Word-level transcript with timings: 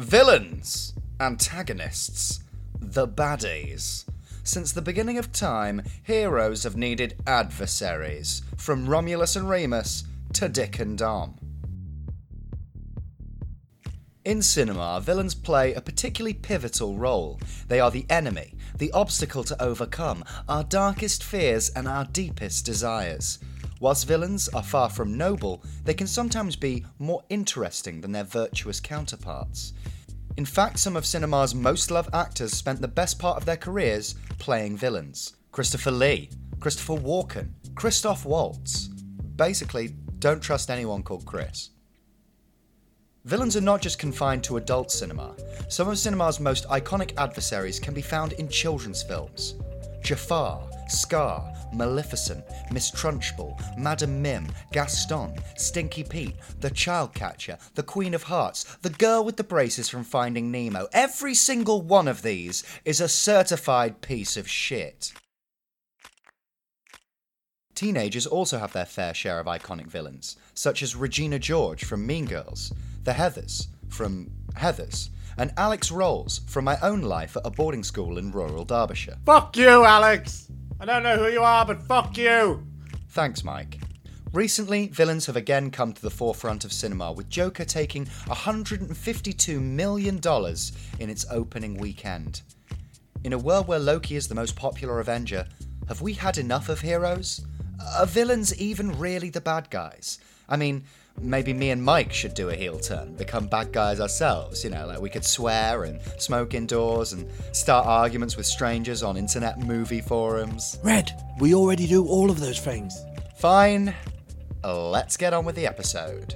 Villains, 0.00 0.94
antagonists, 1.20 2.40
the 2.80 3.06
baddies. 3.06 4.06
Since 4.42 4.72
the 4.72 4.80
beginning 4.80 5.18
of 5.18 5.30
time, 5.30 5.82
heroes 6.02 6.62
have 6.62 6.74
needed 6.74 7.20
adversaries, 7.26 8.40
from 8.56 8.88
Romulus 8.88 9.36
and 9.36 9.46
Remus 9.46 10.04
to 10.32 10.48
Dick 10.48 10.78
and 10.78 10.96
Dom. 10.96 11.36
In 14.24 14.40
cinema, 14.40 15.02
villains 15.04 15.34
play 15.34 15.74
a 15.74 15.82
particularly 15.82 16.32
pivotal 16.32 16.96
role. 16.96 17.38
They 17.68 17.78
are 17.78 17.90
the 17.90 18.06
enemy, 18.08 18.54
the 18.78 18.90
obstacle 18.92 19.44
to 19.44 19.62
overcome, 19.62 20.24
our 20.48 20.64
darkest 20.64 21.22
fears 21.22 21.68
and 21.76 21.86
our 21.86 22.06
deepest 22.06 22.64
desires. 22.64 23.38
Whilst 23.80 24.06
villains 24.06 24.46
are 24.50 24.62
far 24.62 24.90
from 24.90 25.16
noble, 25.16 25.62
they 25.84 25.94
can 25.94 26.06
sometimes 26.06 26.54
be 26.54 26.84
more 26.98 27.22
interesting 27.30 28.02
than 28.02 28.12
their 28.12 28.24
virtuous 28.24 28.78
counterparts. 28.78 29.72
In 30.36 30.44
fact, 30.44 30.78
some 30.78 30.96
of 30.96 31.04
cinema's 31.04 31.54
most 31.54 31.90
loved 31.90 32.14
actors 32.14 32.52
spent 32.52 32.80
the 32.80 32.88
best 32.88 33.18
part 33.18 33.36
of 33.36 33.44
their 33.44 33.56
careers 33.56 34.14
playing 34.38 34.76
villains. 34.76 35.34
Christopher 35.52 35.90
Lee, 35.90 36.30
Christopher 36.60 36.94
Walken, 36.94 37.50
Christoph 37.74 38.24
Waltz. 38.24 38.88
Basically, 39.36 39.88
don't 40.18 40.40
trust 40.40 40.70
anyone 40.70 41.02
called 41.02 41.26
Chris. 41.26 41.70
Villains 43.24 43.56
are 43.56 43.60
not 43.60 43.82
just 43.82 43.98
confined 43.98 44.42
to 44.44 44.56
adult 44.56 44.90
cinema. 44.90 45.34
Some 45.68 45.88
of 45.88 45.98
cinema's 45.98 46.40
most 46.40 46.66
iconic 46.68 47.12
adversaries 47.18 47.78
can 47.78 47.92
be 47.92 48.00
found 48.00 48.32
in 48.34 48.48
children's 48.48 49.02
films. 49.02 49.54
Jafar, 50.02 50.62
Scar, 50.90 51.52
Maleficent, 51.72 52.44
Miss 52.70 52.90
Trunchbull, 52.90 53.58
Madam 53.78 54.20
Mim, 54.20 54.46
Gaston, 54.72 55.34
Stinky 55.56 56.04
Pete, 56.04 56.36
the 56.60 56.70
Child 56.70 57.14
Catcher, 57.14 57.58
the 57.74 57.82
Queen 57.82 58.14
of 58.14 58.24
Hearts, 58.24 58.64
the 58.82 58.90
girl 58.90 59.24
with 59.24 59.36
the 59.36 59.44
braces 59.44 59.88
from 59.88 60.04
Finding 60.04 60.50
Nemo. 60.50 60.88
Every 60.92 61.34
single 61.34 61.82
one 61.82 62.08
of 62.08 62.22
these 62.22 62.64
is 62.84 63.00
a 63.00 63.08
certified 63.08 64.00
piece 64.00 64.36
of 64.36 64.48
shit. 64.48 65.12
Teenagers 67.74 68.26
also 68.26 68.58
have 68.58 68.72
their 68.72 68.84
fair 68.84 69.14
share 69.14 69.40
of 69.40 69.46
iconic 69.46 69.86
villains, 69.86 70.36
such 70.52 70.82
as 70.82 70.94
Regina 70.94 71.38
George 71.38 71.84
from 71.84 72.06
Mean 72.06 72.26
Girls, 72.26 72.72
the 73.04 73.12
Heathers 73.12 73.68
from 73.88 74.30
Heathers, 74.54 75.08
and 75.38 75.52
Alex 75.56 75.90
Rolls 75.90 76.42
from 76.46 76.66
my 76.66 76.78
own 76.82 77.00
life 77.00 77.36
at 77.36 77.46
a 77.46 77.50
boarding 77.50 77.82
school 77.82 78.18
in 78.18 78.32
rural 78.32 78.64
Derbyshire. 78.64 79.16
Fuck 79.24 79.56
you, 79.56 79.84
Alex! 79.84 80.50
I 80.80 80.86
don't 80.86 81.02
know 81.02 81.18
who 81.18 81.28
you 81.28 81.42
are, 81.42 81.66
but 81.66 81.82
fuck 81.82 82.16
you! 82.16 82.66
Thanks, 83.10 83.44
Mike. 83.44 83.78
Recently, 84.32 84.86
villains 84.88 85.26
have 85.26 85.36
again 85.36 85.70
come 85.70 85.92
to 85.92 86.00
the 86.00 86.08
forefront 86.08 86.64
of 86.64 86.72
cinema, 86.72 87.12
with 87.12 87.28
Joker 87.28 87.66
taking 87.66 88.06
$152 88.06 89.60
million 89.60 90.20
in 90.98 91.10
its 91.10 91.26
opening 91.30 91.76
weekend. 91.76 92.40
In 93.24 93.34
a 93.34 93.38
world 93.38 93.68
where 93.68 93.78
Loki 93.78 94.16
is 94.16 94.28
the 94.28 94.34
most 94.34 94.56
popular 94.56 95.00
Avenger, 95.00 95.46
have 95.88 96.00
we 96.00 96.14
had 96.14 96.38
enough 96.38 96.70
of 96.70 96.80
heroes? 96.80 97.42
Are 97.98 98.06
villains 98.06 98.58
even 98.58 98.98
really 98.98 99.28
the 99.28 99.42
bad 99.42 99.68
guys? 99.68 100.18
I 100.48 100.56
mean, 100.56 100.84
maybe 101.20 101.52
me 101.52 101.70
and 101.70 101.82
Mike 101.82 102.12
should 102.12 102.34
do 102.34 102.48
a 102.50 102.54
heel 102.54 102.78
turn, 102.78 103.14
become 103.14 103.46
bad 103.46 103.72
guys 103.72 104.00
ourselves. 104.00 104.64
You 104.64 104.70
know, 104.70 104.86
like 104.86 105.00
we 105.00 105.10
could 105.10 105.24
swear 105.24 105.84
and 105.84 106.00
smoke 106.18 106.54
indoors 106.54 107.12
and 107.12 107.28
start 107.52 107.86
arguments 107.86 108.36
with 108.36 108.46
strangers 108.46 109.02
on 109.02 109.16
internet 109.16 109.58
movie 109.58 110.00
forums. 110.00 110.78
Red, 110.82 111.12
we 111.38 111.54
already 111.54 111.86
do 111.86 112.06
all 112.06 112.30
of 112.30 112.40
those 112.40 112.58
things. 112.58 113.04
Fine, 113.36 113.94
let's 114.64 115.16
get 115.16 115.32
on 115.32 115.44
with 115.44 115.56
the 115.56 115.66
episode. 115.66 116.34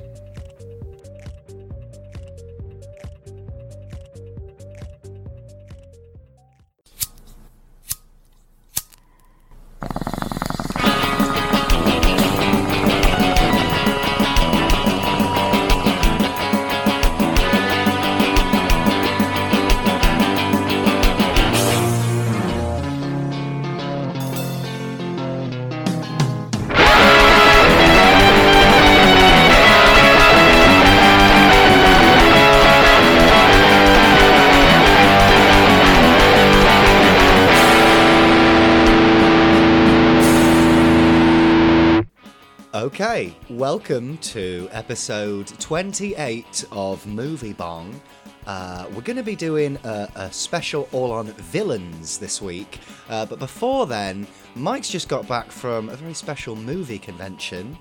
Okay, 42.94 43.34
welcome 43.50 44.18
to 44.18 44.68
episode 44.70 45.48
28 45.58 46.64
of 46.70 47.04
Movie 47.08 47.52
Bong. 47.52 48.00
Uh, 48.46 48.86
we're 48.94 49.00
going 49.00 49.16
to 49.16 49.24
be 49.24 49.34
doing 49.34 49.76
a, 49.82 50.08
a 50.14 50.32
special 50.32 50.88
all 50.92 51.10
on 51.10 51.26
villains 51.26 52.18
this 52.18 52.40
week, 52.40 52.78
uh, 53.08 53.26
but 53.26 53.40
before 53.40 53.88
then, 53.88 54.28
Mike's 54.54 54.88
just 54.88 55.08
got 55.08 55.26
back 55.26 55.50
from 55.50 55.88
a 55.88 55.96
very 55.96 56.14
special 56.14 56.54
movie 56.54 57.00
convention. 57.00 57.76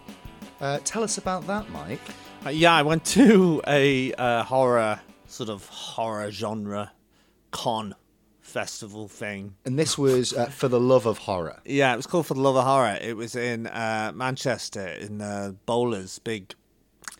Uh, 0.59 0.79
tell 0.84 1.03
us 1.03 1.19
about 1.19 1.46
that, 1.46 1.69
Mike. 1.69 2.02
Uh, 2.44 2.50
yeah, 2.50 2.73
I 2.73 2.81
went 2.81 3.06
to 3.06 3.62
a 3.68 4.13
uh, 4.13 4.41
horror, 4.41 5.00
sort 5.28 5.50
of 5.50 5.68
horror 5.68 6.31
genre 6.31 6.91
con 7.52 7.94
festival 8.53 9.08
thing. 9.08 9.56
And 9.66 9.80
this 9.80 9.97
was 9.97 10.31
uh, 10.31 10.46
for 10.46 10.68
the 10.68 10.80
love 10.80 11.06
of 11.08 11.18
horror. 11.18 11.59
Yeah, 11.66 11.91
it 11.94 11.97
was 11.97 12.06
called 12.08 12.28
For 12.28 12.36
the 12.36 12.41
Love 12.41 12.56
of 12.56 12.64
Horror. 12.66 13.00
It 13.02 13.18
was 13.18 13.36
in 13.36 13.66
uh, 13.68 14.12
Manchester, 14.14 14.88
in 14.88 15.18
the 15.18 15.56
Bowler's 15.66 16.19
big 16.19 16.53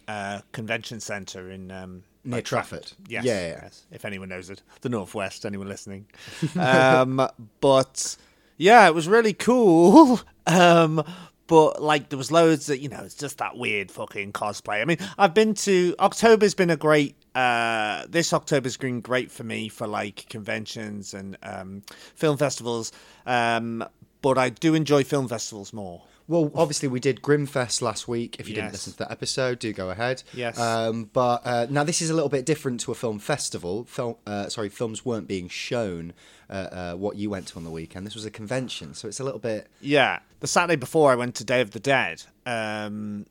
uh, 0.08 0.42
convention 0.52 1.00
centre 1.00 1.50
in. 1.50 1.72
Um, 1.72 2.04
Near 2.26 2.42
Trafford. 2.42 2.94
Yes, 3.10 3.26
Yeah, 3.26 3.34
yeah, 3.34 3.48
yeah. 3.48 3.60
yes. 3.64 3.86
If 3.92 4.06
anyone 4.06 4.30
knows 4.30 4.50
it, 4.50 4.62
the 4.82 4.88
Northwest. 4.90 5.46
Anyone 5.46 5.68
listening? 5.68 6.06
um, 6.60 7.28
but 7.60 8.16
yeah, 8.58 8.88
it 8.88 8.94
was 8.96 9.08
really 9.08 9.34
cool. 9.34 10.22
Um, 10.46 11.02
but 11.48 11.82
like, 11.82 12.10
there 12.10 12.18
was 12.18 12.30
loads 12.30 12.66
that 12.66 12.80
you 12.80 12.90
know, 12.90 13.00
it's 13.02 13.16
just 13.16 13.38
that 13.38 13.56
weird 13.56 13.90
fucking 13.90 14.34
cosplay. 14.34 14.82
I 14.82 14.86
mean, 14.86 14.98
I've 15.18 15.34
been 15.34 15.54
to 15.54 15.96
October's 16.00 16.54
been 16.54 16.70
a 16.70 16.76
great. 16.76 17.16
Uh, 17.36 18.06
this 18.10 18.34
October's 18.34 18.78
been 18.78 19.02
great 19.02 19.32
for 19.32 19.44
me 19.44 19.70
for 19.70 19.88
like 19.88 20.28
conventions 20.30 21.14
and 21.14 21.38
um, 21.44 21.84
film 22.16 22.38
festivals. 22.38 22.92
Um, 23.26 23.84
but 24.22 24.38
I 24.38 24.50
do 24.50 24.74
enjoy 24.74 25.04
film 25.04 25.28
festivals 25.28 25.74
more. 25.74 26.04
Well, 26.28 26.52
obviously 26.56 26.88
we 26.88 27.02
did 27.02 27.22
Grimfest 27.22 27.82
last 27.82 28.08
week. 28.08 28.38
If 28.40 28.48
you 28.48 28.56
didn't 28.56 28.72
listen 28.72 28.94
to 28.94 29.00
that 29.00 29.12
episode, 29.12 29.60
do 29.60 29.74
go 29.74 29.90
ahead. 29.90 30.24
Yes. 30.34 30.58
Um, 30.58 31.10
but 31.12 31.42
uh, 31.46 31.68
now 31.70 31.84
this 31.84 32.02
is 32.02 32.10
a 32.10 32.14
little 32.14 32.30
bit 32.30 32.46
different 32.46 32.80
to 32.82 32.92
a 32.92 32.96
film 32.96 33.20
festival. 33.20 33.84
Film, 33.84 34.16
uh, 34.26 34.48
sorry, 34.48 34.70
films 34.70 35.04
weren't 35.04 35.28
being 35.28 35.50
shown. 35.50 36.14
Uh, 36.50 36.54
uh, 36.54 36.94
what 36.94 37.16
you 37.16 37.32
went 37.32 37.48
to 37.48 37.58
on 37.58 37.64
the 37.64 37.70
weekend. 37.72 38.06
This 38.06 38.14
was 38.14 38.26
a 38.26 38.30
convention, 38.30 38.94
so 38.94 39.08
it's 39.08 39.20
a 39.20 39.24
little 39.24 39.40
bit. 39.40 39.68
Yeah, 39.82 40.20
the 40.40 40.46
Saturday 40.46 40.76
before 40.76 41.12
I 41.12 41.16
went 41.16 41.36
to 41.36 41.44
Day 41.44 41.62
of 41.62 41.72
the 41.72 41.80
Dead, 41.80 42.22
um, 42.46 43.26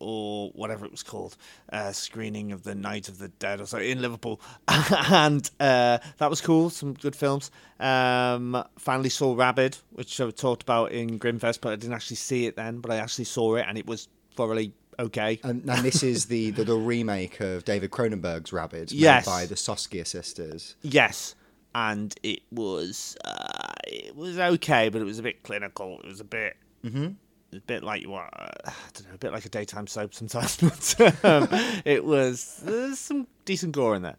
or 0.00 0.50
whatever 0.50 0.84
it 0.84 0.90
was 0.90 1.02
called, 1.02 1.36
uh, 1.72 1.92
screening 1.92 2.52
of 2.52 2.62
the 2.64 2.74
Night 2.74 3.08
of 3.08 3.18
the 3.18 3.28
Dead 3.28 3.60
or 3.60 3.66
so 3.66 3.78
in 3.78 4.00
Liverpool, 4.02 4.40
and 4.68 5.50
uh, 5.60 5.98
that 6.18 6.30
was 6.30 6.40
cool. 6.40 6.70
Some 6.70 6.94
good 6.94 7.16
films. 7.16 7.50
Um, 7.80 8.62
finally 8.78 9.08
saw 9.08 9.34
Rabid, 9.34 9.78
which 9.90 10.20
I 10.20 10.30
talked 10.30 10.62
about 10.62 10.92
in 10.92 11.18
Grimfest, 11.18 11.60
but 11.60 11.72
I 11.72 11.76
didn't 11.76 11.94
actually 11.94 12.16
see 12.16 12.46
it 12.46 12.56
then. 12.56 12.80
But 12.80 12.90
I 12.92 12.96
actually 12.96 13.24
saw 13.26 13.56
it, 13.56 13.64
and 13.68 13.78
it 13.78 13.86
was 13.86 14.08
thoroughly 14.36 14.72
okay. 14.98 15.38
And, 15.44 15.68
and 15.68 15.84
this 15.84 16.02
is 16.02 16.26
the, 16.26 16.50
the 16.50 16.64
the 16.64 16.76
remake 16.76 17.40
of 17.40 17.64
David 17.64 17.90
Cronenberg's 17.90 18.52
Rabid, 18.52 18.92
Yes. 18.92 19.26
by 19.26 19.46
the 19.46 19.54
Soska 19.54 20.06
sisters. 20.06 20.76
Yes, 20.82 21.34
and 21.74 22.14
it 22.22 22.40
was 22.50 23.16
uh, 23.24 23.72
it 23.86 24.16
was 24.16 24.38
okay, 24.38 24.88
but 24.88 25.00
it 25.00 25.04
was 25.04 25.18
a 25.18 25.22
bit 25.22 25.42
clinical. 25.42 26.00
It 26.00 26.06
was 26.06 26.20
a 26.20 26.24
bit. 26.24 26.56
Mm-hmm. 26.84 27.08
A 27.50 27.60
bit 27.60 27.82
like 27.82 28.04
what 28.04 28.28
uh, 28.32 28.50
I 28.66 28.72
don't 28.92 29.08
know, 29.08 29.14
a 29.14 29.18
bit 29.18 29.32
like 29.32 29.46
a 29.46 29.48
daytime 29.48 29.86
soap 29.86 30.12
sometimes, 30.12 30.56
but 30.96 31.24
um, 31.24 31.48
it 31.84 32.04
was 32.04 32.60
there's 32.62 32.98
some 32.98 33.26
decent 33.48 33.72
gore 33.72 33.96
in 33.96 34.02
there. 34.02 34.16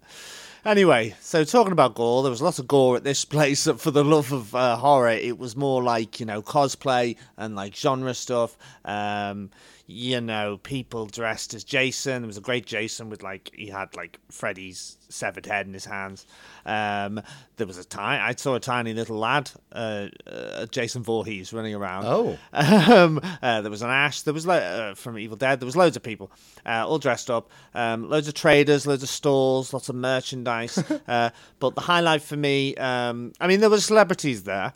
Anyway, 0.66 1.16
so 1.22 1.44
talking 1.46 1.72
about 1.72 1.96
gore, 1.96 2.22
there 2.24 2.32
was 2.32 2.42
lots 2.42 2.60
of 2.60 2.68
gore 2.68 2.98
at 2.98 3.04
this 3.04 3.24
place. 3.36 3.66
but 3.66 3.80
For 3.80 3.92
the 3.92 4.04
love 4.04 4.32
of 4.34 4.54
uh, 4.54 4.76
horror, 4.76 5.10
it 5.10 5.38
was 5.38 5.56
more 5.56 5.82
like 5.84 6.20
you 6.20 6.26
know 6.26 6.42
cosplay 6.42 7.16
and 7.38 7.56
like 7.56 7.76
genre 7.76 8.14
stuff. 8.14 8.58
Um, 8.84 9.52
you 9.92 10.22
know, 10.22 10.58
people 10.58 11.08
dressed 11.08 11.54
as 11.56 11.64
Jason. 11.64 12.22
There 12.22 12.28
was 12.28 12.38
a 12.38 12.42
great 12.42 12.66
Jason 12.68 13.10
with 13.10 13.24
like 13.24 13.52
he 13.56 13.68
had 13.70 13.96
like 13.96 14.20
Freddy's 14.30 14.98
severed 15.10 15.48
head 15.48 15.66
in 15.66 15.74
his 15.74 15.86
hands. 15.86 16.28
Um, 16.64 17.20
there 17.58 17.66
was 17.66 17.80
a 17.80 17.84
tiny, 17.84 18.22
I 18.22 18.36
saw 18.36 18.54
a 18.54 18.60
tiny 18.60 18.94
little 18.94 19.18
lad, 19.18 19.50
uh, 19.72 20.10
uh, 20.28 20.68
Jason 20.68 21.02
Voorhees, 21.02 21.52
running 21.54 21.74
around. 21.74 22.06
Oh. 22.06 22.38
Um, 22.54 23.20
uh, 23.42 23.62
there 23.62 23.72
was 23.72 23.82
an 23.82 23.90
Ash. 23.90 24.22
There 24.22 24.34
was 24.34 24.46
lo- 24.46 24.54
uh, 24.56 24.94
from 24.96 25.18
Evil 25.18 25.38
Dead. 25.38 25.60
There 25.60 25.66
was 25.66 25.76
loads 25.76 25.98
of 25.98 26.04
people, 26.04 26.32
uh, 26.68 26.86
all 26.88 27.00
dressed 27.00 27.32
up. 27.32 27.50
Um, 27.74 28.10
loads 28.10 28.28
of 28.28 28.36
traders, 28.36 28.86
loads 28.86 29.02
of 29.02 29.10
stalls, 29.20 29.74
lots 29.74 29.90
of 29.90 29.96
merchandise. 29.96 30.78
uh, 31.08 31.30
but 31.60 31.76
the 31.76 31.82
highlight 31.82 32.22
for 32.22 32.38
me, 32.38 32.76
um, 32.76 33.34
I 33.40 33.48
mean, 33.48 33.60
there 33.60 33.70
were 33.70 33.80
celebrities 33.80 34.44
there, 34.44 34.74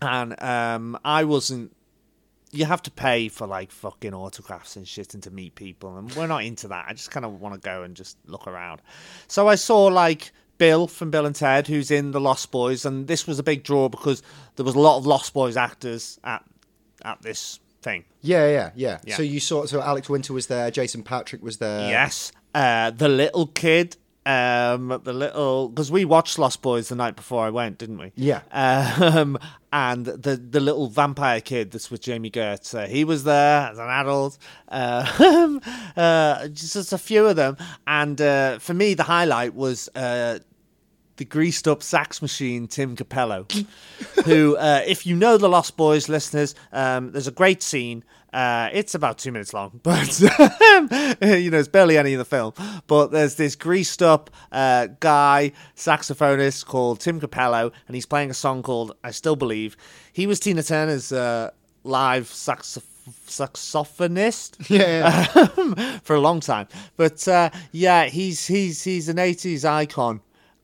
and 0.00 0.40
um, 0.42 0.98
I 1.04 1.24
wasn't. 1.24 1.74
You 2.54 2.66
have 2.66 2.82
to 2.82 2.90
pay 2.90 3.28
for 3.28 3.46
like 3.46 3.70
fucking 3.70 4.12
autographs 4.12 4.76
and 4.76 4.86
shit 4.86 5.14
and 5.14 5.22
to 5.22 5.30
meet 5.30 5.54
people, 5.54 5.96
and 5.96 6.12
we're 6.14 6.26
not 6.26 6.44
into 6.44 6.68
that. 6.68 6.86
I 6.88 6.92
just 6.92 7.10
kind 7.10 7.24
of 7.26 7.40
want 7.40 7.54
to 7.54 7.60
go 7.60 7.82
and 7.82 7.96
just 7.96 8.16
look 8.26 8.46
around. 8.46 8.82
So 9.26 9.48
I 9.48 9.54
saw 9.54 9.84
like 9.84 10.32
Bill 10.58 10.86
from 10.86 11.10
Bill 11.10 11.26
and 11.26 11.34
Ted, 11.34 11.66
who's 11.66 11.90
in 11.90 12.12
The 12.12 12.20
Lost 12.20 12.50
Boys, 12.50 12.84
and 12.84 13.08
this 13.08 13.26
was 13.26 13.38
a 13.38 13.42
big 13.42 13.64
draw 13.64 13.88
because 13.88 14.22
there 14.56 14.64
was 14.64 14.74
a 14.74 14.80
lot 14.80 14.98
of 14.98 15.06
Lost 15.06 15.32
Boys 15.32 15.56
actors 15.56 16.20
at 16.24 16.44
at 17.04 17.20
this 17.22 17.58
thing. 17.82 18.04
Yeah, 18.20 18.46
yeah, 18.48 18.70
yeah, 18.74 18.98
Yeah. 19.04 19.16
So 19.16 19.22
you 19.22 19.40
saw. 19.40 19.66
So 19.66 19.80
Alex 19.82 20.08
Winter 20.08 20.32
was 20.32 20.46
there. 20.46 20.70
Jason 20.70 21.02
Patric 21.02 21.42
was 21.42 21.56
there. 21.56 21.88
yes, 21.88 22.32
uh, 22.54 22.90
the 22.90 23.08
little 23.08 23.46
kid, 23.46 23.96
um, 24.24 25.00
the 25.02 25.12
little 25.12 25.68
because 25.68 25.90
we 25.90 26.04
watched 26.04 26.38
Lost 26.38 26.62
Boys 26.62 26.88
the 26.88 26.94
night 26.94 27.16
before 27.16 27.44
I 27.44 27.50
went, 27.50 27.78
didn't 27.78 27.98
we? 27.98 28.12
Yeah. 28.14 28.42
Um, 28.52 29.38
and 29.72 30.06
the 30.06 30.36
the 30.36 30.60
little 30.60 30.88
vampire 30.88 31.40
kid 31.40 31.70
that's 31.70 31.90
with 31.90 32.02
Jami 32.02 32.30
Gertz, 32.30 32.74
uh, 32.78 32.86
he 32.86 33.04
was 33.04 33.24
there 33.24 33.68
as 33.70 33.78
an 33.78 33.88
adult. 33.88 34.38
Uh, 34.72 35.60
uh, 35.96 36.48
just 36.48 36.94
a 36.94 36.98
few 36.98 37.26
of 37.26 37.36
them, 37.36 37.58
and 37.86 38.20
uh, 38.22 38.58
for 38.58 38.72
me, 38.74 38.94
the 38.94 39.02
highlight 39.02 39.54
was. 39.54 39.88
Uh, 39.94 40.38
the 41.16 41.24
greased 41.26 41.68
up 41.68 41.82
sax 41.82 42.22
machine 42.22 42.66
Tim 42.66 42.96
Capello, 42.96 43.46
who, 44.24 44.56
uh, 44.56 44.82
if 44.86 45.06
you 45.06 45.14
know 45.14 45.36
the 45.36 45.48
Lost 45.48 45.76
Boys 45.76 46.08
listeners, 46.08 46.54
um, 46.72 47.12
there's 47.12 47.28
a 47.28 47.32
great 47.32 47.62
scene. 47.62 48.02
Uh, 48.32 48.70
it's 48.72 48.94
about 48.94 49.18
two 49.18 49.30
minutes 49.30 49.52
long, 49.52 49.78
but 49.82 50.20
you 50.20 51.50
know 51.50 51.58
it's 51.58 51.68
barely 51.68 51.98
any 51.98 52.14
of 52.14 52.18
the 52.18 52.24
film. 52.24 52.54
But 52.86 53.10
there's 53.10 53.34
this 53.34 53.56
greased 53.56 54.02
up 54.02 54.30
uh, 54.50 54.88
guy 55.00 55.52
saxophonist 55.76 56.64
called 56.66 57.00
Tim 57.00 57.20
Capello, 57.20 57.72
and 57.86 57.94
he's 57.94 58.06
playing 58.06 58.30
a 58.30 58.34
song 58.34 58.62
called 58.62 58.96
"I 59.04 59.10
Still 59.10 59.36
Believe." 59.36 59.76
He 60.12 60.26
was 60.26 60.40
Tina 60.40 60.62
Turner's 60.62 61.12
uh, 61.12 61.50
live 61.84 62.28
saxophone 62.28 62.88
saxophonist 63.26 64.56
Yeah, 64.70 65.26
yeah. 65.34 65.98
for 66.04 66.14
a 66.14 66.20
long 66.20 66.40
time. 66.40 66.68
But 66.96 67.26
uh, 67.28 67.50
yeah, 67.72 68.04
he's 68.06 68.46
he's 68.46 68.82
he's 68.82 69.08
an 69.08 69.16
'80s 69.16 69.64
icon, 69.64 70.20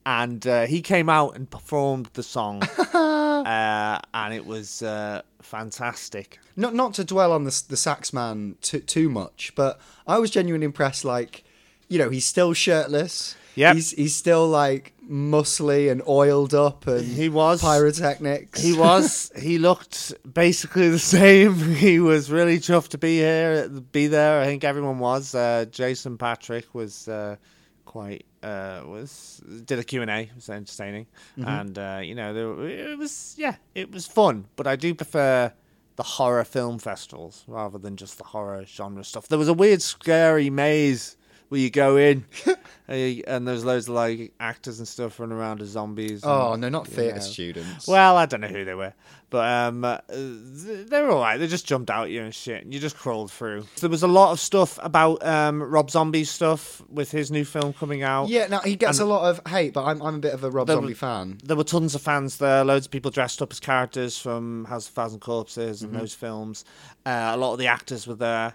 and 0.09 0.47
uh, 0.47 0.65
he 0.65 0.81
came 0.81 1.11
out 1.11 1.37
and 1.37 1.51
performed 1.51 2.09
the 2.15 2.23
song, 2.23 2.63
uh, 2.95 3.99
and 4.15 4.33
it 4.33 4.47
was 4.47 4.83
uh, 4.83 5.21
fantastic. 5.43 6.39
not 6.57 6.75
not 6.75 6.95
to 6.95 7.05
dwell 7.05 7.31
on 7.31 7.45
the 7.45 7.63
the 7.69 7.77
sax 7.77 8.11
man 8.15 8.57
too 8.63 8.81
too 8.81 9.11
much, 9.11 9.53
but 9.55 9.79
I 10.07 10.19
was 10.19 10.31
genuinely 10.31 10.65
impressed. 10.65 11.05
Like, 11.05 11.45
you 11.89 11.99
know, 11.99 12.09
he's 12.09 12.25
still 12.25 12.55
shirtless. 12.55 13.37
Yep. 13.57 13.75
He's 13.75 13.91
he's 13.91 14.17
still 14.17 14.49
like 14.49 14.95
muscly 15.07 15.91
and 15.93 16.01
oiled 16.09 16.55
up, 16.55 16.87
and 16.87 17.05
He 17.05 17.29
was. 17.29 17.61
pyrotechnics. 17.61 18.63
He 18.63 18.73
was. 18.73 19.31
he 19.39 19.59
looked 19.59 20.15
basically 20.33 20.89
the 20.89 20.99
same. 20.99 21.55
He 21.75 22.01
was 22.01 22.31
really 22.31 22.61
chuffed 22.61 22.89
to 22.91 22.99
be 22.99 23.19
here, 23.19 23.69
be 23.69 24.07
there. 24.07 24.41
I 24.41 24.47
think 24.47 24.65
everyone 24.65 25.01
was. 25.01 25.35
Uh, 25.35 25.67
Jason 25.71 26.17
Patric 26.17 26.65
was 26.73 27.09
uh, 27.09 27.37
quite 27.85 28.25
uh, 28.49 28.87
was 28.87 29.43
did 29.65 29.79
a 29.79 29.85
Q 29.85 30.03
and 30.03 30.11
A. 30.11 30.21
It 30.21 30.35
was 30.35 30.49
entertaining, 30.49 31.07
and 31.37 31.79
uh, 31.79 32.01
you 32.03 32.15
know 32.15 32.33
there, 32.33 32.69
it 32.93 32.99
was 32.99 33.35
yeah, 33.37 33.57
it 33.75 33.93
was 33.93 34.07
fun. 34.07 34.47
But 34.57 34.67
I 34.67 34.77
do 34.77 34.95
prefer 34.95 35.53
the 35.97 36.03
horror 36.03 36.45
film 36.45 36.79
festivals 36.79 37.45
rather 37.47 37.79
than 37.79 37.97
just 37.97 38.19
the 38.19 38.25
horror 38.25 38.65
genre 38.65 39.05
stuff. 39.05 39.29
There 39.29 39.39
was 39.39 39.49
a 39.49 39.53
weird, 39.55 39.83
scary 39.83 40.49
maze 40.49 41.17
where 41.49 41.61
you 41.61 41.71
go 41.71 41.97
in, 41.97 42.25
and 42.89 43.23
and 43.27 43.49
there's 43.49 43.65
loads 43.65 43.89
of 43.89 43.95
like 43.95 44.33
actors 44.41 44.79
and 44.79 44.89
stuff 44.89 45.19
running 45.21 45.37
around 45.37 45.61
as 45.63 45.69
zombies. 45.71 46.21
Oh 46.25 46.53
and- 46.53 46.61
no, 46.61 46.69
not 46.69 46.87
theatre 46.87 47.17
Yeah. 47.17 47.21
students. 47.23 47.87
well, 47.89 48.17
I 48.17 48.27
don't 48.27 48.41
know 48.41 48.49
who 48.49 48.65
they 48.65 48.75
were, 48.75 48.93
but 49.31 49.47
um, 49.47 49.85
uh, 49.85 49.99
they 50.09 51.01
were 51.03 51.11
all 51.11 51.21
right. 51.21 51.37
They 51.39 51.47
just 51.47 51.67
jumped 51.67 51.91
out 51.91 52.05
at 52.05 52.11
you 52.11 52.23
and 52.23 52.35
shit, 52.35 52.65
and 52.65 52.73
you 52.75 52.81
just 52.81 52.97
crawled 52.97 53.31
through. 53.31 53.67
There 53.81 53.91
was 53.91 54.03
a 54.03 54.09
lot 54.09 54.33
of 54.33 54.41
stuff 54.41 54.79
about 54.83 55.25
um, 55.27 55.63
Rob 55.63 55.91
Zombie's 55.91 56.31
stuff 56.31 56.83
with 56.89 57.11
his 57.11 57.31
new 57.31 57.45
film 57.45 57.73
coming 57.73 58.03
out. 58.03 58.29
yeah, 58.29 58.47
now 58.47 58.61
he 58.61 58.77
gets 58.77 58.99
a 58.99 59.05
lot 59.05 59.29
of 59.31 59.41
hate, 59.51 59.73
but 59.73 59.85
I'm 59.85 60.01
I'm 60.03 60.17
a 60.17 60.21
bit 60.21 60.35
of 60.35 60.45
a 60.45 60.51
Rob 60.51 60.69
Zombie 60.69 60.89
was- 60.89 60.99
fan. 60.99 61.39
There 61.45 61.57
were 61.57 61.65
tons 61.65 61.95
of 61.95 62.03
fans 62.03 62.39
there. 62.39 62.65
Loads 62.65 62.87
of 62.87 62.91
people 62.93 63.11
dressed 63.11 63.41
up 63.43 63.53
as 63.53 63.61
characters 63.61 64.19
from 64.19 64.65
House 64.67 64.89
of 64.89 64.95
Thousand 64.95 65.21
Corpses 65.21 65.83
Mm-hmm. 65.83 65.93
and 65.95 66.03
those 66.03 66.15
films. 66.15 66.65
Uh, 67.07 67.33
a 67.35 67.37
lot 67.37 67.53
of 67.55 67.59
the 67.59 67.67
actors 67.67 68.07
were 68.07 68.15
there. 68.15 68.55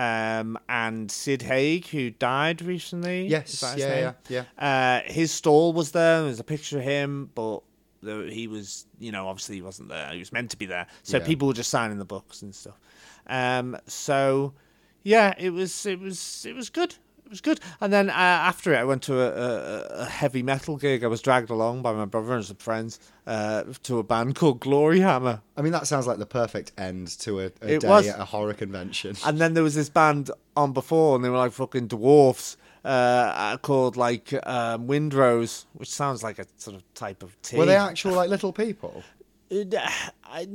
Um, 0.00 0.58
and 0.68 1.10
Sid 1.10 1.42
Haig, 1.42 1.86
who 1.88 2.10
died 2.10 2.62
recently. 2.62 3.26
Yes, 3.26 3.60
his 3.60 3.78
yeah, 3.78 4.12
yeah, 4.28 4.44
Uh, 4.58 5.00
his 5.12 5.30
stall 5.30 5.72
was 5.74 5.92
there. 5.92 6.22
There's 6.22 6.40
a 6.40 6.44
picture 6.44 6.78
of 6.78 6.84
him, 6.84 7.30
but 7.34 7.60
he 8.02 8.46
was, 8.48 8.86
you 8.98 9.12
know, 9.12 9.28
obviously 9.28 9.56
he 9.56 9.62
wasn't 9.62 9.88
there. 9.90 10.10
He 10.12 10.18
was 10.18 10.32
meant 10.32 10.50
to 10.52 10.56
be 10.56 10.64
there, 10.66 10.86
so 11.02 11.18
Yeah. 11.18 11.26
people 11.26 11.48
were 11.48 11.54
just 11.54 11.68
signing 11.70 11.98
the 11.98 12.04
books 12.06 12.40
and 12.42 12.54
stuff. 12.54 12.78
Um, 13.26 13.76
so 13.86 14.54
yeah, 15.02 15.34
it 15.38 15.50
was, 15.50 15.84
it 15.84 16.00
was, 16.00 16.46
it 16.48 16.54
was 16.54 16.70
good. 16.70 16.94
It 17.30 17.34
was 17.34 17.40
good. 17.42 17.60
And 17.80 17.92
then 17.92 18.10
uh, 18.10 18.12
after 18.12 18.74
it, 18.74 18.78
I 18.78 18.82
went 18.82 19.04
to 19.04 19.20
a, 19.20 19.28
a, 19.28 19.82
a 20.00 20.04
heavy 20.06 20.42
metal 20.42 20.76
gig. 20.76 21.04
I 21.04 21.06
was 21.06 21.22
dragged 21.22 21.48
along 21.48 21.80
by 21.80 21.92
my 21.92 22.04
brother 22.04 22.34
and 22.34 22.44
some 22.44 22.56
friends 22.56 22.98
uh, 23.24 23.62
to 23.84 24.00
a 24.00 24.02
band 24.02 24.34
called 24.34 24.58
Gloryhammer. 24.58 25.40
I 25.56 25.62
mean, 25.62 25.70
that 25.70 25.86
sounds 25.86 26.08
like 26.08 26.18
the 26.18 26.26
perfect 26.26 26.72
end 26.76 27.06
to 27.20 27.38
a, 27.38 27.44
a 27.62 27.78
day 27.78 27.86
was. 27.86 28.08
at 28.08 28.18
a 28.18 28.24
horror 28.24 28.52
convention. 28.52 29.14
And 29.24 29.38
then 29.38 29.54
there 29.54 29.62
was 29.62 29.76
this 29.76 29.88
band 29.88 30.32
on 30.56 30.72
before, 30.72 31.14
and 31.14 31.24
they 31.24 31.28
were 31.28 31.38
like 31.38 31.52
fucking 31.52 31.86
dwarfs. 31.86 32.56
Uh, 32.82 33.58
called 33.58 33.96
like 33.98 34.32
um, 34.46 34.88
Windrose, 34.88 35.66
which 35.74 35.90
sounds 35.90 36.22
like 36.22 36.38
a 36.38 36.46
sort 36.56 36.74
of 36.74 36.94
type 36.94 37.22
of 37.22 37.40
tea. 37.42 37.58
Were 37.58 37.66
they 37.66 37.76
actual 37.76 38.14
like 38.14 38.30
little 38.30 38.54
people? 38.54 39.04
I- 39.52 40.46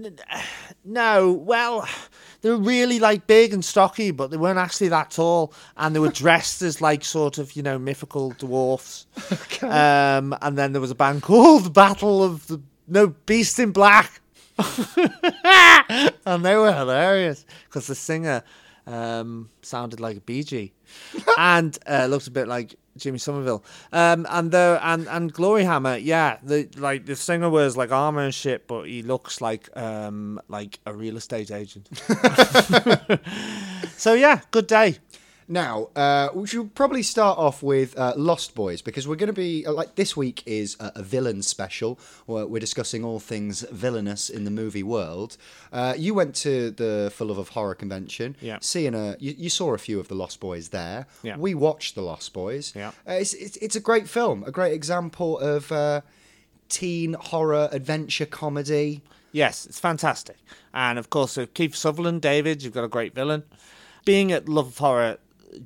no, 0.86 1.32
well, 1.32 1.88
they 2.42 2.50
were 2.50 2.58
really 2.58 3.00
like 3.00 3.28
big 3.28 3.54
and 3.54 3.64
stocky, 3.64 4.12
but 4.12 4.32
they 4.32 4.38
weren't 4.38 4.58
actually 4.60 4.88
that 4.90 5.12
tall, 5.12 5.54
and 5.78 5.96
they 5.96 6.00
were 6.00 6.12
dressed 6.24 6.62
as 6.62 6.82
like 6.82 7.04
sort 7.04 7.38
of 7.38 7.56
you 7.56 7.64
know 7.64 7.78
mythical 7.78 8.32
dwarfs. 8.32 9.06
Um, 9.62 10.36
and 10.42 10.58
then 10.58 10.72
there 10.72 10.82
was 10.82 10.92
a 10.92 10.96
band 10.96 11.22
called 11.24 11.74
Battle 11.74 12.24
of 12.24 12.48
the 12.48 12.62
No 12.88 13.08
Beast 13.08 13.60
in 13.60 13.72
Black, 13.72 14.22
and 16.26 16.46
they 16.46 16.56
were 16.56 16.74
hilarious 16.74 17.46
because 17.66 17.88
the 17.88 17.96
singer 17.96 18.44
um, 18.88 19.50
sounded 19.62 20.00
like 20.00 20.18
a 20.18 20.22
BG 20.22 20.72
and 21.38 21.78
uh, 21.88 22.06
looked 22.06 22.28
a 22.28 22.32
bit 22.32 22.48
like 22.48 22.76
Jimmy 22.98 23.18
Somerville. 23.18 23.64
Um, 23.92 24.26
and 24.30 24.52
the 24.52 24.80
and 24.82 25.08
and 25.08 25.34
Gloryhammer, 25.34 26.00
yeah, 26.04 26.38
the 26.44 26.70
like 26.78 27.06
the 27.06 27.16
singer 27.16 27.50
wears 27.50 27.76
like 27.76 27.92
armor 27.92 28.22
and 28.22 28.34
shit, 28.34 28.68
but 28.68 28.84
he 28.84 29.02
looks 29.02 29.42
like 29.42 29.70
um 29.78 30.40
like 30.48 30.80
a 30.86 30.94
real 30.94 31.18
estate 31.18 31.52
agent. 31.52 31.90
so 33.98 34.14
yeah, 34.14 34.42
good 34.52 34.68
day. 34.68 34.98
Now, 35.48 35.90
uh, 35.96 36.30
we 36.34 36.48
should 36.48 36.74
probably 36.74 37.04
start 37.04 37.38
off 37.38 37.62
with 37.62 37.96
uh, 38.00 38.14
Lost 38.18 38.56
Boys 38.56 38.82
because 38.82 39.08
we're 39.08 39.16
going 39.16 39.28
to 39.28 39.34
be 39.34 39.64
uh, 39.66 39.74
like 39.74 39.94
this 39.94 40.18
week 40.18 40.42
is 40.48 40.76
a, 40.80 40.92
a 40.96 41.04
villain 41.04 41.44
special. 41.44 42.00
Where 42.26 42.48
we're 42.48 42.60
discussing 42.60 43.04
all 43.06 43.20
things 43.20 43.62
villainous 43.72 44.28
in 44.30 44.44
the 44.44 44.50
movie 44.52 44.82
world. 44.82 45.38
Uh, 45.72 45.94
you 45.96 46.16
went 46.16 46.34
to 46.38 46.72
the 46.72 47.12
For 47.14 47.26
Love 47.26 47.38
of 47.38 47.50
Horror 47.50 47.76
convention, 47.76 48.36
Yeah. 48.42 48.58
Seeing 48.62 48.96
a, 48.96 49.18
you, 49.20 49.36
you 49.38 49.50
saw 49.50 49.74
a 49.76 49.78
few 49.78 50.00
of 50.00 50.08
the 50.08 50.16
Lost 50.16 50.40
Boys 50.40 50.70
there. 50.70 51.06
Yeah. 51.22 51.38
We 51.38 51.54
watched 51.54 51.94
the 51.94 52.02
Lost 52.02 52.34
Boys. 52.34 52.74
Yeah. 52.76 52.90
Uh, 53.08 53.14
it's, 53.14 53.36
it's 53.36 53.58
it's 53.58 53.76
a 53.76 53.80
great 53.80 54.10
film, 54.10 54.44
a 54.48 54.52
great 54.52 54.74
example 54.74 55.38
of 55.38 55.72
uh, 55.72 56.02
teen 56.70 57.14
horror 57.14 57.70
adventure 57.72 58.26
comedy. 58.26 59.04
Yes, 59.32 59.68
it's 59.68 59.80
fantastic. 59.80 60.38
And 60.74 60.98
of 60.98 61.12
course, 61.12 61.38
Kiefer 61.38 61.76
Sutherland, 61.76 62.22
David, 62.24 62.64
you've 62.64 62.74
got 62.74 62.84
a 62.84 62.88
great 62.88 63.14
villain. 63.14 63.44
Being 64.06 64.32
at 64.32 64.48
Love 64.50 64.68
of 64.68 64.78
Horror 64.78 65.18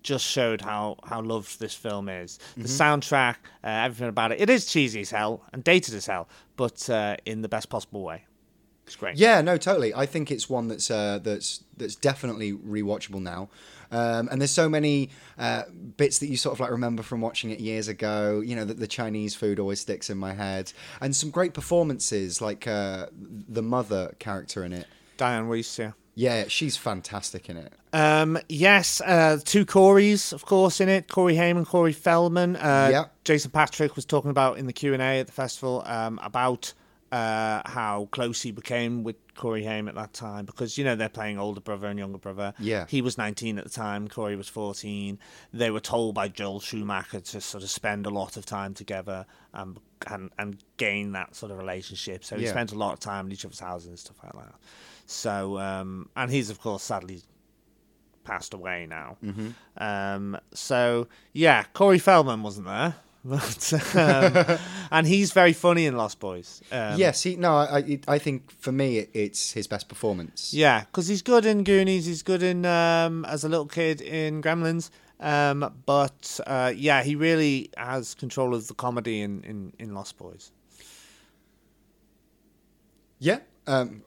just 0.03 0.25
showed 0.25 0.62
how, 0.62 0.98
how 1.03 1.22
loved 1.22 1.60
this 1.60 1.74
film 1.74 2.10
is. 2.10 2.39
The 2.58 2.63
soundtrack, 2.63 3.36
uh, 3.63 3.67
everything 3.67 4.10
about 4.10 4.31
it. 4.31 4.41
It 4.41 4.50
is 4.50 4.65
cheesy 4.65 5.01
as 5.01 5.12
hell 5.12 5.43
and 5.53 5.63
dated 5.63 5.93
as 5.96 6.05
hell, 6.05 6.27
but 6.55 6.89
uh, 6.89 7.17
in 7.25 7.41
the 7.41 7.50
best 7.50 7.69
possible 7.69 8.03
way. 8.03 8.25
It's 8.89 8.96
great. 8.96 9.17
Yeah, 9.17 9.41
no, 9.41 9.55
totally. 9.55 9.93
I 9.93 10.08
think 10.08 10.31
it's 10.31 10.50
one 10.50 10.67
that's 10.67 10.89
uh, 10.89 11.19
that's 11.22 11.63
that's 11.77 11.96
definitely 11.96 12.53
rewatchable 12.53 13.22
now. 13.22 13.50
Um, 13.91 14.29
and 14.31 14.41
there's 14.41 14.50
so 14.50 14.67
many 14.67 15.12
uh, 15.38 15.63
bits 15.98 16.17
that 16.19 16.27
you 16.27 16.38
sort 16.38 16.53
of 16.53 16.60
like 16.60 16.72
remember 16.72 17.03
from 17.03 17.22
watching 17.22 17.51
it 17.51 17.60
years 17.60 17.88
ago. 17.88 18.41
You 18.43 18.55
know, 18.55 18.65
that 18.65 18.79
the 18.79 18.88
Chinese 18.88 19.36
food 19.36 19.60
always 19.60 19.79
sticks 19.79 20.10
in 20.10 20.17
my 20.17 20.34
head, 20.34 20.74
and 21.01 21.15
some 21.15 21.29
great 21.29 21.53
performances 21.53 22.41
like 22.41 22.65
uh, 22.65 23.05
the 23.13 23.62
mother 23.62 24.15
character 24.17 24.63
in 24.63 24.74
it. 24.74 24.88
Dianne 25.19 25.48
Wiest, 25.48 25.77
yeah. 25.77 25.91
Yeah, 26.20 26.46
she's 26.50 26.76
fantastic 26.76 27.50
in 27.50 27.56
it. 27.56 27.72
Um, 27.94 28.38
yes, 28.50 29.00
uh, 29.00 29.40
two 29.46 29.66
Corys, 29.66 30.34
of 30.34 30.46
course, 30.46 30.82
in 30.82 30.90
it. 30.90 31.08
Corey 31.08 31.36
Haim, 31.38 31.64
Corey 31.66 31.94
Feldman. 31.94 32.58
Uh, 32.58 32.90
Yeah. 32.92 33.06
Jason 33.24 33.52
Patric 33.52 33.96
was 33.96 34.04
talking 34.06 34.30
about 34.30 34.58
in 34.58 34.66
the 34.68 34.74
Q 34.74 34.94
and 34.94 35.02
A 35.02 35.20
at 35.22 35.28
the 35.28 35.32
festival 35.32 35.82
um, 35.86 36.20
about 36.22 36.74
uh, 37.14 37.62
how 37.66 38.10
close 38.12 38.42
he 38.42 38.52
became 38.52 39.04
with 39.04 39.16
Corey 39.34 39.64
Haim 39.64 39.88
at 39.88 39.96
that 39.96 40.12
time 40.12 40.44
because 40.46 40.78
you 40.78 40.84
know 40.84 40.96
they're 40.98 41.08
playing 41.10 41.40
older 41.40 41.62
brother 41.62 41.88
and 41.88 41.98
younger 41.98 42.18
brother. 42.18 42.54
Yeah. 42.60 42.86
he 42.90 43.02
was 43.02 43.18
19 43.18 43.58
at 43.58 43.64
the 43.64 43.70
time. 43.70 44.10
Corey 44.10 44.36
was 44.36 44.50
14. 44.50 45.18
They 45.54 45.72
were 45.72 45.80
told 45.80 46.16
by 46.16 46.28
Joel 46.28 46.60
Schumacher 46.60 47.22
to 47.22 47.40
sort 47.40 47.64
of 47.64 47.70
spend 47.70 48.06
a 48.06 48.10
lot 48.10 48.36
of 48.36 48.46
time 48.46 48.74
together 48.74 49.26
and 49.54 49.80
and, 50.08 50.32
and 50.38 50.58
gain 50.78 51.14
that 51.14 51.36
sort 51.36 51.52
of 51.52 51.58
relationship. 51.58 52.24
So 52.26 52.36
he 52.38 52.44
Yeah. 52.44 52.52
spent 52.52 52.72
a 52.74 52.78
lot 52.78 52.94
of 52.94 53.00
time 53.00 53.26
in 53.28 53.32
each 53.32 53.46
other's 53.46 53.60
houses 53.60 53.88
and 53.90 53.98
stuff 54.00 54.18
like 54.24 54.34
that. 54.34 54.56
So 55.12 55.58
um, 55.58 56.08
and 56.16 56.30
he's 56.30 56.51
of 56.51 56.62
course 56.62 56.84
sadly 56.84 57.22
passed 58.24 58.54
away 58.54 58.86
now. 58.88 59.18
Mm-hmm. 59.25 59.50
Um, 59.84 60.38
so 60.54 61.08
yeah, 61.34 61.63
Corey 61.74 61.98
Feldman 61.98 62.44
wasn't 62.44 62.68
there, 62.68 62.94
but 63.25 63.74
um, 63.96 64.58
and 64.92 65.08
he's 65.08 65.32
very 65.32 65.54
funny 65.54 65.88
in 65.88 65.98
Lost 65.98 66.20
Boys. 66.20 66.62
Um, 66.72 67.00
yes, 67.00 67.24
he, 67.24 67.36
no, 67.38 67.56
I, 67.56 68.00
I- 68.08 68.20
think 68.20 68.51
for 68.51 68.72
me 68.72 69.00
it, 69.00 69.10
it's 69.16 69.51
his 69.54 69.66
best 69.66 69.89
performance. 69.89 70.54
yeah, 70.54 70.82
because 70.82 71.08
he's 71.08 71.24
good 71.24 71.44
in 71.44 71.63
Goonies. 71.63 72.06
He's 72.06 72.22
good 72.22 72.44
in 72.44 72.63
um, 72.68 73.25
as 73.25 73.44
a 73.44 73.50
little 73.50 73.66
kid 73.68 74.01
in 74.01 74.44
Gremlins. 74.44 74.92
Um, 75.20 75.74
but 75.88 76.39
uh, 76.46 76.72
yeah, 76.75 77.01
he 77.01 77.16
really 77.16 77.72
has 77.78 78.13
control 78.13 78.54
of 78.54 78.68
the 78.68 78.75
comedy 78.75 79.22
in, 79.22 79.44
in, 79.44 79.74
in 79.80 79.94
Lost 79.96 80.18
Boys. 80.20 80.51
Yeah. 83.18 83.39
Um, 83.68 84.04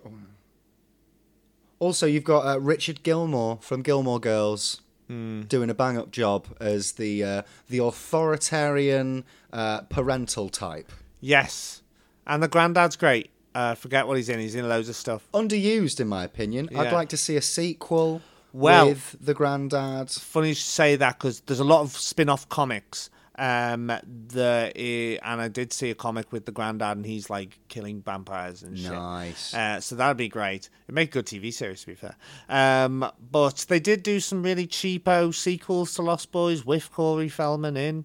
also, 1.83 2.07
you've 2.07 2.23
got 2.23 2.47
uh, 2.47 2.61
Richard 2.61 3.03
Gilmore 3.03 3.59
from 3.61 3.83
Gilmore 3.83 4.21
Girls 4.21 4.81
doing 5.09 5.69
a 5.69 5.75
bang 5.75 5.99
up 5.99 6.11
job 6.11 6.47
as 6.59 6.93
the 6.93 7.23
uh, 7.23 7.43
the 7.69 7.79
authoritarian 7.79 9.25
uh, 9.53 9.83
parental 9.83 10.49
type. 10.49 10.91
Yes, 11.21 11.83
and 12.27 12.43
the 12.43 12.49
granddad's 12.49 12.97
great. 12.97 13.31
Uh, 13.55 13.75
forget 13.75 14.07
what 14.07 14.17
he's 14.17 14.29
in. 14.29 14.39
He's 14.39 14.55
in 14.55 14.67
loads 14.69 14.89
of 14.89 14.97
stuff. 14.97 15.29
Underused, 15.35 16.01
in 16.01 16.09
my 16.09 16.25
opinion. 16.25 16.71
I'd 16.75 16.93
like 16.93 17.11
to 17.11 17.17
see 17.17 17.37
a 17.37 17.43
sequel 17.43 18.23
Well- 18.53 18.87
with 18.89 19.17
the 19.21 19.35
granddad. 19.35 20.09
funny 20.11 20.51
you 20.51 20.55
say 20.55 20.97
that 20.97 21.19
because 21.19 21.41
there's 21.41 21.61
a 21.61 21.65
lot 21.65 21.83
of 21.83 21.91
spin-off 21.97 22.49
comics. 22.49 23.11
Um, 23.43 23.89
the 23.89 24.73
uh, 24.73 25.27
and 25.27 25.41
I 25.41 25.49
did 25.49 25.73
see 25.73 25.91
a 25.91 25.97
comic 25.97 26.31
with 26.31 26.47
the 26.47 26.53
granddad, 26.53 26.97
and 26.97 27.05
he's 27.05 27.29
like 27.29 27.59
killing 27.67 28.01
vampires 28.01 28.63
and 28.63 28.79
shit. 28.79 28.93
Nice. 28.93 29.53
Uh, 29.53 29.81
so 29.81 29.97
that'd 29.97 30.17
be 30.17 30.29
great. 30.29 30.71
It'd 30.85 30.95
make 30.95 31.09
a 31.09 31.13
good 31.15 31.27
TV 31.27 31.53
series, 31.53 31.81
to 31.81 31.89
be 31.89 31.97
fair. 31.97 32.15
Um, 32.49 33.05
but 33.33 33.67
they 33.69 33.81
did 33.81 34.05
do 34.05 34.21
some 34.21 34.45
really 34.45 34.69
cheapo 34.69 35.35
sequels 35.35 35.93
to 35.95 36.03
Lost 36.03 36.31
Boys 36.31 36.65
with 36.65 36.93
Corey 36.93 37.29
Feldman 37.29 37.77
in, 37.77 38.05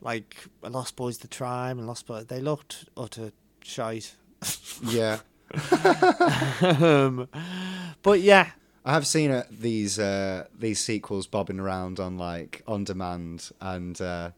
like 0.00 0.46
Lost 0.62 0.96
Boys: 0.96 1.18
The 1.18 1.28
Tribe 1.28 1.76
and 1.76 1.86
Lost 1.86 2.06
Boys. 2.06 2.24
They 2.24 2.40
looked 2.40 2.86
utter 2.96 3.32
shite. 3.62 4.16
Yeah. 4.82 5.18
um, 6.62 7.28
but 8.02 8.20
yeah, 8.20 8.52
I 8.86 8.92
have 8.94 9.06
seen 9.06 9.32
uh, 9.32 9.44
these 9.50 9.98
uh, 9.98 10.46
these 10.58 10.80
sequels 10.80 11.26
bobbing 11.26 11.60
around 11.60 12.00
on 12.00 12.16
like 12.16 12.62
on 12.66 12.84
demand, 12.84 13.50
and 13.60 14.00
uh, 14.00 14.30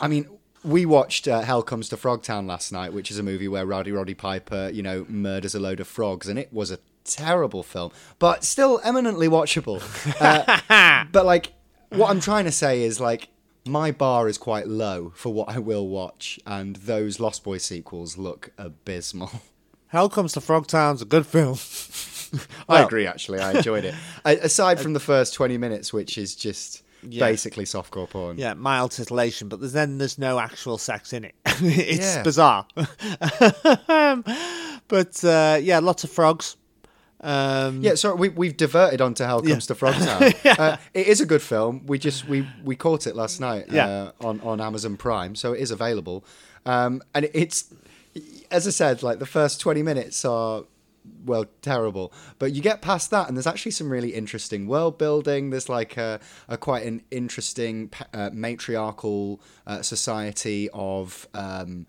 I 0.00 0.08
mean, 0.08 0.28
we 0.62 0.86
watched 0.86 1.28
uh, 1.28 1.40
Hell 1.42 1.62
Comes 1.62 1.88
to 1.90 1.96
Frogtown 1.96 2.46
last 2.46 2.72
night, 2.72 2.92
which 2.92 3.10
is 3.10 3.18
a 3.18 3.22
movie 3.22 3.48
where 3.48 3.66
Rowdy 3.66 3.92
Roddy 3.92 4.14
Piper, 4.14 4.70
you 4.72 4.82
know, 4.82 5.04
murders 5.08 5.54
a 5.54 5.60
load 5.60 5.80
of 5.80 5.86
frogs, 5.88 6.28
and 6.28 6.38
it 6.38 6.52
was 6.52 6.70
a 6.70 6.78
terrible 7.04 7.62
film, 7.62 7.90
but 8.18 8.44
still 8.44 8.80
eminently 8.84 9.28
watchable. 9.28 9.80
Uh, 10.20 11.04
but 11.12 11.26
like, 11.26 11.52
what 11.90 12.10
I'm 12.10 12.20
trying 12.20 12.44
to 12.44 12.52
say 12.52 12.82
is 12.82 13.00
like. 13.00 13.28
My 13.66 13.92
bar 13.92 14.28
is 14.28 14.36
quite 14.36 14.68
low 14.68 15.12
for 15.16 15.32
what 15.32 15.48
I 15.48 15.58
will 15.58 15.88
watch, 15.88 16.38
and 16.46 16.76
those 16.76 17.18
Lost 17.18 17.42
Boys 17.44 17.64
sequels 17.64 18.18
look 18.18 18.50
abysmal. 18.58 19.30
Hell 19.86 20.10
Comes 20.10 20.34
to 20.34 20.40
Frogtown's 20.40 21.00
a 21.00 21.06
good 21.06 21.24
film. 21.24 21.56
I 22.68 22.74
Well- 22.74 22.86
agree, 22.86 23.06
actually. 23.06 23.38
I 23.40 23.52
enjoyed 23.52 23.86
it. 23.86 23.94
Aside 24.26 24.80
from 24.80 24.92
the 24.92 25.00
first 25.00 25.32
20 25.32 25.56
minutes, 25.56 25.94
which 25.94 26.18
is 26.18 26.34
just 26.36 26.82
Yeah. 27.08 27.20
basically 27.26 27.64
softcore 27.64 28.08
porn. 28.08 28.38
Yeah, 28.38 28.54
mild 28.54 28.92
titillation, 28.92 29.48
but 29.48 29.60
there's, 29.60 29.72
then 29.72 29.98
there's 29.98 30.18
no 30.18 30.38
actual 30.38 30.78
sex 30.78 31.12
in 31.12 31.24
it. 31.24 31.34
it's 31.46 32.16
Yeah. 32.16 32.22
bizarre. 32.22 32.66
Um, 33.88 34.24
but 34.88 35.24
uh, 35.24 35.58
yeah, 35.62 35.78
lots 35.80 36.04
of 36.04 36.10
frogs. 36.10 36.56
Um, 37.20 37.80
Yeah, 37.82 37.94
so 37.94 38.14
we, 38.14 38.28
we've 38.28 38.56
diverted 38.56 39.00
onto 39.00 39.24
Hell 39.24 39.40
Comes 39.42 39.66
to 39.68 39.74
Frogtown. 39.74 40.34
uh, 40.58 40.76
it 40.92 41.06
is 41.06 41.20
a 41.20 41.26
good 41.26 41.40
film. 41.42 41.82
We 41.86 41.98
just 41.98 42.28
we, 42.28 42.46
we 42.62 42.76
caught 42.76 43.06
it 43.06 43.16
last 43.16 43.40
night 43.40 43.66
Yeah. 43.70 43.86
uh, 43.86 44.12
on 44.26 44.40
on 44.42 44.60
Amazon 44.60 44.96
Prime, 44.96 45.34
so 45.34 45.52
it 45.54 45.60
is 45.60 45.70
available. 45.70 46.24
Um, 46.66 47.02
and 47.14 47.28
it's 47.32 47.72
as 48.50 48.66
I 48.66 48.70
said, 48.70 49.02
like 49.02 49.18
the 49.20 49.26
first 49.26 49.60
twenty 49.60 49.82
minutes 49.82 50.24
are 50.24 50.64
well 51.24 51.46
terrible, 51.62 52.12
but 52.38 52.52
you 52.52 52.62
get 52.62 52.82
past 52.82 53.10
that, 53.10 53.28
and 53.28 53.36
there's 53.36 53.46
actually 53.46 53.72
some 53.72 53.90
really 53.90 54.14
interesting 54.14 54.66
world 54.66 54.98
building. 54.98 55.50
There's 55.50 55.68
like 55.68 55.96
a, 55.96 56.20
a 56.48 56.56
quite 56.56 56.86
an 56.86 57.02
interesting 57.10 57.90
uh, 58.12 58.30
matriarchal 58.32 59.40
uh, 59.66 59.82
society 59.82 60.68
of 60.72 61.28
um, 61.34 61.86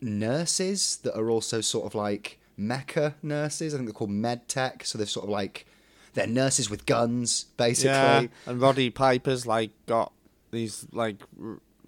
nurses 0.00 0.98
that 0.98 1.16
are 1.18 1.30
also 1.30 1.60
sort 1.60 1.86
of 1.86 1.94
like 1.94 2.38
mecha 2.58 3.14
nurses. 3.22 3.74
I 3.74 3.78
think 3.78 3.88
they're 3.88 3.94
called 3.94 4.10
med 4.10 4.48
tech. 4.48 4.84
So 4.84 4.98
they're 4.98 5.06
sort 5.06 5.24
of 5.24 5.30
like 5.30 5.66
they're 6.14 6.26
nurses 6.26 6.68
with 6.70 6.86
guns, 6.86 7.44
basically. 7.56 7.90
yeah. 7.90 8.26
And 8.46 8.60
Roddy 8.60 8.90
Piper's 8.90 9.46
like 9.46 9.70
got 9.86 10.12
these 10.50 10.86
like 10.92 11.16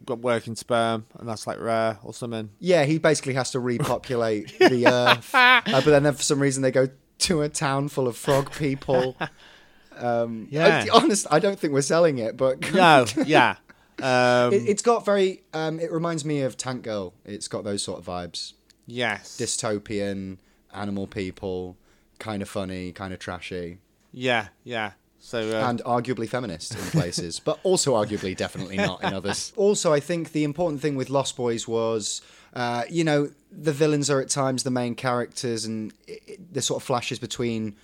got 0.04 0.20
working 0.20 0.54
sperm, 0.56 1.06
and 1.18 1.28
that's 1.28 1.46
like 1.46 1.60
rare 1.60 1.98
or 2.02 2.12
something. 2.14 2.50
Yeah, 2.58 2.84
he 2.84 2.98
basically 2.98 3.34
has 3.34 3.50
to 3.52 3.60
repopulate 3.60 4.58
the 4.58 4.86
earth. 4.86 5.34
Uh, 5.34 5.60
but 5.66 5.84
then, 5.86 6.04
for 6.14 6.22
some 6.22 6.40
reason 6.40 6.62
they 6.62 6.70
go 6.70 6.88
to 7.18 7.42
a 7.42 7.48
town 7.48 7.88
full 7.88 8.08
of 8.08 8.16
frog 8.16 8.50
people. 8.52 9.16
Um, 9.96 10.48
Yeah. 10.50 10.84
I, 10.92 10.96
honest, 10.96 11.26
I 11.30 11.38
don't 11.38 11.58
think 11.58 11.72
we're 11.72 11.82
selling 11.82 12.18
it, 12.18 12.36
but 12.36 12.72
No, 12.74 13.04
yeah. 13.24 13.56
Um, 14.02 14.52
it, 14.52 14.68
it's 14.68 14.82
got 14.82 15.04
very. 15.04 15.42
Um, 15.52 15.78
it 15.78 15.92
reminds 15.92 16.24
me 16.24 16.40
of 16.40 16.56
Tank 16.56 16.82
Girl. 16.82 17.14
It's 17.24 17.46
got 17.46 17.62
those 17.64 17.82
sort 17.82 17.98
of 18.00 18.06
vibes. 18.06 18.54
yes. 18.86 19.36
Dystopian, 19.38 20.38
animal 20.74 21.06
people, 21.06 21.76
kind 22.18 22.42
of 22.42 22.48
funny, 22.48 22.90
kind 22.92 23.12
of 23.12 23.18
trashy, 23.20 23.78
yeah, 24.10 24.48
yeah. 24.64 24.92
So 25.24 25.56
uh, 25.56 25.68
and 25.68 25.80
arguably 25.84 26.28
feminist 26.28 26.74
in 26.74 26.80
places, 26.80 27.38
but 27.38 27.60
also 27.62 27.94
arguably 27.94 28.36
definitely 28.36 28.76
not 28.76 29.04
in 29.04 29.14
others. 29.14 29.52
Also, 29.62 29.92
I 29.92 30.00
think 30.00 30.32
the 30.32 30.42
important 30.42 30.82
thing 30.82 30.96
with 30.96 31.10
Lost 31.10 31.36
Boys 31.36 31.68
was, 31.68 32.20
uh, 32.54 32.82
you 32.90 33.04
know, 33.04 33.30
the 33.52 33.72
villains 33.72 34.10
are 34.10 34.20
at 34.20 34.28
times 34.28 34.64
the 34.64 34.70
main 34.70 34.96
characters, 34.96 35.64
and 35.64 35.94
it, 36.08 36.22
it, 36.26 36.54
the 36.54 36.60
sort 36.60 36.82
of 36.82 36.86
flashes 36.86 37.20
between 37.20 37.76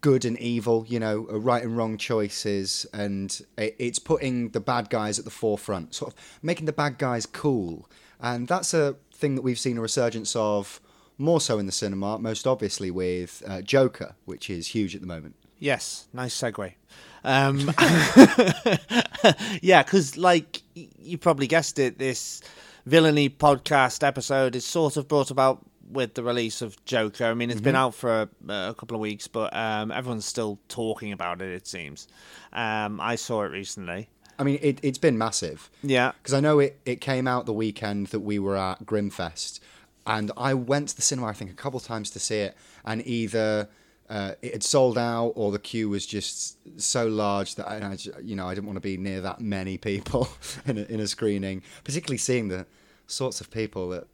good 0.00 0.24
and 0.24 0.36
evil, 0.40 0.84
you 0.88 0.98
know, 0.98 1.28
uh, 1.30 1.38
right 1.38 1.62
and 1.62 1.76
wrong 1.76 1.96
choices, 1.96 2.86
and 2.92 3.40
it, 3.56 3.76
it's 3.78 4.00
putting 4.00 4.48
the 4.48 4.60
bad 4.60 4.90
guys 4.90 5.20
at 5.20 5.24
the 5.24 5.30
forefront, 5.30 5.94
sort 5.94 6.12
of 6.12 6.18
making 6.42 6.66
the 6.66 6.72
bad 6.72 6.98
guys 6.98 7.24
cool, 7.24 7.88
and 8.20 8.48
that's 8.48 8.74
a 8.74 8.96
thing 9.12 9.36
that 9.36 9.42
we've 9.42 9.60
seen 9.60 9.78
a 9.78 9.80
resurgence 9.80 10.34
of. 10.34 10.80
More 11.20 11.40
so 11.40 11.58
in 11.58 11.66
the 11.66 11.72
cinema, 11.72 12.16
most 12.18 12.46
obviously 12.46 12.92
with 12.92 13.42
uh, 13.44 13.60
Joker, 13.60 14.14
which 14.24 14.48
is 14.48 14.68
huge 14.68 14.94
at 14.94 15.00
the 15.00 15.06
moment. 15.06 15.34
Yes, 15.58 16.08
nice 16.12 16.34
segue. 16.34 16.72
Um, 17.24 17.58
yeah, 19.60 19.82
because 19.82 20.16
like 20.16 20.62
you 20.74 21.18
probably 21.18 21.46
guessed 21.46 21.78
it, 21.78 21.98
this 21.98 22.42
villainy 22.86 23.28
podcast 23.28 24.06
episode 24.06 24.56
is 24.56 24.64
sort 24.64 24.96
of 24.96 25.08
brought 25.08 25.30
about 25.30 25.64
with 25.90 26.14
the 26.14 26.22
release 26.22 26.62
of 26.62 26.82
Joker. 26.84 27.24
I 27.24 27.34
mean, 27.34 27.50
it's 27.50 27.60
been 27.60 27.76
out 27.76 27.94
for 27.94 28.22
a, 28.22 28.52
a 28.52 28.74
couple 28.74 28.94
of 28.94 29.00
weeks, 29.00 29.26
but 29.26 29.54
um, 29.56 29.90
everyone's 29.90 30.26
still 30.26 30.58
talking 30.68 31.12
about 31.12 31.42
it. 31.42 31.50
It 31.50 31.66
seems. 31.66 32.08
Um, 32.52 33.00
I 33.00 33.16
saw 33.16 33.44
it 33.44 33.48
recently. 33.48 34.08
I 34.38 34.44
mean, 34.44 34.58
it, 34.62 34.78
it's 34.82 34.98
been 34.98 35.18
massive. 35.18 35.70
Yeah. 35.82 36.12
Because 36.22 36.34
I 36.34 36.40
know 36.40 36.60
it, 36.60 36.78
it 36.84 37.00
came 37.00 37.26
out 37.26 37.46
the 37.46 37.52
weekend 37.52 38.08
that 38.08 38.20
we 38.20 38.38
were 38.38 38.56
at 38.56 38.84
Grimfest. 38.84 39.60
And 40.06 40.30
I 40.36 40.54
went 40.54 40.90
to 40.90 40.96
the 40.96 41.02
cinema, 41.02 41.28
I 41.28 41.32
think, 41.32 41.50
a 41.50 41.54
couple 41.54 41.78
of 41.78 41.84
times 41.84 42.10
to 42.10 42.20
see 42.20 42.38
it. 42.38 42.56
And 42.84 43.04
either 43.06 43.68
uh, 44.10 44.32
it 44.42 44.52
had 44.52 44.62
sold 44.62 44.96
out 44.98 45.32
or 45.36 45.52
the 45.52 45.58
queue 45.58 45.88
was 45.88 46.06
just 46.06 46.58
so 46.80 47.06
large 47.06 47.54
that 47.56 47.68
I, 47.68 47.96
you 48.22 48.36
know, 48.36 48.46
I 48.46 48.54
didn't 48.54 48.66
want 48.66 48.76
to 48.76 48.80
be 48.80 48.96
near 48.96 49.20
that 49.20 49.40
many 49.40 49.78
people 49.78 50.28
in 50.66 50.78
a, 50.78 50.82
in 50.82 51.00
a 51.00 51.06
screening, 51.06 51.62
particularly 51.84 52.18
seeing 52.18 52.48
the 52.48 52.66
sorts 53.10 53.40
of 53.40 53.50
people 53.50 53.88
that 53.88 54.04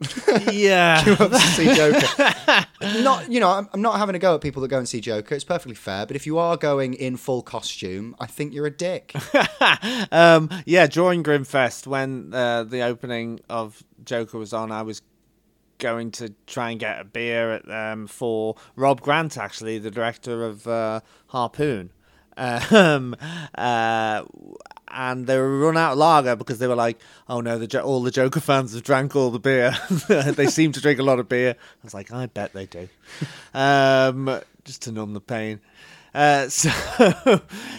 Yeah. 0.53 1.03
queue 1.03 1.13
up 1.13 1.31
to 1.31 1.39
see 1.39 1.73
Joker. 1.75 2.65
not, 3.03 3.29
you 3.29 3.39
know, 3.41 3.49
I'm, 3.49 3.67
I'm 3.73 3.81
not 3.81 3.97
having 3.97 4.15
a 4.15 4.19
go 4.19 4.35
at 4.35 4.41
people 4.41 4.61
that 4.61 4.69
go 4.69 4.77
and 4.77 4.87
see 4.87 5.01
Joker. 5.01 5.35
It's 5.35 5.43
perfectly 5.43 5.75
fair. 5.75 6.05
But 6.05 6.15
if 6.15 6.25
you 6.25 6.37
are 6.37 6.55
going 6.55 6.93
in 6.93 7.17
full 7.17 7.41
costume, 7.41 8.15
I 8.19 8.25
think 8.25 8.53
you're 8.53 8.65
a 8.67 8.71
dick. 8.71 9.13
um, 10.11 10.49
yeah, 10.65 10.87
during 10.87 11.23
Grimfest, 11.23 11.87
when 11.87 12.33
uh, 12.33 12.63
the 12.63 12.81
opening 12.83 13.41
of 13.49 13.83
Joker 14.03 14.37
was 14.37 14.53
on, 14.53 14.71
I 14.71 14.81
was 14.81 15.01
going 15.77 16.11
to 16.11 16.33
try 16.47 16.71
and 16.71 16.79
get 16.79 16.99
a 16.99 17.03
beer 17.03 17.53
at, 17.53 17.69
um, 17.69 18.07
for 18.07 18.55
Rob 18.75 19.01
Grant, 19.01 19.37
actually, 19.37 19.77
the 19.77 19.91
director 19.91 20.43
of 20.43 20.67
uh, 20.67 21.01
Harpoon. 21.27 21.91
Um, 22.37 23.15
uh, 23.57 24.23
and 24.89 25.25
they 25.25 25.37
were 25.37 25.57
run 25.57 25.77
out 25.77 25.93
of 25.93 25.97
lager 25.97 26.35
because 26.35 26.59
they 26.59 26.67
were 26.67 26.75
like, 26.75 26.99
"Oh 27.29 27.39
no, 27.39 27.57
the 27.57 27.65
Jo- 27.65 27.83
all 27.83 28.01
the 28.01 28.11
Joker 28.11 28.41
fans 28.41 28.73
have 28.73 28.83
drank 28.83 29.15
all 29.15 29.29
the 29.29 29.39
beer. 29.39 29.73
they 30.09 30.47
seem 30.47 30.73
to 30.73 30.81
drink 30.81 30.99
a 30.99 31.03
lot 31.03 31.19
of 31.19 31.29
beer." 31.29 31.55
I 31.57 31.83
was 31.83 31.93
like, 31.93 32.11
"I 32.11 32.25
bet 32.25 32.51
they 32.51 32.65
do," 32.65 32.89
um, 33.53 34.41
just 34.65 34.81
to 34.81 34.91
numb 34.91 35.13
the 35.13 35.21
pain. 35.21 35.61
Uh, 36.13 36.49
so 36.49 36.71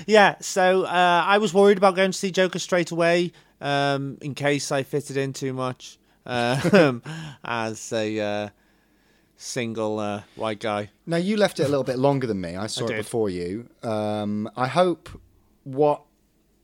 yeah, 0.06 0.36
so 0.40 0.84
uh, 0.84 1.24
I 1.26 1.36
was 1.36 1.52
worried 1.52 1.78
about 1.78 1.94
going 1.94 2.12
to 2.12 2.18
see 2.18 2.30
Joker 2.30 2.58
straight 2.58 2.90
away 2.90 3.32
um, 3.60 4.18
in 4.20 4.34
case 4.34 4.70
I 4.72 4.82
fitted 4.82 5.16
in 5.16 5.32
too 5.32 5.52
much 5.52 5.98
um, 6.26 7.02
as 7.44 7.92
a 7.92 8.20
uh, 8.20 8.48
single 9.36 9.98
uh, 9.98 10.22
white 10.34 10.60
guy. 10.60 10.90
Now 11.06 11.18
you 11.18 11.36
left 11.36 11.60
it 11.60 11.64
a 11.64 11.68
little 11.68 11.84
bit 11.84 11.98
longer 11.98 12.26
than 12.26 12.40
me. 12.40 12.56
I 12.56 12.66
saw 12.66 12.86
I 12.88 12.94
it 12.94 12.96
before 12.96 13.30
you. 13.30 13.68
Um, 13.82 14.50
I 14.56 14.66
hope 14.66 15.08
what 15.64 16.02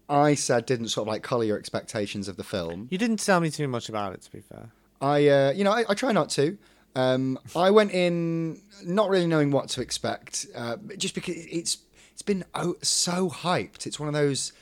I 0.09 0.35
said 0.35 0.67
didn't 0.67 0.89
sort 0.89 1.09
of 1.09 1.13
like 1.13 1.23
colour 1.23 1.45
your 1.45 1.59
expectations 1.59 2.29
of 2.29 2.37
the 2.37 2.45
film. 2.45 2.89
You 2.91 2.99
didn't 2.99 3.19
tell 3.19 3.41
me 3.41 3.51
too 3.51 3.69
much 3.69 3.89
about 3.89 4.13
it, 4.13 4.23
to 4.23 4.33
be 4.33 4.41
fair. 4.41 4.71
I, 5.01 5.27
uh, 5.29 5.53
you 5.53 5.65
know, 5.65 5.73
I, 5.73 5.85
I 5.89 5.95
try 5.95 6.13
not 6.13 6.29
to. 6.31 6.59
Um, 6.95 7.39
I 7.57 7.71
went 7.71 7.93
in 7.93 8.61
not 8.85 9.09
really 9.09 9.27
knowing 9.27 9.51
what 9.51 9.69
to 9.71 9.81
expect, 9.81 10.47
uh, 10.55 10.77
just 10.99 11.15
because 11.15 11.35
it's 11.37 11.79
it's 12.13 12.23
been 12.23 12.45
oh, 12.55 12.77
so 12.83 13.31
hyped. 13.31 13.87
It's 13.87 13.99
one 13.99 14.09
of 14.09 14.15
those, 14.15 14.53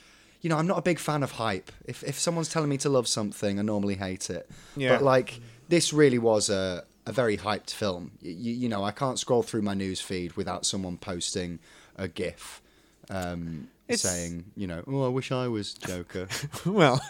you 0.41 0.49
know, 0.51 0.57
I'm 0.57 0.67
not 0.67 0.79
a 0.79 0.83
big 0.83 0.99
fan 0.99 1.23
of 1.23 1.33
hype. 1.33 1.71
If 1.85 2.03
if 2.03 2.19
someone's 2.19 2.49
telling 2.49 2.69
me 2.69 2.77
to 2.79 2.89
love 2.89 3.07
something, 3.09 3.59
I 3.59 3.63
normally 3.63 3.97
hate 3.97 4.31
it. 4.31 4.49
Yeah. 4.77 4.91
But 4.97 5.03
like 5.03 5.41
this 5.69 5.93
really 5.93 6.19
was 6.19 6.49
a 6.51 6.85
a 7.07 7.13
very 7.13 7.37
hyped 7.37 7.71
film. 7.71 8.13
You, 8.21 8.53
you 8.53 8.69
know, 8.69 8.85
I 8.85 8.91
can't 8.93 9.19
scroll 9.19 9.43
through 9.43 9.63
my 9.63 9.75
news 9.75 10.01
feed 10.01 10.35
without 10.35 10.65
someone 10.67 10.97
posting 10.97 11.59
a 11.97 12.09
GIF. 12.09 12.61
Um, 13.09 13.69
It's- 13.89 14.03
saying, 14.03 14.45
you 14.57 14.67
know, 14.67 14.85
oh, 14.87 15.05
I 15.05 15.09
wish 15.09 15.33
I 15.33 15.49
was 15.49 15.75
Joker. 15.75 16.29
well, 16.67 17.01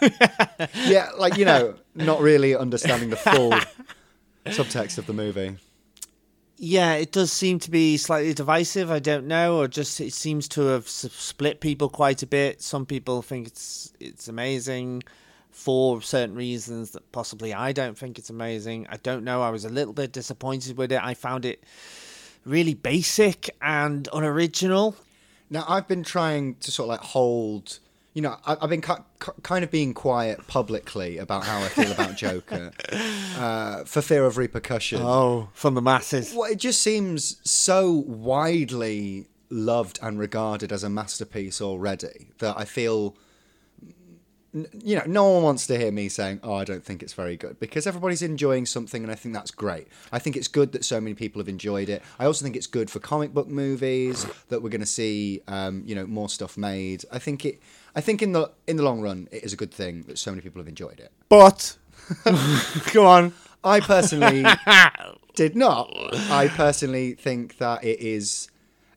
yeah, 0.85 1.11
like 1.17 1.37
you 1.37 1.45
know, 1.45 1.75
not 1.95 2.21
really 2.21 2.55
understanding 2.55 3.09
the 3.09 3.17
full 3.17 3.51
subtext 4.45 4.97
of 4.97 5.05
the 5.05 5.13
movie. 5.13 5.57
Yeah, 6.63 6.93
it 6.93 7.11
does 7.11 7.31
seem 7.31 7.57
to 7.57 7.71
be 7.71 7.97
slightly 7.97 8.35
divisive. 8.35 8.91
I 8.91 8.99
don't 8.99 9.25
know, 9.25 9.57
or 9.57 9.67
just 9.67 9.99
it 9.99 10.13
seems 10.13 10.47
to 10.49 10.61
have 10.67 10.87
split 10.87 11.59
people 11.59 11.89
quite 11.89 12.21
a 12.21 12.27
bit. 12.27 12.61
Some 12.61 12.85
people 12.85 13.23
think 13.23 13.47
it's 13.47 13.91
it's 13.99 14.27
amazing 14.27 15.01
for 15.49 16.03
certain 16.03 16.35
reasons 16.35 16.91
that 16.91 17.11
possibly 17.11 17.51
I 17.51 17.71
don't 17.71 17.97
think 17.97 18.19
it's 18.19 18.29
amazing. 18.29 18.85
I 18.91 18.97
don't 18.97 19.23
know. 19.23 19.41
I 19.41 19.49
was 19.49 19.65
a 19.65 19.69
little 19.69 19.91
bit 19.91 20.11
disappointed 20.11 20.77
with 20.77 20.91
it. 20.91 21.03
I 21.03 21.15
found 21.15 21.45
it 21.45 21.63
really 22.45 22.75
basic 22.75 23.49
and 23.59 24.07
unoriginal. 24.13 24.95
Now, 25.49 25.65
I've 25.67 25.87
been 25.87 26.03
trying 26.03 26.55
to 26.57 26.69
sort 26.69 26.85
of 26.85 26.89
like 26.89 26.99
hold, 26.99 27.79
you 28.13 28.21
know, 28.21 28.35
I- 28.45 28.57
I've 28.61 28.69
been 28.69 28.81
ki- 28.81 28.93
ki- 29.23 29.31
kind 29.43 29.63
of 29.63 29.71
being 29.71 29.93
quiet 29.93 30.45
publicly 30.47 31.17
about 31.17 31.45
how 31.45 31.59
I 31.61 31.69
feel 31.69 31.91
about 31.91 32.15
Joker 32.17 32.71
uh, 33.37 33.83
for 33.85 34.01
fear 34.01 34.25
of 34.25 34.37
repercussion. 34.37 35.01
Oh, 35.01 35.49
from 35.53 35.75
the 35.75 35.81
masses. 35.81 36.33
Well, 36.35 36.51
it 36.51 36.57
just 36.57 36.81
seems 36.81 37.37
so 37.49 37.91
widely 37.91 39.27
loved 39.49 39.99
and 40.01 40.17
regarded 40.19 40.71
as 40.71 40.83
a 40.83 40.89
masterpiece 40.89 41.61
already 41.61 42.29
that 42.39 42.57
I 42.57 42.65
feel, 42.65 43.15
you 44.53 44.97
know, 44.97 45.03
no 45.07 45.29
one 45.29 45.43
wants 45.43 45.65
to 45.67 45.77
hear 45.77 45.91
me 45.91 46.09
saying, 46.09 46.41
"Oh, 46.43 46.53
I 46.55 46.65
don't 46.65 46.83
think 46.83 47.01
it's 47.01 47.13
very 47.13 47.37
good," 47.37 47.59
because 47.59 47.87
everybody's 47.87 48.21
enjoying 48.21 48.65
something, 48.65 49.01
and 49.01 49.11
I 49.11 49.15
think 49.15 49.33
that's 49.33 49.51
great. 49.51 49.87
I 50.11 50.19
think 50.19 50.35
it's 50.35 50.49
good 50.49 50.73
that 50.73 50.83
so 50.83 50.99
many 50.99 51.13
people 51.13 51.39
have 51.39 51.47
enjoyed 51.47 51.87
it. 51.87 52.01
I 52.19 52.25
also 52.25 52.43
think 52.43 52.57
it's 52.57 52.67
good 52.67 52.89
for 52.89 52.99
comic 52.99 53.33
book 53.33 53.47
movies 53.47 54.25
that 54.49 54.61
we're 54.61 54.69
going 54.69 54.81
to 54.81 54.87
see, 54.87 55.41
um, 55.47 55.83
you 55.85 55.95
know, 55.95 56.05
more 56.05 56.27
stuff 56.27 56.57
made. 56.57 57.05
I 57.11 57.19
think 57.19 57.45
it. 57.45 57.61
I 57.95 58.01
think 58.01 58.21
in 58.21 58.33
the 58.33 58.51
in 58.67 58.75
the 58.75 58.83
long 58.83 59.01
run, 59.01 59.29
it 59.31 59.43
is 59.43 59.53
a 59.53 59.57
good 59.57 59.73
thing 59.73 60.03
that 60.03 60.17
so 60.17 60.31
many 60.31 60.41
people 60.41 60.59
have 60.59 60.67
enjoyed 60.67 60.99
it. 60.99 61.11
But 61.29 61.77
go 62.93 63.05
on. 63.05 63.33
I 63.63 63.79
personally 63.79 64.43
did 65.35 65.55
not. 65.55 65.89
I 66.29 66.49
personally 66.49 67.13
think 67.13 67.57
that 67.59 67.83
it 67.83 67.99
is. 67.99 68.49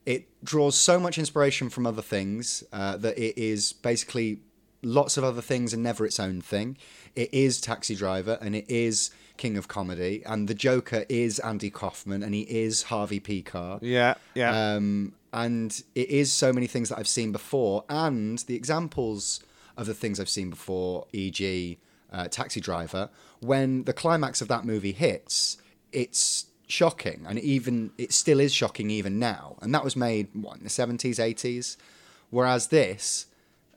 It 0.05 0.27
draws 0.43 0.75
so 0.75 0.99
much 0.99 1.17
inspiration 1.17 1.69
from 1.69 1.87
other 1.87 2.01
things 2.01 2.63
uh, 2.71 2.97
that 2.97 3.17
it 3.17 3.41
is 3.41 3.73
basically 3.73 4.39
lots 4.85 5.17
of 5.17 5.23
other 5.23 5.41
things 5.41 5.73
and 5.73 5.83
never 5.83 6.05
its 6.05 6.19
own 6.19 6.41
thing. 6.41 6.77
It 7.15 7.33
is 7.33 7.59
Taxi 7.59 7.95
Driver 7.95 8.37
and 8.41 8.55
it 8.55 8.69
is 8.69 9.09
King 9.37 9.57
of 9.57 9.67
Comedy 9.67 10.21
and 10.25 10.47
the 10.47 10.53
Joker 10.53 11.05
is 11.09 11.39
Andy 11.39 11.69
Kaufman 11.69 12.23
and 12.23 12.33
he 12.33 12.41
is 12.41 12.83
Harvey 12.83 13.19
Pekar. 13.19 13.79
Yeah, 13.81 14.13
yeah. 14.35 14.75
Um, 14.75 15.13
and 15.33 15.83
it 15.95 16.09
is 16.09 16.31
so 16.31 16.53
many 16.53 16.67
things 16.67 16.89
that 16.89 16.97
I've 16.97 17.09
seen 17.09 17.33
before, 17.33 17.83
and 17.89 18.39
the 18.39 18.55
examples 18.55 19.41
of 19.75 19.85
the 19.85 19.93
things 19.93 20.17
I've 20.17 20.29
seen 20.29 20.49
before, 20.49 21.07
e.g., 21.11 21.77
uh, 22.13 22.27
Taxi 22.29 22.61
Driver, 22.61 23.09
when 23.41 23.83
the 23.83 23.91
climax 23.91 24.39
of 24.39 24.47
that 24.47 24.63
movie 24.63 24.93
hits, 24.93 25.57
it's 25.91 26.45
shocking, 26.67 27.25
and 27.27 27.37
even 27.39 27.91
it 27.97 28.13
still 28.13 28.39
is 28.39 28.53
shocking 28.53 28.89
even 28.89 29.19
now. 29.19 29.57
And 29.61 29.75
that 29.75 29.83
was 29.83 29.97
made 29.97 30.29
what 30.33 30.57
in 30.57 30.63
the 30.63 30.69
seventies, 30.69 31.19
eighties, 31.19 31.77
whereas 32.29 32.67
this, 32.67 33.25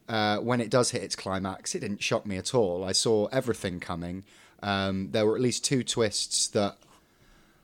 uh, 0.08 0.38
when 0.38 0.60
it 0.60 0.70
does 0.70 0.90
hit 0.90 1.02
its 1.02 1.16
climax, 1.16 1.74
it 1.74 1.80
didn't 1.80 2.02
shock 2.02 2.26
me 2.26 2.36
at 2.36 2.54
all. 2.54 2.84
I 2.84 2.92
saw 2.92 3.26
everything 3.26 3.80
coming. 3.80 4.24
Um, 4.62 5.10
there 5.12 5.26
were 5.26 5.36
at 5.36 5.42
least 5.42 5.64
two 5.64 5.82
twists 5.82 6.48
that 6.48 6.76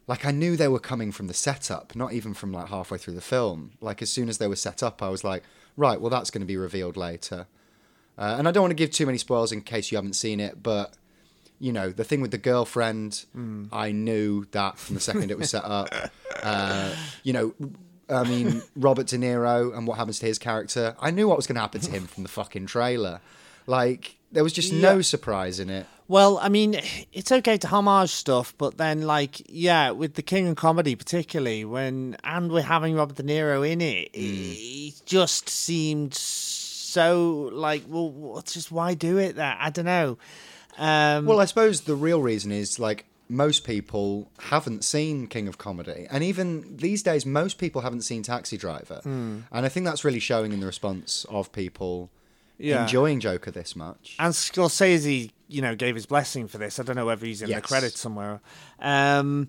like 0.06 0.26
I 0.26 0.30
knew 0.30 0.56
they 0.56 0.68
were 0.68 0.80
coming 0.80 1.12
from 1.12 1.28
the 1.28 1.34
setup, 1.34 1.96
not 1.96 2.12
even 2.12 2.34
from 2.34 2.52
like 2.52 2.68
halfway 2.68 2.98
through 2.98 3.14
the 3.14 3.20
film. 3.20 3.72
Like 3.80 4.02
as 4.02 4.10
soon 4.10 4.28
as 4.28 4.38
they 4.38 4.46
were 4.46 4.56
set 4.56 4.82
up, 4.82 5.02
I 5.02 5.08
was 5.08 5.24
like, 5.24 5.42
right, 5.76 6.00
well 6.00 6.10
that's 6.10 6.30
going 6.30 6.42
to 6.42 6.46
be 6.46 6.56
revealed 6.56 6.96
later. 6.96 7.46
Uh, 8.16 8.36
and 8.38 8.46
I 8.46 8.52
don't 8.52 8.62
want 8.62 8.70
to 8.70 8.76
give 8.76 8.90
too 8.90 9.06
many 9.06 9.18
spoils 9.18 9.50
in 9.50 9.62
case 9.62 9.90
you 9.90 9.96
haven't 9.96 10.12
seen 10.14 10.38
it, 10.40 10.62
but 10.62 10.94
you 11.58 11.72
know 11.72 11.90
the 11.90 12.04
thing 12.04 12.20
with 12.20 12.30
the 12.30 12.38
girlfriend, 12.38 13.24
I 13.72 13.92
knew 13.92 14.44
that 14.52 14.78
from 14.78 14.94
the 14.94 15.00
second 15.00 15.30
it 15.30 15.38
was 15.38 15.50
set 15.50 15.64
up. 15.64 15.88
Uh, 16.42 16.94
you 17.22 17.32
know, 17.32 17.54
I 18.08 18.24
mean 18.24 18.62
Robert 18.76 19.06
De 19.06 19.18
Niro 19.18 19.76
and 19.76 19.86
what 19.86 19.98
happens 19.98 20.18
to 20.20 20.26
his 20.26 20.38
character, 20.38 20.96
I 21.00 21.10
knew 21.10 21.28
what 21.28 21.36
was 21.36 21.46
going 21.46 21.56
to 21.56 21.60
happen 21.60 21.80
to 21.82 21.90
him 21.90 22.06
from 22.06 22.22
the 22.22 22.28
fucking 22.28 22.66
trailer. 22.66 23.20
Like 23.66 24.16
there 24.32 24.42
was 24.42 24.52
just 24.52 24.72
no 24.72 25.00
surprise 25.00 25.60
in 25.60 25.70
it. 25.70 25.86
Well, 26.06 26.38
I 26.38 26.50
mean, 26.50 26.78
it's 27.14 27.32
okay 27.32 27.56
to 27.56 27.66
homage 27.66 28.10
stuff, 28.10 28.52
but 28.58 28.76
then, 28.76 29.02
like, 29.02 29.40
yeah, 29.48 29.90
with 29.92 30.14
the 30.14 30.22
King 30.22 30.48
of 30.48 30.56
Comedy, 30.56 30.96
particularly 30.96 31.64
when, 31.64 32.18
and 32.22 32.52
we're 32.52 32.60
having 32.60 32.94
Robert 32.94 33.16
De 33.16 33.22
Niro 33.22 33.66
in 33.66 33.80
it, 33.80 34.10
it 34.12 35.00
just 35.06 35.48
seemed 35.48 36.12
so 36.12 37.48
like, 37.52 37.84
well, 37.88 38.10
what's 38.10 38.52
just 38.52 38.70
why 38.70 38.92
do 38.92 39.16
it? 39.16 39.36
That 39.36 39.56
I 39.60 39.70
don't 39.70 39.86
know. 39.86 40.18
Um, 40.76 41.24
Well, 41.24 41.40
I 41.40 41.46
suppose 41.46 41.82
the 41.82 41.94
real 41.96 42.20
reason 42.20 42.52
is 42.52 42.78
like 42.78 43.06
most 43.28 43.64
people 43.64 44.30
haven't 44.38 44.84
seen 44.84 45.26
King 45.26 45.48
of 45.48 45.56
Comedy, 45.58 46.06
and 46.10 46.22
even 46.22 46.76
these 46.76 47.02
days, 47.02 47.24
most 47.24 47.58
people 47.58 47.80
haven't 47.82 48.02
seen 48.02 48.22
Taxi 48.22 48.56
Driver, 48.56 49.00
Hmm. 49.02 49.40
and 49.50 49.64
I 49.64 49.68
think 49.68 49.86
that's 49.86 50.04
really 50.04 50.20
showing 50.20 50.52
in 50.52 50.60
the 50.60 50.66
response 50.66 51.24
of 51.30 51.50
people 51.52 52.10
Yeah. 52.58 52.82
enjoying 52.82 53.20
Joker 53.20 53.50
this 53.50 53.74
much. 53.74 54.14
and 54.18 54.32
Scorsese, 54.34 55.30
you 55.48 55.60
know, 55.62 55.74
gave 55.74 55.94
his 55.94 56.06
blessing 56.06 56.46
for 56.48 56.58
this. 56.58 56.78
I 56.78 56.82
don't 56.84 56.96
know 56.96 57.06
whether 57.06 57.24
he's 57.26 57.42
in 57.42 57.48
Yes. 57.48 57.62
the 57.62 57.66
credits 57.68 57.98
somewhere. 58.00 58.40
Um, 58.78 59.48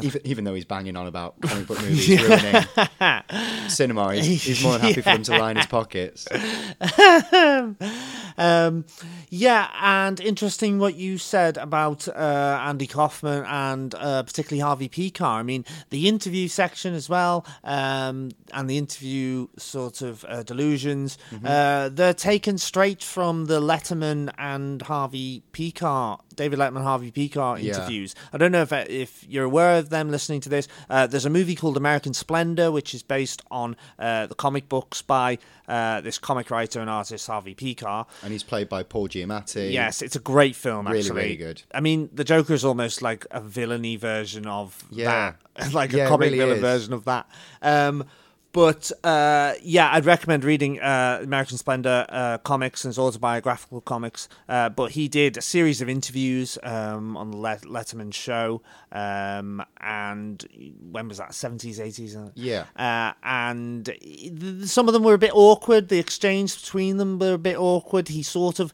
Even, 0.00 0.20
even 0.24 0.44
though 0.44 0.54
he's 0.54 0.64
banging 0.64 0.96
on 0.96 1.06
about 1.06 1.40
comic 1.40 1.66
book 1.66 1.80
movies 1.82 2.08
ruining 2.08 3.68
cinema, 3.68 4.14
he's, 4.14 4.42
he's 4.42 4.62
more 4.62 4.72
than 4.72 4.80
happy 4.82 4.94
for 4.94 5.10
them 5.10 5.22
to 5.24 5.38
line 5.38 5.56
his 5.56 5.66
pockets. 5.66 6.26
Um, 8.38 8.84
yeah, 9.30 9.68
and 9.80 10.20
interesting 10.20 10.78
what 10.78 10.94
you 10.94 11.18
said 11.18 11.56
about 11.56 12.08
uh, 12.08 12.60
Andy 12.64 12.86
Kaufman 12.86 13.44
and 13.44 13.94
uh, 13.94 14.22
particularly 14.22 14.60
Harvey 14.60 14.88
Pekar. 14.88 15.26
I 15.26 15.42
mean, 15.42 15.64
the 15.90 16.08
interview 16.08 16.48
section 16.48 16.94
as 16.94 17.08
well, 17.08 17.46
um, 17.64 18.30
and 18.52 18.68
the 18.68 18.78
interview 18.78 19.48
sort 19.58 20.02
of 20.02 20.24
uh, 20.26 20.42
delusions, 20.42 21.18
uh, 21.44 21.88
they're 21.90 22.14
taken 22.14 22.58
straight 22.58 23.02
from 23.02 23.46
the 23.46 23.60
Letterman 23.60 24.32
and 24.38 24.82
Harvey 24.82 25.42
Pekar, 25.52 26.20
David 26.36 26.58
Letterman, 26.58 26.82
Harvey 26.82 27.10
Pekar 27.10 27.62
Yeah. 27.62 27.74
interviews. 27.76 28.14
I 28.32 28.38
don't 28.38 28.52
know 28.52 28.62
if 28.62 28.72
if 28.72 29.26
you're 29.28 29.44
aware 29.44 29.78
of 29.78 29.90
them 29.90 30.10
listening 30.10 30.40
to 30.42 30.48
this. 30.48 30.68
Uh, 30.90 31.06
there's 31.06 31.24
a 31.26 31.30
movie 31.30 31.54
called 31.54 31.76
American 31.76 32.14
Splendor, 32.14 32.70
which 32.72 32.94
is 32.94 33.02
based 33.02 33.42
on 33.50 33.76
uh, 33.98 34.26
the 34.26 34.34
comic 34.34 34.68
books 34.68 35.02
by 35.02 35.38
uh, 35.68 36.00
this 36.00 36.18
comic 36.18 36.50
writer 36.50 36.80
and 36.80 36.90
artist 36.90 37.26
Harvey 37.26 37.54
Pekar. 37.54 38.06
And 38.22 38.32
he's 38.32 38.42
played 38.42 38.68
by 38.68 38.82
Paul 38.82 39.08
Giamatti. 39.08 39.72
Yes, 39.72 40.02
it's 40.02 40.16
a 40.16 40.20
great 40.20 40.56
film. 40.56 40.86
Really, 40.86 40.98
Actually, 41.00 41.22
really 41.22 41.36
good. 41.36 41.62
I 41.74 41.80
mean, 41.80 42.10
the 42.12 42.24
Joker 42.24 42.52
is 42.54 42.64
almost 42.64 43.00
like 43.02 43.26
a 43.30 43.40
villainy 43.40 43.96
version 43.96 44.46
of 44.46 44.84
Yeah. 44.90 45.34
that, 45.56 45.72
like 45.72 45.92
Yeah, 45.92 46.06
a 46.06 46.08
comic 46.08 46.26
really 46.26 46.38
villain 46.38 46.56
is. 46.56 46.60
version 46.62 46.92
of 46.92 47.04
that. 47.04 47.26
Um, 47.62 48.04
but 48.52 48.92
uh, 49.02 49.54
yeah, 49.62 49.90
I'd 49.92 50.04
recommend 50.04 50.44
reading 50.44 50.78
uh, 50.80 51.20
American 51.22 51.56
Splendor 51.58 52.06
uh, 52.08 52.38
comics 52.38 52.84
and 52.84 52.90
his 52.90 52.98
autobiographical 52.98 53.80
comics. 53.80 54.28
Uh, 54.48 54.68
but 54.68 54.92
he 54.92 55.08
did 55.08 55.36
a 55.36 55.42
series 55.42 55.80
of 55.80 55.88
interviews 55.88 56.58
um, 56.62 57.16
on 57.16 57.30
the 57.30 57.36
Let- 57.38 57.62
Letterman 57.62 58.12
show, 58.12 58.62
um, 58.92 59.62
and 59.80 60.46
when 60.90 61.08
was 61.08 61.18
that? 61.18 61.34
Seventies, 61.34 61.80
eighties, 61.80 62.16
Yeah. 62.34 62.64
Uh, 62.76 63.12
and 63.22 63.86
th- 63.86 64.64
some 64.64 64.88
of 64.88 64.92
them 64.94 65.02
were 65.02 65.14
a 65.14 65.18
bit 65.18 65.32
awkward. 65.34 65.88
The 65.88 65.98
exchange 65.98 66.60
between 66.62 66.98
them 66.98 67.18
were 67.18 67.34
a 67.34 67.38
bit 67.38 67.56
awkward. 67.56 68.08
He 68.08 68.22
sort 68.22 68.60
of 68.60 68.72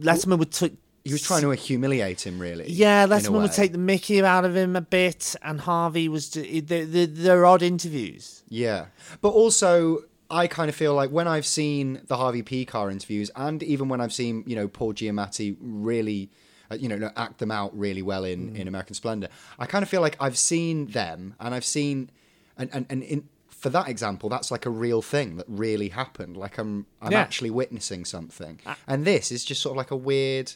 Letterman 0.00 0.38
would 0.38 0.52
t- 0.52 0.76
He 1.04 1.12
was 1.12 1.22
trying 1.22 1.42
to 1.42 1.50
humiliate 1.54 2.24
him, 2.26 2.38
really. 2.38 2.70
yeah, 2.70 3.06
Letterman 3.06 3.42
would 3.42 3.52
take 3.52 3.72
the 3.72 3.78
Mickey 3.78 4.22
out 4.24 4.44
of 4.44 4.54
him 4.56 4.76
a 4.76 4.80
bit, 4.80 5.34
and 5.42 5.60
Harvey 5.60 6.08
was. 6.08 6.30
They're, 6.30 6.84
they're, 6.86 7.06
they're 7.06 7.44
odd 7.46 7.62
interviews. 7.62 8.42
Yeah, 8.48 8.86
but 9.20 9.30
also 9.30 10.04
I 10.30 10.46
kind 10.46 10.68
of 10.68 10.74
feel 10.76 10.94
like 10.94 11.10
when 11.10 11.26
I've 11.28 11.44
seen 11.46 12.00
the 12.06 12.16
Harvey 12.16 12.42
Pekar 12.42 12.90
interviews, 12.92 13.30
and 13.34 13.62
even 13.62 13.88
when 13.88 14.00
I've 14.00 14.12
seen 14.12 14.44
you 14.46 14.54
know 14.56 14.68
Paul 14.68 14.94
Giamatti 14.94 15.56
really, 15.60 16.30
uh, 16.70 16.76
you 16.76 16.88
know, 16.88 17.10
act 17.16 17.38
them 17.38 17.50
out 17.50 17.76
really 17.76 18.02
well 18.02 18.24
in 18.24 18.54
in 18.54 18.68
American 18.68 18.94
Splendor, 18.94 19.28
I 19.58 19.66
kind 19.66 19.82
of 19.82 19.88
feel 19.88 20.00
like 20.02 20.16
I've 20.20 20.38
seen 20.38 20.86
them, 20.86 21.34
and 21.40 21.54
I've 21.54 21.64
seen, 21.64 22.10
and 22.56 22.70
and 22.72 22.86
and 22.90 23.02
in. 23.02 23.28
For 23.48 23.68
that 23.70 23.86
example, 23.88 24.28
that's 24.28 24.50
like 24.50 24.66
a 24.66 24.70
real 24.70 25.02
thing 25.02 25.36
that 25.36 25.46
really 25.48 25.90
happened. 25.90 26.36
Like 26.36 26.58
I'm, 26.58 26.84
I'm 27.00 27.12
Yeah. 27.12 27.20
actually 27.20 27.50
witnessing 27.50 28.04
something, 28.04 28.58
and 28.88 29.04
this 29.04 29.30
is 29.30 29.44
just 29.44 29.62
sort 29.62 29.74
of 29.74 29.76
like 29.76 29.92
a 29.92 29.96
weird, 29.96 30.52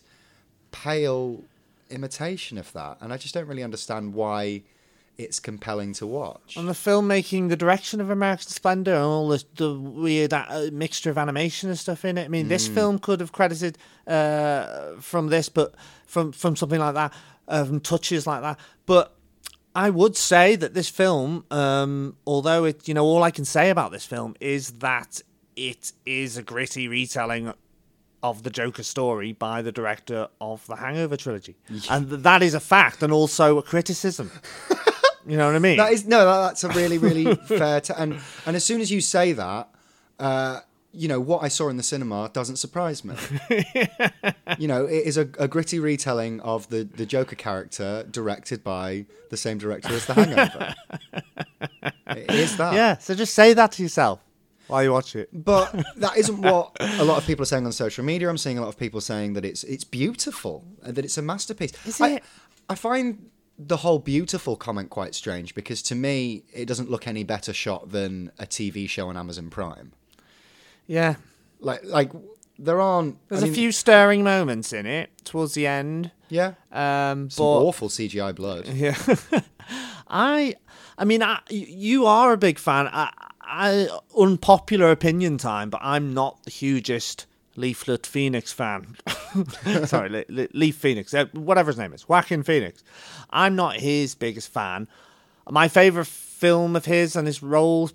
pale 0.73 1.43
imitation 1.91 2.59
of 2.59 2.73
that, 2.73 2.99
and 3.01 3.13
I 3.13 3.17
just 3.17 3.35
don't 3.35 3.47
really 3.47 3.63
understand 3.63 4.15
why 4.15 4.63
it's 5.19 5.41
compelling 5.41 5.95
to 5.95 6.07
watch. 6.07 6.57
And 6.59 6.69
the 6.69 6.75
filmmaking, 6.75 7.49
the 7.49 7.57
direction 7.57 8.01
of 8.03 8.11
American 8.11 8.49
Splendor, 8.49 8.93
and 8.95 9.03
all 9.03 9.29
the, 9.29 9.43
the 9.57 9.73
weird 9.75 10.33
uh, 10.35 10.69
mixture 10.73 11.09
of 11.11 11.17
animation 11.17 11.71
and 11.71 11.79
stuff 11.79 12.05
in 12.05 12.19
it. 12.19 12.25
I 12.27 12.29
mean, 12.29 12.47
Mm. 12.47 12.49
this 12.51 12.69
film 12.69 12.99
could 12.99 13.21
have 13.21 13.33
credited 13.33 13.79
uh, 14.07 14.97
from 15.01 15.29
this, 15.29 15.49
but 15.49 15.75
from 16.07 16.33
from 16.33 16.55
something 16.57 16.79
like 16.81 16.95
that, 16.95 17.15
uh, 17.49 17.65
from 17.65 17.81
touches 17.81 18.27
like 18.27 18.43
that. 18.43 18.59
But 18.85 19.15
I 19.75 19.89
would 19.91 20.17
say 20.17 20.55
that 20.57 20.75
this 20.75 20.89
film, 20.91 21.45
um, 21.51 22.17
although 22.27 22.65
it, 22.65 22.87
you 22.87 22.93
know, 22.95 23.05
all 23.05 23.23
I 23.23 23.31
can 23.31 23.45
say 23.47 23.71
about 23.71 23.93
this 23.93 24.05
film 24.05 24.35
is 24.41 24.73
that 24.81 25.21
it 25.55 25.93
is 26.05 26.37
a 26.37 26.43
gritty 26.43 26.89
retelling 26.89 27.55
of 28.27 28.43
the 28.43 28.51
Joker 28.51 28.83
story 28.83 29.33
by 29.33 29.63
the 29.63 29.71
director 29.71 30.27
of 30.41 30.67
the 30.67 30.75
Hangover 30.77 31.17
trilogy, 31.17 31.55
and 31.89 32.11
that 32.11 32.43
is 32.43 32.55
a 32.55 32.61
fact 32.61 33.03
and 33.05 33.13
also 33.13 33.59
a 33.59 33.63
criticism. 33.63 34.33
you 35.27 35.37
know 35.37 35.47
what 35.47 35.55
I 35.55 35.61
mean? 35.61 35.77
That 35.77 35.93
is 35.93 36.07
no, 36.07 36.25
that, 36.25 36.49
that's 36.49 36.65
a 36.65 36.69
really, 36.71 36.99
really 36.99 37.35
fair. 37.47 37.81
T- 37.81 37.95
and 37.97 38.19
and 38.45 38.57
as 38.57 38.65
soon 38.65 38.81
as 38.81 38.91
you 38.91 39.01
say 39.01 39.33
that, 39.33 39.69
uh, 40.19 40.61
you 40.93 41.07
know 41.07 41.21
what 41.21 41.45
I 41.45 41.49
saw 41.49 41.69
in 41.69 41.77
the 41.77 41.85
cinema 41.85 42.29
doesn't 42.33 42.57
surprise 42.57 43.05
me. 43.05 43.15
you 44.59 44.67
know, 44.67 44.87
it 44.87 45.07
is 45.07 45.17
a, 45.17 45.29
a 45.39 45.47
gritty 45.47 45.79
retelling 45.79 46.41
of 46.41 46.69
the 46.69 46.83
the 46.83 47.07
Joker 47.07 47.37
character, 47.37 48.05
directed 48.11 48.65
by 48.65 49.07
the 49.31 49.37
same 49.37 49.57
director 49.57 49.93
as 49.93 50.05
The 50.07 50.15
Hangover. 50.15 50.75
it 52.09 52.31
is 52.31 52.57
that. 52.57 52.75
Yeah, 52.75 52.99
so 52.99 53.15
just 53.15 53.35
say 53.35 53.53
that 53.53 53.71
to 53.73 53.85
yourself 53.85 54.26
while 54.69 54.83
you 54.83 54.93
watch 54.93 55.15
it. 55.17 55.29
But 55.33 55.73
that 55.97 56.17
isn't 56.17 56.41
what 56.41 56.77
a 56.81 57.05
lot 57.05 57.19
of 57.19 57.27
people 57.27 57.43
are 57.43 57.47
saying 57.47 57.67
on 57.67 57.73
social 57.73 58.05
media. 58.05 58.29
I'm 58.29 58.39
seeing 58.39 58.59
a 58.59 58.61
lot 58.63 58.69
of 58.69 58.79
people 58.79 59.01
saying 59.01 59.35
that 59.35 59.45
it's 59.45 59.65
it's 59.65 59.85
beautiful, 59.85 60.65
and 60.83 60.95
that 60.97 61.05
it's 61.05 61.19
a 61.19 61.23
masterpiece. 61.23 61.73
Is 61.87 62.01
I, 62.01 62.09
it? 62.11 62.25
I 62.69 62.75
find 62.75 63.31
the 63.59 63.79
whole 63.79 63.99
beautiful 63.99 64.55
comment 64.57 64.91
quite 64.91 65.15
strange 65.15 65.55
because 65.55 65.81
to 65.83 65.95
me 65.95 66.43
it 66.53 66.67
doesn't 66.67 66.91
look 66.91 67.07
any 67.09 67.25
better 67.25 67.55
shot 67.55 67.91
than 67.91 68.31
a 68.39 68.45
TV 68.45 68.87
show 68.89 69.09
on 69.09 69.17
Amazon 69.17 69.49
Prime. 69.49 69.93
Yeah, 70.87 71.15
Like 71.61 71.81
like 71.85 72.11
there 72.59 72.81
aren't. 72.81 73.17
there's 73.29 73.43
I 73.43 73.47
a 73.47 73.49
mean, 73.49 73.55
few 73.55 73.73
stirring 73.73 74.23
moments 74.23 74.73
in 74.73 74.87
it 74.87 75.11
towards 75.25 75.55
the 75.55 75.67
end. 75.67 76.11
Yeah. 76.29 76.55
Um, 76.73 77.31
Some 77.31 77.45
but 77.45 77.65
awful 77.65 77.89
CGI 77.89 78.35
blood. 78.35 78.67
yeah, 78.75 78.97
I, 80.09 80.55
I 80.99 81.05
mean, 81.05 81.23
I, 81.23 81.41
you 81.51 82.07
are 82.07 82.33
a 82.33 82.37
big 82.37 82.59
fan. 82.59 82.89
I, 82.89 83.11
I, 83.47 83.89
unpopular 84.19 84.91
opinion 84.91 85.39
time, 85.39 85.71
but 85.71 85.81
I'm 85.83 86.13
not 86.15 86.43
the 86.45 86.51
hugest 86.51 87.27
Leaflet 87.57 88.05
Phoenix 88.07 88.53
fan. 88.53 88.97
Sorry, 89.87 90.09
Le- 90.11 90.25
Le- 90.29 90.49
Leaf 90.53 90.77
Phoenix, 90.77 91.15
uh, 91.15 91.27
whatever 91.33 91.71
his 91.71 91.79
name 91.79 91.93
is, 91.93 92.03
Whacking 92.09 92.43
Phoenix. 92.43 92.83
I'm 93.31 93.57
not 93.57 93.77
his 93.77 94.15
biggest 94.15 94.51
fan. 94.53 94.89
My 95.49 95.69
favorite 95.69 96.07
film 96.09 96.77
of 96.77 96.85
his 96.85 97.17
and 97.17 97.27
his 97.27 97.43
roles, 97.43 97.93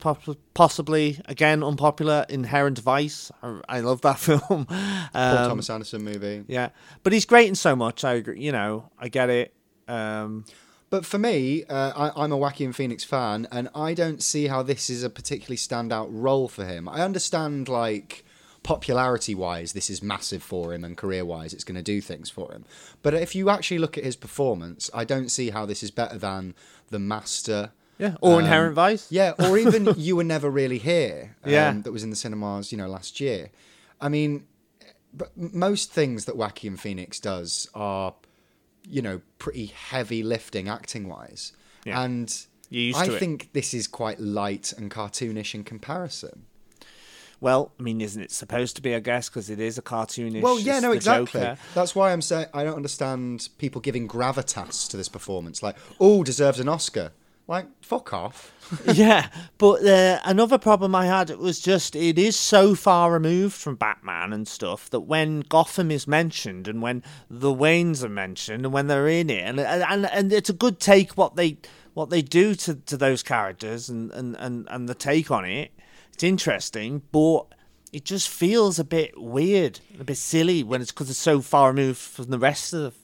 possibly 0.53 1.19
again 1.25 1.63
unpopular, 1.63 2.25
Inherent 2.29 2.79
Vice. 2.79 3.31
I, 3.43 3.59
I 3.67 3.79
love 3.81 4.01
that 4.01 4.19
film. 4.19 4.65
Paul 4.65 4.67
Um, 5.13 5.47
Thomas 5.49 5.69
Anderson 5.69 6.03
movie. 6.03 6.43
yeah, 6.47 6.69
but 7.03 7.13
he's 7.13 7.25
great 7.25 7.47
in 7.49 7.55
so 7.55 7.75
much. 7.75 8.03
I 8.03 8.13
agree. 8.13 8.39
You 8.39 8.51
know, 8.51 8.89
I 8.97 9.09
get 9.09 9.29
it. 9.29 9.53
Um, 9.87 10.45
But 10.91 11.05
for 11.05 11.17
me, 11.17 11.63
uh, 11.65 12.11
I, 12.11 12.23
I'm 12.23 12.31
a 12.33 12.37
Wacky 12.37 12.65
and 12.65 12.75
Phoenix 12.75 13.03
fan, 13.03 13.47
and 13.51 13.69
I 13.73 13.93
don't 13.93 14.21
see 14.21 14.47
how 14.47 14.61
this 14.61 14.89
is 14.89 15.03
a 15.03 15.09
particularly 15.09 15.55
standout 15.57 16.09
role 16.11 16.47
for 16.49 16.65
him. 16.65 16.87
I 16.89 16.99
understand, 17.01 17.67
like, 17.69 18.25
popularity 18.61 19.33
wise, 19.33 19.71
this 19.71 19.89
is 19.89 20.03
massive 20.03 20.43
for 20.43 20.73
him, 20.73 20.83
and 20.83 20.97
career 20.97 21.23
wise, 21.23 21.53
it's 21.53 21.63
going 21.63 21.77
to 21.77 21.81
do 21.81 22.01
things 22.01 22.29
for 22.29 22.51
him. 22.51 22.65
But 23.01 23.13
if 23.13 23.33
you 23.33 23.49
actually 23.49 23.79
look 23.79 23.97
at 23.97 24.03
his 24.03 24.17
performance, 24.17 24.89
I 24.93 25.05
don't 25.05 25.29
see 25.29 25.49
how 25.51 25.65
this 25.65 25.81
is 25.81 25.91
better 25.91 26.17
than 26.17 26.53
The 26.89 26.99
Master. 26.99 27.71
yeah, 27.97 28.15
or 28.19 28.33
Um, 28.33 28.39
Inherent 28.41 28.75
Vice. 28.75 29.09
Yeah, 29.09 29.31
or 29.39 29.57
even 29.65 29.93
You 29.95 30.17
Were 30.17 30.25
Never 30.25 30.49
Really 30.49 30.77
Here. 30.77 31.37
Um, 31.45 31.51
Yeah. 31.51 31.73
That 31.83 31.93
was 31.93 32.03
in 32.03 32.09
the 32.09 32.15
cinemas, 32.17 32.71
you 32.71 32.77
know, 32.77 32.89
last 32.89 33.21
year. 33.21 33.49
I 34.01 34.09
mean, 34.09 34.43
but 35.13 35.31
most 35.37 35.91
things 35.93 36.25
that 36.25 36.35
Wacky 36.35 36.67
and 36.67 36.79
Phoenix 36.79 37.19
does 37.19 37.69
are, 37.73 38.13
you 38.87 39.01
know, 39.01 39.21
pretty 39.39 39.67
heavy 39.67 40.23
lifting 40.23 40.67
acting 40.67 41.07
wise. 41.07 41.53
Yeah. 41.85 42.01
And 42.01 42.33
used 42.69 42.97
I 42.97 43.05
it. 43.05 43.19
think 43.19 43.53
this 43.53 43.73
is 43.73 43.87
quite 43.87 44.19
light 44.19 44.73
and 44.77 44.91
cartoonish 44.91 45.53
in 45.53 45.63
comparison. 45.63 46.45
Well, 47.39 47.71
I 47.79 47.83
mean, 47.83 48.01
isn't 48.01 48.21
it 48.21 48.31
supposed 48.31 48.75
to 48.75 48.83
be? 48.83 48.93
I 48.93 48.99
guess 48.99 49.27
because 49.27 49.49
it 49.49 49.59
is 49.59 49.77
a 49.79 49.81
cartoonish. 49.81 50.41
Well, 50.41 50.59
yeah, 50.59 50.79
no, 50.79 50.91
exactly. 50.91 51.41
Joker. 51.41 51.57
That's 51.73 51.95
why 51.95 52.11
I'm 52.13 52.21
saying 52.21 52.45
I 52.53 52.63
don't 52.63 52.75
understand 52.75 53.49
people 53.57 53.81
giving 53.81 54.07
gravitas 54.07 54.87
to 54.91 54.97
this 54.97 55.09
performance. 55.09 55.63
Like, 55.63 55.75
oh, 55.99 56.23
deserves 56.23 56.59
an 56.59 56.69
Oscar. 56.69 57.11
Like, 57.51 57.67
fuck 57.81 58.13
off. 58.13 58.53
yeah, 58.93 59.27
but 59.57 59.85
uh, 59.85 60.21
another 60.23 60.57
problem 60.57 60.95
I 60.95 61.07
had 61.07 61.29
was 61.31 61.59
just 61.59 61.97
it 61.97 62.17
is 62.17 62.39
so 62.39 62.75
far 62.75 63.11
removed 63.11 63.55
from 63.55 63.75
Batman 63.75 64.31
and 64.31 64.47
stuff 64.47 64.89
that 64.91 65.01
when 65.01 65.41
Gotham 65.41 65.91
is 65.91 66.07
mentioned 66.07 66.69
and 66.69 66.81
when 66.81 67.03
the 67.29 67.53
Waynes 67.53 68.05
are 68.05 68.09
mentioned 68.09 68.63
and 68.63 68.73
when 68.73 68.87
they're 68.87 69.09
in 69.09 69.29
it 69.29 69.41
and 69.41 69.59
and 69.59 70.05
and 70.05 70.31
it's 70.31 70.49
a 70.49 70.53
good 70.53 70.79
take 70.79 71.17
what 71.17 71.35
they 71.35 71.57
what 71.93 72.09
they 72.09 72.21
do 72.21 72.55
to, 72.55 72.75
to 72.75 72.95
those 72.95 73.21
characters 73.21 73.89
and, 73.89 74.11
and, 74.11 74.37
and, 74.37 74.65
and 74.71 74.87
the 74.87 74.95
take 74.95 75.29
on 75.29 75.43
it. 75.43 75.73
It's 76.13 76.23
interesting, 76.23 77.01
but 77.11 77.47
it 77.91 78.05
just 78.05 78.29
feels 78.29 78.79
a 78.79 78.85
bit 78.85 79.11
weird, 79.21 79.81
a 79.99 80.05
bit 80.05 80.15
silly 80.15 80.63
when 80.63 80.81
it's 80.81 80.93
because 80.93 81.09
it's 81.09 81.19
so 81.19 81.41
far 81.41 81.71
removed 81.71 81.99
from 81.99 82.29
the 82.29 82.39
rest 82.39 82.71
of 82.71 82.95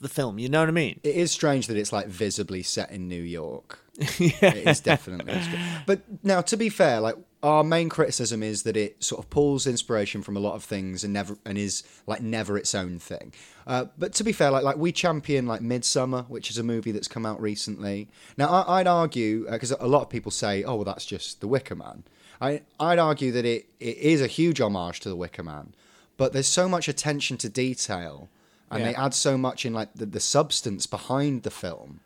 the, 0.00 0.08
film. 0.08 0.38
You 0.38 0.48
know 0.48 0.60
what 0.60 0.68
I 0.68 0.72
mean? 0.72 1.00
It 1.02 1.14
is 1.14 1.30
strange 1.30 1.66
that 1.66 1.76
it's 1.76 1.92
like 1.92 2.06
visibly 2.06 2.62
set 2.62 2.90
in 2.90 3.08
New 3.08 3.22
York. 3.22 3.80
yeah. 4.18 4.32
It 4.42 4.68
is 4.68 4.80
definitely. 4.80 5.40
But 5.86 6.02
now, 6.22 6.40
to 6.42 6.56
be 6.56 6.68
fair, 6.68 7.00
like 7.00 7.16
our 7.42 7.62
main 7.62 7.88
criticism 7.88 8.42
is 8.42 8.64
that 8.64 8.76
it 8.76 9.02
sort 9.02 9.22
of 9.22 9.30
pulls 9.30 9.66
inspiration 9.66 10.22
from 10.22 10.36
a 10.36 10.40
lot 10.40 10.54
of 10.54 10.64
things 10.64 11.04
and 11.04 11.12
never 11.12 11.36
and 11.44 11.56
is 11.56 11.82
like 12.06 12.20
never 12.20 12.56
its 12.56 12.74
own 12.74 12.98
thing. 12.98 13.32
Uh, 13.66 13.86
but 13.96 14.12
to 14.14 14.24
be 14.24 14.32
fair, 14.32 14.50
like 14.50 14.64
like 14.64 14.76
we 14.76 14.92
champion 14.92 15.46
like 15.46 15.60
Midsummer, 15.60 16.22
which 16.22 16.50
is 16.50 16.58
a 16.58 16.62
movie 16.62 16.92
that's 16.92 17.08
come 17.08 17.26
out 17.26 17.40
recently. 17.40 18.08
Now, 18.36 18.48
I, 18.48 18.80
I'd 18.80 18.86
argue 18.86 19.50
because 19.50 19.70
a 19.72 19.86
lot 19.86 20.02
of 20.02 20.10
people 20.10 20.30
say, 20.30 20.64
"Oh, 20.64 20.76
well, 20.76 20.84
that's 20.84 21.06
just 21.06 21.40
The 21.40 21.48
Wicker 21.48 21.74
Man." 21.74 22.04
I 22.40 22.62
I'd 22.78 22.98
argue 22.98 23.32
that 23.32 23.44
it, 23.44 23.66
it 23.80 23.96
is 23.98 24.20
a 24.20 24.26
huge 24.26 24.60
homage 24.60 25.00
to 25.00 25.08
The 25.08 25.16
Wicker 25.16 25.42
Man, 25.42 25.74
but 26.16 26.32
there's 26.32 26.48
so 26.48 26.68
much 26.68 26.88
attention 26.88 27.36
to 27.38 27.48
detail, 27.48 28.28
and 28.70 28.80
Yeah. 28.80 28.88
they 28.90 28.94
add 28.94 29.14
so 29.14 29.36
much 29.38 29.64
in 29.66 29.72
like 29.72 29.94
the, 29.94 30.06
the 30.06 30.20
substance 30.20 30.86
behind 30.86 31.42
the 31.42 31.50
film 31.50 32.00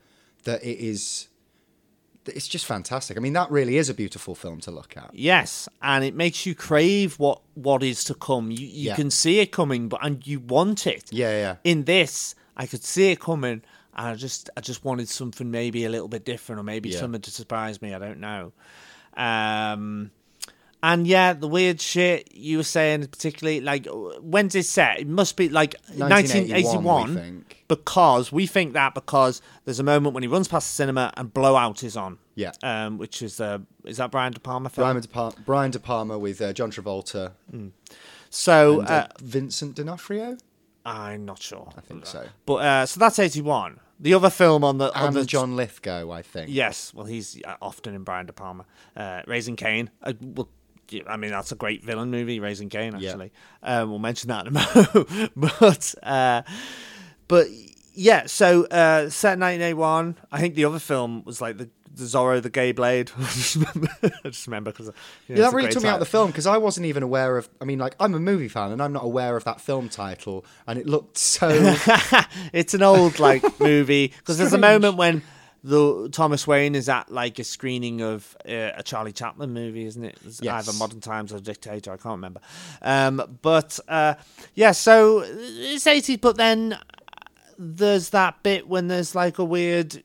that 0.45 0.63
it 0.65 0.79
is. 0.79 1.29
It's 2.25 2.47
just 2.47 2.67
fantastic. 2.67 3.17
I 3.17 3.21
mean, 3.21 3.33
that 3.33 3.51
really 3.51 3.77
is 3.79 3.89
a 3.89 3.95
beautiful 3.95 4.37
film 4.37 4.61
to 4.61 4.71
look 4.71 4.97
at. 4.97 5.11
Yes, 5.13 5.69
and 5.83 6.05
it 6.05 6.15
makes 6.15 6.47
you 6.47 6.55
crave 6.55 7.19
what 7.19 7.41
what 7.55 7.83
is 7.83 8.05
to 8.05 8.15
come. 8.15 8.51
You 8.53 8.65
you 8.67 8.87
Yeah. 8.91 8.95
can 8.97 9.11
see 9.11 9.41
it 9.41 9.51
coming, 9.51 9.89
but 9.89 9.99
and 10.05 10.25
you 10.27 10.39
want 10.39 10.87
it. 10.87 11.05
Yeah, 11.13 11.31
yeah. 11.33 11.57
In 11.65 11.83
this, 11.85 12.37
I 12.57 12.67
could 12.67 12.85
see 12.85 13.11
it 13.11 13.19
coming, 13.19 13.63
and 13.97 14.09
I 14.09 14.15
just 14.15 14.51
I 14.57 14.61
just 14.61 14.85
wanted 14.85 15.09
something 15.09 15.51
maybe 15.51 15.85
a 15.85 15.89
little 15.91 16.07
bit 16.09 16.25
different, 16.25 16.61
or 16.61 16.63
maybe 16.63 16.91
Yeah. 16.91 17.01
something 17.01 17.21
to 17.23 17.31
surprise 17.33 17.83
me. 17.83 17.93
I 17.93 17.99
don't 17.99 18.21
know. 18.21 18.53
Um, 19.17 20.13
And 20.83 21.07
yeah, 21.07 21.33
the 21.33 21.47
weird 21.47 21.81
shit 21.81 22.35
you 22.35 22.57
were 22.57 22.65
saying, 22.65 23.07
particularly 23.07 23.61
like 23.61 23.87
when's 24.21 24.55
it 24.55 24.67
set? 24.67 25.01
It 25.01 25.07
must 25.07 25.37
be 25.37 25.49
like 25.49 25.75
1981, 25.95 27.15
1981. 27.15 27.15
we. 27.15 27.57
Because 27.69 28.33
we 28.33 28.47
think 28.47 28.73
that 28.75 28.95
because 28.95 29.41
there's 29.65 29.79
a 29.79 29.85
moment 29.85 30.15
when 30.15 30.23
he 30.23 30.29
runs 30.29 30.49
past 30.49 30.69
the 30.69 30.75
cinema 30.75 31.13
and 31.17 31.33
Blowout 31.33 31.85
is 31.85 31.97
on. 31.97 32.19
Yeah. 32.35 32.53
Um, 32.63 32.99
which 32.99 33.23
is 33.23 33.41
uh, 33.41 33.59
is 33.85 33.99
that 33.99 34.11
Brian 34.11 34.33
De 34.33 34.41
Palma 34.41 34.69
film? 34.71 34.85
Brian 34.85 35.01
De, 35.01 35.09
Palma, 35.09 35.35
Brian 35.47 35.71
De 35.71 35.79
Palma 35.79 36.19
with 36.19 36.43
uh, 36.43 36.53
John 36.53 36.71
Travolta 36.71 37.33
so 38.33 38.81
and 38.81 38.89
uh, 38.89 38.93
uh, 38.93 39.09
Vincent 39.21 39.77
D'Onofrio. 39.77 40.39
I'm 40.85 41.25
not 41.25 41.41
sure. 41.41 41.71
I 41.77 41.81
think 41.81 42.07
so. 42.07 42.27
But 42.47 42.55
uh, 42.55 42.87
so 42.87 42.99
that's 42.99 43.19
81. 43.19 43.79
The 44.01 44.15
other 44.15 44.31
film 44.31 44.65
on 44.65 44.79
the 44.79 44.93
on 44.99 45.09
And 45.09 45.17
the 45.17 45.25
John 45.25 45.55
Lithgow, 45.55 46.11
I 46.11 46.23
think. 46.23 46.51
Yes, 46.51 46.93
well, 46.93 47.07
he's 47.07 47.41
uh, 47.45 47.55
often 47.63 47.95
in 47.95 48.03
Brian 48.03 48.27
De 48.27 48.33
Palma. 48.33 48.65
Uh, 48.97 49.23
Raising 49.27 49.55
Cain. 49.55 49.91
Well, 50.21 50.49
I 51.09 51.17
mean, 51.17 51.31
that's 51.31 51.53
a 51.53 51.55
great 51.55 51.85
villain 51.85 52.11
movie, 52.11 52.41
Raising 52.41 52.69
Cain. 52.69 52.97
Yeah. 52.99 53.11
Actually, 53.11 53.33
um, 53.63 53.91
we'll 53.91 53.99
mention 53.99 54.29
that 54.29 54.47
in 54.47 54.57
a 54.57 55.33
moment. 55.37 55.59
but, 55.61 55.95
uh, 56.03 56.43
but 57.29 57.47
yeah. 57.95 58.27
So 58.27 58.65
uh, 58.65 59.09
set 59.09 59.35
in 59.35 59.41
1981. 59.41 60.17
I 60.31 60.41
think 60.41 60.55
the 60.55 60.65
other 60.65 60.79
film 60.79 61.23
was 61.25 61.41
like 61.41 61.59
the, 61.59 61.71
the 61.95 62.05
Zorro, 62.05 62.43
the 62.43 62.51
Gay 62.51 62.73
Blade. 62.73 63.11
I 63.19 63.23
just 63.23 63.57
remember. 63.57 63.89
I 64.03 64.29
just 64.29 64.47
remember 64.47 64.73
because 64.73 64.91
Yeah, 65.29 65.37
that 65.37 65.53
really 65.53 65.71
took 65.71 65.83
me 65.83 65.89
out 65.89 65.95
of 65.95 66.01
the 66.01 66.07
film 66.07 66.29
because 66.29 66.47
I 66.47 66.59
wasn't 66.59 66.87
even 66.87 67.03
aware 67.03 67.39
of. 67.39 67.49
I 67.61 67.65
mean, 67.65 67.79
like, 67.79 67.95
I'm 68.01 68.15
a 68.15 68.21
movie 68.21 68.49
fan 68.49 68.73
and 68.73 68.83
I'm 68.83 68.93
not 68.93 69.05
aware 69.05 69.37
of 69.37 69.45
that 69.45 69.61
film 69.61 69.89
title, 69.89 70.45
and 70.67 70.79
it 70.79 70.87
looked 70.87 71.19
so. 71.19 71.49
it's 72.53 72.75
an 72.75 72.83
old 72.83 73.19
like 73.19 73.61
movie 73.61 74.09
because 74.09 74.39
there's 74.39 74.53
a 74.53 74.59
moment 74.59 74.97
when 74.97 75.23
the 75.65 76.09
Thomas 76.11 76.47
Wayne 76.47 76.75
is 76.75 76.89
at 76.89 77.11
like 77.11 77.39
a 77.39 77.45
screening 77.45 78.01
of 78.01 78.37
uh, 78.49 78.71
a 78.77 78.83
Charlie 78.83 79.13
Chaplin 79.13 79.53
movie, 79.53 79.85
isn't 79.87 80.03
it? 80.05 80.19
It's 80.27 80.41
Yes. 80.43 80.69
either 80.69 80.77
Modern 80.79 81.01
Times 81.01 81.33
or 81.33 81.39
Dictator. 81.41 81.93
I 81.93 81.97
can't 81.97 82.17
remember. 82.17 82.41
Um, 82.81 83.39
but 83.43 83.79
uh, 83.89 84.15
yeah, 84.55 84.73
so 84.73 85.23
it's 85.25 85.85
80s, 85.85 86.21
but 86.21 86.37
then 86.37 86.79
there's 87.59 88.11
that 88.11 88.43
bit 88.43 88.67
when 88.69 88.89
there's 88.89 89.15
like 89.15 89.39
a 89.39 89.45
weird 89.45 90.03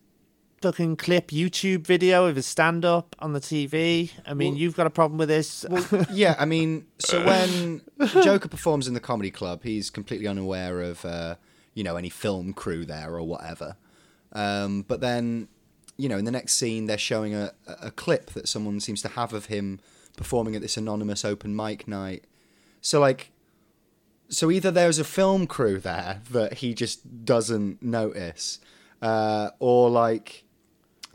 fucking 0.61 0.95
clip 0.95 1.29
YouTube 1.29 1.85
video 1.85 2.25
of 2.25 2.35
his 2.35 2.45
stand 2.45 2.83
up 2.85 3.15
on 3.19 3.33
the 3.33 3.39
TV. 3.39 4.11
I 4.25 4.33
mean, 4.33 4.55
you've 4.55 4.75
got 4.75 4.87
a 4.87 4.91
problem 4.91 5.17
with 5.17 5.29
this. 5.29 5.65
well, 5.69 6.05
yeah, 6.11 6.35
I 6.39 6.45
mean, 6.45 6.85
so 6.99 7.23
when 7.25 7.81
Joker 8.23 8.47
performs 8.47 8.87
in 8.87 8.93
the 8.93 8.99
comedy 8.99 9.31
club, 9.31 9.61
he's 9.63 9.89
completely 9.89 10.27
unaware 10.27 10.81
of, 10.81 11.03
uh, 11.05 11.35
you 11.73 11.83
know, 11.83 11.95
any 11.95 12.09
film 12.09 12.53
crew 12.53 12.85
there 12.85 13.13
or 13.13 13.23
whatever. 13.23 13.75
Um, 14.37 14.83
but 14.87 15.01
then, 15.01 15.47
you 15.97 16.07
know, 16.07 16.17
in 16.17 16.25
the 16.25 16.31
next 16.31 16.53
scene, 16.53 16.85
they're 16.85 16.97
showing 16.99 17.33
a, 17.33 17.53
a 17.81 17.89
clip 17.89 18.29
that 18.33 18.47
someone 18.47 18.79
seems 18.79 19.01
to 19.01 19.07
have 19.07 19.33
of 19.33 19.47
him 19.47 19.79
performing 20.15 20.55
at 20.55 20.61
this 20.61 20.77
anonymous 20.77 21.25
open 21.25 21.55
mic 21.55 21.87
night. 21.87 22.25
So, 22.79 22.99
like, 22.99 23.31
so 24.29 24.51
either 24.51 24.69
there's 24.69 24.99
a 24.99 25.03
film 25.03 25.47
crew 25.47 25.79
there 25.79 26.21
that 26.29 26.55
he 26.55 26.75
just 26.75 27.25
doesn't 27.25 27.81
notice, 27.81 28.59
uh, 29.01 29.49
or 29.57 29.89
like, 29.89 30.43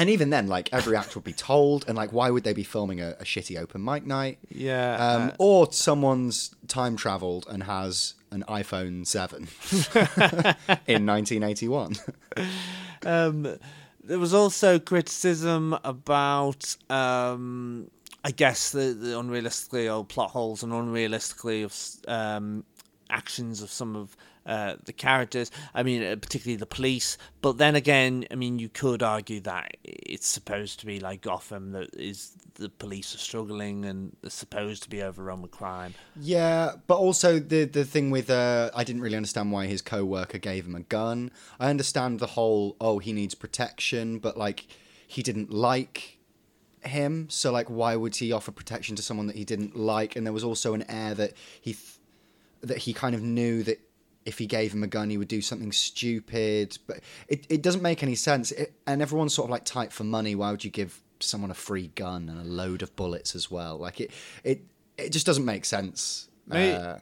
and 0.02 0.10
even 0.10 0.30
then, 0.30 0.48
like 0.48 0.68
every 0.72 0.96
act 0.96 1.14
would 1.14 1.22
be 1.22 1.32
told, 1.32 1.84
and 1.86 1.96
like, 1.96 2.12
why 2.12 2.28
would 2.28 2.42
they 2.42 2.52
be 2.52 2.64
filming 2.64 3.00
a, 3.00 3.10
a 3.20 3.24
shitty 3.24 3.56
open 3.56 3.84
mic 3.84 4.04
night? 4.04 4.40
yeah. 4.48 4.96
Um, 4.96 5.28
uh, 5.28 5.32
or 5.38 5.72
someone's 5.72 6.52
time 6.66 6.96
traveled 6.96 7.46
and 7.48 7.62
has 7.62 8.14
an 8.32 8.42
iPhone 8.48 9.06
7 9.06 9.46
in 10.88 11.06
1981. 11.06 11.94
Um, 13.06 13.58
there 14.02 14.18
was 14.18 14.34
also 14.34 14.80
criticism 14.80 15.78
about, 15.84 16.76
um, 16.90 17.88
I 18.24 18.32
guess, 18.32 18.72
the, 18.72 18.94
the 18.94 19.10
unrealistically 19.10 19.88
old 19.88 20.08
plot 20.08 20.30
holes 20.30 20.64
and 20.64 20.72
unrealistically 20.72 21.64
of 21.64 22.10
um, 22.10 22.64
actions 23.08 23.62
of 23.62 23.70
some 23.70 23.94
of 23.94 24.16
uh, 24.46 24.76
the 24.84 24.92
characters. 24.92 25.50
I 25.74 25.82
mean, 25.82 26.02
uh, 26.02 26.16
particularly 26.16 26.56
the 26.56 26.66
police. 26.66 27.18
But 27.40 27.58
then 27.58 27.74
again, 27.74 28.26
I 28.30 28.34
mean, 28.34 28.58
you 28.58 28.68
could 28.68 29.02
argue 29.02 29.40
that 29.40 29.76
it's 29.84 30.26
supposed 30.26 30.80
to 30.80 30.86
be 30.86 31.00
like 31.00 31.22
Gotham 31.22 31.72
that 31.72 31.94
is 31.94 32.32
the 32.54 32.68
police 32.68 33.14
are 33.14 33.18
struggling 33.18 33.84
and 33.84 34.16
they're 34.20 34.30
supposed 34.30 34.82
to 34.84 34.90
be 34.90 35.02
overrun 35.02 35.42
with 35.42 35.50
crime. 35.50 35.94
Yeah, 36.16 36.72
but 36.86 36.96
also 36.96 37.38
the 37.38 37.64
the 37.64 37.84
thing 37.84 38.10
with 38.10 38.30
uh, 38.30 38.70
I 38.74 38.84
didn't 38.84 39.02
really 39.02 39.16
understand 39.16 39.52
why 39.52 39.66
his 39.66 39.82
co-worker 39.82 40.38
gave 40.38 40.66
him 40.66 40.74
a 40.74 40.80
gun. 40.80 41.30
I 41.58 41.70
understand 41.70 42.20
the 42.20 42.28
whole 42.28 42.76
oh 42.80 42.98
he 42.98 43.12
needs 43.12 43.34
protection, 43.34 44.18
but 44.18 44.36
like 44.36 44.66
he 45.06 45.22
didn't 45.22 45.52
like 45.52 46.18
him, 46.84 47.28
so 47.30 47.52
like 47.52 47.68
why 47.68 47.96
would 47.96 48.16
he 48.16 48.32
offer 48.32 48.50
protection 48.50 48.96
to 48.96 49.02
someone 49.02 49.26
that 49.28 49.36
he 49.36 49.44
didn't 49.44 49.76
like? 49.76 50.16
And 50.16 50.26
there 50.26 50.32
was 50.32 50.44
also 50.44 50.74
an 50.74 50.84
air 50.88 51.14
that 51.14 51.34
he 51.60 51.72
th- 51.72 51.98
that 52.62 52.78
he 52.78 52.92
kind 52.92 53.14
of 53.14 53.22
knew 53.22 53.62
that 53.64 53.80
if 54.24 54.38
he 54.38 54.46
gave 54.46 54.72
him 54.72 54.82
a 54.82 54.86
gun 54.86 55.10
he 55.10 55.18
would 55.18 55.28
do 55.28 55.40
something 55.42 55.72
stupid, 55.72 56.78
but 56.86 57.00
it 57.28 57.46
it 57.48 57.62
doesn't 57.62 57.82
make 57.82 58.02
any 58.02 58.14
sense. 58.14 58.52
It, 58.52 58.72
and 58.86 59.02
everyone's 59.02 59.34
sort 59.34 59.46
of 59.46 59.50
like 59.50 59.64
tight 59.64 59.92
for 59.92 60.04
money. 60.04 60.34
Why 60.34 60.50
would 60.50 60.64
you 60.64 60.70
give 60.70 61.00
someone 61.20 61.50
a 61.50 61.54
free 61.54 61.88
gun 61.94 62.28
and 62.28 62.40
a 62.40 62.44
load 62.44 62.82
of 62.82 62.94
bullets 62.96 63.34
as 63.34 63.50
well? 63.50 63.76
Like 63.78 64.00
it 64.00 64.10
it 64.44 64.62
it 64.98 65.10
just 65.10 65.26
doesn't 65.26 65.44
make 65.44 65.64
sense. 65.64 66.28
May- 66.46 66.74
Uh, 66.74 66.98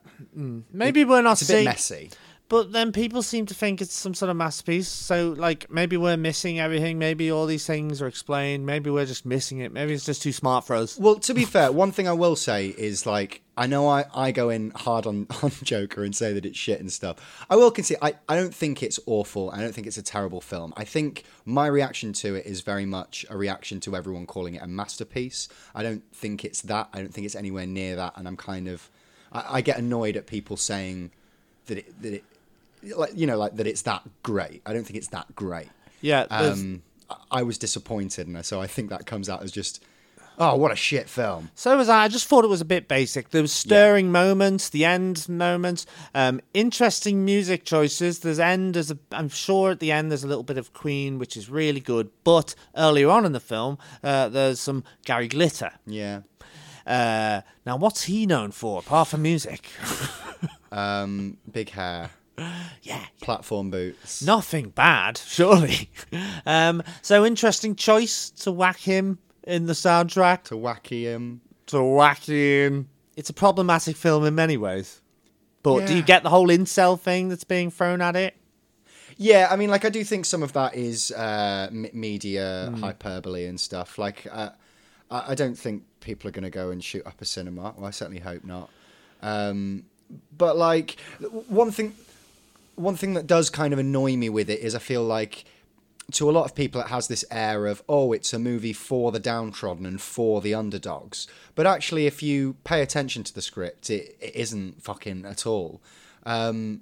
Maybe 0.73 1.05
we're 1.05 1.23
not 1.23 1.41
it's 1.41 1.51
a 1.51 1.55
bit 1.55 1.65
messy. 1.65 2.11
But 2.51 2.73
then 2.73 2.91
people 2.91 3.23
seem 3.23 3.47
to 3.47 3.55
think 3.55 3.81
it's 3.81 3.95
some 3.95 4.13
sort 4.13 4.29
of 4.29 4.37
masterpiece. 4.37 4.89
So, 4.89 5.37
like, 5.39 5.71
maybe 5.71 5.97
we're 5.97 6.17
missing 6.17 6.59
everything. 6.59 6.99
Maybe 6.99 7.31
all 7.31 7.47
these 7.47 7.65
things 7.65 8.03
are 8.03 8.09
explained. 8.09 8.67
Maybe 8.67 8.91
we're 8.91 9.07
just 9.07 9.25
missing 9.25 9.61
it. 9.61 9.73
Maybe 9.73 9.93
it's 9.93 10.05
just 10.05 10.21
too 10.21 10.33
smart 10.33 10.67
for 10.67 10.75
us. 10.75 10.99
Well, 10.99 11.15
to 11.21 11.33
be 11.33 11.45
fair, 11.45 11.71
one 11.71 11.93
thing 11.93 12.09
I 12.09 12.13
will 12.13 12.35
say 12.35 12.67
is 12.67 13.07
like 13.07 13.43
I 13.57 13.69
know 13.69 13.87
I, 13.87 14.05
I 14.13 14.33
go 14.33 14.51
in 14.51 14.73
hard 14.73 15.07
on, 15.07 15.29
on 15.43 15.53
Joker 15.63 16.03
and 16.03 16.15
say 16.15 16.33
that 16.33 16.45
it's 16.45 16.59
shit 16.59 16.81
and 16.81 16.91
stuff. 16.91 17.47
I 17.49 17.55
will 17.55 17.71
concede 17.71 17.99
I, 18.03 18.15
I 18.29 18.35
don't 18.35 18.53
think 18.53 18.83
it's 18.83 18.99
awful. 19.07 19.53
I 19.53 19.61
don't 19.61 19.73
think 19.73 19.87
it's 19.87 19.99
a 19.99 20.03
terrible 20.03 20.41
film. 20.41 20.75
I 20.77 20.83
think 20.83 21.23
my 21.45 21.69
reaction 21.69 22.13
to 22.15 22.35
it 22.35 22.47
is 22.47 22.63
very 22.63 22.85
much 22.85 23.25
a 23.31 23.37
reaction 23.37 23.79
to 23.83 23.95
everyone 23.95 24.27
calling 24.27 24.57
it 24.57 24.63
a 24.63 24.67
masterpiece. 24.67 25.49
I 25.73 25.85
don't 25.85 26.03
think 26.13 26.45
it's 26.45 26.63
that. 26.63 26.89
I 26.93 26.99
don't 26.99 27.15
think 27.15 27.27
it's 27.27 27.37
anywhere 27.37 27.69
near 27.69 27.95
that. 27.95 28.15
And 28.17 28.27
I'm 28.27 28.37
kind 28.37 28.67
of 28.67 28.91
I, 29.31 29.59
I 29.59 29.61
get 29.61 29.79
annoyed 29.79 30.17
at 30.17 30.27
people 30.27 30.57
saying 30.57 31.13
that 31.67 31.79
it 31.79 32.03
that 32.03 32.15
it 32.15 32.25
like 32.97 33.11
you 33.15 33.27
know 33.27 33.39
like 33.39 33.57
that 33.57 33.67
it's 33.67 33.83
that 33.83 34.03
great. 34.23 34.63
I 34.67 34.73
don't 34.73 34.85
think 34.85 34.97
it's 34.97 35.09
that 35.09 35.35
great. 35.35 35.69
Yeah. 36.01 36.27
Um, 36.31 36.83
I- 37.31 37.43
was 37.43 37.59
disappointed, 37.59 38.27
and 38.29 38.45
so 38.45 38.61
I 38.61 38.67
think 38.67 38.91
that 38.91 39.05
comes 39.05 39.29
out 39.29 39.43
as 39.43 39.51
just, 39.51 39.83
oh, 40.39 40.55
what 40.57 40.71
a 40.71 40.77
shit 40.77 41.09
film. 41.09 41.51
So 41.57 41.77
was 41.77 41.89
I. 41.89 42.05
I 42.05 42.09
just 42.09 42.27
thought 42.29 42.45
it 42.45 42.49
was 42.49 42.61
a 42.61 42.65
bit 42.65 42.87
basic. 42.89 43.31
There 43.31 43.43
was 43.43 43.53
stirring 43.53 44.13
moments, 44.13 44.69
the 44.69 44.85
end 44.85 45.29
moments, 45.29 45.87
um, 46.15 46.41
interesting 46.55 47.25
music 47.25 47.65
choices. 47.65 48.21
There's 48.21 48.39
end. 48.39 48.75
There's 48.75 48.91
a. 48.93 48.99
I'm 49.11 49.29
sure 49.29 49.73
at 49.73 49.81
the 49.81 49.91
end 49.93 50.11
there's 50.11 50.23
a 50.25 50.29
little 50.29 50.45
bit 50.45 50.57
of 50.57 50.73
Queen, 50.73 51.19
which 51.19 51.37
is 51.37 51.51
really 51.51 51.81
good. 51.81 52.11
But 52.23 52.55
earlier 52.77 53.11
on 53.11 53.27
in 53.27 53.33
the 53.33 53.41
film, 53.41 53.77
uh, 54.05 54.29
there's 54.29 54.61
some 54.61 54.85
Gary 55.05 55.27
Glitter. 55.29 55.73
Yeah. 55.87 56.21
Uh, 56.87 57.43
now, 57.67 57.77
what's 57.77 58.05
he 58.05 58.25
known 58.25 58.53
for 58.53 58.79
apart 58.81 59.09
from 59.09 59.23
music? 59.23 59.69
Um, 60.73 61.37
big 61.51 61.71
hair, 61.71 62.11
yeah, 62.83 63.05
platform 63.21 63.71
boots. 63.71 64.23
nothing 64.23 64.71
bad, 64.71 65.19
surely. 65.19 65.91
um, 66.47 66.83
so 67.03 67.25
interesting 67.25 67.75
choice 67.77 68.31
to 68.31 68.51
whack 68.53 68.79
him 68.79 69.19
in 69.45 69.67
the 69.67 69.73
soundtrack. 69.75 70.45
To 70.45 70.55
wacky 70.55 71.03
him. 71.03 71.41
To 71.67 71.83
whack 71.83 72.25
him. 72.25 72.89
It's 73.17 73.31
a 73.31 73.35
problematic 73.35 73.97
film 73.97 74.25
in 74.25 74.35
many 74.35 74.57
ways. 74.57 75.01
But 75.63 75.87
do 75.87 75.95
you 75.95 76.03
get 76.03 76.23
the 76.23 76.31
whole 76.31 76.49
incel 76.49 76.99
thing 76.99 77.29
that's 77.29 77.45
being 77.45 77.71
thrown 77.71 78.01
at 78.01 78.17
it? 78.17 78.35
Yeah, 79.19 79.49
I 79.51 79.57
mean, 79.57 79.69
like, 79.69 79.85
I 79.85 79.91
do 79.91 80.03
think 80.05 80.25
some 80.25 80.43
of 80.43 80.55
that 80.55 80.75
is 80.75 81.13
uh, 81.13 81.69
m- 81.71 81.91
media 81.93 82.71
Hmm. 82.73 82.81
hyperbole 82.81 83.45
and 83.45 83.61
stuff. 83.61 83.99
Like, 83.99 84.27
uh, 84.33 84.51
I-, 85.11 85.33
I 85.33 85.35
don't 85.35 85.57
think 85.59 85.83
people 86.01 86.29
are 86.29 86.31
going 86.31 86.45
to 86.45 86.51
go 86.51 86.71
and 86.71 86.83
shoot 86.83 87.05
up 87.07 87.21
a 87.21 87.27
cinema. 87.27 87.75
Well, 87.77 87.87
I 87.87 87.91
certainly 87.91 88.21
hope 88.23 88.45
not. 88.45 88.71
Um, 89.21 89.85
but 90.39 90.57
like, 90.57 90.97
one 91.49 91.71
thing, 91.71 91.95
one 92.81 92.97
thing 92.97 93.15
that 93.15 93.27
does 93.27 93.51
kind 93.51 93.73
of 93.73 93.79
annoy 93.79 94.17
me 94.17 94.29
with 94.29 94.51
it 94.51 94.61
is 94.61 94.75
I 94.75 94.79
feel 94.79 95.05
like 95.05 95.45
to 96.13 96.29
a 96.29 96.33
lot 96.33 96.45
of 96.45 96.55
people 96.55 96.81
it 96.81 96.89
has 96.89 97.07
this 97.09 97.25
air 97.31 97.67
of 97.67 97.83
oh 97.89 98.13
it's 98.13 98.33
a 98.33 98.39
movie 98.39 98.73
for 98.73 99.13
the 99.13 99.21
downtrodden 99.21 99.87
and 99.87 100.01
for 100.01 100.41
the 100.41 100.55
underdogs 100.55 101.29
but 101.55 101.67
actually 101.67 102.07
if 102.07 102.21
you 102.21 102.57
pay 102.65 102.83
attention 102.83 103.23
to 103.23 103.33
the 103.33 103.43
script 103.43 103.91
it, 103.91 104.17
it 104.21 104.35
isn't 104.35 104.83
fucking 104.83 105.25
at 105.25 105.47
all 105.47 105.81
um, 106.25 106.81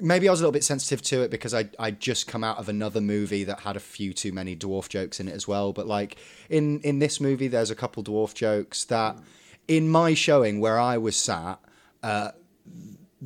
maybe 0.00 0.28
I 0.28 0.30
was 0.30 0.40
a 0.40 0.42
little 0.42 0.52
bit 0.52 0.64
sensitive 0.64 1.02
to 1.02 1.22
it 1.22 1.30
because 1.30 1.54
I 1.54 1.68
I 1.78 1.90
just 1.90 2.26
come 2.26 2.44
out 2.44 2.58
of 2.58 2.68
another 2.68 3.00
movie 3.00 3.44
that 3.44 3.60
had 3.60 3.76
a 3.76 3.80
few 3.80 4.12
too 4.12 4.32
many 4.32 4.56
dwarf 4.56 4.88
jokes 4.88 5.20
in 5.20 5.28
it 5.28 5.34
as 5.34 5.48
well. 5.48 5.72
But 5.72 5.86
like 5.86 6.16
in 6.48 6.80
in 6.80 6.98
this 6.98 7.20
movie, 7.20 7.48
there's 7.48 7.70
a 7.70 7.74
couple 7.74 8.02
dwarf 8.04 8.34
jokes 8.34 8.84
that 8.86 9.16
in 9.66 9.88
my 9.88 10.14
showing 10.14 10.60
where 10.60 10.78
I 10.78 10.98
was 10.98 11.16
sat. 11.16 11.58
Uh, 12.02 12.32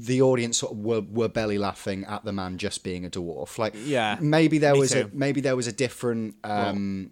the 0.00 0.22
audience 0.22 0.58
sort 0.58 0.72
of 0.72 0.78
were, 0.78 1.00
were 1.00 1.28
belly 1.28 1.58
laughing 1.58 2.04
at 2.04 2.24
the 2.24 2.32
man 2.32 2.56
just 2.56 2.84
being 2.84 3.04
a 3.04 3.10
dwarf. 3.10 3.58
Like, 3.58 3.74
Yeah, 3.84 4.16
maybe 4.20 4.58
there 4.58 4.76
was 4.76 4.94
a 4.94 5.10
maybe 5.12 5.40
there 5.40 5.56
was 5.56 5.66
a 5.66 5.72
different 5.72 6.36
um, 6.44 7.10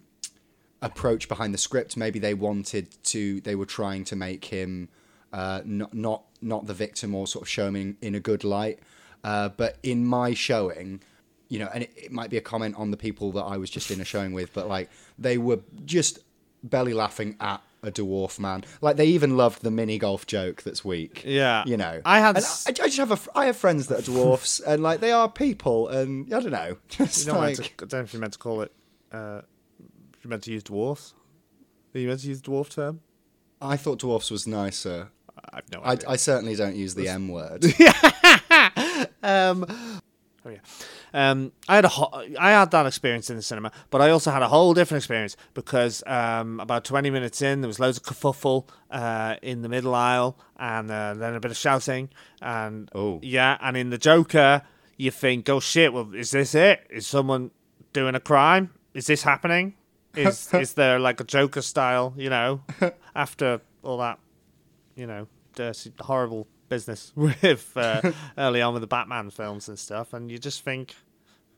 approach 0.81 1.27
behind 1.27 1.53
the 1.53 1.57
script. 1.57 1.97
Maybe 1.97 2.19
they 2.19 2.33
wanted 2.33 2.87
to, 3.05 3.41
they 3.41 3.55
were 3.55 3.65
trying 3.65 4.05
to 4.05 4.15
make 4.15 4.45
him 4.45 4.87
uh, 5.33 5.61
not 5.65 5.93
not 5.93 6.23
not 6.41 6.65
the 6.65 6.73
victim 6.73 7.13
or 7.13 7.27
sort 7.27 7.43
of 7.43 7.49
show 7.49 7.67
him 7.67 7.75
in, 7.75 7.97
in 8.01 8.15
a 8.15 8.21
good 8.21 8.43
light. 8.43 8.79
Uh, 9.23 9.49
but 9.49 9.77
in 9.83 10.05
my 10.05 10.33
showing, 10.33 11.01
you 11.49 11.59
know, 11.59 11.69
and 11.73 11.83
it, 11.83 11.91
it 11.97 12.11
might 12.11 12.29
be 12.29 12.37
a 12.37 12.41
comment 12.41 12.75
on 12.77 12.91
the 12.91 12.97
people 12.97 13.33
that 13.33 13.43
I 13.43 13.57
was 13.57 13.69
just 13.69 13.91
in 13.91 13.99
a 13.99 14.05
showing 14.05 14.31
with, 14.31 14.53
but 14.53 14.69
like 14.69 14.89
they 15.19 15.37
were 15.37 15.59
just 15.83 16.19
belly 16.63 16.93
laughing 16.93 17.35
at 17.41 17.61
a 17.83 17.91
dwarf 17.91 18.39
man. 18.39 18.63
Like 18.81 18.95
they 18.97 19.05
even 19.05 19.37
loved 19.37 19.61
the 19.63 19.71
mini 19.71 19.97
golf 19.97 20.25
joke 20.25 20.63
that's 20.63 20.83
weak. 20.83 21.23
Yeah. 21.25 21.63
you 21.65 21.77
know. 21.77 22.01
I 22.05 22.19
had 22.19 22.37
s- 22.37 22.65
I, 22.67 22.71
I 22.71 22.73
just 22.87 22.97
have 22.97 23.11
a 23.11 23.19
I 23.37 23.45
have 23.45 23.55
friends 23.57 23.87
that 23.87 23.99
are 23.99 24.11
dwarfs, 24.11 24.59
and 24.67 24.81
like 24.83 24.99
they 24.99 25.11
are 25.11 25.29
people, 25.29 25.87
and 25.89 26.33
I 26.33 26.39
don't 26.39 26.51
know. 26.51 26.77
Just 26.89 27.25
You 27.25 27.31
don't 27.33 27.41
like, 27.41 27.55
to, 27.57 27.63
I 27.63 27.67
don't 27.79 27.93
know 27.93 27.99
if 28.01 28.13
you 28.13 28.19
meant 28.19 28.33
to 28.33 28.39
call 28.39 28.61
it. 28.61 28.71
Uh, 29.11 29.41
you 30.23 30.29
meant 30.29 30.43
to 30.43 30.51
use 30.51 30.63
dwarfs. 30.63 31.13
Are 31.95 31.99
you 31.99 32.07
meant 32.07 32.19
to 32.21 32.27
use 32.27 32.41
the 32.41 32.49
dwarf 32.51 32.69
term? 32.69 33.01
I 33.61 33.77
thought 33.77 33.99
dwarfs 33.99 34.29
was 34.31 34.45
nicer. 34.47 35.09
I 35.51 35.55
have 35.57 35.71
no 35.71 35.81
I. 35.83 35.97
I 36.07 36.15
certainly 36.17 36.55
don't 36.55 36.75
use 36.75 36.95
the 36.95 37.07
M 37.09 37.29
word. 37.29 37.63
Um, 39.23 39.65
oh 40.45 40.49
yeah. 40.49 40.57
Um, 41.13 41.51
I 41.69 41.75
had 41.75 41.85
a 41.85 41.89
ho- 41.89 42.11
I 42.39 42.51
had 42.51 42.71
that 42.71 42.85
experience 42.85 43.29
in 43.29 43.35
the 43.37 43.41
cinema, 43.41 43.71
but 43.89 44.01
I 44.01 44.09
also 44.09 44.31
had 44.31 44.41
a 44.41 44.47
whole 44.47 44.73
different 44.73 45.01
experience 45.03 45.37
because 45.53 46.03
um, 46.05 46.59
about 46.59 46.83
twenty 46.85 47.09
minutes 47.09 47.41
in, 47.41 47.61
there 47.61 47.67
was 47.67 47.79
loads 47.79 47.97
of 47.97 48.03
kerfuffle 48.03 48.67
uh, 48.91 49.35
in 49.41 49.61
the 49.61 49.69
middle 49.69 49.95
aisle, 49.95 50.37
and 50.57 50.91
uh, 50.91 51.13
then 51.13 51.33
a 51.35 51.39
bit 51.39 51.51
of 51.51 51.57
shouting, 51.57 52.09
and 52.41 52.89
Oh. 52.93 53.19
yeah, 53.23 53.57
and 53.61 53.77
in 53.77 53.89
the 53.89 53.97
Joker, 53.97 54.61
you 54.97 55.11
think, 55.11 55.47
oh 55.49 55.59
shit, 55.59 55.93
well, 55.93 56.13
is 56.13 56.31
this 56.31 56.53
it? 56.55 56.85
Is 56.89 57.07
someone 57.07 57.51
doing 57.93 58.15
a 58.15 58.19
crime? 58.19 58.71
Is 58.93 59.07
this 59.07 59.23
happening? 59.23 59.75
Is 60.15 60.53
is 60.53 60.73
there 60.73 60.99
like 60.99 61.19
a 61.21 61.23
Joker 61.23 61.61
style? 61.61 62.13
You 62.17 62.29
know, 62.29 62.61
after 63.15 63.61
all 63.83 63.97
that 63.99 64.19
you 64.95 65.05
know, 65.07 65.27
dirty, 65.55 65.93
horrible 65.99 66.47
business 66.69 67.11
with 67.15 67.71
uh, 67.75 68.01
early 68.37 68.61
on 68.61 68.73
with 68.73 68.81
the 68.81 68.87
Batman 68.87 69.29
films 69.29 69.67
and 69.69 69.77
stuff, 69.79 70.13
and 70.13 70.31
you 70.31 70.37
just 70.37 70.63
think, 70.63 70.95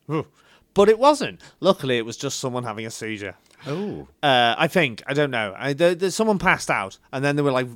"Ooh." 0.10 0.28
but 0.74 0.88
it 0.90 1.00
wasn't. 1.00 1.42
Luckily, 1.60 1.98
it 1.98 2.06
was 2.06 2.16
just 2.18 2.40
someone 2.40 2.64
having 2.64 2.86
a 2.86 2.92
seizure. 2.92 3.36
oh, 3.68 4.08
Uh, 4.24 4.56
I 4.58 4.68
think 4.68 5.04
I 5.08 5.14
don't 5.14 5.32
know. 5.32 5.54
I, 5.58 5.74
there, 5.74 5.96
there, 5.96 6.12
someone 6.12 6.40
passed 6.40 6.70
out, 6.70 6.98
and 7.12 7.24
then 7.26 7.36
they 7.36 7.42
were 7.42 7.52
like 7.52 7.68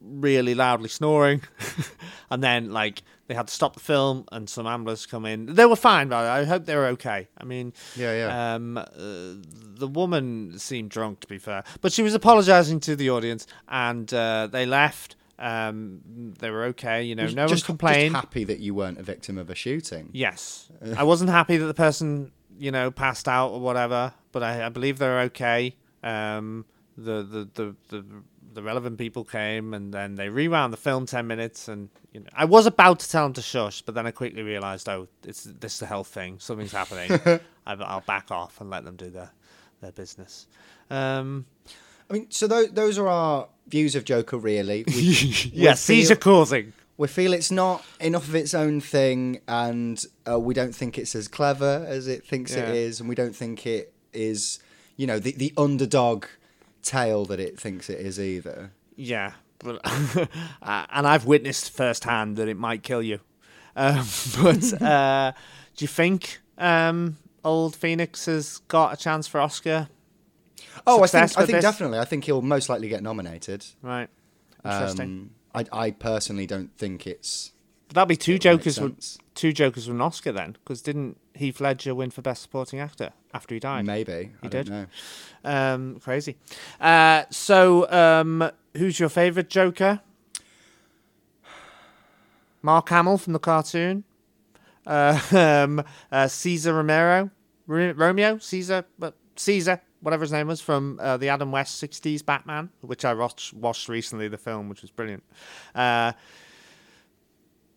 really 0.00 0.54
loudly 0.54 0.88
snoring, 0.88 1.42
and 2.30 2.42
then 2.42 2.70
like 2.70 3.02
they 3.28 3.34
had 3.34 3.46
to 3.48 3.54
stop 3.54 3.74
the 3.74 3.80
film, 3.80 4.24
and 4.32 4.48
some 4.50 4.66
ambulance 4.66 5.06
come 5.06 5.24
in. 5.26 5.54
They 5.54 5.64
were 5.64 5.76
fine, 5.76 6.08
but 6.08 6.16
I 6.26 6.44
hope 6.44 6.64
they 6.66 6.74
were 6.74 6.86
okay. 6.88 7.28
I 7.38 7.44
mean, 7.44 7.72
Yeah, 7.96 8.14
yeah. 8.26 8.54
Um, 8.54 8.76
uh, 8.76 8.84
the 8.96 9.86
woman 9.88 10.58
seemed 10.58 10.90
drunk, 10.90 11.20
to 11.20 11.26
be 11.28 11.38
fair, 11.38 11.64
but 11.80 11.92
she 11.92 12.02
was 12.02 12.14
apologising 12.14 12.80
to 12.80 12.96
the 12.96 13.10
audience, 13.10 13.46
and 13.68 14.12
uh, 14.12 14.48
they 14.50 14.66
left. 14.66 15.16
Um, 15.42 16.34
they 16.38 16.50
were 16.50 16.64
okay, 16.66 17.02
you 17.02 17.16
know. 17.16 17.26
No 17.26 17.48
just, 17.48 17.64
one 17.64 17.76
complained. 17.76 18.14
Just 18.14 18.24
happy 18.24 18.44
that 18.44 18.60
you 18.60 18.74
weren't 18.74 18.98
a 18.98 19.02
victim 19.02 19.38
of 19.38 19.50
a 19.50 19.56
shooting. 19.56 20.08
Yes. 20.12 20.70
I 20.96 21.02
wasn't 21.02 21.30
happy 21.30 21.56
that 21.56 21.66
the 21.66 21.74
person, 21.74 22.30
you 22.58 22.70
know, 22.70 22.92
passed 22.92 23.26
out 23.26 23.48
or 23.48 23.60
whatever, 23.60 24.14
but 24.30 24.44
I, 24.44 24.66
I 24.66 24.68
believe 24.68 24.98
they're 24.98 25.22
okay. 25.22 25.74
Um, 26.04 26.64
the, 26.96 27.24
the, 27.24 27.48
the, 27.54 27.76
the, 27.88 28.04
the 28.54 28.62
relevant 28.62 28.98
people 28.98 29.24
came 29.24 29.74
and 29.74 29.92
then 29.92 30.14
they 30.14 30.28
rewound 30.28 30.72
the 30.72 30.76
film 30.76 31.06
10 31.06 31.26
minutes 31.26 31.68
and 31.68 31.88
you 32.12 32.20
know 32.20 32.26
I 32.34 32.44
was 32.44 32.66
about 32.66 33.00
to 33.00 33.08
tell 33.08 33.24
them 33.24 33.32
to 33.34 33.42
shush 33.42 33.80
but 33.80 33.94
then 33.94 34.06
I 34.06 34.10
quickly 34.10 34.42
realized 34.42 34.88
oh 34.90 35.08
it's 35.24 35.44
this 35.44 35.76
is 35.76 35.82
a 35.82 35.86
health 35.86 36.08
thing 36.08 36.38
something's 36.38 36.72
happening 36.72 37.12
I, 37.66 37.74
I'll 37.74 38.02
back 38.02 38.30
off 38.30 38.60
and 38.60 38.68
let 38.68 38.84
them 38.84 38.96
do 38.96 39.08
their 39.08 39.30
their 39.80 39.92
business 39.92 40.48
um 40.90 41.46
I 42.12 42.14
mean, 42.14 42.30
so 42.30 42.46
those, 42.46 42.70
those 42.72 42.98
are 42.98 43.08
our 43.08 43.48
views 43.66 43.94
of 43.94 44.04
Joker. 44.04 44.36
Really, 44.38 44.84
we, 44.88 45.02
yeah 45.52 45.70
we 45.72 45.76
seizure 45.76 46.14
feel, 46.14 46.16
causing 46.22 46.72
we 46.98 47.08
feel 47.08 47.32
it's 47.32 47.50
not 47.50 47.84
enough 48.00 48.28
of 48.28 48.34
its 48.34 48.54
own 48.54 48.80
thing, 48.80 49.40
and 49.48 50.04
uh, 50.30 50.38
we 50.38 50.54
don't 50.54 50.74
think 50.74 50.98
it's 50.98 51.14
as 51.14 51.26
clever 51.28 51.84
as 51.88 52.06
it 52.06 52.24
thinks 52.24 52.54
Yeah. 52.54 52.68
it 52.68 52.74
is, 52.76 53.00
and 53.00 53.08
we 53.08 53.14
don't 53.14 53.34
think 53.34 53.66
it 53.66 53.92
is, 54.12 54.58
you 54.96 55.06
know, 55.06 55.18
the 55.18 55.32
the 55.32 55.52
underdog 55.56 56.26
tale 56.82 57.24
that 57.26 57.40
it 57.40 57.58
thinks 57.58 57.88
it 57.90 57.98
is 58.00 58.20
either. 58.20 58.72
Yeah, 58.94 59.32
but 59.58 59.80
uh, 60.62 60.86
and 60.90 61.06
I've 61.06 61.24
witnessed 61.24 61.70
firsthand 61.70 62.36
that 62.36 62.48
it 62.48 62.56
might 62.56 62.82
kill 62.82 63.02
you. 63.02 63.20
Um, 63.74 64.06
but 64.42 64.82
uh, 64.82 65.32
do 65.78 65.82
you 65.82 65.88
think 65.88 66.40
um, 66.58 67.16
old 67.42 67.74
Phoenix 67.74 68.26
has 68.26 68.58
got 68.68 68.92
a 68.92 68.96
chance 68.98 69.26
for 69.26 69.40
Oscar? 69.40 69.88
Oh, 70.86 71.02
I 71.02 71.06
think 71.06 71.22
I 71.24 71.26
think 71.46 71.48
this? 71.56 71.62
definitely. 71.64 71.98
I 71.98 72.04
think 72.04 72.24
he'll 72.24 72.42
most 72.42 72.68
likely 72.68 72.88
get 72.88 73.02
nominated. 73.02 73.64
Right, 73.82 74.08
interesting. 74.64 75.30
Um, 75.54 75.66
I 75.72 75.86
I 75.86 75.90
personally 75.90 76.46
don't 76.46 76.76
think 76.76 77.06
it's 77.06 77.52
but 77.88 77.94
that'll 77.96 78.06
be 78.06 78.16
two 78.16 78.32
it 78.32 78.44
would 78.44 78.62
Jokers. 78.64 79.18
Two 79.34 79.52
Jokers 79.52 79.86
with 79.86 79.94
an 79.96 80.00
Oscar 80.02 80.32
then, 80.32 80.52
because 80.52 80.82
didn't 80.82 81.18
Heath 81.34 81.60
Ledger 81.60 81.94
win 81.94 82.10
for 82.10 82.20
Best 82.22 82.42
Supporting 82.42 82.80
Actor 82.80 83.10
after 83.34 83.54
he 83.54 83.60
died? 83.60 83.84
maybe. 83.86 84.12
I 84.12 84.16
He 84.42 84.48
don't 84.48 84.50
did. 84.50 84.68
know. 84.70 84.86
Um, 85.44 86.00
crazy. 86.00 86.36
Uh, 86.80 87.24
so, 87.30 87.90
um, 87.90 88.50
who's 88.76 88.98
your 89.00 89.08
favourite 89.08 89.48
Joker? 89.48 90.00
Mark 92.62 92.88
Hamill 92.90 93.18
from 93.18 93.32
the 93.32 93.38
cartoon. 93.38 94.04
Uh, 94.86 95.18
um, 95.66 95.84
uh, 96.10 96.28
Cesar 96.28 96.74
Romero, 96.74 97.30
Ro- 97.66 97.92
Romeo, 97.92 98.38
Caesar, 98.38 98.84
but 98.98 99.14
Caesar, 99.36 99.80
whatever 100.02 100.22
his 100.22 100.32
name 100.32 100.48
was, 100.48 100.60
from 100.60 100.98
uh, 101.00 101.16
the 101.16 101.28
Adam 101.30 101.50
West 101.50 101.82
'60s 101.82 102.24
Batman, 102.24 102.68
which 102.82 103.04
I 103.04 103.14
watched, 103.14 103.54
watched 103.54 103.88
recently. 103.88 104.28
The 104.28 104.36
film, 104.38 104.68
which 104.68 104.82
was 104.82 104.90
brilliant. 104.90 105.22
Uh, 105.74 106.12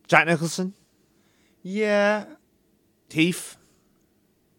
Jack 0.08 0.28
Nicholson, 0.28 0.74
Yeah, 1.64 2.26
Heath. 3.10 3.58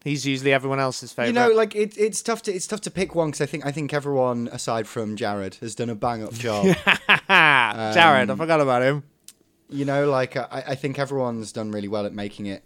He's 0.02 0.24
usually 0.24 0.52
everyone 0.52 0.78
else's 0.78 1.12
favourite. 1.12 1.28
you 1.28 1.32
know, 1.32 1.52
like 1.54 1.74
it, 1.74 1.98
it's 1.98 2.22
tough 2.22 2.40
to 2.42 2.52
it's 2.54 2.66
tough 2.68 2.80
to 2.82 2.90
pick 2.92 3.14
one 3.16 3.28
because 3.28 3.40
I 3.40 3.46
think 3.46 3.66
I 3.66 3.72
think 3.72 3.92
everyone 3.92 4.48
aside 4.52 4.86
from 4.86 5.16
Jared 5.16 5.56
has 5.56 5.74
done 5.74 5.90
a 5.90 5.96
bang 5.96 6.22
up 6.22 6.32
job. 6.32 6.64
Jared, 6.86 7.26
I 7.28 8.26
Um, 8.28 8.36
forgot 8.38 8.60
about 8.60 8.82
him. 8.82 9.02
you 9.68 9.84
know, 9.84 10.08
like 10.08 10.36
I, 10.36 10.62
I 10.68 10.74
think 10.76 10.98
everyone's 11.00 11.50
done 11.50 11.72
really 11.72 11.88
well 11.88 12.06
at 12.06 12.12
making 12.12 12.46
it 12.46 12.62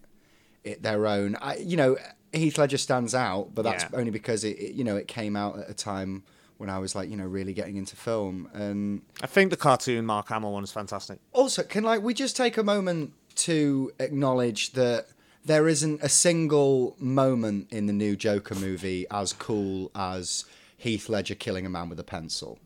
it 0.64 0.82
their 0.82 1.06
own. 1.06 1.34
I, 1.40 1.56
you 1.56 1.78
know, 1.78 1.96
Heath 2.32 2.58
Ledger 2.58 2.78
stands 2.78 3.14
out, 3.14 3.54
but 3.54 3.62
that's 3.62 3.84
Yeah. 3.84 3.98
only 3.98 4.10
because 4.10 4.44
it, 4.44 4.58
it 4.58 4.74
you 4.74 4.84
know 4.84 4.96
it 4.96 5.08
came 5.08 5.36
out 5.36 5.58
at 5.58 5.68
a 5.70 5.74
time 5.74 6.22
when 6.58 6.68
I 6.70 6.78
was 6.78 6.94
like 6.94 7.08
you 7.10 7.16
know 7.16 7.26
really 7.26 7.52
getting 7.54 7.76
into 7.76 7.96
film 7.96 8.48
and 8.52 9.02
I 9.22 9.26
think 9.26 9.50
the 9.50 9.56
cartoon 9.56 10.06
Mark 10.06 10.28
Hamill 10.28 10.52
one 10.52 10.62
is 10.64 10.72
fantastic. 10.72 11.18
also 11.32 11.62
can 11.62 11.84
like 11.84 12.02
we 12.02 12.14
just 12.14 12.36
take 12.36 12.56
a 12.56 12.62
moment 12.62 13.12
to 13.36 13.90
acknowledge 13.98 14.72
that 14.72 15.06
there 15.44 15.66
isn't 15.68 16.02
a 16.02 16.08
single 16.08 16.94
moment 16.98 17.68
in 17.72 17.86
the 17.86 17.92
new 17.94 18.14
Joker 18.14 18.54
movie 18.54 19.06
as 19.10 19.32
cool 19.32 19.90
as 19.94 20.44
Heath 20.76 21.08
Ledger 21.08 21.34
killing 21.34 21.64
a 21.64 21.70
man 21.70 21.88
with 21.88 21.98
a 21.98 22.04
pencil 22.04 22.58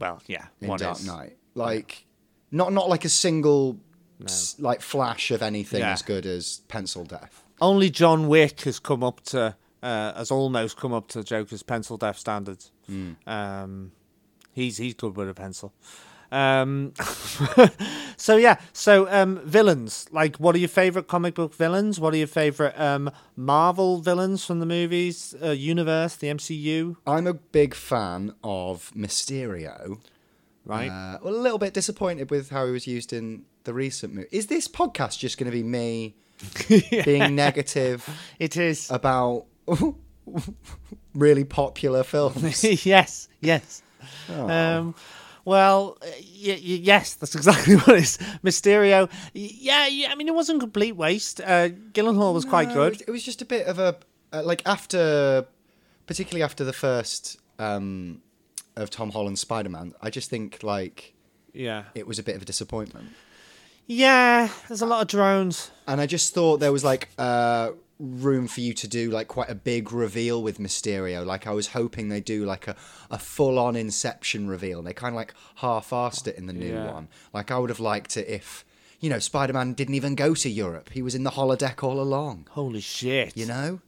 Well, 0.00 0.20
yeah, 0.26 0.46
in 0.60 0.68
one 0.68 0.78
Dark 0.80 0.98
is. 0.98 1.06
Knight. 1.06 1.36
Like 1.54 2.04
not 2.50 2.72
not 2.72 2.88
like 2.88 3.04
a 3.04 3.08
single 3.08 3.78
s- 4.24 4.56
like 4.58 4.80
flash 4.80 5.30
of 5.30 5.42
anything 5.42 5.80
Yeah. 5.80 5.92
as 5.92 6.02
good 6.02 6.26
as 6.26 6.58
pencil 6.68 7.04
death. 7.04 7.44
Only 7.60 7.90
John 7.90 8.28
Wick 8.28 8.62
has 8.62 8.78
come 8.78 9.02
up 9.02 9.20
to, 9.26 9.56
uh, 9.82 10.14
has 10.14 10.30
almost 10.30 10.76
come 10.76 10.92
up 10.92 11.08
to 11.08 11.24
Joker's 11.24 11.62
pencil 11.62 11.96
death 11.96 12.18
standards. 12.18 12.72
Hmm. 12.86 13.12
Um, 13.26 13.92
he's 14.52 14.76
he's 14.76 14.94
good 14.94 15.16
with 15.16 15.28
a 15.28 15.34
pencil. 15.34 15.72
Um, 16.30 16.92
so 18.16 18.36
yeah, 18.36 18.60
so 18.72 19.10
um, 19.10 19.40
villains. 19.44 20.06
Like, 20.12 20.36
what 20.36 20.54
are 20.54 20.58
your 20.58 20.68
favorite 20.68 21.08
comic 21.08 21.34
book 21.34 21.54
villains? 21.54 21.98
What 21.98 22.14
are 22.14 22.18
your 22.18 22.26
favorite 22.26 22.78
um, 22.78 23.10
Marvel 23.36 23.98
villains 23.98 24.44
from 24.44 24.60
the 24.60 24.66
movies 24.66 25.34
uh, 25.42 25.50
universe, 25.50 26.16
the 26.16 26.28
MCU? 26.28 26.96
I'm 27.06 27.26
a 27.26 27.34
big 27.34 27.74
fan 27.74 28.34
of 28.44 28.92
Mysterio. 28.94 30.00
Right. 30.64 30.90
Uh, 30.90 31.18
well, 31.22 31.34
a 31.34 31.36
little 31.36 31.58
bit 31.58 31.72
disappointed 31.72 32.30
with 32.30 32.50
how 32.50 32.66
he 32.66 32.72
was 32.72 32.86
used 32.86 33.12
in 33.12 33.44
the 33.64 33.72
recent 33.72 34.12
movie. 34.12 34.28
Is 34.30 34.48
this 34.48 34.68
podcast 34.68 35.18
just 35.18 35.38
going 35.38 35.50
to 35.50 35.56
be 35.56 35.62
me 35.62 36.14
being 37.04 37.34
negative 37.34 38.08
it 38.38 38.56
is. 38.56 38.90
about 38.90 39.46
really 41.14 41.44
popular 41.44 42.02
films? 42.02 42.64
yes, 42.86 43.28
yes. 43.40 43.82
Oh. 44.30 44.48
Um, 44.48 44.94
well, 45.44 45.96
y- 46.02 46.10
y- 46.46 46.58
yes, 46.82 47.14
that's 47.14 47.34
exactly 47.34 47.76
what 47.76 47.88
it 47.90 48.02
is. 48.02 48.18
Mysterio. 48.44 49.10
Yeah, 49.32 49.86
yeah, 49.86 50.10
I 50.10 50.14
mean, 50.14 50.28
it 50.28 50.34
wasn't 50.34 50.58
a 50.58 50.60
complete 50.60 50.96
waste. 50.96 51.40
Uh, 51.40 51.70
Gyllenhaal 51.92 52.34
was 52.34 52.44
quite 52.44 52.72
good. 52.72 53.02
It 53.06 53.10
was 53.10 53.22
just 53.22 53.40
a 53.42 53.44
bit 53.46 53.66
of 53.66 53.78
a 53.78 53.96
uh, 54.32 54.42
like 54.44 54.62
after, 54.66 55.46
particularly 56.06 56.42
after 56.42 56.64
the 56.64 56.72
first 56.74 57.38
um, 57.58 58.20
of 58.76 58.90
Tom 58.90 59.10
Holland's 59.10 59.40
Spider 59.40 59.70
Man. 59.70 59.94
I 60.02 60.10
just 60.10 60.28
think 60.28 60.62
like 60.62 61.14
Yeah. 61.54 61.84
it 61.94 62.06
was 62.06 62.18
a 62.18 62.22
bit 62.22 62.36
of 62.36 62.42
a 62.42 62.44
disappointment. 62.44 63.08
Yeah, 63.90 64.50
there's 64.68 64.82
a 64.82 64.86
lot 64.86 65.00
of 65.02 65.08
drones. 65.08 65.70
and 65.86 66.00
I 66.00 66.06
just 66.06 66.34
thought 66.34 66.60
there 66.60 66.72
was 66.72 66.84
like 66.84 67.08
uh, 67.18 67.70
room 67.98 68.46
for 68.46 68.60
you 68.60 68.74
to 68.74 68.86
do 68.86 69.10
like 69.10 69.28
quite 69.28 69.48
a 69.48 69.54
big 69.54 69.92
reveal 69.92 70.42
with 70.42 70.58
Mysterio. 70.58 71.24
Like 71.24 71.46
I 71.46 71.52
was 71.52 71.68
hoping 71.68 72.08
they 72.10 72.20
do 72.20 72.44
like 72.44 72.68
a, 72.68 72.76
a 73.10 73.18
full 73.18 73.58
on 73.58 73.74
Inception 73.76 74.46
reveal. 74.46 74.82
They 74.82 74.92
kind 74.92 75.14
of 75.14 75.16
like 75.16 75.32
half 75.56 75.88
assed 75.90 76.26
it 76.28 76.36
in 76.36 76.46
the 76.46 76.52
new 76.52 76.74
Yeah. 76.74 76.92
one. 76.92 77.08
Like 77.32 77.50
I 77.50 77.58
would 77.58 77.70
have 77.70 77.80
liked 77.80 78.16
it 78.18 78.28
if 78.28 78.64
you 79.00 79.08
know 79.08 79.18
Spider 79.18 79.54
Man 79.54 79.72
didn't 79.72 79.94
even 79.94 80.14
go 80.14 80.34
to 80.34 80.50
Europe. 80.50 80.90
He 80.92 81.00
was 81.00 81.14
in 81.14 81.24
the 81.24 81.30
holodeck 81.30 81.82
all 81.82 81.98
along. 82.00 82.46
Holy 82.50 82.80
shit! 82.80 83.34
You 83.36 83.46
know. 83.46 83.80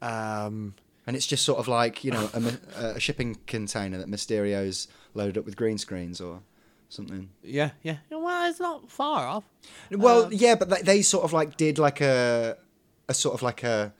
Um, 0.00 0.74
And 1.06 1.14
it's 1.16 1.26
just 1.26 1.44
sort 1.44 1.58
of 1.58 1.68
like 1.68 2.04
you 2.04 2.10
know 2.12 2.30
a, 2.32 2.84
a 2.96 3.00
shipping 3.00 3.36
container 3.46 3.98
that 3.98 4.08
Mysterio's 4.08 4.88
loaded 5.14 5.36
up 5.36 5.44
with 5.44 5.56
green 5.56 5.76
screens 5.76 6.20
or 6.22 6.40
something. 6.88 7.28
yeah, 7.42 7.70
yeah. 7.82 7.96
Well, 8.32 8.50
it's 8.50 8.60
not 8.60 8.90
far 8.90 9.26
off. 9.26 9.44
Well, 9.90 10.32
yeah, 10.32 10.54
but 10.54 10.70
they, 10.70 10.82
they 10.82 11.02
sort 11.02 11.24
of 11.24 11.32
like 11.32 11.56
did 11.56 11.78
like 11.78 12.00
a 12.00 12.56
a 13.08 13.14
sort 13.14 13.34
of 13.34 13.42
like 13.42 13.62
a 13.62 13.92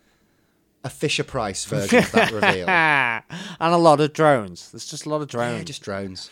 a 0.84 0.90
Fisher 0.90 1.22
Price 1.22 1.64
version 1.64 1.98
of 1.98 2.12
that 2.12 2.32
reveal. 2.32 2.68
and 2.68 3.74
a 3.74 3.76
lot 3.76 4.00
of 4.00 4.12
drones. 4.12 4.72
There's 4.72 4.86
just 4.86 5.06
a 5.06 5.08
lot 5.10 5.20
of 5.22 5.28
drones. 5.28 5.58
Yeah, 5.58 5.64
just 5.64 5.82
drones. 5.82 6.30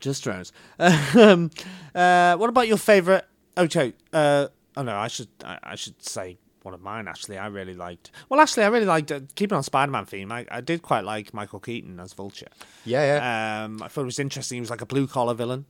Just 0.00 0.24
drones. 0.24 0.52
Um, 1.14 1.50
uh, 1.94 2.36
what 2.36 2.48
about 2.48 2.66
your 2.68 2.76
favorite? 2.76 3.24
Oh, 3.56 3.66
Joe. 3.66 3.92
Uh, 4.12 4.48
oh 4.76 4.82
no, 4.82 4.96
I 4.96 5.08
should 5.08 5.28
I, 5.44 5.58
I 5.62 5.74
should 5.74 6.02
say 6.02 6.38
one 6.62 6.74
of 6.74 6.80
mine. 6.80 7.08
Actually, 7.08 7.38
I 7.38 7.46
really 7.48 7.74
liked. 7.74 8.10
Well, 8.28 8.40
actually, 8.40 8.64
I 8.64 8.68
really 8.68 8.86
liked. 8.86 9.12
Uh, 9.12 9.20
keeping 9.34 9.56
on 9.56 9.62
Spider-Man 9.62 10.06
theme, 10.06 10.32
I, 10.32 10.46
I 10.50 10.60
did 10.60 10.82
quite 10.82 11.04
like 11.04 11.34
Michael 11.34 11.60
Keaton 11.60 12.00
as 12.00 12.14
Vulture. 12.14 12.48
Yeah, 12.84 13.04
yeah. 13.04 13.64
Um, 13.64 13.82
I 13.82 13.88
thought 13.88 14.02
it 14.02 14.06
was 14.06 14.18
interesting. 14.18 14.56
He 14.56 14.60
was 14.60 14.70
like 14.70 14.80
a 14.80 14.86
blue 14.86 15.06
collar 15.06 15.34
villain. 15.34 15.66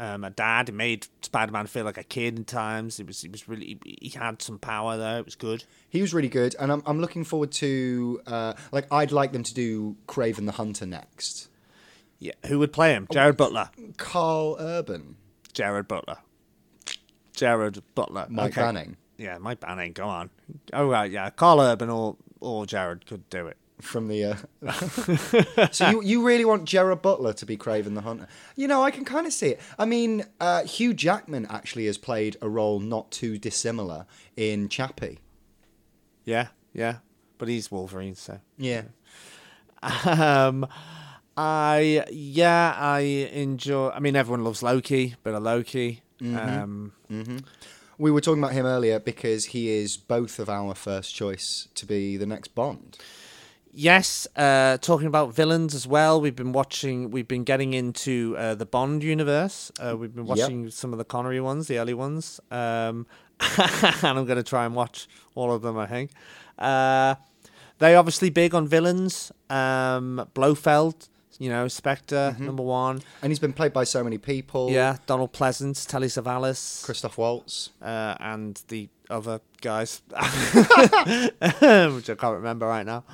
Um, 0.00 0.24
a 0.24 0.30
dad. 0.30 0.70
It 0.70 0.72
made 0.72 1.06
Spider-Man 1.20 1.66
feel 1.66 1.84
like 1.84 1.98
a 1.98 2.02
kid 2.02 2.38
in 2.38 2.44
times. 2.46 2.98
It 2.98 3.06
was. 3.06 3.22
It 3.22 3.32
was 3.32 3.46
really. 3.48 3.78
He 3.84 4.08
had 4.08 4.40
some 4.40 4.58
power 4.58 4.96
there. 4.96 5.18
It 5.18 5.26
was 5.26 5.34
good. 5.34 5.64
he 5.90 6.00
was 6.00 6.14
really 6.14 6.30
good, 6.30 6.56
and 6.58 6.72
I'm 6.72 6.82
I'm 6.86 7.00
looking 7.00 7.22
forward 7.22 7.52
to 7.52 8.20
uh, 8.26 8.54
like 8.72 8.86
I'd 8.90 9.12
like 9.12 9.32
them 9.32 9.42
to 9.42 9.52
do 9.52 9.96
Kraven 10.08 10.46
the 10.46 10.52
Hunter 10.52 10.86
next. 10.86 11.48
Yeah. 12.18 12.32
Who 12.46 12.58
would 12.60 12.72
play 12.72 12.92
him? 12.92 13.08
Jared 13.12 13.36
Butler. 13.36 13.70
Karl 13.98 14.56
Urban, 14.58 15.16
Jared 15.52 15.86
Butler. 15.86 16.16
Jared 17.34 17.82
Butler. 17.94 18.26
Mike 18.28 18.52
Okay. 18.52 18.62
Banning 18.62 18.96
Yeah, 19.18 19.38
Mike 19.38 19.60
Banning. 19.60 19.92
Go 19.92 20.06
on. 20.06 20.30
Oh 20.72 20.88
right, 20.88 21.10
yeah. 21.10 21.30
Karl 21.30 21.60
Urban 21.60 21.90
or 21.90 22.16
or 22.40 22.64
Jared 22.66 23.06
could 23.06 23.28
do 23.30 23.46
it. 23.46 23.56
From 23.80 24.08
the. 24.08 24.24
Uh... 24.24 25.66
so 25.70 25.90
you 25.90 26.02
you 26.02 26.26
really 26.26 26.44
want 26.44 26.64
Gerard 26.64 27.02
Butler 27.02 27.32
to 27.34 27.46
be 27.46 27.56
Kraven 27.56 27.94
the 27.94 28.02
Hunter? 28.02 28.28
You 28.56 28.68
know, 28.68 28.82
I 28.82 28.90
can 28.90 29.04
kind 29.04 29.26
of 29.26 29.32
see 29.32 29.48
it. 29.48 29.60
I 29.78 29.84
mean, 29.84 30.24
uh, 30.40 30.64
Hugh 30.64 30.94
Jackman 30.94 31.46
actually 31.50 31.86
has 31.86 31.98
played 31.98 32.36
a 32.42 32.48
role 32.48 32.80
not 32.80 33.10
too 33.10 33.38
dissimilar 33.38 34.06
in 34.36 34.68
Chappie. 34.68 35.18
Yeah, 36.24 36.48
yeah. 36.72 36.96
But 37.38 37.48
he's 37.48 37.70
Wolverine, 37.70 38.14
so. 38.14 38.40
Yeah. 38.58 38.82
Um, 40.04 40.66
I 41.36 42.04
yeah, 42.10 42.74
I 42.76 43.00
enjoy. 43.32 43.90
I 43.90 44.00
mean, 44.00 44.14
everyone 44.14 44.44
loves 44.44 44.62
Loki, 44.62 45.14
but 45.22 45.34
of 45.34 45.42
Loki. 45.42 46.02
Um, 46.22 46.92
We 48.00 48.10
were 48.10 48.22
talking 48.22 48.42
about 48.42 48.54
him 48.54 48.64
earlier 48.64 48.98
because 48.98 49.46
he 49.46 49.68
is 49.68 49.98
both 49.98 50.38
of 50.38 50.48
our 50.48 50.74
first 50.74 51.14
choice 51.14 51.68
to 51.74 51.84
be 51.84 52.16
the 52.16 52.24
next 52.24 52.54
Bond. 52.54 52.96
Yes. 53.72 54.26
Uh, 54.36 54.76
talking 54.78 55.06
about 55.06 55.34
villains 55.34 55.74
as 55.74 55.86
well. 55.86 56.20
We've 56.20 56.34
been 56.36 56.52
watching. 56.52 57.10
We've 57.10 57.28
been 57.28 57.44
getting 57.44 57.72
into 57.74 58.34
uh, 58.38 58.54
the 58.56 58.66
Bond 58.66 59.02
universe. 59.02 59.70
Uh, 59.78 59.96
we've 59.96 60.14
been 60.14 60.26
Yep. 60.26 60.38
watching 60.38 60.70
some 60.70 60.92
of 60.92 60.98
the 60.98 61.04
Connery 61.04 61.40
ones, 61.40 61.68
the 61.68 61.78
early 61.78 61.94
ones. 61.94 62.40
Um, 62.50 63.06
and 63.58 64.18
I'm 64.18 64.26
going 64.26 64.36
to 64.36 64.42
try 64.42 64.64
and 64.66 64.74
watch 64.74 65.08
all 65.34 65.52
of 65.52 65.62
them. 65.62 65.78
I 65.78 65.86
think. 65.86 66.10
Uh, 66.58 67.14
they 67.78 67.94
obviously 67.94 68.28
big 68.28 68.54
on 68.54 68.66
villains. 68.68 69.32
Um, 69.48 70.28
Blofeld, 70.34 71.08
you 71.38 71.48
know, 71.48 71.66
Spectre, 71.68 72.36
number 72.38 72.62
one. 72.62 73.00
And 73.22 73.30
he's 73.30 73.38
been 73.38 73.54
played 73.54 73.72
by 73.72 73.84
so 73.84 74.04
many 74.04 74.18
people. 74.18 74.70
Yeah, 74.70 74.98
Donald 75.06 75.32
Pleasence, 75.32 75.86
Telly 75.86 76.08
Savalas, 76.08 76.84
Christoph 76.84 77.16
Waltz. 77.16 77.70
uh, 77.80 78.16
and 78.20 78.62
the 78.68 78.88
other 79.10 79.40
guys, 79.60 80.02
which 80.10 80.20
I 80.20 82.14
can't 82.18 82.36
remember 82.36 82.66
right 82.66 82.86
now. 82.86 83.04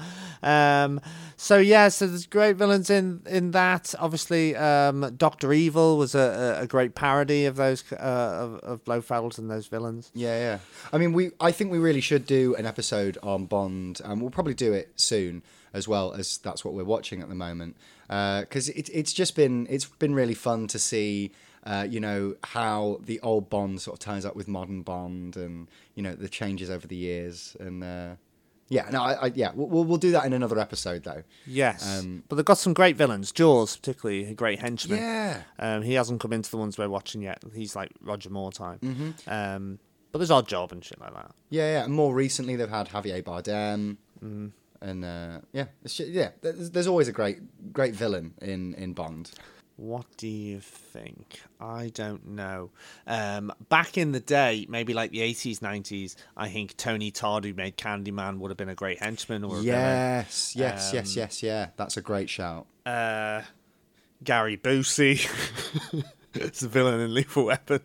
Um, 0.43 1.01
so 1.37 1.59
yeah, 1.59 1.89
so 1.89 2.07
there's 2.07 2.27
great 2.27 2.57
villains 2.57 2.91
in 2.91 3.23
in 3.27 3.51
that. 3.53 3.95
Obviously, 3.99 4.55
um, 4.57 5.15
Doctor 5.17 5.53
Evil 5.53 5.99
was 5.99 6.15
a, 6.15 6.59
a, 6.63 6.67
great 6.67 6.95
parody 6.95 7.47
of 7.47 7.57
those 7.57 7.85
uh, 7.93 8.59
of, 8.63 8.87
of 8.89 9.39
and 9.39 9.51
those 9.51 9.67
villains. 9.67 10.11
Yeah, 10.15 10.39
yeah. 10.39 10.59
I 10.93 10.99
mean, 10.99 11.13
we. 11.13 11.31
I 11.41 11.53
think 11.53 11.73
we 11.73 11.79
really 11.79 12.01
should 12.01 12.27
do 12.27 12.55
an 12.57 12.67
episode 12.67 13.19
on 13.23 13.47
Bond, 13.47 14.01
and 14.05 14.21
we'll 14.21 14.31
probably 14.31 14.55
do 14.55 14.73
it 14.73 14.93
soon 14.97 15.43
as 15.73 15.87
well 15.87 16.13
as 16.15 16.39
that's 16.39 16.65
what 16.65 16.75
we're 16.75 16.85
watching 16.85 17.21
at 17.21 17.29
the 17.29 17.35
moment. 17.35 17.77
Because 18.09 18.69
it, 18.71 18.89
it's 18.93 19.13
just 19.13 19.37
been 19.37 19.67
it's 19.69 19.87
been 19.87 20.15
really 20.15 20.35
fun 20.35 20.67
to 20.69 20.79
see. 20.79 21.33
Uh, 21.67 21.87
you 21.91 21.99
know 22.01 22.35
how 22.45 22.99
the 23.03 23.19
old 23.21 23.51
Bond 23.51 23.81
sort 23.83 23.97
of 23.97 23.99
ties 23.99 24.25
up 24.25 24.37
with 24.37 24.47
modern 24.49 24.83
Bond, 24.83 25.37
and 25.37 25.69
you 25.97 26.03
know 26.03 26.15
the 26.15 26.29
changes 26.29 26.71
over 26.71 26.87
the 26.87 26.95
years, 26.97 27.57
and 27.61 27.83
uh, 27.83 28.15
yeah, 28.69 28.89
no, 28.93 29.03
I, 29.03 29.13
I 29.27 29.33
yeah, 29.35 29.51
we'll 29.55 29.85
we'll- 29.85 29.97
do 29.99 30.13
that 30.13 30.25
in 30.25 30.33
another 30.33 30.59
episode 30.61 31.03
though. 31.05 31.23
Yes, 31.45 32.01
Um, 32.01 32.23
but 32.29 32.37
they've 32.37 32.45
got 32.45 32.59
some 32.59 32.73
great 32.73 32.97
villains. 32.97 33.33
Jaws, 33.33 33.77
particularly, 33.77 34.27
a 34.31 34.35
great 34.35 34.61
henchman. 34.61 34.99
Yeah. 34.99 35.43
Um, 35.59 35.83
he 35.83 35.95
hasn't 35.95 36.21
come 36.21 36.33
into 36.33 36.51
the 36.51 36.57
ones 36.57 36.79
we're 36.79 36.89
watching 36.89 37.21
yet. 37.23 37.43
He's 37.55 37.75
like 37.75 37.91
Roger 38.01 38.31
Moore 38.31 38.53
time. 38.53 38.79
Mm-hmm. 38.81 39.11
Um, 39.31 39.79
but 40.13 40.19
there's 40.21 40.31
Odd 40.31 40.47
Job 40.49 40.71
and 40.73 40.85
shit 40.85 41.01
like 41.01 41.15
that. 41.15 41.33
Yeah, 41.51 41.71
yeah. 41.79 41.85
And 41.85 41.93
more 41.95 42.15
recently, 42.15 42.55
they've 42.57 42.69
had 42.71 42.89
Javier 42.89 43.23
Bardem, 43.25 43.97
Mm-hmm. 44.25 44.47
and 44.81 45.05
uh, 45.05 45.41
yeah, 45.53 45.67
yeah. 45.99 46.31
There's, 46.43 46.71
there's 46.71 46.87
always 46.87 47.09
a 47.09 47.13
great, 47.13 47.73
great 47.73 47.95
villain 47.95 48.35
in 48.41 48.75
in 48.75 48.93
Bond. 48.95 49.33
What 49.77 50.07
do 50.17 50.27
you 50.27 50.61
think? 50.61 51.41
I 51.61 51.91
don't 51.93 52.29
know. 52.29 52.71
Um, 53.07 53.53
back 53.69 53.99
in 53.99 54.13
the 54.13 54.21
day, 54.21 54.65
maybe 54.71 54.95
like 54.95 55.11
the 55.11 55.19
80s, 55.19 55.59
90s, 55.59 56.17
I 56.37 56.49
think 56.49 56.77
Tony 56.79 57.11
Todd, 57.11 57.45
who 57.45 57.53
made 57.53 57.77
Candyman, 57.77 58.39
would 58.39 58.51
have 58.51 58.57
been 58.57 58.71
a 58.71 58.75
great 58.75 59.01
henchman 59.01 59.45
or 59.45 59.61
Yes, 59.61 60.57
yes, 60.57 60.93
yes, 60.95 61.09
Um, 61.15 61.21
yes, 61.21 61.43
yeah. 61.43 61.69
That's 61.77 61.97
a 61.99 62.01
great 62.03 62.31
shout. 62.31 62.67
Uh, 62.87 63.43
Gary 64.25 64.57
Busey. 64.57 65.27
It's 66.39 66.63
a 66.63 66.69
villain 66.69 67.01
in 67.01 67.15
Lethal 67.15 67.47
Weapon. 67.47 67.81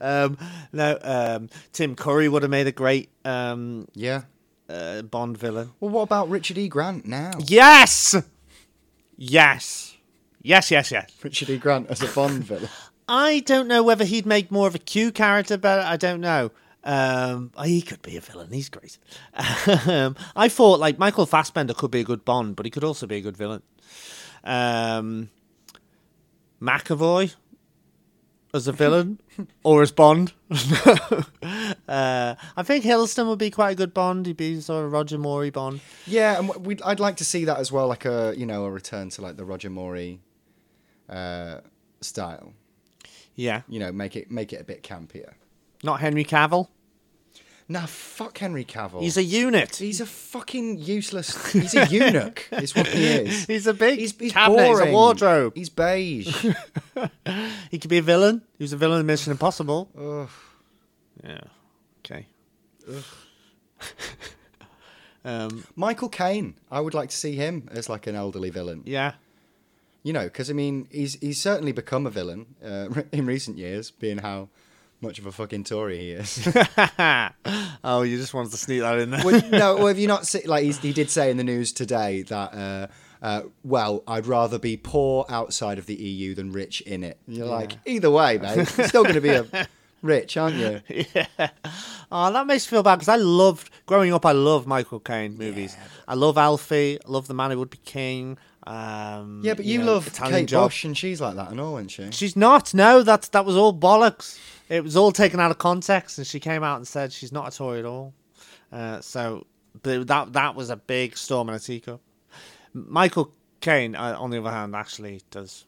Um, 0.00 0.36
no, 0.72 0.98
um, 1.00 1.48
Tim 1.72 1.94
Curry 1.94 2.28
would 2.28 2.42
have 2.42 2.50
made 2.50 2.66
a 2.66 2.72
great 2.72 3.08
um, 3.24 3.86
Yeah. 3.94 4.22
uh, 4.68 5.02
Bond 5.02 5.38
villain. 5.38 5.70
Well, 5.78 5.92
what 5.92 6.02
about 6.02 6.28
Richard 6.28 6.58
E. 6.58 6.66
Grant 6.66 7.06
now? 7.06 7.30
Yes! 7.46 8.16
Yes. 9.16 9.93
Yes, 10.44 10.70
yes, 10.70 10.90
yes. 10.90 11.10
Richard 11.22 11.48
E. 11.48 11.56
Grant 11.56 11.88
as 11.88 12.02
a 12.02 12.06
Bond 12.06 12.44
villain. 12.44 12.68
I 13.08 13.40
don't 13.40 13.66
know 13.66 13.82
whether 13.82 14.04
he'd 14.04 14.26
make 14.26 14.50
more 14.50 14.66
of 14.68 14.74
a 14.74 14.78
Q 14.78 15.10
character, 15.10 15.56
but 15.56 15.80
I 15.80 15.96
don't 15.96 16.20
know. 16.20 16.50
Um, 16.84 17.50
oh, 17.56 17.62
he 17.62 17.80
could 17.80 18.02
be 18.02 18.18
a 18.18 18.20
villain. 18.20 18.52
He's 18.52 18.68
great. 18.68 18.98
um, 19.86 20.16
I 20.36 20.50
thought 20.50 20.80
like 20.80 20.98
Michael 20.98 21.24
Fassbender 21.24 21.72
could 21.72 21.90
be 21.90 22.00
a 22.00 22.04
good 22.04 22.26
Bond, 22.26 22.56
but 22.56 22.66
he 22.66 22.70
could 22.70 22.84
also 22.84 23.06
be 23.06 23.16
a 23.16 23.20
good 23.22 23.38
villain. 23.38 23.62
Um, 24.44 25.30
McAvoy 26.60 27.34
as 28.52 28.68
a 28.68 28.72
villain 28.72 29.20
or 29.64 29.80
as 29.80 29.92
Bond. 29.92 30.34
uh, 30.50 31.24
I 31.88 32.62
think 32.62 32.84
Hiddleston 32.84 33.28
would 33.28 33.38
be 33.38 33.50
quite 33.50 33.70
a 33.70 33.74
good 33.74 33.94
Bond. 33.94 34.26
He'd 34.26 34.36
be 34.36 34.60
sort 34.60 34.84
of 34.84 34.92
Roger 34.92 35.16
Moore 35.16 35.50
Bond. 35.50 35.80
Yeah, 36.06 36.38
and 36.38 36.66
we'd, 36.66 36.82
I'd 36.82 37.00
like 37.00 37.16
to 37.16 37.24
see 37.24 37.46
that 37.46 37.58
as 37.58 37.72
well, 37.72 37.88
like 37.88 38.04
a 38.04 38.34
you 38.36 38.44
know 38.44 38.66
a 38.66 38.70
return 38.70 39.08
to 39.10 39.22
like 39.22 39.38
the 39.38 39.44
Roger 39.46 39.70
Moore 39.70 39.96
uh, 41.08 41.60
style. 42.00 42.52
Yeah, 43.36 43.62
You 43.68 43.80
know, 43.80 43.90
make 43.90 44.14
it 44.14 44.30
make 44.30 44.52
it 44.52 44.60
a 44.60 44.64
bit 44.64 44.82
campier. 44.84 45.32
not 45.82 46.00
Henry 46.00 46.24
Cavill. 46.24 46.68
Nah, 47.66 47.86
fuck 47.86 48.38
Henry 48.38 48.64
Cavill. 48.64 49.00
He's 49.00 49.16
a 49.16 49.22
unit. 49.24 49.76
He's 49.76 50.00
a 50.00 50.06
fucking 50.06 50.78
useless. 50.78 51.50
He's 51.52 51.74
a 51.74 51.86
eunuch. 51.86 52.46
Is 52.52 52.76
what 52.76 52.86
he 52.86 53.04
is. 53.06 53.46
He's 53.46 53.66
a 53.66 53.72
big 53.72 53.98
He's, 53.98 54.12
he's 54.18 54.32
cabinet. 54.32 54.66
He's 54.66 54.76
boring. 54.76 54.88
a 54.90 54.92
wardrobe. 54.92 55.52
He's 55.56 55.70
beige. 55.70 56.46
He 57.70 57.78
could 57.78 57.88
be 57.90 57.98
a 57.98 58.02
villain. 58.02 58.42
He 58.58 58.64
was 58.64 58.72
a 58.74 58.76
villain 58.76 59.00
in 59.00 59.06
Mission 59.06 59.32
Impossible. 59.32 59.88
Ugh. 59.98 60.28
Yeah. 61.24 61.40
Okay. 62.04 62.26
um. 65.24 65.64
Michael 65.74 66.08
Caine. 66.08 66.54
I 66.70 66.80
would 66.80 66.94
like 66.94 67.08
to 67.10 67.16
see 67.16 67.32
him 67.34 67.68
as 67.72 67.88
like 67.88 68.06
an 68.06 68.14
elderly 68.14 68.50
villain. 68.50 68.82
Yeah. 68.84 69.14
You 70.04 70.12
know, 70.12 70.24
because 70.24 70.50
I 70.50 70.52
mean, 70.52 70.86
he's 70.92 71.14
he's 71.14 71.40
certainly 71.40 71.72
become 71.72 72.06
a 72.06 72.10
villain 72.10 72.54
uh, 72.64 72.88
in 73.12 73.26
recent 73.26 73.58
years, 73.58 73.90
being 73.90 74.18
how 74.18 74.50
much 75.00 75.18
of 75.18 75.26
a 75.26 75.32
fucking 75.32 75.64
Tory 75.64 75.98
he 75.98 76.10
is. 76.12 76.46
oh, 77.84 78.02
you 78.02 78.18
just 78.18 78.34
wanted 78.34 78.52
to 78.52 78.58
sneak 78.58 78.80
that 78.80 78.98
in 78.98 79.10
there. 79.10 79.24
well, 79.24 79.42
no, 79.50 79.76
well, 79.76 79.86
have 79.86 79.98
you 79.98 80.06
not 80.06 80.26
seen? 80.26 80.42
Like 80.46 80.64
he's, 80.64 80.78
he 80.78 80.92
did 80.92 81.10
say 81.10 81.30
in 81.30 81.36
the 81.36 81.44
news 81.44 81.72
today 81.72 82.22
that. 82.22 82.54
Uh, 82.54 82.86
uh, 83.22 83.42
well, 83.62 84.02
I'd 84.06 84.26
rather 84.26 84.58
be 84.58 84.76
poor 84.76 85.24
outside 85.30 85.78
of 85.78 85.86
the 85.86 85.94
EU 85.94 86.34
than 86.34 86.52
rich 86.52 86.82
in 86.82 87.02
it. 87.02 87.18
And 87.26 87.38
you're 87.38 87.46
like, 87.46 87.78
either 87.86 88.10
way, 88.10 88.36
mate, 88.36 88.56
you're 88.76 88.86
still 88.86 89.02
going 89.02 89.14
to 89.14 89.22
be 89.22 89.30
a 89.30 89.66
rich, 90.02 90.36
aren't 90.36 90.56
you? 90.56 90.82
yeah. 91.14 91.48
Oh, 92.12 92.30
that 92.30 92.46
makes 92.46 92.66
me 92.66 92.76
feel 92.76 92.82
bad 92.82 92.96
because 92.96 93.08
I 93.08 93.16
loved 93.16 93.70
growing 93.86 94.12
up. 94.12 94.26
I 94.26 94.32
loved 94.32 94.66
Michael 94.66 95.00
Caine 95.00 95.38
movies. 95.38 95.74
I 96.06 96.12
love 96.12 96.36
Alfie. 96.36 96.98
I 97.02 97.10
love 97.10 97.26
The 97.26 97.32
Man 97.32 97.50
Who 97.50 97.60
Would 97.60 97.70
Be 97.70 97.78
King. 97.78 98.36
Um, 98.66 99.40
Yeah, 99.44 99.54
but 99.54 99.64
you, 99.64 99.78
know, 99.80 99.94
love 99.94 100.06
Italian 100.06 100.46
Kate. 100.46 100.56
Bush, 100.56 100.84
and 100.84 100.96
she's 100.96 101.20
like 101.20 101.36
that 101.36 101.50
and 101.50 101.60
all, 101.60 101.76
isn't 101.76 101.88
she? 101.88 102.10
She's 102.12 102.36
not. 102.36 102.72
No, 102.74 103.02
that 103.02 103.22
that 103.32 103.44
was 103.44 103.56
all 103.56 103.74
bollocks. 103.74 104.38
It 104.68 104.82
was 104.82 104.96
all 104.96 105.12
taken 105.12 105.40
out 105.40 105.50
of 105.50 105.58
context, 105.58 106.18
and 106.18 106.26
she 106.26 106.40
came 106.40 106.62
out 106.62 106.76
and 106.76 106.88
said 106.88 107.12
she's 107.12 107.32
not 107.32 107.52
a 107.52 107.56
Tory 107.56 107.80
at 107.80 107.84
all. 107.84 108.14
Uh, 108.72 109.00
so 109.00 109.46
but 109.82 110.06
that 110.06 110.32
that 110.32 110.54
was 110.54 110.70
a 110.70 110.76
big 110.76 111.16
storm 111.16 111.48
in 111.48 111.54
a 111.54 111.58
teacup. 111.58 112.00
Michael 112.72 113.32
Caine, 113.60 113.94
uh, 113.94 114.16
on 114.18 114.30
the 114.30 114.38
other 114.38 114.50
hand, 114.50 114.74
actually 114.74 115.22
does 115.30 115.64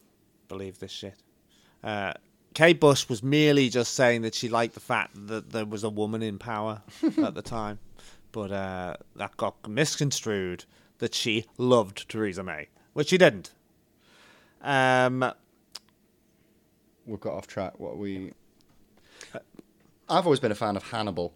believe 0.47 0.79
this 0.79 0.91
shit. 0.91 1.15
Uh, 1.83 2.13
Kate 2.53 2.79
Bush 2.79 3.07
was 3.07 3.21
merely 3.21 3.69
just 3.69 3.93
saying 3.93 4.23
that 4.23 4.33
she 4.33 4.49
liked 4.49 4.73
the 4.73 4.79
fact 4.79 5.11
that 5.27 5.51
there 5.51 5.65
was 5.65 5.83
a 5.83 5.89
woman 5.89 6.23
in 6.23 6.39
power 6.39 6.81
at 7.23 7.35
the 7.35 7.41
time, 7.41 7.79
but 8.31 8.51
uh, 8.51 8.95
that 9.15 9.37
got 9.37 9.67
misconstrued 9.69 10.65
that 10.97 11.13
she 11.13 11.45
loved 11.57 12.09
Theresa 12.09 12.43
May, 12.43 12.67
which 12.97 13.09
she 13.09 13.17
didn't. 13.19 13.51
Um, 14.63 15.31
We've 17.05 17.19
got 17.19 17.35
off 17.35 17.45
track. 17.45 17.79
What 17.79 17.95
we? 17.99 18.33
I've 20.09 20.25
always 20.25 20.39
been 20.39 20.51
a 20.51 20.55
fan 20.55 20.75
of 20.75 20.81
Hannibal. 20.81 21.31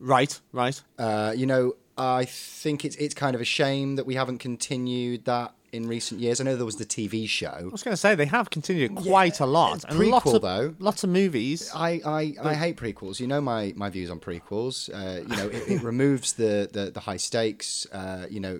right, 0.00 0.40
right. 0.52 0.82
Uh, 0.98 1.32
you 1.36 1.46
know, 1.46 1.76
I 1.96 2.24
think 2.24 2.84
it's 2.84 2.96
it's 2.96 3.14
kind 3.14 3.36
of 3.36 3.40
a 3.40 3.44
shame 3.44 3.94
that 3.96 4.04
we 4.04 4.16
haven't 4.16 4.38
continued 4.38 5.26
that 5.26 5.54
in 5.70 5.86
recent 5.86 6.20
years. 6.20 6.40
I 6.40 6.44
know 6.44 6.56
there 6.56 6.66
was 6.66 6.74
the 6.74 6.84
TV 6.84 7.28
show. 7.28 7.46
I 7.46 7.62
was 7.66 7.84
going 7.84 7.92
to 7.92 7.96
say 7.96 8.16
they 8.16 8.26
have 8.26 8.50
continued 8.50 8.96
quite 8.96 9.38
a 9.38 9.46
lot. 9.46 9.84
And 9.84 9.96
prequel, 9.96 10.10
lots 10.10 10.32
of, 10.32 10.42
though. 10.42 10.74
Lots 10.80 11.04
of 11.04 11.10
movies. 11.10 11.70
I, 11.72 12.00
I, 12.04 12.34
I 12.42 12.54
hate 12.54 12.76
prequels. 12.76 13.20
You 13.20 13.28
know 13.28 13.40
my, 13.40 13.72
my 13.76 13.90
views 13.90 14.10
on 14.10 14.18
prequels. 14.18 14.90
Uh, 14.92 15.20
you 15.20 15.36
know, 15.36 15.48
it, 15.50 15.68
it 15.70 15.82
removes 15.84 16.32
the, 16.32 16.68
the, 16.72 16.90
the 16.90 16.98
high 16.98 17.16
stakes. 17.16 17.86
Uh, 17.92 18.26
you 18.28 18.40
know, 18.40 18.58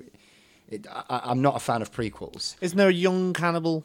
it, 0.71 0.87
I, 0.91 1.21
I'm 1.25 1.43
not 1.43 1.57
a 1.57 1.61
fan 1.61 1.83
of 1.83 1.93
prequels. 1.93 2.57
Isn't 2.61 2.79
there 2.79 2.89
a 2.89 2.93
young 2.93 3.33
cannibal 3.33 3.85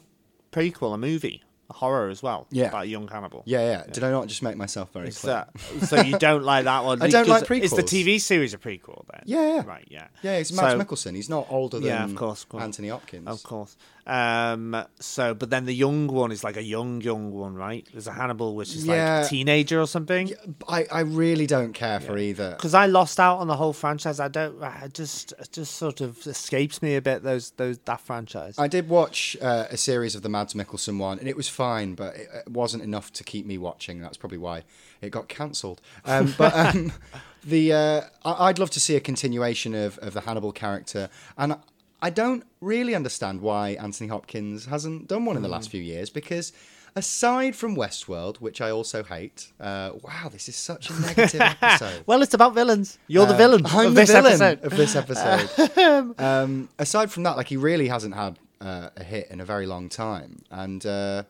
prequel, 0.52 0.94
a 0.94 0.98
movie, 0.98 1.42
a 1.68 1.72
horror 1.74 2.08
as 2.08 2.22
well? 2.22 2.46
Yeah. 2.50 2.66
about 2.66 2.84
a 2.84 2.86
young 2.88 3.06
cannibal. 3.06 3.42
Yeah, 3.46 3.60
yeah. 3.60 3.92
Did 3.92 4.04
I 4.04 4.10
not 4.10 4.26
just 4.28 4.42
make 4.42 4.56
myself 4.56 4.92
very 4.92 5.08
Is 5.08 5.18
clear? 5.18 5.46
that, 5.54 5.86
so 5.86 6.00
you 6.00 6.18
don't 6.18 6.44
like 6.44 6.64
that 6.64 6.84
one? 6.84 7.02
I 7.02 7.08
don't 7.08 7.28
like 7.28 7.48
Because 7.48 7.72
Is 7.72 7.76
the. 7.76 7.82
TV 7.82 8.20
series 8.20 8.54
a 8.54 8.58
prequel 8.58 9.04
then? 9.12 9.22
Yeah, 9.26 9.56
yeah. 9.56 9.64
Right. 9.66 9.86
Yeah. 9.90 10.06
Yeah, 10.22 10.36
it's 10.36 10.52
Max 10.52 10.72
So- 10.72 10.78
Mikkelsen. 10.78 11.14
He's 11.16 11.28
not 11.28 11.46
older 11.50 11.78
than 11.78 11.88
Yeah, 11.88 12.04
of 12.04 12.14
course, 12.14 12.42
of 12.44 12.48
course. 12.48 12.62
Anthony 12.62 12.88
Hopkins. 12.88 13.26
Of 13.28 13.42
course. 13.42 13.76
Um. 14.06 14.84
So, 15.00 15.34
but 15.34 15.50
then 15.50 15.64
the 15.64 15.74
young 15.74 16.06
one 16.06 16.30
is 16.30 16.44
like 16.44 16.56
a 16.56 16.62
young, 16.62 17.00
young 17.00 17.32
one, 17.32 17.54
right? 17.54 17.86
There's 17.92 18.06
a 18.06 18.12
Hannibal, 18.12 18.54
which 18.54 18.74
is 18.74 18.86
like 18.86 18.98
a 18.98 19.26
teenager 19.28 19.80
or 19.80 19.86
something. 19.86 20.32
I, 20.68 20.86
I 20.92 21.00
really 21.00 21.46
don't 21.46 21.72
care 21.72 21.98
for 21.98 22.16
either. 22.16 22.50
Because 22.50 22.74
I 22.74 22.86
lost 22.86 23.18
out 23.18 23.38
on 23.38 23.48
the 23.48 23.56
whole 23.56 23.72
franchise. 23.72 24.20
I 24.20 24.28
don't. 24.28 24.62
I 24.62 24.88
just, 24.92 25.32
it 25.32 25.50
just 25.52 25.74
sort 25.74 26.00
of 26.00 26.24
escapes 26.26 26.82
me 26.82 26.94
a 26.96 27.02
bit. 27.02 27.22
Those, 27.22 27.50
those, 27.52 27.78
that 27.78 28.00
franchise. 28.00 28.58
I 28.58 28.68
did 28.68 28.88
watch 28.88 29.36
uh, 29.42 29.66
a 29.70 29.76
series 29.76 30.14
of 30.14 30.22
the 30.22 30.28
Mads 30.28 30.54
Mikkelsen 30.54 30.98
one, 30.98 31.18
and 31.18 31.28
it 31.28 31.36
was 31.36 31.48
fine, 31.48 31.94
but 31.94 32.14
it, 32.14 32.28
it 32.46 32.50
wasn't 32.50 32.82
enough 32.84 33.12
to 33.14 33.24
keep 33.24 33.44
me 33.44 33.58
watching. 33.58 34.00
That's 34.00 34.16
probably 34.16 34.38
why 34.38 34.62
it 35.00 35.10
got 35.10 35.28
cancelled. 35.28 35.80
Um, 36.04 36.34
but 36.38 36.54
um, 36.54 36.92
the 37.44 37.72
uh, 37.72 38.00
I, 38.24 38.48
I'd 38.48 38.58
love 38.58 38.70
to 38.70 38.80
see 38.80 38.96
a 38.96 39.00
continuation 39.00 39.74
of, 39.74 39.98
of 39.98 40.14
the 40.14 40.22
Hannibal 40.22 40.52
character, 40.52 41.08
and 41.36 41.56
I 42.02 42.10
don't 42.10 42.44
really 42.60 42.94
understand 42.94 43.40
why 43.40 43.70
Anthony 43.70 44.08
Hopkins 44.08 44.66
hasn't 44.66 45.08
done 45.08 45.24
one 45.24 45.36
in 45.36 45.42
the 45.42 45.48
last 45.48 45.70
few 45.70 45.82
years 45.82 46.10
because. 46.10 46.52
Aside 46.98 47.54
from 47.54 47.76
Westworld, 47.76 48.38
which 48.38 48.62
I 48.62 48.70
also 48.70 49.04
hate, 49.04 49.52
uh, 49.60 49.90
wow, 50.02 50.30
this 50.32 50.48
is 50.48 50.56
such 50.56 50.88
a 50.88 50.94
negative 51.02 51.42
episode. 51.42 52.02
well, 52.06 52.22
it's 52.22 52.32
about 52.32 52.54
villains. 52.54 52.98
You're 53.06 53.26
the 53.26 53.32
Um, 53.32 53.36
villain 53.36 53.66
I'm 53.66 53.88
of 53.88 53.94
the 53.94 54.00
this 54.00 54.10
villain 54.10 54.40
episode. 54.40 54.64
of 54.64 54.76
this 54.78 54.96
episode. 54.96 56.14
um, 56.18 56.70
aside 56.78 57.10
from 57.12 57.24
that, 57.24 57.36
like 57.36 57.48
he 57.48 57.58
really 57.58 57.88
hasn't 57.88 58.14
had 58.14 58.38
uh, 58.62 58.88
a 58.96 59.04
hit 59.04 59.30
in 59.30 59.42
a 59.42 59.44
very 59.44 59.66
long 59.66 59.90
time, 59.90 60.40
and 60.50 60.86
uh, 60.86 61.24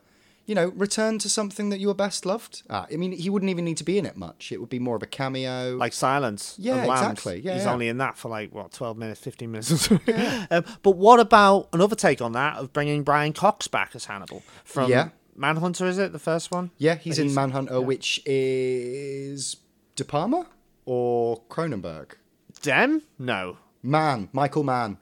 you 0.47 0.55
know, 0.55 0.69
return 0.69 1.19
to 1.19 1.29
something 1.29 1.69
that 1.69 1.79
you 1.79 1.87
were 1.87 1.93
best 1.93 2.25
loved. 2.25 2.63
At. 2.69 2.87
I 2.91 2.95
mean, 2.95 3.11
he 3.11 3.29
wouldn't 3.29 3.49
even 3.51 3.65
need 3.65 3.77
to 3.77 3.83
be 3.83 3.99
in 3.99 4.05
it 4.07 4.17
much. 4.17 4.51
It 4.51 4.59
would 4.59 4.69
be 4.69 4.79
more 4.79 4.95
of 4.95 5.03
a 5.03 5.05
cameo. 5.05 5.75
like 5.75 5.93
Silence. 5.93 6.55
Yeah, 6.57 6.83
exactly. 6.83 7.41
Yeah, 7.41 7.53
he's 7.53 7.65
yeah. 7.65 7.73
only 7.73 7.87
in 7.89 7.97
that 7.99 8.17
for 8.17 8.29
like 8.29 8.51
what, 8.55 8.71
twelve 8.71 8.97
minutes, 8.97 9.19
fifteen 9.19 9.51
minutes 9.51 9.71
or 9.71 9.77
something. 9.77 10.15
Um, 10.49 10.63
but 10.81 10.91
what 10.91 11.19
about 11.19 11.67
another 11.73 11.95
take 11.95 12.21
on 12.21 12.31
that 12.31 12.55
of 12.57 12.71
bringing 12.73 13.03
Brian 13.03 13.33
Cox 13.33 13.67
back 13.67 13.91
as 13.95 14.05
Hannibal 14.05 14.41
from 14.63 14.89
Yeah. 14.89 15.09
Manhunter? 15.35 15.85
Is 15.85 15.97
it 15.99 16.13
the 16.13 16.19
first 16.19 16.49
one? 16.49 16.71
yeah, 16.77 16.95
he's 16.95 17.19
in 17.19 17.25
He's- 17.25 17.35
Manhunter, 17.35 17.79
which 17.81 18.21
is 18.25 19.57
De 19.95 20.05
Palma 20.05 20.47
or 20.85 21.41
Cronenberg. 21.49 22.13
Dem? 22.61 23.01
No. 23.19 23.57
Mann, 23.83 24.29
Michael 24.31 24.63
Mann. 24.63 24.97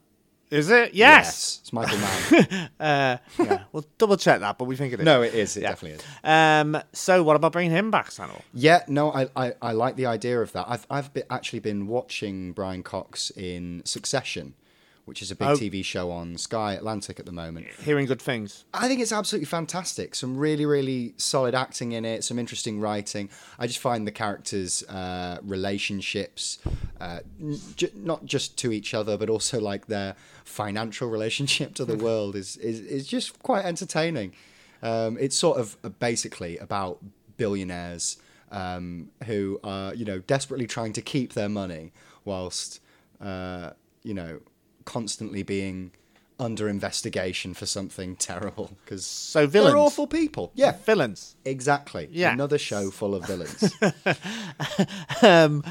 Is 0.51 0.69
it? 0.69 0.93
Yes. 0.93 1.59
it's 1.61 1.73
Michael 1.73 1.97
Mann. 1.97 2.69
Uh, 2.79 3.17
yeah. 3.39 3.63
We'll 3.71 3.85
double 3.97 4.15
check 4.17 4.41
that, 4.41 4.57
but 4.57 4.65
we 4.65 4.75
think 4.75 4.93
it 4.93 4.99
is. 4.99 5.05
no, 5.05 5.21
it 5.23 5.33
is. 5.33 5.57
It 5.57 5.63
Yeah. 5.63 5.69
definitely 5.69 5.97
is. 5.99 6.03
Um. 6.23 6.81
So 6.93 7.23
what 7.23 7.35
about 7.35 7.51
bringing 7.53 7.71
him 7.71 7.89
back, 7.89 8.07
as 8.09 8.19
Yeah, 8.53 8.83
no, 8.87 9.11
I, 9.11 9.27
I, 9.35 9.53
I 9.61 9.71
like 9.71 9.95
the 9.95 10.05
idea 10.05 10.39
of 10.41 10.51
that. 10.53 10.65
I've 10.67 10.85
I've 10.89 11.13
be, 11.13 11.23
actually 11.29 11.59
been 11.59 11.87
watching 11.87 12.51
Brian 12.53 12.83
Cox 12.83 13.31
in 13.31 13.81
Succession, 13.85 14.53
which 15.05 15.21
is 15.21 15.31
a 15.31 15.35
big 15.35 15.47
Oh. 15.47 15.55
TV 15.55 15.83
show 15.85 16.09
on 16.11 16.37
Sky 16.37 16.73
Atlantic 16.73 17.19
at 17.19 17.25
the 17.25 17.31
moment. 17.31 17.67
Hearing 17.83 18.05
good 18.07 18.21
things. 18.21 18.65
I 18.73 18.87
think 18.87 18.99
it's 19.01 19.11
absolutely 19.11 19.45
fantastic. 19.45 20.15
Some 20.15 20.35
really, 20.35 20.65
really 20.65 21.13
solid 21.17 21.53
acting 21.55 21.91
in 21.93 22.05
it. 22.05 22.23
Some 22.23 22.39
interesting 22.39 22.79
writing. 22.79 23.29
I 23.59 23.67
just 23.67 23.79
find 23.79 24.07
the 24.07 24.11
characters' 24.11 24.81
uh, 24.83 25.37
relationships, 25.43 26.57
uh, 26.99 27.19
n- 27.39 27.59
j- 27.75 27.91
not 27.95 28.25
just 28.25 28.57
to 28.59 28.71
each 28.71 28.93
other, 28.93 29.17
but 29.17 29.29
also 29.29 29.59
like 29.61 29.87
their 29.87 30.15
financial 30.43 31.07
relationship 31.17 31.73
to 31.75 31.85
the 31.85 31.95
world, 31.97 32.35
is 32.35 32.57
is 32.57 32.79
is 32.79 33.07
just 33.07 33.41
quite 33.43 33.65
entertaining. 33.65 34.33
Um, 34.81 35.17
it's 35.19 35.35
sort 35.35 35.57
of 35.59 35.77
uh, 35.83 35.89
basically 35.89 36.57
about 36.57 36.99
billionaires 37.37 38.17
um, 38.51 39.09
who 39.25 39.59
are, 39.63 39.93
you 39.93 40.05
know, 40.05 40.19
desperately 40.19 40.67
trying 40.67 40.93
to 40.93 41.01
keep 41.01 41.33
their 41.33 41.49
money 41.49 41.91
whilst, 42.23 42.79
uh, 43.21 43.71
you 44.03 44.13
know, 44.13 44.39
constantly 44.85 45.43
being 45.43 45.91
under 46.37 46.67
investigation 46.67 47.53
for 47.53 47.65
something 47.65 48.13
terrible 48.17 48.69
because 48.83 49.05
So 49.05 49.47
villains. 49.47 49.71
they're 49.73 49.77
awful 49.81 50.05
people. 50.05 50.51
Yeah, 50.53 50.73
Villains. 50.85 51.37
exactly. 51.45 52.09
Yeah. 52.11 52.33
another 52.33 52.57
show 52.57 52.91
full 52.91 53.15
of 53.15 53.25
villains. 53.25 53.73
Um. 55.21 55.63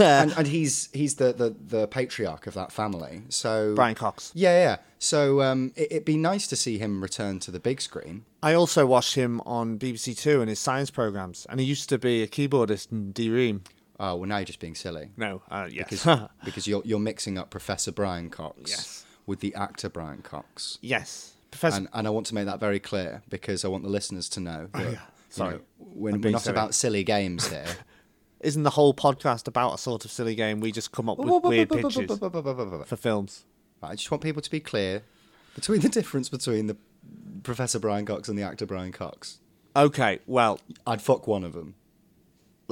and, 0.00 0.32
and 0.36 0.46
he's 0.46 0.88
he's 0.92 1.16
the, 1.16 1.32
the 1.32 1.54
the 1.68 1.86
patriarch 1.88 2.46
of 2.46 2.54
that 2.54 2.72
family. 2.72 3.22
So 3.28 3.74
Brian 3.74 3.94
Cox. 3.94 4.32
Yeah, 4.34 4.58
yeah. 4.64 4.76
So 4.98 5.42
um, 5.42 5.72
it, 5.76 5.88
it'd 5.92 6.04
be 6.04 6.16
nice 6.16 6.46
to 6.48 6.56
see 6.56 6.78
him 6.78 7.02
return 7.02 7.38
to 7.40 7.50
the 7.50 7.60
big 7.60 7.80
screen. 7.80 8.24
I 8.42 8.54
also 8.54 8.86
watched 8.86 9.14
him 9.14 9.40
on 9.44 9.78
BBC 9.78 10.16
Two 10.18 10.40
and 10.40 10.48
his 10.48 10.58
science 10.58 10.90
programs, 10.90 11.46
and 11.50 11.60
he 11.60 11.66
used 11.66 11.88
to 11.90 11.98
be 11.98 12.22
a 12.22 12.26
keyboardist 12.26 12.90
in 12.92 13.12
D 13.12 13.28
Ream. 13.30 13.62
Oh 14.04 14.16
well, 14.16 14.28
now 14.28 14.38
you're 14.38 14.44
just 14.46 14.58
being 14.60 14.74
silly 14.74 15.10
No, 15.16 15.42
uh, 15.50 15.68
yes, 15.70 15.88
because 15.88 16.28
because 16.44 16.66
you're 16.66 16.82
you're 16.84 16.98
mixing 16.98 17.38
up 17.38 17.50
Professor 17.50 17.92
Brian 17.92 18.28
Cox 18.30 18.70
Yes. 18.70 19.06
with 19.26 19.40
the 19.40 19.54
actor 19.54 19.88
Brian 19.88 20.22
Cox. 20.22 20.78
yes, 20.82 21.32
Professor. 21.50 21.76
And, 21.78 21.88
and 21.94 22.06
I 22.06 22.10
want 22.10 22.26
to 22.26 22.34
make 22.34 22.46
that 22.46 22.58
very 22.60 22.80
clear 22.80 23.22
because 23.28 23.64
I 23.64 23.68
want 23.68 23.84
the 23.84 23.90
listeners 23.90 24.28
to 24.30 24.40
know 24.40 24.68
that 24.74 24.90
you 24.90 24.98
Sorry. 25.30 25.54
know, 25.54 25.60
we're, 25.78 26.12
we're 26.18 26.30
not 26.30 26.42
silly. 26.42 26.52
about 26.54 26.74
silly 26.74 27.04
games 27.04 27.48
here. 27.48 27.64
Isn't 28.40 28.64
the 28.64 28.70
whole 28.70 28.92
podcast 28.92 29.46
about 29.46 29.74
a 29.74 29.78
sort 29.78 30.04
of 30.04 30.10
silly 30.10 30.34
game? 30.34 30.58
We 30.58 30.72
just 30.72 30.90
come 30.90 31.08
up 31.08 31.16
with 31.18 31.44
weird 31.44 31.70
pitches 31.70 31.94
for 32.86 32.96
films. 32.96 33.44
I 33.80 33.94
just 33.94 34.10
want 34.10 34.20
people 34.22 34.42
to 34.42 34.50
be 34.50 34.58
clear 34.58 35.02
between 35.54 35.78
the 35.80 35.88
difference 35.88 36.28
between 36.28 36.66
the 36.66 36.76
Professor 37.44 37.78
Brian 37.78 38.04
Cox 38.04 38.28
and 38.28 38.36
the 38.36 38.42
actor 38.42 38.66
Brian 38.66 38.90
Cox. 38.90 39.38
Okay, 39.76 40.18
well, 40.26 40.58
I'd 40.86 41.00
fuck 41.00 41.28
one 41.28 41.44
of 41.44 41.52
them. 41.52 41.76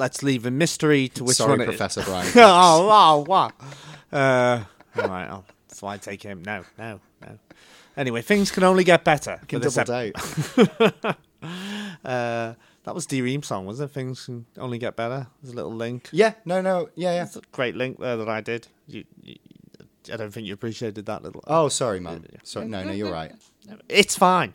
Let's 0.00 0.22
leave 0.22 0.46
a 0.46 0.50
mystery 0.50 1.08
to 1.10 1.22
which 1.22 1.36
Sorry, 1.36 1.58
one. 1.58 1.66
Professor 1.66 2.02
Brian. 2.02 2.26
Oh, 2.36 2.88
oh, 2.90 3.24
what? 3.26 3.52
Uh, 4.12 4.64
all 4.96 5.08
right, 5.08 5.42
that's 5.68 5.82
why 5.82 5.94
I 5.94 5.98
take 5.98 6.22
him. 6.22 6.42
No, 6.42 6.64
no, 6.78 6.98
no. 7.22 7.38
Anyway, 7.96 8.22
things 8.22 8.50
can 8.50 8.64
only 8.64 8.82
get 8.82 9.04
better. 9.04 9.36
for 9.38 9.46
Can 9.46 9.60
double 9.60 9.80
ep- 9.80 9.86
date. 9.86 11.16
Uh, 12.04 12.54
that 12.84 12.94
was 12.94 13.04
D 13.06 13.20
Ream 13.22 13.42
song, 13.42 13.66
was 13.66 13.80
it? 13.80 13.88
Things 13.88 14.24
can 14.26 14.46
only 14.58 14.78
get 14.78 14.96
better. 14.96 15.26
There's 15.42 15.52
a 15.52 15.56
little 15.56 15.74
link. 15.74 16.08
Yeah, 16.12 16.32
no, 16.44 16.60
no, 16.62 16.88
yeah, 16.94 17.14
yeah. 17.14 17.22
It's 17.24 17.36
a 17.36 17.42
great 17.52 17.76
link 17.76 17.98
there 17.98 18.16
that 18.16 18.28
I 18.28 18.40
did. 18.40 18.68
You, 18.86 19.04
you, 19.22 19.36
I 20.12 20.16
don't 20.16 20.30
think 20.32 20.46
you 20.46 20.54
appreciated 20.54 21.06
that 21.06 21.22
little. 21.22 21.42
Oh, 21.46 21.68
sorry, 21.68 22.00
man. 22.00 22.26
Sorry, 22.42 22.66
no, 22.66 22.84
no, 22.84 22.92
you're 22.92 23.12
right. 23.12 23.32
It's 23.88 24.16
fine. 24.16 24.54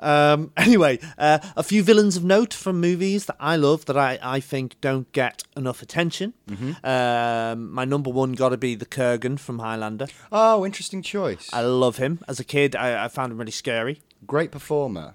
Um, 0.00 0.52
anyway, 0.56 0.98
uh, 1.18 1.38
a 1.56 1.62
few 1.62 1.82
villains 1.82 2.16
of 2.16 2.24
note 2.24 2.52
from 2.52 2.80
movies 2.80 3.26
that 3.26 3.36
I 3.38 3.56
love 3.56 3.84
that 3.86 3.96
I, 3.96 4.18
I 4.22 4.40
think 4.40 4.80
don't 4.80 5.10
get 5.12 5.44
enough 5.56 5.82
attention. 5.82 6.34
Um, 6.82 7.70
my 7.72 7.84
number 7.84 8.10
one 8.10 8.32
got 8.32 8.48
to 8.50 8.56
be 8.56 8.74
the 8.74 8.86
Kurgan 8.86 9.38
from 9.38 9.58
Highlander. 9.60 10.06
Oh, 10.32 10.64
interesting 10.66 11.02
choice. 11.02 11.48
I 11.52 11.62
love 11.62 11.98
him. 11.98 12.20
As 12.26 12.40
a 12.40 12.44
kid, 12.44 12.74
I, 12.74 13.04
I 13.04 13.08
found 13.08 13.32
him 13.32 13.38
really 13.38 13.52
scary. 13.52 14.00
Great 14.26 14.50
performer. 14.50 15.14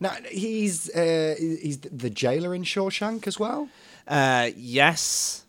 Now 0.00 0.16
he's 0.30 0.90
uh, 0.90 1.36
he's 1.38 1.78
the 1.78 2.10
jailer 2.10 2.54
in 2.54 2.64
Shawshank 2.64 3.26
as 3.28 3.38
well. 3.38 3.68
Uh, 4.08 4.50
yes. 4.56 5.44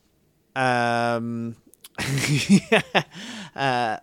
Um, 0.56 1.56
yeah. 2.48 2.82
Uh, 2.94 3.02
yeah. 3.56 4.00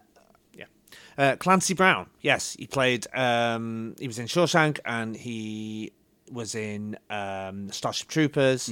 Uh, 1.20 1.36
Clancy 1.36 1.74
Brown. 1.74 2.06
Yes, 2.22 2.56
he 2.58 2.66
played. 2.66 3.06
Um, 3.14 3.94
he 4.00 4.06
was 4.06 4.18
in 4.18 4.24
Shawshank, 4.24 4.80
and 4.86 5.14
he 5.14 5.92
was 6.32 6.54
in 6.54 6.96
um, 7.10 7.70
Starship 7.70 8.08
Troopers. 8.08 8.70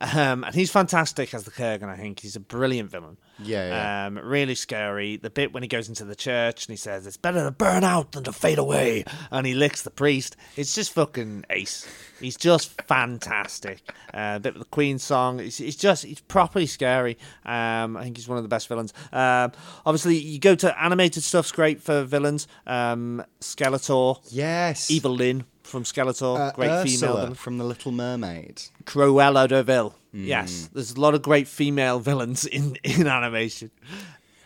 Um, 0.00 0.44
and 0.44 0.54
he's 0.54 0.70
fantastic 0.70 1.32
as 1.34 1.44
the 1.44 1.50
Kurgan. 1.50 1.88
I 1.88 1.96
think 1.96 2.20
he's 2.20 2.36
a 2.36 2.40
brilliant 2.40 2.90
villain. 2.90 3.16
Yeah, 3.38 3.68
yeah. 3.68 4.06
Um, 4.06 4.18
really 4.18 4.54
scary. 4.54 5.16
The 5.16 5.30
bit 5.30 5.52
when 5.52 5.62
he 5.62 5.68
goes 5.68 5.88
into 5.88 6.04
the 6.04 6.14
church 6.14 6.66
and 6.66 6.72
he 6.72 6.76
says, 6.76 7.06
"It's 7.06 7.16
better 7.16 7.44
to 7.44 7.50
burn 7.50 7.84
out 7.84 8.12
than 8.12 8.24
to 8.24 8.32
fade 8.32 8.58
away," 8.58 9.04
and 9.30 9.46
he 9.46 9.54
licks 9.54 9.82
the 9.82 9.90
priest. 9.90 10.36
It's 10.56 10.74
just 10.74 10.92
fucking 10.92 11.44
ace. 11.50 11.86
He's 12.20 12.36
just 12.36 12.80
fantastic. 12.82 13.80
Uh, 14.12 14.38
bit 14.38 14.54
of 14.54 14.58
the 14.60 14.66
Queen 14.66 14.98
song. 14.98 15.40
It's, 15.40 15.60
it's 15.60 15.76
just 15.76 16.04
it's 16.04 16.20
properly 16.22 16.66
scary. 16.66 17.18
Um, 17.44 17.96
I 17.96 18.04
think 18.04 18.16
he's 18.16 18.28
one 18.28 18.38
of 18.38 18.44
the 18.44 18.48
best 18.48 18.68
villains. 18.68 18.92
Um, 19.12 19.52
obviously, 19.84 20.16
you 20.16 20.38
go 20.38 20.54
to 20.54 20.82
animated 20.82 21.22
stuff's 21.22 21.52
great 21.52 21.82
for 21.82 22.04
villains. 22.04 22.48
Um, 22.66 23.24
Skeletor, 23.40 24.18
Yes, 24.30 24.90
Evil 24.90 25.14
Lyn 25.14 25.44
from 25.66 25.84
Skeletor, 25.84 26.38
uh, 26.38 26.52
great 26.52 26.88
female 26.88 27.16
villain. 27.16 27.34
from 27.34 27.58
The 27.58 27.64
Little 27.64 27.92
Mermaid. 27.92 28.62
Cruella 28.84 29.48
de 29.48 29.62
Vil. 29.62 29.94
Hmm. 30.12 30.24
Yes, 30.24 30.70
there's 30.72 30.92
a 30.92 31.00
lot 31.00 31.14
of 31.14 31.22
great 31.22 31.48
female 31.48 31.98
villains 32.00 32.44
in 32.58 32.76
in 32.84 33.06
animation. 33.06 33.70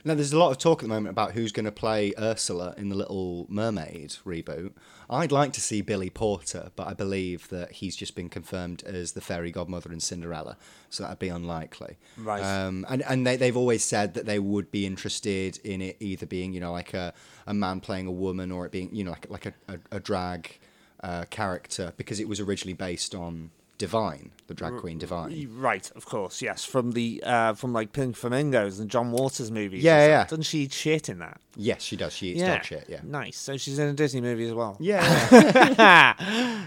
Now, 0.03 0.15
there's 0.15 0.33
a 0.33 0.39
lot 0.39 0.51
of 0.51 0.57
talk 0.57 0.79
at 0.79 0.89
the 0.89 0.95
moment 0.95 1.11
about 1.11 1.33
who's 1.33 1.53
going 1.53 1.67
to 1.67 1.73
play 1.73 2.15
Ursula 2.19 2.73
in 2.79 2.89
the 2.89 2.95
Little 2.97 3.45
Mermaid 3.51 4.17
reboot. 4.25 4.73
I'd 5.11 5.31
like 5.31 5.53
to 5.53 5.61
see 5.61 5.83
Billy 5.83 6.09
Porter, 6.09 6.71
but 6.75 6.87
I 6.87 6.95
believe 6.95 7.49
that 7.51 7.73
he's 7.73 7.97
just 7.97 8.15
been 8.15 8.31
confirmed 8.31 8.83
as 8.85 9.13
the 9.13 9.21
fairy 9.21 9.51
godmother 9.51 9.93
in 9.93 10.01
Cinderella, 10.01 10.57
so 10.89 11.03
that'd 11.03 11.19
be 11.19 11.29
unlikely. 11.29 11.99
Right. 12.17 12.43
Um, 12.43 12.87
and 12.89 13.03
and 13.03 13.27
they, 13.27 13.37
they've 13.37 13.57
always 13.57 13.85
said 13.85 14.15
that 14.15 14.25
they 14.25 14.39
would 14.39 14.71
be 14.71 14.87
interested 14.87 15.59
in 15.65 15.83
it 15.83 15.97
either 16.01 16.25
being, 16.25 16.55
you 16.55 16.61
know, 16.61 16.73
like 16.73 16.95
a, 16.95 17.13
a 17.47 17.53
man 17.53 17.81
playing 17.81 18.07
a 18.07 18.13
woman 18.13 18.51
or 18.51 18.65
it 18.65 18.73
being, 18.73 18.95
you 18.95 19.05
know, 19.05 19.11
like, 19.11 19.29
like 19.29 19.47
a, 19.47 19.55
a, 19.69 19.79
a 19.97 20.01
drag 20.01 20.59
uh, 21.03 21.25
character 21.31 21.93
because 21.97 22.21
it 22.21 22.29
was 22.29 22.41
originally 22.41 22.75
based 22.75 23.15
on 23.15 23.51
Divine, 23.81 24.31
the 24.47 24.53
drag 24.53 24.77
queen 24.77 24.99
Divine. 24.99 25.49
Right, 25.55 25.91
of 25.97 26.05
course, 26.05 26.43
yes. 26.43 26.67
From 26.67 26.93
the 26.93 27.23
uh, 27.25 27.55
from 27.55 27.73
like 27.73 27.95
Pink 27.95 28.15
Flamingos 28.15 28.79
and 28.79 28.91
John 28.91 29.11
Waters 29.11 29.51
movies. 29.51 29.83
Yeah, 29.83 30.07
yeah. 30.07 30.25
Doesn't 30.25 30.43
she 30.43 30.59
eat 30.59 30.73
shit 30.75 31.09
in 31.09 31.21
that? 31.21 31.41
Yes, 31.57 31.81
she 31.81 31.97
does. 31.97 32.13
She 32.13 32.33
eats 32.33 32.41
yeah. 32.41 32.57
dog 32.57 32.65
shit, 32.65 32.85
yeah. 32.91 33.01
Nice. 33.03 33.39
So 33.39 33.57
she's 33.57 33.79
in 33.79 33.89
a 33.89 33.95
Disney 33.95 34.21
movie 34.21 34.47
as 34.47 34.53
well. 34.53 34.77
Yeah. 34.81 36.15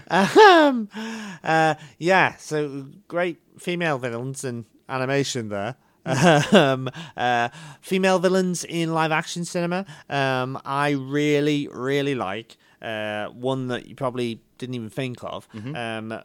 um, 0.10 0.88
uh, 1.44 1.76
yeah. 1.98 2.34
So 2.34 2.86
great 3.06 3.38
female 3.60 3.98
villains 3.98 4.42
in 4.42 4.66
animation 4.88 5.50
there. 5.50 5.76
Um, 6.06 6.90
uh, 7.16 7.48
female 7.80 8.18
villains 8.18 8.64
in 8.64 8.92
live 8.92 9.12
action 9.12 9.44
cinema. 9.44 9.86
Um, 10.10 10.60
I 10.64 10.90
really, 10.90 11.68
really 11.68 12.16
like 12.16 12.56
uh, 12.84 13.28
one 13.30 13.68
that 13.68 13.86
you 13.88 13.94
probably 13.94 14.40
didn't 14.58 14.74
even 14.74 14.90
think 14.90 15.18
of. 15.24 15.48
Um, 15.54 16.20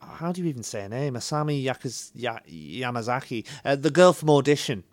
how 0.00 0.32
do 0.32 0.40
you 0.42 0.48
even 0.48 0.62
say 0.62 0.82
her 0.82 0.88
name? 0.88 1.14
Asami 1.14 1.62
Yakaz- 1.62 2.10
Ya- 2.14 2.38
Yamazaki, 2.48 3.44
uh, 3.64 3.76
the 3.76 3.90
girl 3.90 4.12
from 4.12 4.30
Audition. 4.30 4.84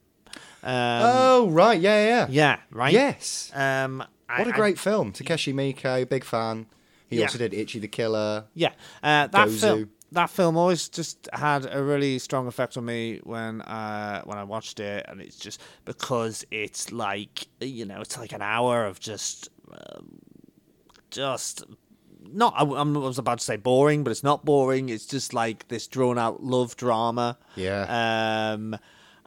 Um, 0.64 1.02
oh, 1.04 1.50
right. 1.52 1.80
Yeah, 1.80 2.06
yeah. 2.08 2.28
yeah, 2.30 2.58
right. 2.72 2.92
Yes. 2.94 3.52
Um, 3.54 4.04
I- 4.28 4.40
What 4.40 4.48
a 4.48 4.54
I- 4.54 4.56
great 4.56 4.80
film. 4.80 5.14
Takashi 5.14 5.54
Miike, 5.54 6.10
big 6.10 6.24
fan. 6.24 6.66
He 7.08 7.18
Yeah. 7.18 7.24
also 7.26 7.38
did 7.38 7.54
Ichi 7.54 7.80
the 7.80 7.88
Killer. 7.88 8.46
Yeah, 8.56 8.70
uh, 9.04 9.28
that 9.28 9.48
Gozu. 9.48 9.60
film. 9.60 9.90
That 10.12 10.30
film 10.30 10.56
always 10.58 10.88
just 10.90 11.28
had 11.34 11.68
a 11.72 11.84
really 11.84 12.20
strong 12.20 12.48
effect 12.48 12.78
on 12.78 12.86
me 12.86 13.20
when 13.24 13.62
uh, 13.62 14.22
when 14.24 14.38
I 14.38 14.44
watched 14.44 14.80
it, 14.80 15.06
and 15.08 15.22
it's 15.22 15.36
just 15.38 15.60
because 15.84 16.46
it's 16.52 16.92
like 16.92 17.48
you 17.62 17.86
know 17.86 18.02
it's 18.02 18.18
like 18.18 18.32
an 18.34 18.42
hour 18.42 18.86
of 18.86 19.00
just 19.00 19.50
um, 19.72 20.20
just 21.16 21.64
not 22.32 22.54
I, 22.58 22.64
I'm- 22.64 22.94
was 22.94 23.18
about 23.20 23.40
to 23.40 23.44
say 23.46 23.56
boring, 23.58 24.04
but 24.04 24.12
it's 24.12 24.24
not 24.24 24.46
boring. 24.46 24.90
It's 24.90 25.06
just 25.06 25.34
like 25.34 25.68
this 25.68 25.88
drawn 25.88 26.18
out 26.20 26.44
love 26.44 26.76
drama. 26.76 27.38
Yeah. 27.56 28.52
Um, 28.54 28.78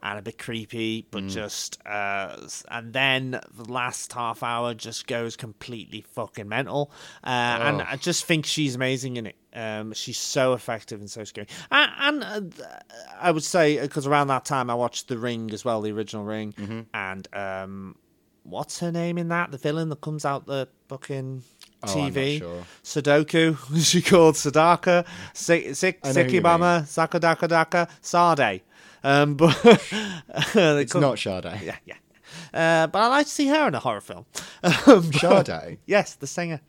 and 0.01 0.17
a 0.17 0.21
bit 0.21 0.37
creepy, 0.37 1.05
but 1.11 1.27
just 1.27 1.77
uh, 1.85 2.37
and 2.71 2.93
then 2.93 3.31
the 3.53 3.65
last 3.69 4.13
half 4.13 4.43
hour 4.43 4.73
just 4.73 5.07
goes 5.07 5.35
completely 5.35 5.99
fucking 6.13 6.47
mental. 6.47 6.89
Uh, 7.21 7.27
And 7.27 7.81
Oh. 7.81 7.85
I 7.85 7.97
just 7.97 8.23
think 8.23 8.45
she's 8.45 8.75
amazing 8.75 9.17
in 9.17 9.25
it. 9.27 9.35
Um, 9.53 9.91
she's 9.93 10.17
so 10.17 10.53
effective 10.53 11.01
and 11.01 11.11
so 11.11 11.25
scary. 11.25 11.47
And, 11.69 12.23
and 12.23 12.53
uh, 12.61 12.65
I 13.19 13.31
would 13.31 13.43
say 13.43 13.77
because 13.81 14.07
around 14.07 14.27
that 14.27 14.45
time 14.45 14.69
I 14.69 14.73
watched 14.75 15.09
The 15.09 15.17
Ring 15.17 15.51
as 15.51 15.65
well, 15.65 15.81
the 15.81 15.91
original 15.91 16.23
Ring, 16.23 16.53
Mm-hmm. 16.53 16.79
and 16.93 17.27
um, 17.33 17.95
what's 18.49 18.79
her 18.79 18.91
name 18.91 19.17
in 19.17 19.29
that? 19.29 19.51
The 19.51 19.57
villain 19.57 19.89
that 19.89 20.01
comes 20.01 20.25
out 20.25 20.45
the 20.45 20.67
fucking 20.87 21.43
Oh, 21.81 21.87
TV. 21.87 22.39
sure. 22.39 22.63
Sudoku. 22.83 23.57
She 23.85 24.01
called 24.01 24.35
Sadaka? 24.35 25.05
Sik 25.33 25.75
Sik 25.75 25.99
I 26.03 26.11
know 26.11 26.23
who 26.23 26.29
you 26.29 26.41
Sikibama 26.41 26.81
Sakadakadaka 26.83 27.89
Sade. 28.01 28.61
Um, 29.03 29.35
but 29.37 29.57
It's 30.55 30.91
come- 30.91 31.01
not 31.01 31.17
Sade. 31.19 31.45
Yeah, 31.63 31.77
yeah. 31.85 31.95
Uh, 32.53 32.87
but 32.87 32.99
I 32.99 33.07
like 33.07 33.25
to 33.27 33.31
see 33.31 33.47
her 33.47 33.67
in 33.69 33.75
a 33.75 33.79
horror 33.79 34.01
film. 34.01 34.25
Um, 34.63 35.09
but- 35.21 35.47
Sade? 35.47 35.77
Yes, 35.85 36.15
the 36.15 36.27
singer. 36.27 36.59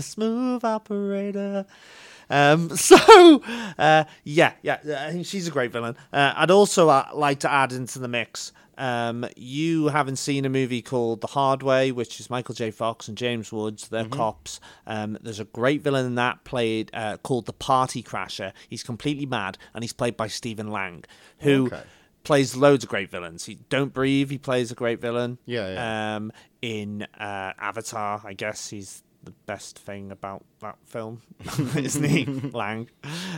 smooth 0.00 0.64
operator. 0.64 1.64
Um, 2.28 2.76
so, 2.76 3.40
uh, 3.78 4.04
yeah, 4.24 4.52
yeah, 4.62 4.78
I 4.84 5.12
think 5.12 5.26
she's 5.26 5.46
a 5.46 5.52
great 5.52 5.70
villain. 5.70 5.94
Uh, 6.12 6.32
I'd 6.36 6.50
also 6.50 6.88
uh, 6.88 7.06
like 7.14 7.38
to 7.40 7.50
add 7.52 7.72
into 7.72 8.00
the 8.00 8.08
mix. 8.08 8.52
Um, 8.78 9.26
you 9.36 9.88
haven't 9.88 10.16
seen 10.16 10.44
a 10.44 10.48
movie 10.48 10.82
called 10.82 11.20
The 11.20 11.28
Hard 11.28 11.62
Way, 11.62 11.92
which 11.92 12.20
is 12.20 12.28
Michael 12.30 12.54
J. 12.54 12.70
Fox 12.70 13.08
and 13.08 13.16
James 13.16 13.50
Woods. 13.52 13.88
They're 13.88 14.04
cops. 14.06 14.60
Um, 14.86 15.16
there's 15.22 15.40
a 15.40 15.44
great 15.44 15.82
villain 15.82 16.06
in 16.06 16.14
that 16.16 16.44
played 16.44 16.90
uh, 16.92 17.16
called 17.18 17.46
the 17.46 17.52
Party 17.52 18.02
Crasher. 18.02 18.52
He's 18.68 18.82
completely 18.82 19.26
mad, 19.26 19.56
and 19.74 19.82
he's 19.82 19.92
played 19.92 20.16
by 20.16 20.26
Stephen 20.28 20.70
Lang, 20.70 21.04
who 21.38 21.66
Okay. 21.66 21.82
plays 22.24 22.54
loads 22.56 22.84
of 22.84 22.90
great 22.90 23.10
villains. 23.10 23.44
He 23.46 23.54
Don't 23.68 23.92
Breathe. 23.92 24.30
He 24.30 24.38
plays 24.38 24.70
a 24.70 24.74
great 24.74 25.00
villain. 25.00 25.38
Yeah, 25.46 25.72
yeah. 25.72 26.16
Um, 26.16 26.32
in 26.60 27.06
uh, 27.18 27.52
Avatar, 27.58 28.20
I 28.24 28.32
guess 28.34 28.68
he's 28.68 29.02
the 29.26 29.32
best 29.44 29.78
thing 29.78 30.10
about 30.10 30.44
that 30.60 30.76
film, 30.86 31.20
isn't 31.76 32.04
he, 32.04 32.24
Lang? 32.24 32.88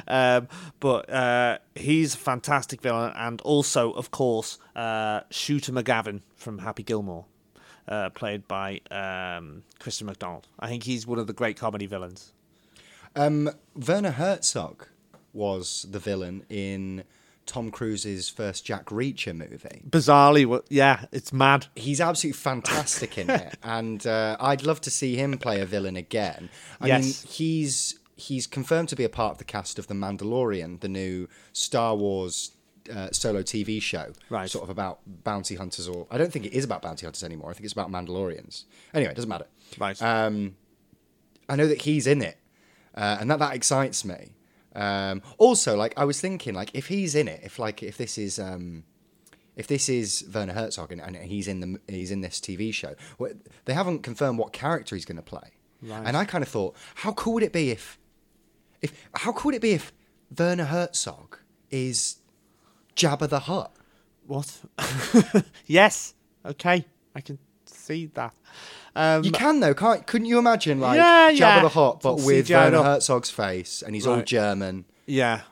Um, 0.07 0.47
but 0.79 1.11
uh, 1.11 1.59
he's 1.75 2.15
a 2.15 2.19
fantastic 2.19 2.81
villain, 2.81 3.13
and 3.17 3.41
also, 3.41 3.93
of 3.93 4.13
course, 4.13 4.59
uh, 4.77 5.23
Shooter 5.31 5.73
McGavin 5.73 6.21
from 6.37 6.59
Happy 6.59 6.85
Gilmore. 6.85 7.25
Uh, 7.89 8.11
played 8.11 8.47
by 8.47 8.83
um, 8.91 9.63
Christian 9.79 10.07
McDonald. 10.07 10.47
I 10.61 10.69
think 10.69 10.83
he's 10.83 11.07
one 11.07 11.19
of 11.19 11.27
the 11.27 11.33
great 11.33 11.57
comedy 11.57 11.87
villains. 11.87 12.35
Um, 13.17 13.49
Werner 13.75 14.11
Herzog 14.11 14.87
was 15.33 15.87
the 15.91 15.99
villain 15.99 16.45
in 16.51 17.05
Tom 17.49 17.71
Cruise's 17.73 18.29
first 18.29 18.65
Jack 18.65 18.87
Reacher 18.87 19.35
movie. 19.35 19.83
Bizarrely, 19.89 20.63
yeah, 20.69 21.07
it's 21.11 21.33
mad. 21.33 21.67
He's 21.75 22.01
absolutely 22.01 22.39
fantastic 22.39 23.19
in 23.19 23.29
it, 23.31 23.57
and 23.65 24.07
uh, 24.07 24.37
I'd 24.39 24.63
love 24.63 24.81
to 24.83 24.91
see 24.91 25.17
him 25.17 25.37
play 25.39 25.61
a 25.61 25.67
villain 25.67 25.97
again. 25.97 26.51
I 26.81 26.87
Yes. 26.87 27.03
mean, 27.05 27.33
he's 27.33 27.99
he's 28.15 28.47
confirmed 28.47 28.89
to 28.91 28.97
be 28.97 29.05
a 29.05 29.09
part 29.09 29.33
of 29.33 29.39
the 29.39 29.45
cast 29.45 29.79
of 29.79 29.87
The 29.89 29.95
Mandalorian, 29.95 30.81
the 30.81 30.89
new 30.89 31.29
Star 31.53 31.95
Wars 31.97 32.53
uh, 32.95 33.09
solo 33.13 33.43
TV 33.43 33.81
show, 33.83 34.13
Right. 34.31 34.49
Sort 34.51 34.65
of 34.65 34.71
about 34.71 35.01
bounty 35.07 35.55
hunters, 35.57 35.89
or 35.89 36.07
I 36.11 36.19
don't 36.19 36.33
think 36.33 36.45
it 36.47 36.53
is 36.53 36.65
about 36.65 36.83
bounty 36.83 37.07
hunters 37.07 37.23
anymore. 37.25 37.51
I 37.51 37.55
think 37.55 37.65
it's 37.65 37.73
about 37.73 37.91
Mandalorians. 37.91 38.65
Anyway, 38.95 39.11
it 39.13 39.15
doesn't 39.15 39.29
matter. 39.29 39.47
Right. 39.79 40.01
Um, 40.03 40.57
I 41.49 41.57
know 41.57 41.67
that 41.67 41.83
he's 41.83 42.07
in 42.07 42.21
it, 42.23 42.39
uh, 42.95 43.17
and 43.21 43.31
that 43.31 43.39
that 43.41 43.55
excites 43.55 44.05
me. 44.05 44.33
Um, 44.75 45.23
also, 45.39 45.77
like 45.77 45.95
I 45.97 46.05
was 46.05 46.21
thinking, 46.21 46.55
like 46.55 46.71
if 46.75 46.89
he's 46.89 47.15
in 47.15 47.29
it, 47.29 47.41
if 47.43 47.59
like 47.59 47.83
if 47.83 47.97
this 47.97 48.19
is 48.19 48.39
um, 48.39 48.85
if 49.57 49.67
this 49.67 49.89
is 49.89 50.25
Werner 50.33 50.53
Herzog 50.53 50.93
and, 50.93 51.01
and 51.01 51.17
he's 51.17 51.49
in 51.49 51.61
the 51.61 51.81
he's 51.89 52.11
in 52.11 52.21
this 52.21 52.41
TV 52.41 52.73
show, 52.73 52.95
well, 53.19 53.33
they 53.65 53.75
haven't 53.75 54.03
confirmed 54.03 54.39
what 54.39 54.53
character 54.53 54.95
he's 54.95 55.05
going 55.05 55.17
to 55.17 55.23
play. 55.23 55.53
Right. 55.83 56.03
And 56.05 56.17
I 56.17 56.25
kind 56.25 56.43
of 56.43 56.49
thought, 56.49 56.77
how 56.97 57.13
cool 57.13 57.35
would 57.35 57.43
it 57.43 57.53
be 57.53 57.71
if, 57.71 57.99
if 58.83 59.09
how 59.15 59.33
cool 59.33 59.51
would 59.51 59.57
it 59.57 59.63
be 59.63 59.73
if 59.73 59.93
Werner 60.37 60.65
Herzog 60.65 61.39
is 61.71 62.17
Jabba 62.97 63.29
the 63.29 63.41
Hutt? 63.41 63.75
What? 64.27 64.61
yes. 65.67 66.15
Okay, 66.45 66.85
I 67.15 67.21
can 67.21 67.39
see 67.89 68.07
that. 68.15 68.35
Um, 68.95 69.25
You 69.25 69.31
can 69.33 69.61
though, 69.61 69.75
can't? 69.75 70.07
Couldn't 70.07 70.27
you 70.27 70.39
imagine 70.39 70.81
like 70.81 70.97
Yeah, 70.97 71.31
Jabba 71.33 71.39
yeah. 71.39 71.63
the 71.63 71.69
Hutt, 71.71 72.01
but 72.03 72.17
with 72.21 72.51
Werner. 72.51 72.83
Herzog's 72.83 73.31
face, 73.31 73.83
and 73.83 73.95
he's 73.95 74.07
all 74.07 74.23
German? 74.23 74.85
yeah. 75.07 75.43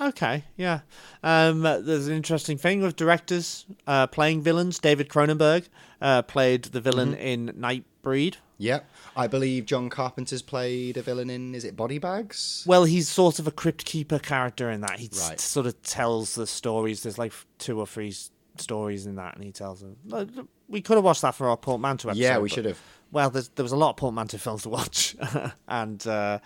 Okay, 0.00 0.42
yeah. 0.56 0.80
Um, 1.22 1.62
there's 1.62 2.08
an 2.08 2.14
interesting 2.16 2.58
thing 2.58 2.82
with 2.82 2.96
directors 2.96 3.66
uh, 3.86 4.08
playing 4.08 4.42
villains. 4.42 4.80
David 4.80 5.08
Cronenberg 5.08 5.68
uh, 6.00 6.22
played 6.22 6.64
the 6.64 6.80
villain 6.80 7.14
in 7.14 7.50
Nightbreed. 7.56 8.34
Yep. 8.58 8.84
I 9.14 9.28
believe 9.28 9.64
John 9.66 9.88
Carpenter's 9.90 10.42
played 10.42 10.96
a 10.96 11.02
villain 11.02 11.30
in, 11.30 11.54
is 11.54 11.64
it 11.64 11.76
Body 11.76 11.98
Bags? 11.98 12.64
Well, 12.66 12.82
he's 12.82 13.08
sort 13.08 13.38
of 13.38 13.46
a 13.46 13.52
crypt 13.52 13.84
keeper 13.84 14.18
character 14.18 14.70
in 14.70 14.80
that. 14.80 14.98
He 14.98 15.08
Right. 15.20 15.38
sort 15.38 15.66
of 15.66 15.80
tells 15.82 16.34
the 16.34 16.48
stories. 16.48 17.04
There's 17.04 17.18
like 17.18 17.32
two 17.58 17.78
or 17.78 17.86
three 17.86 18.12
stories 18.56 19.06
in 19.06 19.16
that, 19.16 19.34
and 19.34 19.44
he 19.44 19.52
tells 19.52 19.80
them. 19.80 20.48
We 20.68 20.80
could 20.80 20.96
have 20.96 21.04
watched 21.04 21.22
that 21.22 21.34
for 21.34 21.48
our 21.48 21.56
portmanteau 21.56 22.08
episode. 22.08 22.22
Yeah, 22.22 22.38
we 22.38 22.48
should 22.48 22.64
have. 22.64 22.80
Well, 23.10 23.30
there's, 23.30 23.48
there 23.50 23.62
was 23.62 23.72
a 23.72 23.76
lot 23.76 23.90
of 23.90 23.96
portmanteau 23.96 24.38
films 24.38 24.62
to 24.62 24.68
watch, 24.68 25.16
and 25.68 26.06
uh, 26.06 26.38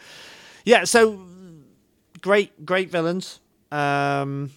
yeah, 0.64 0.84
so 0.84 1.20
great, 2.20 2.66
great 2.66 2.90
villains. 2.90 3.40
Um, 3.70 4.50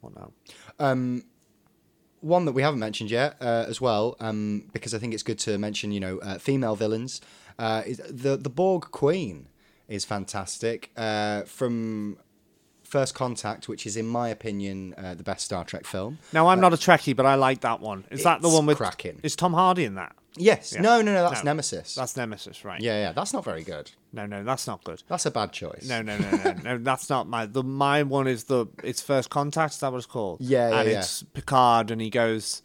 what 0.00 0.14
now? 0.14 0.32
Um, 0.78 1.24
one 2.20 2.44
that 2.44 2.52
we 2.52 2.62
haven't 2.62 2.80
mentioned 2.80 3.10
yet 3.10 3.36
uh, 3.40 3.64
as 3.68 3.80
well, 3.80 4.16
um, 4.20 4.68
because 4.72 4.94
I 4.94 4.98
think 4.98 5.12
it's 5.12 5.22
good 5.24 5.38
to 5.40 5.58
mention, 5.58 5.92
you 5.92 6.00
know, 6.00 6.18
uh, 6.18 6.38
female 6.38 6.76
villains. 6.76 7.20
Uh, 7.58 7.82
is 7.84 8.00
the 8.08 8.36
the 8.36 8.48
Borg 8.48 8.90
Queen 8.90 9.48
is 9.88 10.04
fantastic. 10.04 10.90
Uh, 10.96 11.42
from 11.42 12.16
First 12.92 13.14
Contact, 13.14 13.68
which 13.70 13.86
is 13.86 13.96
in 13.96 14.06
my 14.06 14.28
opinion 14.28 14.94
uh, 14.98 15.14
the 15.14 15.22
best 15.22 15.46
Star 15.46 15.64
Trek 15.64 15.86
film. 15.86 16.18
Now, 16.34 16.48
I'm 16.48 16.60
not 16.60 16.74
a 16.74 16.76
Trekkie, 16.76 17.16
but 17.16 17.24
I 17.24 17.36
like 17.36 17.62
that 17.62 17.80
one. 17.80 18.04
Is 18.10 18.22
that 18.24 18.42
the 18.42 18.50
one 18.50 18.66
with 18.66 18.76
cracking. 18.76 19.18
Is 19.22 19.34
Tom 19.34 19.54
Hardy 19.54 19.86
in 19.86 19.94
that? 19.94 20.14
Yes. 20.36 20.74
Yeah. 20.74 20.82
No, 20.82 21.00
no, 21.00 21.14
no. 21.14 21.22
That's 21.26 21.42
No. 21.42 21.52
Nemesis. 21.52 21.94
That's 21.94 22.18
Nemesis, 22.18 22.66
right? 22.66 22.82
yeah, 22.82 23.00
yeah. 23.00 23.12
That's 23.12 23.32
not 23.32 23.44
very 23.46 23.62
good. 23.64 23.90
No, 24.12 24.26
no, 24.26 24.44
that's 24.44 24.66
not 24.66 24.84
good. 24.84 25.02
That's 25.08 25.24
a 25.24 25.30
bad 25.30 25.52
choice. 25.52 25.88
No, 25.88 26.02
no, 26.02 26.18
no, 26.18 26.30
no, 26.30 26.52
no. 26.64 26.78
That's 26.78 27.08
not 27.08 27.26
my. 27.26 27.46
The 27.46 27.62
my 27.62 28.02
one 28.02 28.26
is 28.26 28.44
the. 28.44 28.66
It's 28.84 29.00
first 29.00 29.30
contact. 29.30 29.72
Is 29.72 29.80
that 29.80 29.90
what 29.90 29.96
it's 29.96 30.06
called? 30.06 30.42
Yeah, 30.42 30.68
yeah, 30.68 30.80
And 30.80 30.90
yeah. 30.90 30.98
it's 30.98 31.22
Picard, 31.22 31.90
and 31.90 31.98
he 32.02 32.10
goes. 32.10 32.60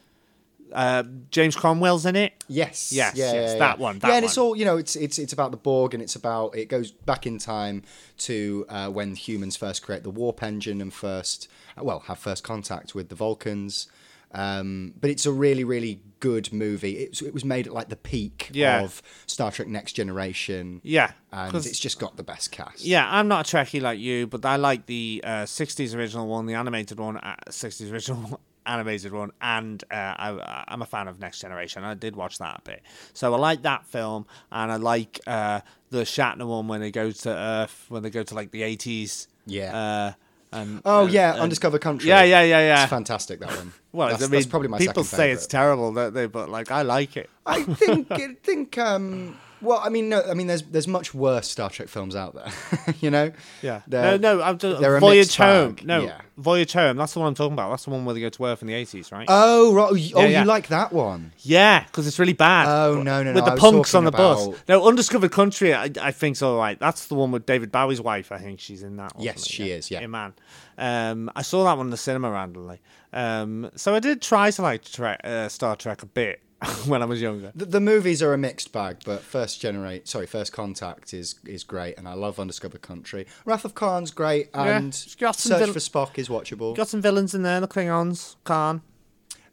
Uh, 0.74 1.04
James 1.32 1.56
Cromwell's 1.56 2.06
in 2.06 2.16
it. 2.16 2.44
Yes. 2.48 2.92
Yes, 2.92 3.16
Yeah, 3.16 3.34
yes, 3.34 3.54
yeah, 3.54 3.60
that 3.60 3.78
yeah. 3.78 3.84
one, 3.84 4.00
that 4.00 4.08
yeah, 4.10 4.16
and 4.16 4.26
it's 4.26 4.38
all 4.38 4.56
you 4.56 4.66
know. 4.66 4.78
It's 4.78 4.96
it's 4.96 5.18
it's 5.20 5.34
about 5.34 5.52
the 5.52 5.58
Borg, 5.58 5.94
and 5.94 6.04
it's 6.04 6.16
about 6.16 6.56
it 6.56 6.66
goes 6.68 6.92
back 6.92 7.26
in 7.26 7.38
time 7.38 7.84
to 8.20 8.66
uh, 8.70 8.90
when 8.90 9.16
humans 9.16 9.56
first 9.56 9.82
create 9.84 10.04
the 10.04 10.10
warp 10.10 10.44
engine 10.44 10.82
and 10.82 10.94
first 10.94 11.48
well 11.82 12.00
have 12.02 12.20
first 12.20 12.44
contact 12.44 12.94
with 12.96 13.10
the 13.10 13.16
Vulcans. 13.16 13.88
Um, 14.34 14.94
but 15.00 15.10
it's 15.10 15.26
a 15.26 15.32
really 15.32 15.64
really 15.64 16.02
good 16.20 16.52
movie. 16.52 16.98
It, 16.98 17.22
it 17.22 17.34
was 17.34 17.46
made 17.46 17.68
at 17.68 17.74
like 17.74 17.88
the 17.90 17.96
peak 17.96 18.50
Yeah. 18.52 18.82
of 18.82 19.02
Star 19.26 19.52
Trek 19.52 19.68
Next 19.70 19.94
Generation. 19.94 20.82
Yeah, 20.84 21.12
And 21.32 21.56
it's 21.56 21.80
just 21.80 21.98
got 22.00 22.18
the 22.18 22.24
best 22.24 22.52
cast. 22.52 22.84
Yeah, 22.84 23.08
I'm 23.10 23.28
not 23.30 23.52
a 23.52 23.56
Trekkie 23.58 23.82
like 23.82 24.00
you, 24.00 24.28
but 24.28 24.44
I 24.44 24.58
like 24.58 24.86
the 24.88 25.22
uh, 25.24 25.30
60s 25.44 25.96
original 25.96 26.28
one, 26.28 26.46
the 26.46 26.56
animated 26.56 27.00
one, 27.00 27.18
uh, 27.18 27.36
60s 27.50 27.92
original 27.92 28.42
animated 28.68 29.12
one, 29.14 29.32
and 29.42 29.84
uh, 29.92 29.96
I, 29.96 30.66
I'm 30.68 30.82
a 30.82 30.86
fan 30.86 31.08
of 31.08 31.20
Next 31.20 31.40
Generation. 31.40 31.84
I 31.84 31.94
did 31.94 32.16
watch 32.16 32.38
that 32.40 32.60
a 32.60 32.62
bit. 32.70 32.82
So 33.14 33.34
I 33.34 33.38
like 33.38 33.62
that 33.64 33.86
film, 33.86 34.26
and 34.52 34.72
I 34.72 34.76
like 34.76 35.20
uh, 35.26 35.62
the 35.90 36.00
Shatner 36.02 36.48
one 36.48 36.68
when 36.68 36.82
they 36.82 36.92
go 36.92 37.12
to 37.12 37.30
Earth, 37.30 37.86
when 37.90 38.04
they 38.04 38.10
go 38.10 38.24
to 38.24 38.36
like 38.36 38.52
the 38.52 38.62
80s. 38.62 39.28
Yeah. 39.46 39.76
Uh, 39.78 40.14
and, 40.52 40.82
Oh 40.86 41.04
and- 41.06 41.14
yeah, 41.14 41.34
and- 41.34 41.42
Undiscovered 41.42 41.82
Country. 41.82 42.10
Yeah, 42.10 42.24
yeah, 42.24 42.42
yeah, 42.42 42.60
yeah. 42.60 42.84
It's 42.84 42.90
fantastic 42.90 43.40
that 43.40 43.50
one. 43.50 43.74
Well, 43.94 44.10
that's, 44.10 44.22
I 44.22 44.26
mean, 44.26 44.32
that's 44.34 44.46
probably 44.46 44.68
my 44.68 44.78
people 44.78 45.04
second 45.04 45.18
say 45.18 45.32
it's 45.32 45.48
terrible, 45.48 45.92
don't 45.92 46.14
they? 46.14 46.28
But 46.28 46.50
like, 46.50 46.70
I 46.70 46.84
like 46.84 47.18
it. 47.18 47.32
I 47.48 47.64
think 47.64 48.08
I 48.12 48.36
think 48.44 48.78
um 48.78 49.40
well 49.62 49.80
I 49.84 49.90
mean 49.90 50.10
no 50.10 50.22
I 50.24 50.34
mean 50.34 50.48
there's 50.48 50.62
there's 50.64 50.88
much 50.88 51.14
worse 51.14 51.48
Star 51.50 51.70
Trek 51.70 51.88
films 51.88 52.16
out 52.16 52.36
there 52.36 52.94
you 53.02 53.10
know 53.10 53.32
Yeah. 53.62 53.82
They're- 53.88 54.18
no, 54.20 54.38
no. 54.38 54.44
I'm 54.44 54.58
just, 54.58 54.82
Voyage 55.00 55.36
Home. 55.38 55.74
bag, 55.74 55.86
No, 55.86 56.04
yeah. 56.06 56.22
Voyage 56.38 56.74
Home. 56.74 56.98
That's 56.98 57.14
the 57.14 57.20
one 57.20 57.30
I'm 57.30 57.34
talking 57.36 57.54
about. 57.54 57.72
That's 57.72 57.86
the 57.86 57.90
one 57.90 58.06
where 58.06 58.14
they 58.14 58.22
go 58.22 58.30
to 58.30 58.46
Earth 58.46 58.62
in 58.62 58.68
the 58.68 58.74
80s, 58.76 59.12
right? 59.12 59.26
oh 59.30 59.74
right 59.74 59.88
oh, 59.92 59.96
you- 59.96 60.16
oh, 60.16 60.24
yeah. 60.26 60.42
you 60.42 60.48
like 60.48 60.68
that 60.68 60.94
one 60.94 61.32
Yeah, 61.40 61.84
because 61.84 62.06
it's 62.08 62.20
really 62.20 62.34
bad. 62.34 62.68
Oh, 62.68 63.02
no, 63.02 63.24
no, 63.24 63.34
With 63.34 63.46
no, 63.46 63.52
the 63.56 63.60
punks 63.60 63.96
on 63.96 64.06
the 64.06 64.12
bus. 64.12 64.50
No, 64.68 64.86
Undiscovered 64.88 65.32
Country, 65.32 65.74
I, 65.74 65.90
I 66.02 66.12
think's 66.12 66.42
all 66.42 66.58
right. 66.58 66.78
That's 66.80 67.08
the 67.08 67.16
one 67.16 67.32
with 67.32 67.46
David 67.46 67.72
Bowie's 67.72 68.00
wife. 68.02 68.32
I 68.32 68.38
think 68.38 68.60
she's 68.60 68.84
in 68.84 68.98
that. 68.98 69.16
One, 69.16 69.24
Yes, 69.26 69.46
she 69.46 69.72
is, 69.72 69.90
yeah. 69.90 70.06
man. 70.08 70.34
Um, 70.78 71.32
I 71.36 71.42
saw 71.42 71.64
that 71.64 71.78
one 71.78 71.88
in 71.88 71.92
the 71.92 71.98
cinema 71.98 72.30
randomly. 72.30 72.80
Um, 73.14 73.72
so 73.76 73.96
I 73.96 74.00
did 74.00 74.22
try 74.22 74.52
to 74.52 74.62
like 74.62 74.84
tre- 74.84 75.18
uh, 75.24 75.48
Star 75.50 75.76
Trek 75.76 76.04
a 76.04 76.06
bit 76.06 76.42
when 76.88 77.02
I 77.04 77.06
was 77.06 77.22
younger. 77.22 77.52
the, 77.54 77.66
the 77.66 77.80
movies 77.80 78.22
are 78.24 78.34
a 78.34 78.38
mixed 78.38 78.72
bag 78.72 78.98
but 79.06 79.22
first 79.22 79.62
generate 79.62 80.08
sorry 80.08 80.26
first 80.26 80.54
contact 80.54 81.14
is 81.14 81.36
is 81.46 81.64
great 81.64 81.98
and 81.98 82.08
I 82.08 82.14
love 82.14 82.40
Undiscovered 82.40 82.82
Country 82.82 83.28
Wrath 83.46 83.64
of 83.64 83.76
Khan's 83.76 84.10
great 84.12 84.50
and 84.54 84.88
it's 84.88 85.14
got 85.16 85.36
some 85.36 85.52
Search 85.52 85.66
vil- 85.66 85.74
for 85.74 85.80
Spock 85.80 86.18
is 86.18 86.30
watchable 86.30 86.76
Got 86.76 86.88
some 86.88 87.02
villains 87.02 87.36
in 87.36 87.44
there. 87.44 87.60
The 87.62 87.68
Klingons, 87.68 88.36
Khan. 88.44 88.82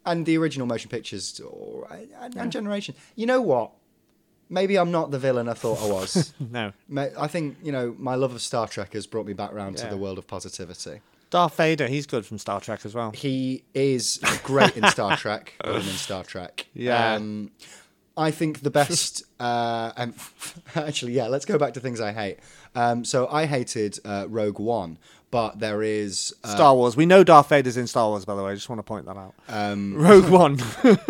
and 0.05 0.25
the 0.25 0.35
original 0.37 0.65
motion 0.65 0.89
pictures 0.89 1.39
all 1.41 1.85
right, 1.89 2.09
and, 2.21 2.35
and 2.37 2.51
Generation 2.51 2.95
you 3.15 3.27
know 3.27 3.41
what 3.41 3.71
maybe 4.49 4.75
I'm 4.75 4.91
not 4.91 5.11
the 5.11 5.19
villain 5.19 5.47
I 5.47 5.53
thought 5.53 5.81
I 5.83 5.87
was 5.91 6.33
No, 6.51 6.71
I 6.89 7.27
think 7.27 7.57
you 7.61 7.71
know 7.71 7.95
my 7.99 8.15
love 8.15 8.33
of 8.33 8.41
Star 8.41 8.67
Trek 8.67 8.93
has 8.93 9.05
brought 9.05 9.27
me 9.27 9.33
back 9.33 9.53
round 9.53 9.77
to 9.77 9.87
the 9.87 9.97
world 9.97 10.17
of 10.17 10.25
positivity. 10.27 11.01
Darth 11.29 11.57
Vader. 11.57 11.87
He's 11.87 12.05
good 12.05 12.25
from 12.25 12.37
Star 12.37 12.61
Trek 12.61 12.85
as 12.85 12.93
well. 12.93 13.11
He 13.11 13.63
is 13.73 14.19
great 14.43 14.77
in 14.77 14.87
Star 14.89 15.17
Trek. 15.17 15.53
In 15.63 15.81
Star 15.81 16.23
Trek. 16.23 16.67
Yeah. 16.73 17.15
Um, 17.15 17.51
I 18.17 18.31
think 18.31 18.61
the 18.61 18.71
best. 18.71 19.23
Uh, 19.39 19.91
and 19.97 20.13
actually, 20.75 21.13
yeah. 21.13 21.27
Let's 21.27 21.45
go 21.45 21.57
back 21.57 21.73
to 21.73 21.79
things 21.79 21.99
I 21.99 22.13
hate. 22.13 22.39
Um, 22.73 23.03
so 23.05 23.27
I 23.27 23.45
hated 23.45 23.99
uh, 24.05 24.25
Rogue 24.29 24.59
One, 24.59 24.97
but 25.35 25.59
there 25.59 25.83
is 25.83 26.33
uh, 26.45 26.47
Star 26.47 26.73
Wars. 26.73 26.95
We 26.95 27.05
know 27.05 27.21
Darth 27.21 27.49
Vader's 27.49 27.75
in 27.75 27.87
Star 27.87 28.07
Wars, 28.07 28.23
by 28.23 28.35
the 28.35 28.41
way. 28.41 28.53
I 28.53 28.55
just 28.55 28.69
want 28.69 28.79
to 28.79 28.83
point 28.83 29.05
that 29.05 29.17
out. 29.17 29.33
um, 29.49 29.93
Rogue 29.97 30.29
One. 30.29 30.57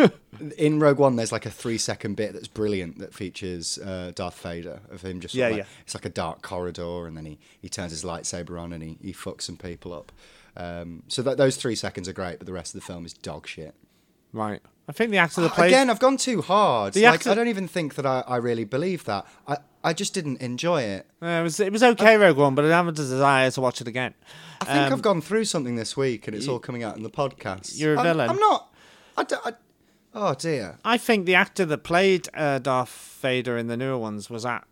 in 0.58 0.80
Rogue 0.80 0.98
One. 0.98 1.14
There's 1.14 1.30
like 1.30 1.46
a 1.46 1.50
three 1.50 1.78
second 1.78 2.16
bit 2.16 2.32
that's 2.32 2.48
brilliant 2.48 2.98
that 2.98 3.14
features 3.14 3.78
uh, 3.78 4.10
Darth 4.16 4.42
Vader 4.42 4.80
of 4.90 5.02
him 5.02 5.20
just 5.20 5.32
Yeah, 5.32 5.46
like, 5.46 5.58
yeah. 5.58 5.64
It's 5.82 5.94
like 5.94 6.06
a 6.06 6.10
dark 6.10 6.42
corridor, 6.42 7.06
and 7.06 7.16
then 7.16 7.24
he, 7.24 7.38
he 7.62 7.68
turns 7.68 7.92
his 7.92 8.02
lightsaber 8.02 8.60
on 8.60 8.72
and 8.72 8.82
he, 8.82 8.98
he 9.00 9.12
fucks 9.12 9.42
some 9.42 9.56
people 9.56 9.94
up. 9.94 10.10
Um, 10.56 11.04
so 11.06 11.22
that 11.22 11.36
those 11.36 11.54
three 11.56 11.76
seconds 11.76 12.08
are 12.08 12.12
great, 12.12 12.38
but 12.38 12.48
the 12.48 12.52
rest 12.52 12.74
of 12.74 12.80
the 12.80 12.86
film 12.86 13.06
is 13.06 13.12
dog 13.12 13.46
shit. 13.46 13.76
right. 14.32 14.60
I 14.88 14.92
think 14.92 15.10
the 15.10 15.18
actor 15.18 15.40
that 15.40 15.52
played. 15.52 15.68
Again, 15.68 15.90
I've 15.90 15.98
gone 15.98 16.16
too 16.16 16.42
hard. 16.42 16.92
The 16.94 17.02
like 17.04 17.14
actor- 17.14 17.30
I 17.30 17.34
don't 17.34 17.48
even 17.48 17.66
think 17.66 17.96
that 17.96 18.06
I, 18.06 18.22
I 18.26 18.36
really 18.36 18.64
believe 18.64 19.04
that. 19.04 19.26
I, 19.48 19.56
I 19.82 19.92
just 19.92 20.14
didn't 20.14 20.40
enjoy 20.40 20.82
it. 20.82 21.06
Uh, 21.20 21.26
it 21.26 21.42
was 21.42 21.58
it 21.60 21.72
was 21.72 21.82
okay, 21.82 22.16
Rogue 22.16 22.36
One, 22.36 22.54
but 22.54 22.64
I 22.64 22.68
haven't 22.68 22.98
a 22.98 23.02
desire 23.02 23.50
to 23.50 23.60
watch 23.60 23.80
it 23.80 23.88
again. 23.88 24.14
I 24.60 24.64
think 24.64 24.78
Um, 24.86 24.92
I've 24.94 25.02
gone 25.02 25.20
through 25.20 25.44
something 25.44 25.76
this 25.76 25.96
week, 25.96 26.26
and 26.28 26.36
it's 26.36 26.46
all 26.48 26.58
coming 26.60 26.82
out 26.82 26.96
in 26.96 27.02
the 27.02 27.10
podcast. 27.10 27.78
You're 27.78 27.94
a 27.94 27.98
I'm- 27.98 28.06
villain. 28.06 28.30
I'm 28.30 28.38
not. 28.38 28.72
I, 29.16 29.24
don't- 29.24 29.46
I, 29.46 29.52
oh 30.14 30.34
dear. 30.34 30.78
I 30.84 30.98
think 30.98 31.26
the 31.26 31.34
actor 31.34 31.64
that 31.64 31.78
played 31.78 32.28
uh, 32.34 32.58
Darth 32.60 33.18
Vader 33.22 33.56
in 33.58 33.66
the 33.66 33.76
newer 33.76 33.98
ones 33.98 34.30
was 34.30 34.46
at 34.46 34.64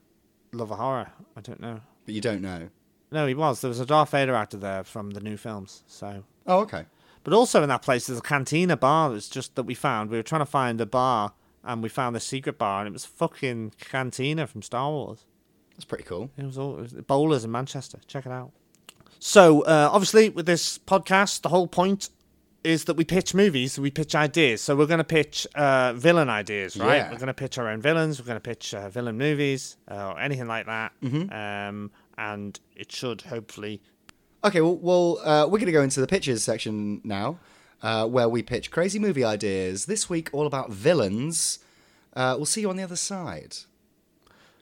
Love 0.52 0.70
of 0.70 0.78
Horror. 0.78 1.10
I 1.36 1.40
don't 1.40 1.60
know. 1.60 1.80
But 2.06 2.14
you 2.14 2.20
don't 2.20 2.40
know. 2.42 2.68
No, 3.10 3.26
he 3.26 3.34
was. 3.34 3.60
There 3.60 3.68
was 3.68 3.80
a 3.80 3.86
Darth 3.86 4.10
Vader 4.10 4.34
actor 4.34 4.56
there 4.58 4.84
from 4.84 5.10
the 5.10 5.20
new 5.20 5.36
films. 5.36 5.82
So, 5.86 6.24
Oh, 6.46 6.60
okay. 6.60 6.84
But 7.24 7.32
also 7.32 7.62
in 7.62 7.68
that 7.68 7.82
place 7.82 8.06
there's 8.06 8.20
a 8.20 8.22
cantina 8.22 8.76
bar 8.76 9.10
that's 9.10 9.28
just 9.28 9.56
that 9.56 9.64
we 9.64 9.74
found. 9.74 10.10
We 10.10 10.16
were 10.16 10.22
trying 10.22 10.42
to 10.42 10.46
find 10.46 10.80
a 10.80 10.86
bar, 10.86 11.32
and 11.64 11.82
we 11.82 11.88
found 11.88 12.14
the 12.14 12.20
secret 12.20 12.58
bar, 12.58 12.80
and 12.80 12.88
it 12.88 12.92
was 12.92 13.04
fucking 13.04 13.72
cantina 13.80 14.46
from 14.46 14.62
Star 14.62 14.90
Wars. 14.90 15.24
That's 15.72 15.84
pretty 15.84 16.04
cool. 16.04 16.30
It 16.36 16.44
was 16.44 16.56
all 16.56 16.78
it 16.78 16.82
was 16.82 16.92
bowlers 16.92 17.44
in 17.44 17.50
Manchester. 17.50 17.98
Check 18.06 18.26
it 18.26 18.32
out. 18.32 18.52
So 19.18 19.62
uh, 19.62 19.88
obviously, 19.90 20.28
with 20.28 20.46
this 20.46 20.78
podcast, 20.78 21.40
the 21.40 21.48
whole 21.48 21.66
point 21.66 22.10
is 22.62 22.84
that 22.84 22.94
we 22.94 23.04
pitch 23.04 23.34
movies, 23.34 23.78
we 23.78 23.90
pitch 23.90 24.14
ideas. 24.14 24.62
So 24.62 24.74
we're 24.74 24.86
going 24.86 24.98
to 24.98 25.04
pitch 25.04 25.46
uh, 25.54 25.92
villain 25.92 26.30
ideas, 26.30 26.76
right? 26.76 26.96
Yeah. 26.96 27.10
We're 27.10 27.18
going 27.18 27.26
to 27.28 27.34
pitch 27.34 27.58
our 27.58 27.68
own 27.68 27.80
villains. 27.80 28.18
We're 28.18 28.26
going 28.26 28.36
to 28.36 28.40
pitch 28.40 28.72
uh, 28.72 28.88
villain 28.88 29.18
movies 29.18 29.76
uh, 29.90 30.12
or 30.12 30.18
anything 30.20 30.46
like 30.46 30.66
that. 30.66 30.92
Mm-hmm. 31.02 31.32
Um, 31.32 31.90
and 32.16 32.58
it 32.74 32.90
should 32.90 33.22
hopefully. 33.22 33.82
Okay, 34.44 34.60
well, 34.60 34.76
well 34.76 35.18
uh, 35.24 35.44
we're 35.46 35.58
going 35.58 35.66
to 35.66 35.72
go 35.72 35.82
into 35.82 36.00
the 36.00 36.06
pictures 36.06 36.42
section 36.44 37.00
now, 37.02 37.38
uh, 37.82 38.06
where 38.06 38.28
we 38.28 38.42
pitch 38.42 38.70
crazy 38.70 38.98
movie 38.98 39.24
ideas. 39.24 39.86
This 39.86 40.10
week, 40.10 40.28
all 40.32 40.46
about 40.46 40.70
villains. 40.70 41.60
Uh, 42.14 42.34
we'll 42.36 42.44
see 42.46 42.60
you 42.60 42.68
on 42.70 42.76
the 42.76 42.82
other 42.82 42.96
side. 42.96 43.56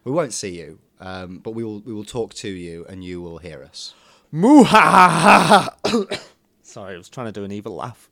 We 0.05 0.13
won't 0.13 0.33
see 0.33 0.57
you, 0.59 0.79
um, 1.01 1.39
but 1.39 1.51
we 1.53 1.65
will. 1.65 1.81
We 1.81 1.93
will 1.93 2.05
talk 2.05 2.33
to 2.35 2.49
you, 2.49 2.87
and 2.89 3.05
you 3.05 3.21
will 3.21 3.39
hear 3.39 3.63
us. 3.63 3.95
Mooha! 4.33 5.69
Sorry, 6.63 6.95
I 6.95 6.99
was 6.99 7.09
trying 7.09 7.27
to 7.27 7.33
do 7.33 7.45
an 7.45 7.53
evil 7.53 7.75
laugh. 7.75 8.09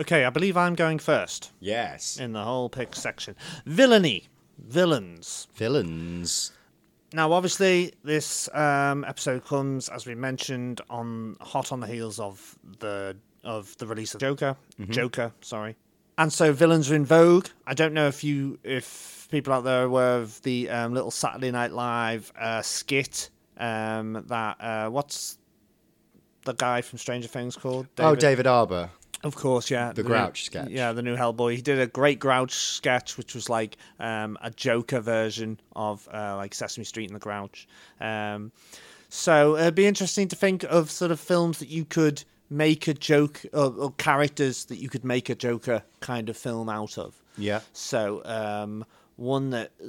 Okay, 0.00 0.24
I 0.24 0.30
believe 0.30 0.56
I'm 0.56 0.74
going 0.76 0.98
first 1.00 1.50
Yes. 1.60 2.18
in 2.18 2.32
the 2.32 2.44
whole 2.44 2.68
pick 2.68 2.94
section. 2.94 3.34
Villainy, 3.66 4.28
villains. 4.56 5.48
Villains. 5.54 6.52
Now, 7.12 7.32
obviously, 7.32 7.94
this 8.04 8.48
um, 8.54 9.04
episode 9.04 9.44
comes, 9.44 9.88
as 9.88 10.06
we 10.06 10.14
mentioned, 10.14 10.80
on 10.90 11.36
hot 11.40 11.72
on 11.72 11.80
the 11.80 11.86
heels 11.86 12.20
of 12.20 12.58
the 12.80 13.16
of 13.44 13.76
the 13.78 13.86
release 13.86 14.14
of 14.14 14.20
Joker. 14.20 14.56
Joker, 14.90 15.32
sorry. 15.40 15.76
And 16.18 16.32
so 16.32 16.52
villains 16.52 16.90
are 16.90 16.96
in 16.96 17.04
vogue. 17.06 17.46
I 17.66 17.74
don't 17.74 17.94
know 17.94 18.08
if 18.08 18.24
you 18.24 18.58
if 18.64 19.28
people 19.30 19.52
out 19.52 19.64
there 19.64 19.82
are 19.82 19.84
aware 19.84 20.18
of 20.18 20.42
the 20.42 20.68
um, 20.68 20.92
little 20.92 21.10
Saturday 21.10 21.50
Night 21.50 21.72
Live 21.72 22.32
uh, 22.38 22.60
skit 22.62 23.30
Um, 23.58 24.24
that 24.28 24.56
uh, 24.60 24.88
what's 24.90 25.38
the 26.44 26.54
guy 26.54 26.82
from 26.82 26.98
Stranger 26.98 27.28
Things 27.28 27.56
called? 27.56 27.86
Oh, 27.98 28.14
David 28.14 28.46
Harbour. 28.46 28.90
Of 29.24 29.34
course, 29.34 29.70
yeah. 29.70 29.92
The 29.92 30.02
new- 30.02 30.08
Grouch 30.08 30.44
sketch. 30.44 30.68
Yeah, 30.70 30.92
the 30.92 31.02
new 31.02 31.16
Hellboy. 31.16 31.56
He 31.56 31.62
did 31.62 31.80
a 31.80 31.86
great 31.86 32.20
Grouch 32.20 32.52
sketch, 32.54 33.18
which 33.18 33.34
was 33.34 33.48
like 33.48 33.76
um, 33.98 34.38
a 34.40 34.50
Joker 34.50 35.00
version 35.00 35.58
of 35.74 36.08
uh, 36.12 36.36
like 36.36 36.54
Sesame 36.54 36.84
Street 36.84 37.10
and 37.10 37.16
the 37.16 37.20
Grouch. 37.20 37.66
Um, 38.00 38.52
so 39.08 39.56
it'd 39.56 39.74
be 39.74 39.86
interesting 39.86 40.28
to 40.28 40.36
think 40.36 40.62
of 40.64 40.90
sort 40.90 41.10
of 41.10 41.18
films 41.18 41.58
that 41.58 41.68
you 41.68 41.84
could 41.84 42.22
make 42.50 42.86
a 42.88 42.94
joke 42.94 43.40
or, 43.52 43.72
or 43.76 43.92
characters 43.92 44.66
that 44.66 44.76
you 44.76 44.88
could 44.88 45.04
make 45.04 45.28
a 45.28 45.34
Joker 45.34 45.82
kind 46.00 46.28
of 46.28 46.36
film 46.36 46.68
out 46.68 46.96
of. 46.98 47.20
Yeah. 47.36 47.60
So 47.72 48.22
um, 48.24 48.84
one 49.18 49.50
that 49.50 49.72
uh, 49.82 49.86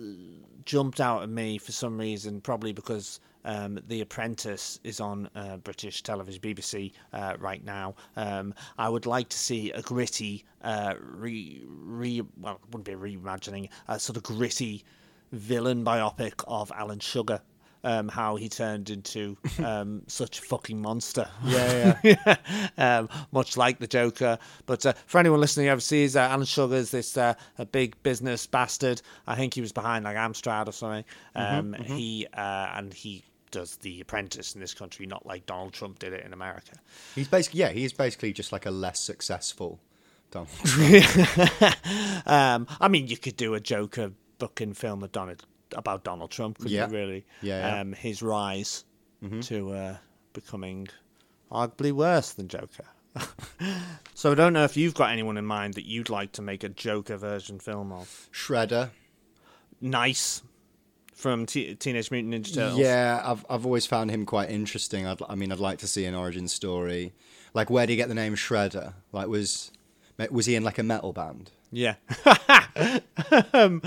jumped 0.65 0.99
out 0.99 1.23
at 1.23 1.29
me 1.29 1.57
for 1.57 1.71
some 1.71 1.97
reason, 1.97 2.41
probably 2.41 2.73
because 2.73 3.19
um, 3.45 3.79
The 3.87 4.01
Apprentice 4.01 4.79
is 4.83 4.99
on 4.99 5.29
uh, 5.35 5.57
British 5.57 6.01
television, 6.03 6.41
BBC, 6.41 6.91
uh, 7.13 7.35
right 7.39 7.63
now. 7.63 7.95
Um, 8.15 8.53
I 8.77 8.89
would 8.89 9.05
like 9.05 9.29
to 9.29 9.37
see 9.37 9.71
a 9.71 9.81
gritty, 9.81 10.45
uh, 10.63 10.95
re, 10.99 11.63
re 11.67 12.23
well, 12.37 12.55
it 12.55 12.59
wouldn't 12.71 12.85
be 12.85 12.93
reimagining, 12.93 13.69
a 13.87 13.99
sort 13.99 14.17
of 14.17 14.23
gritty 14.23 14.83
villain 15.31 15.85
biopic 15.85 16.43
of 16.47 16.71
Alan 16.75 16.99
Sugar. 16.99 17.41
Um, 17.81 18.09
how 18.09 18.35
he 18.35 18.49
turned 18.49 18.89
into 18.89 19.37
um, 19.63 20.01
such 20.07 20.39
a 20.39 20.41
fucking 20.41 20.81
monster. 20.81 21.29
Yeah, 21.45 21.97
yeah. 22.03 22.35
um, 22.77 23.07
much 23.31 23.55
like 23.55 23.79
the 23.79 23.87
Joker. 23.87 24.37
But 24.65 24.85
uh, 24.85 24.93
for 25.05 25.17
anyone 25.17 25.39
listening 25.39 25.69
overseas, 25.69 26.17
uh, 26.17 26.21
Alan 26.21 26.43
is 26.73 26.91
this 26.91 27.15
uh, 27.15 27.35
a 27.57 27.65
big 27.65 28.01
business 28.03 28.45
bastard. 28.45 29.01
I 29.27 29.35
think 29.35 29.53
he 29.53 29.61
was 29.61 29.71
behind 29.71 30.03
like 30.03 30.17
Amstrad 30.17 30.67
or 30.67 30.73
something. 30.73 31.05
Um, 31.35 31.73
He 31.73 32.27
uh, 32.33 32.71
and 32.75 32.93
he 32.93 33.23
does 33.51 33.77
The 33.77 34.01
Apprentice 34.01 34.55
in 34.55 34.61
this 34.61 34.73
country, 34.73 35.05
not 35.05 35.25
like 35.25 35.45
Donald 35.45 35.73
Trump 35.73 35.99
did 35.99 36.13
it 36.13 36.25
in 36.25 36.33
America. 36.33 36.73
He's 37.15 37.27
basically 37.27 37.61
yeah, 37.61 37.69
he's 37.69 37.93
basically 37.93 38.33
just 38.33 38.51
like 38.51 38.65
a 38.65 38.71
less 38.71 38.99
successful 38.99 39.79
Donald. 40.31 40.49
Trump. 40.65 42.27
um, 42.27 42.67
I 42.79 42.87
mean, 42.89 43.07
you 43.07 43.17
could 43.17 43.37
do 43.37 43.53
a 43.53 43.59
Joker 43.59 44.11
booking 44.37 44.73
film 44.73 45.03
of 45.03 45.11
Donald 45.11 45.45
about 45.75 46.03
Donald 46.03 46.31
Trump, 46.31 46.57
couldn't 46.57 46.71
Yeah. 46.73 46.87
you? 46.87 46.93
Really? 46.93 47.25
Yeah. 47.41 47.79
Um, 47.81 47.93
his 47.93 48.21
rise 48.21 48.85
to 49.41 49.71
uh, 49.71 49.97
becoming 50.33 50.87
arguably 51.51 51.91
worse 51.91 52.33
than 52.33 52.47
Joker. 52.47 52.85
so 54.13 54.31
I 54.31 54.35
don't 54.35 54.53
know 54.53 54.63
if 54.63 54.77
you've 54.77 54.93
got 54.93 55.11
anyone 55.11 55.37
in 55.37 55.45
mind 55.45 55.73
that 55.75 55.85
you'd 55.85 56.09
like 56.09 56.31
to 56.33 56.41
make 56.41 56.63
a 56.63 56.69
Joker 56.69 57.17
version 57.17 57.59
film 57.59 57.91
of. 57.91 58.29
Shredder. 58.31 58.91
Nice 59.81 60.41
from 61.13 61.45
T- 61.45 61.75
Teenage 61.75 62.11
Mutant 62.11 62.33
Ninja 62.45 62.53
Turtles. 62.53 62.79
Yeah, 62.79 63.21
I've 63.25 63.45
I've 63.49 63.65
always 63.65 63.85
found 63.85 64.11
him 64.11 64.25
quite 64.25 64.49
interesting. 64.49 65.05
I'd, 65.07 65.21
I 65.27 65.35
mean, 65.35 65.51
I'd 65.51 65.59
like 65.59 65.79
to 65.79 65.87
see 65.87 66.05
an 66.05 66.15
origin 66.15 66.47
story. 66.47 67.13
Like, 67.53 67.69
where 67.69 67.85
did 67.85 67.93
he 67.93 67.97
get 67.97 68.09
the 68.09 68.15
name 68.15 68.35
Shredder? 68.35 68.93
Like, 69.11 69.27
was 69.27 69.71
was 70.31 70.45
he 70.45 70.55
in 70.55 70.63
like 70.63 70.77
a 70.77 70.83
metal 70.83 71.13
band? 71.13 71.51
Yeah. 71.71 71.95
um, 73.53 73.81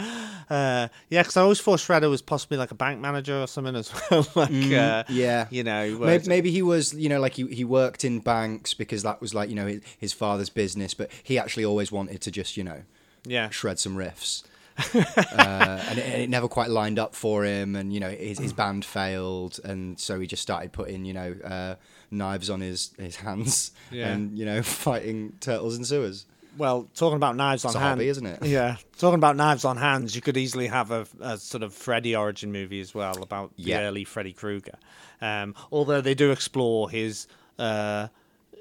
uh, 0.48 0.88
yeah, 1.08 1.22
because 1.22 1.36
I 1.36 1.42
always 1.42 1.60
thought 1.60 1.78
Shredder 1.78 2.08
was 2.10 2.22
possibly 2.22 2.56
like 2.56 2.70
a 2.70 2.74
bank 2.74 3.00
manager 3.00 3.40
or 3.40 3.46
something 3.46 3.74
as 3.76 3.92
well. 4.10 4.26
like, 4.34 4.50
uh, 4.72 5.04
Yeah, 5.08 5.46
you 5.50 5.64
know, 5.64 5.98
Maybe, 5.98 6.28
maybe 6.28 6.50
he 6.50 6.62
was, 6.62 6.94
you 6.94 7.08
know, 7.08 7.20
like 7.20 7.34
he, 7.34 7.46
he 7.48 7.64
worked 7.64 8.04
in 8.04 8.20
banks 8.20 8.74
because 8.74 9.02
that 9.02 9.20
was 9.20 9.34
like, 9.34 9.48
you 9.48 9.56
know, 9.56 9.66
his, 9.66 9.80
his 9.98 10.12
father's 10.12 10.48
business, 10.50 10.94
but 10.94 11.10
he 11.22 11.38
actually 11.38 11.64
always 11.64 11.90
wanted 11.90 12.20
to 12.22 12.30
just, 12.30 12.56
you 12.56 12.64
know, 12.64 12.82
yeah. 13.24 13.48
shred 13.50 13.78
some 13.78 13.96
riffs. 13.96 14.42
uh, 14.94 15.84
and, 15.88 15.98
it, 15.98 16.04
and 16.06 16.22
it 16.22 16.30
never 16.30 16.48
quite 16.48 16.70
lined 16.70 16.98
up 16.98 17.14
for 17.14 17.44
him, 17.44 17.76
and 17.76 17.92
you 17.92 18.00
know 18.00 18.08
his, 18.08 18.38
his 18.38 18.54
band 18.54 18.86
failed, 18.86 19.60
and 19.64 20.00
so 20.00 20.18
he 20.18 20.26
just 20.26 20.40
started 20.40 20.72
putting 20.72 21.04
you 21.04 21.12
know 21.12 21.36
uh, 21.44 21.74
knives 22.10 22.48
on 22.48 22.62
his 22.62 22.90
his 22.98 23.16
hands, 23.16 23.72
Yeah. 23.90 24.08
and 24.08 24.36
you 24.38 24.46
know 24.46 24.62
fighting 24.62 25.34
turtles 25.40 25.76
in 25.76 25.84
sewers. 25.84 26.24
Well, 26.58 26.88
talking 26.94 27.16
about 27.16 27.36
knives 27.36 27.64
on 27.64 27.70
It's 27.70 27.76
a 27.76 27.78
hands, 27.80 27.90
hobby, 27.92 28.08
isn't 28.08 28.26
it? 28.26 28.42
Yeah, 28.44 28.76
talking 28.98 29.14
about 29.18 29.36
knives 29.36 29.64
on 29.64 29.76
hands, 29.78 30.14
you 30.14 30.20
could 30.20 30.36
easily 30.36 30.66
have 30.66 30.90
a, 30.90 31.06
a 31.20 31.38
sort 31.38 31.62
of 31.62 31.72
Freddy 31.72 32.14
origin 32.14 32.52
movie 32.52 32.80
as 32.80 32.94
well 32.94 33.22
about 33.22 33.52
Yeah. 33.56 33.78
the 33.80 33.84
early 33.86 34.04
Freddy 34.04 34.32
Krueger. 34.32 34.76
Um, 35.20 35.54
although 35.70 36.00
they 36.00 36.14
do 36.14 36.30
explore 36.30 36.90
his 36.90 37.26
uh, 37.58 38.08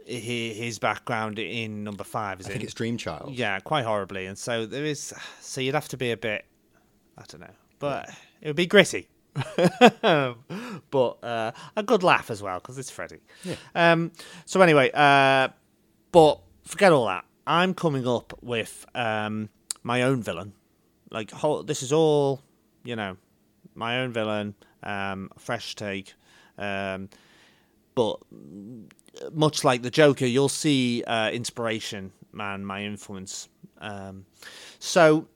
his, 0.05 0.57
his 0.57 0.79
background 0.79 1.37
in 1.39 1.83
number 1.83 2.03
five, 2.03 2.39
is 2.39 2.45
I 2.47 2.49
it? 2.49 2.53
think 2.53 2.63
it's 2.63 2.73
Dream 2.73 2.97
Child. 2.97 3.33
Yeah, 3.33 3.59
quite 3.59 3.83
horribly, 3.83 4.25
and 4.25 4.37
so 4.37 4.65
there 4.65 4.85
is. 4.85 5.13
So 5.41 5.59
you'd 5.61 5.75
have 5.75 5.87
to 5.89 5.97
be 5.97 6.11
a 6.11 6.17
bit, 6.17 6.45
I 7.17 7.23
don't 7.27 7.41
know, 7.41 7.53
but 7.79 8.09
it 8.41 8.47
would 8.47 8.55
be 8.55 8.67
gritty, 8.67 9.07
but 9.35 11.17
uh, 11.23 11.51
a 11.75 11.83
good 11.83 12.03
laugh 12.03 12.29
as 12.31 12.41
well 12.41 12.59
because 12.59 12.77
it's 12.77 12.89
Freddy. 12.89 13.19
Yeah. 13.43 13.55
Um. 13.75 14.11
So 14.45 14.61
anyway, 14.61 14.91
uh, 14.93 15.49
but 16.11 16.39
forget 16.63 16.91
all 16.91 17.07
that. 17.07 17.25
I'm 17.51 17.73
coming 17.73 18.07
up 18.07 18.33
with 18.41 18.85
um 18.95 19.49
my 19.83 20.03
own 20.03 20.23
villain. 20.23 20.53
Like 21.09 21.31
whole, 21.31 21.63
this 21.63 21.83
is 21.83 21.91
all, 21.91 22.41
you 22.85 22.95
know, 22.95 23.17
my 23.75 23.99
own 23.99 24.13
villain. 24.13 24.55
Um, 24.83 25.29
fresh 25.37 25.75
take. 25.75 26.13
Um, 26.57 27.09
but 27.93 28.19
much 29.33 29.65
like 29.65 29.81
the 29.81 29.91
Joker, 29.91 30.25
you'll 30.25 30.47
see 30.49 31.03
uh, 31.03 31.29
inspiration 31.31 32.13
and 32.39 32.65
my 32.65 32.83
influence. 32.83 33.49
Um, 33.79 34.25
so 34.79 35.27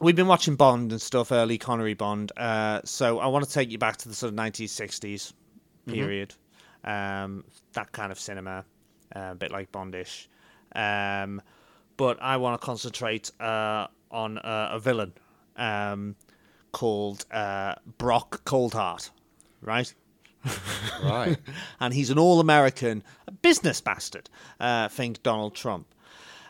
we've 0.00 0.14
been 0.14 0.28
watching 0.28 0.54
Bond 0.54 0.92
and 0.92 1.02
stuff, 1.02 1.32
early 1.32 1.58
Connery 1.58 1.94
Bond. 1.94 2.30
Uh, 2.36 2.82
so 2.84 3.18
I 3.18 3.26
want 3.26 3.44
to 3.44 3.50
take 3.50 3.72
you 3.72 3.78
back 3.78 3.96
to 3.98 4.08
the 4.08 4.14
sort 4.14 4.32
of 4.32 4.38
1960s 4.38 5.32
period, 5.86 6.34
um, 6.84 7.44
that 7.72 7.90
kind 7.90 8.12
of 8.12 8.20
cinema, 8.20 8.64
uh, 9.16 9.30
a 9.32 9.34
bit 9.34 9.50
like 9.50 9.72
Bondish. 9.72 10.28
Um, 10.74 11.42
but 11.96 12.20
I 12.22 12.36
want 12.36 12.60
to 12.60 12.64
concentrate 12.64 13.30
uh, 13.40 13.88
on 14.10 14.38
uh, 14.38 14.70
a 14.72 14.78
villain 14.78 15.12
um, 15.56 16.16
called 16.72 17.24
uh, 17.30 17.74
Brock 17.98 18.44
Coldheart, 18.44 19.10
right? 19.60 19.92
Right. 21.02 21.36
and 21.80 21.94
he's 21.94 22.10
an 22.10 22.18
all-American 22.18 23.02
business 23.42 23.80
bastard. 23.80 24.28
Uh, 24.58 24.88
think 24.88 25.22
Donald 25.22 25.54
Trump. 25.54 25.86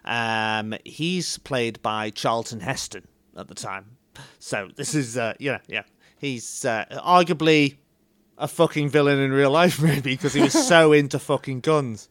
Um, 0.04 0.74
he's 0.84 1.38
played 1.38 1.82
by 1.82 2.10
Charlton 2.10 2.60
Heston 2.60 3.06
at 3.36 3.48
the 3.48 3.54
time, 3.54 3.96
so 4.38 4.70
this 4.74 4.94
is 4.94 5.18
uh, 5.18 5.34
yeah, 5.38 5.58
yeah. 5.66 5.82
He's 6.18 6.64
uh, 6.64 6.86
arguably 6.90 7.76
a 8.38 8.48
fucking 8.48 8.88
villain 8.88 9.18
in 9.18 9.32
real 9.32 9.50
life, 9.50 9.82
maybe 9.82 10.14
because 10.14 10.32
he 10.32 10.40
was 10.40 10.52
so 10.52 10.92
into 10.92 11.18
fucking 11.18 11.60
guns. 11.60 12.08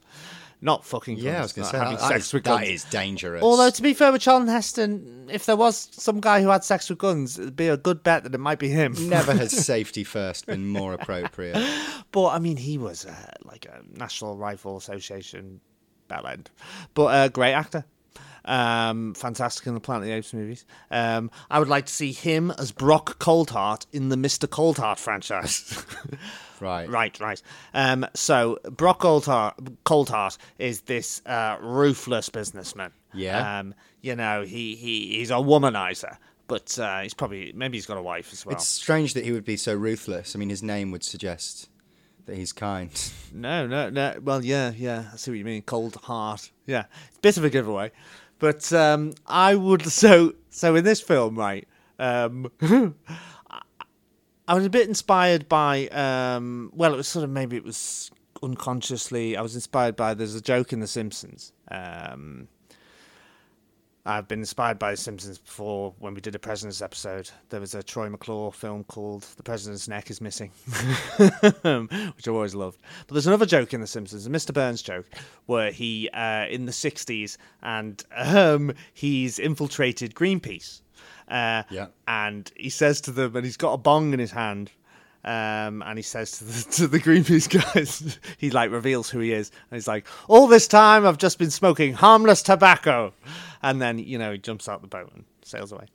Not 0.60 0.84
fucking 0.86 1.16
guns. 1.16 1.26
yeah, 1.26 1.40
I 1.40 1.42
was 1.42 1.54
going 1.54 1.66
to 1.66 1.72
say 1.72 1.78
having 1.78 1.96
that, 1.96 2.02
that, 2.02 2.08
sex 2.08 2.26
is, 2.28 2.34
with 2.34 2.44
that 2.46 2.60
guns. 2.62 2.68
is 2.68 2.84
dangerous. 2.86 3.44
Although 3.44 3.70
to 3.70 3.82
be 3.82 3.94
fair 3.94 4.12
with 4.12 4.22
Charlton 4.22 4.48
Heston, 4.48 5.30
if 5.32 5.46
there 5.46 5.56
was 5.56 5.88
some 5.92 6.20
guy 6.20 6.42
who 6.42 6.50
had 6.50 6.64
sex 6.64 6.90
with 6.90 6.98
guns, 6.98 7.38
it'd 7.38 7.56
be 7.56 7.68
a 7.68 7.78
good 7.78 8.02
bet 8.02 8.24
that 8.24 8.34
it 8.34 8.40
might 8.40 8.58
be 8.58 8.70
him. 8.70 8.96
never 9.08 9.34
has 9.34 9.52
safety 9.66 10.04
first 10.04 10.48
been 10.48 10.68
more 10.68 10.94
appropriate. 10.94 11.64
But 12.12 12.30
I 12.30 12.40
mean, 12.40 12.58
he 12.58 12.78
was 12.80 13.06
uh, 13.06 13.32
like 13.44 13.66
a 13.66 13.82
National 13.98 14.36
Rifle 14.36 14.78
Association 14.78 15.62
bell 16.08 16.26
end, 16.26 16.50
but 16.96 17.28
a 17.28 17.30
great 17.30 17.54
actor. 17.54 17.86
Um, 18.48 19.14
fantastic 19.14 19.68
in 19.68 19.74
the 19.74 19.80
Planet 19.80 20.04
of 20.04 20.08
the 20.08 20.14
Apes 20.16 20.34
movies. 20.34 20.66
Um, 20.90 21.30
I 21.52 21.60
would 21.60 21.68
like 21.68 21.86
to 21.88 21.94
see 21.94 22.14
him 22.14 22.52
as 22.52 22.72
Brock 22.72 23.20
Coldheart 23.20 23.86
in 23.92 24.10
the 24.10 24.16
Mr. 24.16 24.48
Coldheart 24.48 24.98
franchise. 24.98 25.86
Right. 26.60 26.90
right, 26.90 27.20
right. 27.20 27.40
Um, 27.76 28.06
so 28.16 28.58
Brock 28.64 29.02
Coldheart, 29.02 29.54
Coldheart 29.86 30.40
is 30.58 30.82
this 30.82 31.22
uh, 31.28 31.58
ruthless 31.62 32.30
businessman. 32.30 32.92
Yeah. 33.14 33.60
Um, 33.60 33.76
you 34.02 34.16
know, 34.16 34.44
he, 34.44 34.76
he 34.76 35.18
he's 35.18 35.30
a 35.30 35.36
womanizer, 35.36 36.18
but 36.48 36.78
uh, 36.80 37.02
he's 37.02 37.14
probably 37.14 37.52
maybe 37.54 37.78
he's 37.78 37.86
got 37.86 37.98
a 37.98 38.02
wife 38.02 38.34
as 38.34 38.46
well. 38.46 38.56
It's 38.56 38.68
strange 38.68 39.14
that 39.14 39.24
he 39.24 39.32
would 39.32 39.46
be 39.46 39.58
so 39.58 39.76
ruthless. 39.76 40.36
I 40.36 40.40
mean, 40.40 40.50
his 40.50 40.64
name 40.64 40.92
would 40.92 41.04
suggest 41.04 41.70
that 42.26 42.36
he's 42.36 42.54
kind. 42.54 42.90
No, 43.34 43.68
no, 43.68 43.90
no. 43.92 44.16
Well, 44.24 44.44
yeah, 44.44 44.72
yeah. 44.76 45.10
I 45.14 45.18
see 45.18 45.30
what 45.30 45.38
you 45.38 45.46
mean. 45.46 45.62
Cold 45.62 45.96
heart. 45.96 46.50
Yeah, 46.66 46.86
it's 47.10 47.18
a 47.18 47.22
bit 47.22 47.38
of 47.38 47.44
a 47.44 47.50
giveaway, 47.52 47.92
but 48.40 48.72
um, 48.74 49.14
I 49.26 49.56
would. 49.56 49.86
So, 49.92 50.34
so 50.50 50.76
in 50.76 50.84
this 50.84 51.02
film, 51.02 51.36
right? 51.36 51.68
Um, 52.00 52.52
I 54.48 54.54
was 54.54 54.66
a 54.66 54.70
bit 54.70 54.88
inspired 54.88 55.50
by. 55.50 55.88
Um, 55.88 56.72
well, 56.74 56.94
it 56.94 56.98
was 56.98 57.08
sort 57.08 57.24
of 57.24 57.30
maybe 57.30 57.58
it 57.58 57.64
was 57.64 58.12
unconsciously. 58.44 59.36
I 59.36 59.42
was 59.42 59.56
inspired 59.56 59.96
by. 59.96 60.14
There's 60.14 60.36
a 60.36 60.42
joke 60.42 60.72
in 60.72 60.80
The 60.80 60.88
Simpsons. 60.88 61.52
Um, 61.70 62.48
I've 64.08 64.28
been 64.30 64.40
inspired 64.40 64.80
by 64.80 64.92
The 64.92 64.98
Simpsons 64.98 65.38
before 65.38 65.94
when 66.00 66.14
we 66.14 66.22
did 66.22 66.34
a 66.34 66.40
President's 66.40 66.82
episode. 66.82 67.30
There 67.50 67.60
was 67.60 67.76
a 67.76 67.84
Troy 67.84 68.10
McClure 68.10 68.54
film 68.54 68.86
called 68.86 69.24
The 69.36 69.44
President's 69.44 69.90
Neck 69.90 70.10
is 70.10 70.22
Missing, 70.22 70.50
which 71.18 72.28
I 72.28 72.32
always 72.32 72.56
loved. 72.56 72.80
But 73.06 73.14
there's 73.14 73.28
another 73.28 73.46
joke 73.46 73.74
in 73.74 73.82
The 73.82 73.88
Simpsons, 73.88 74.26
a 74.26 74.30
Mr. 74.30 74.54
Burns 74.54 74.82
joke, 74.82 75.08
where 75.46 75.72
he, 75.72 76.10
uh, 76.14 76.46
in 76.50 76.66
the 76.66 76.72
60s, 76.72 77.38
and 77.62 78.02
um, 78.16 78.74
he's 78.94 79.40
infiltrated 79.40 80.16
Greenpeace. 80.16 80.82
Uh, 81.28 81.64
Yeah. 81.70 81.88
And 82.08 82.50
he 82.56 82.70
says 82.70 83.02
to 83.02 83.12
them, 83.12 83.36
and 83.36 83.44
he's 83.44 83.58
got 83.58 83.74
a 83.74 83.78
bong 83.78 84.14
in 84.14 84.20
his 84.20 84.32
hand. 84.32 84.72
Um, 85.28 85.84
and 85.86 86.00
he 86.00 86.04
says 86.04 86.32
to 86.38 86.46
the, 86.46 86.64
to 86.72 86.88
the 86.88 87.00
Greenpeace 87.00 87.50
guys, 87.50 88.18
he 88.38 88.50
like 88.50 88.72
reveals 88.72 89.10
who 89.10 89.20
he 89.20 89.34
is, 89.34 89.52
and 89.70 89.78
he's 89.78 89.88
like, 89.88 90.08
"All 90.30 90.48
this 90.48 90.68
time 90.68 91.06
I've 91.06 91.18
just 91.18 91.38
been 91.38 91.52
smoking 91.52 91.94
harmless 91.94 92.42
tobacco," 92.42 93.14
and 93.62 93.82
then 93.82 94.00
you 94.00 94.18
know 94.18 94.32
he 94.32 94.38
jumps 94.38 94.70
out 94.70 94.82
the 94.82 94.88
boat 94.88 95.12
and 95.14 95.26
sails 95.48 95.72
away. 95.72 95.86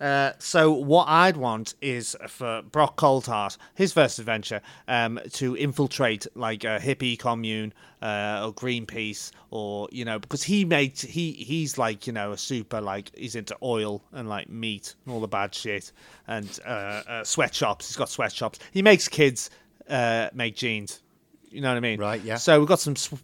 Uh, 0.00 0.32
so 0.38 0.72
what 0.72 1.06
I'd 1.08 1.36
want 1.36 1.74
is 1.80 2.16
for 2.28 2.62
Brock 2.62 2.96
Coldheart, 2.96 3.56
his 3.74 3.92
first 3.92 4.18
adventure, 4.18 4.60
um, 4.88 5.20
to 5.34 5.56
infiltrate 5.56 6.26
like 6.34 6.64
a 6.64 6.78
hippie 6.78 7.18
commune 7.18 7.72
uh, 8.00 8.42
or 8.44 8.52
Greenpeace, 8.52 9.30
or 9.50 9.88
you 9.92 10.04
know, 10.04 10.18
because 10.18 10.42
he 10.42 10.64
makes 10.64 11.02
he 11.02 11.32
he's 11.32 11.78
like 11.78 12.06
you 12.06 12.12
know 12.12 12.32
a 12.32 12.38
super 12.38 12.80
like 12.80 13.14
he's 13.16 13.34
into 13.36 13.56
oil 13.62 14.02
and 14.12 14.28
like 14.28 14.48
meat 14.48 14.94
and 15.04 15.14
all 15.14 15.20
the 15.20 15.28
bad 15.28 15.54
shit 15.54 15.92
and 16.26 16.58
uh, 16.66 17.02
uh, 17.06 17.24
sweatshops. 17.24 17.88
He's 17.88 17.96
got 17.96 18.08
sweatshops. 18.08 18.58
He 18.72 18.82
makes 18.82 19.08
kids 19.08 19.50
uh, 19.88 20.30
make 20.34 20.56
jeans. 20.56 21.02
You 21.50 21.60
know 21.60 21.68
what 21.68 21.76
I 21.76 21.80
mean? 21.80 22.00
Right, 22.00 22.22
yeah. 22.22 22.36
So 22.36 22.58
we've 22.58 22.68
got 22.68 22.80
some. 22.80 22.96
Sw- 22.96 23.14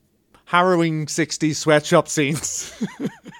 Harrowing 0.45 1.05
60s 1.05 1.57
sweatshop 1.57 2.09
scenes. 2.09 2.72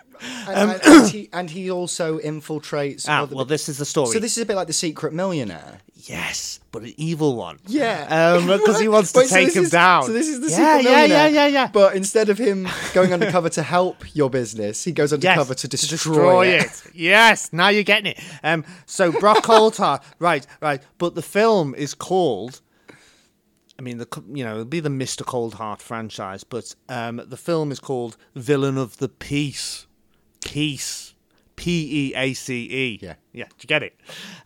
And, 0.49 0.71
and, 0.73 0.81
and 0.85 1.09
he, 1.11 1.29
and 1.33 1.51
he 1.51 1.71
also 1.71 2.19
infiltrates. 2.19 3.07
ah, 3.09 3.27
well, 3.31 3.45
this 3.45 3.69
is 3.69 3.79
the 3.79 3.85
story. 3.85 4.13
so 4.13 4.19
this 4.19 4.37
is 4.37 4.43
a 4.43 4.47
bit 4.47 4.57
like 4.57 4.67
the 4.67 4.73
Secret 4.73 5.13
Millionaire. 5.13 5.81
Yes, 6.03 6.61
but 6.71 6.83
an 6.85 6.95
evil 6.97 7.35
one. 7.37 7.59
Yeah, 7.67 8.37
Um, 8.39 8.47
because 8.59 8.79
he 8.81 8.89
wants 8.89 9.13
to 9.13 9.19
Wait, 9.19 9.29
take 9.29 9.47
this 9.49 9.57
him 9.57 9.65
is- 9.65 9.71
down. 9.71 10.05
So 10.05 10.13
this 10.13 10.29
is 10.29 10.41
the 10.41 10.49
yeah, 10.51 10.79
Secret 10.79 10.91
yeah, 10.91 10.97
Millionaire. 10.97 11.09
yeah, 11.09 11.27
yeah, 11.27 11.47
yeah. 11.47 11.47
yeah. 11.65 11.71
But 11.73 11.97
instead 11.97 12.29
of 12.29 12.39
him 12.39 12.69
going 12.95 13.13
undercover 13.13 13.49
to 13.51 13.63
help 13.63 14.05
your 14.15 14.31
business, 14.31 14.85
he 14.85 14.93
goes 14.93 15.11
Yes, 15.13 15.15
undercover 15.25 15.55
to 15.55 15.69
destroy, 15.69 16.47
it. 16.47 16.83
Yes, 16.95 17.53
now 17.53 17.69
you're 17.69 17.83
getting 17.83 18.13
it. 18.13 18.21
Um, 18.45 18.65
so 18.87 19.11
Brock 19.13 19.39
Coldheart, 19.45 20.03
right, 20.21 20.47
right. 20.63 20.81
But 20.99 21.15
the 21.17 21.23
film 21.23 21.75
is 21.75 21.95
called. 21.95 22.61
I 23.79 23.83
mean, 23.83 23.99
the 23.99 24.09
you 24.33 24.45
know 24.45 24.53
it'll 24.55 24.65
be 24.67 24.81
the 24.81 24.89
Mr. 24.89 25.23
Coldheart 25.25 25.81
franchise, 25.81 26.43
but 26.45 26.75
um, 26.89 27.21
the 27.27 27.37
film 27.37 27.71
is 27.73 27.81
called 27.81 28.17
Villain 28.35 28.79
of 28.79 28.97
the 28.99 29.09
Peace. 29.09 29.87
Peace. 30.53 31.05
P 31.57 32.11
E 32.11 32.15
A 32.15 32.35
C 32.35 32.55
E. 32.71 32.99
Yeah. 33.03 33.15
yeah. 33.33 33.47
Do 33.47 33.55
you 33.63 33.67
get 33.67 33.83
it? 33.83 33.97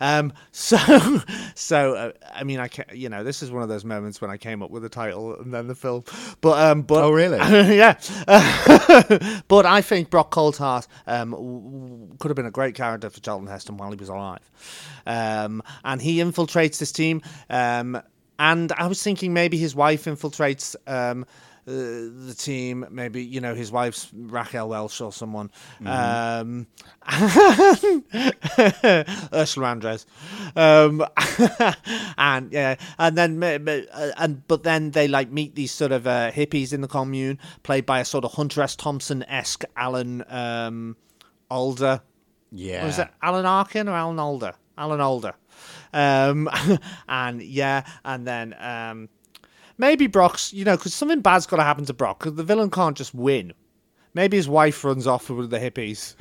Um, 0.01 0.33
so, 0.53 0.79
so 1.55 1.95
uh, 1.95 2.13
I 2.35 2.43
mean, 2.43 2.59
I 2.59 2.69
ca- 2.69 2.91
you 2.95 3.11
know 3.11 3.23
this 3.23 3.43
is 3.43 3.51
one 3.51 3.63
of 3.63 3.69
those 3.69 3.85
moments 3.85 4.23
when 4.23 4.31
I 4.31 4.39
came 4.39 4.63
up 4.63 4.71
with 4.71 4.83
the 4.83 4.89
title 4.89 5.39
and 5.39 5.53
then 5.53 5.67
the 5.67 5.75
film, 5.75 6.05
but 6.41 6.59
um, 6.59 6.81
but 6.81 7.05
Oh, 7.05 7.11
really? 7.11 7.37
yeah. 7.77 7.99
but 9.49 9.67
I 9.67 9.83
think 9.83 10.09
Brock 10.09 10.31
Coldheart 10.35 10.87
um, 11.07 11.33
w- 11.33 12.09
could 12.19 12.31
have 12.31 12.37
been 12.37 12.47
a 12.47 12.51
great 12.51 12.75
character 12.75 13.11
for 13.11 13.21
Charlton 13.21 13.47
Heston 13.47 13.77
while 13.77 13.91
he 13.91 13.97
was 13.97 14.09
alive. 14.09 14.51
Um, 15.07 15.63
and 15.85 16.01
he 16.01 16.17
infiltrates 16.17 16.79
this 16.79 16.93
team. 16.93 17.21
Um, 17.51 18.01
and 18.39 18.73
I 18.73 18.87
was 18.87 19.03
thinking 19.03 19.35
maybe 19.35 19.59
his 19.59 19.75
wife 19.75 20.05
infiltrates 20.07 20.75
um, 20.87 21.27
the 21.65 22.35
team. 22.37 22.87
Maybe, 22.91 23.23
you 23.23 23.41
know, 23.41 23.55
his 23.55 23.71
wife's 23.71 24.09
Raquel 24.15 24.69
Welch 24.69 25.01
or 25.01 25.13
someone. 25.13 25.51
Um, 25.85 26.67
Ursula 29.33 29.75
Andress. 29.75 30.07
Um, 30.57 31.05
and 32.19 32.53
yeah, 32.53 32.77
and 32.99 33.17
then 33.17 33.43
uh, 33.43 34.13
and 34.17 34.47
but 34.49 34.63
then 34.63 34.91
they 34.91 35.09
like 35.09 35.31
meet 35.31 35.55
these 35.55 35.73
sort 35.73 35.93
of 35.93 36.07
uh, 36.07 36.31
hippies 36.33 36.73
in 36.73 36.81
the 36.81 36.89
commune, 36.89 37.39
played 37.63 37.87
by 37.87 38.01
a 38.01 38.05
sort 38.05 38.25
of 38.25 38.33
Hunter 38.33 38.63
S. 38.63 38.77
Thompson 38.77 39.23
esque 39.25 39.65
Alan 39.77 40.25
um, 40.29 40.97
Alda. 41.51 42.03
Yeah. 42.51 42.85
Was 42.85 42.99
it 42.99 43.09
Alan 43.23 43.47
Arkin 43.47 43.89
or 43.89 43.93
Alan 43.93 44.19
Alda? 44.19 44.55
Alan 44.77 45.01
Alda. 45.01 45.35
Um, 45.93 46.49
and 47.09 47.43
yeah, 47.43 47.85
and 48.05 48.27
then 48.27 48.55
um, 48.59 49.09
maybe 49.79 50.07
Brock's, 50.07 50.53
you 50.53 50.65
know, 50.65 50.77
because 50.77 50.95
something 50.95 51.21
bad's 51.21 51.47
got 51.47 51.57
to 51.57 51.63
happen 51.63 51.85
to 51.87 51.95
Brock, 51.95 52.21
because 52.21 52.35
the 52.35 52.45
villain 52.45 52.71
can't 52.71 52.97
just 52.97 53.15
win. 53.15 53.53
Maybe 54.15 54.37
his 54.37 54.49
wife 54.49 54.85
runs 54.85 55.07
off 55.07 55.31
with 55.31 55.51
the 55.51 55.59
hippies. 55.59 56.15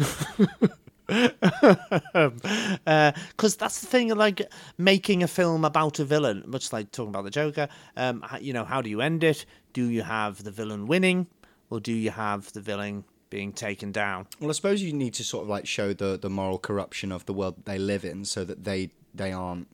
Because 1.12 2.32
that's 3.58 3.82
the 3.82 3.88
thing, 3.88 4.16
like 4.16 4.42
making 4.78 5.24
a 5.24 5.28
film 5.28 5.66
about 5.66 6.00
a 6.00 6.06
villain, 6.06 6.44
much 6.46 6.72
like 6.72 6.92
talking 6.92 7.10
about 7.10 7.26
the 7.26 7.32
Joker. 7.32 7.68
Um, 7.98 8.26
you 8.40 8.54
know, 8.54 8.64
how 8.64 8.82
do 8.82 8.90
you 8.90 9.02
end 9.02 9.24
it? 9.24 9.46
Do 9.74 9.90
you 9.90 10.04
have 10.04 10.44
the 10.44 10.52
villain 10.52 10.88
winning, 10.88 11.28
or 11.70 11.82
do 11.82 11.92
you 11.92 12.12
have 12.12 12.54
the 12.54 12.62
villain 12.62 13.04
being 13.30 13.52
taken 13.52 13.92
down? 13.92 14.28
Well, 14.40 14.50
I 14.50 14.54
suppose 14.54 14.82
you 14.82 14.94
need 14.94 15.14
to 15.16 15.24
sort 15.24 15.44
of 15.44 15.50
like 15.50 15.68
show 15.68 15.94
the, 15.94 16.18
the 16.18 16.30
moral 16.30 16.60
corruption 16.60 17.12
of 17.12 17.26
the 17.26 17.34
world 17.34 17.66
they 17.66 17.78
live 17.78 18.06
in, 18.06 18.24
so 18.24 18.46
that 18.46 18.64
they 18.64 18.92
they 19.14 19.34
aren't 19.34 19.68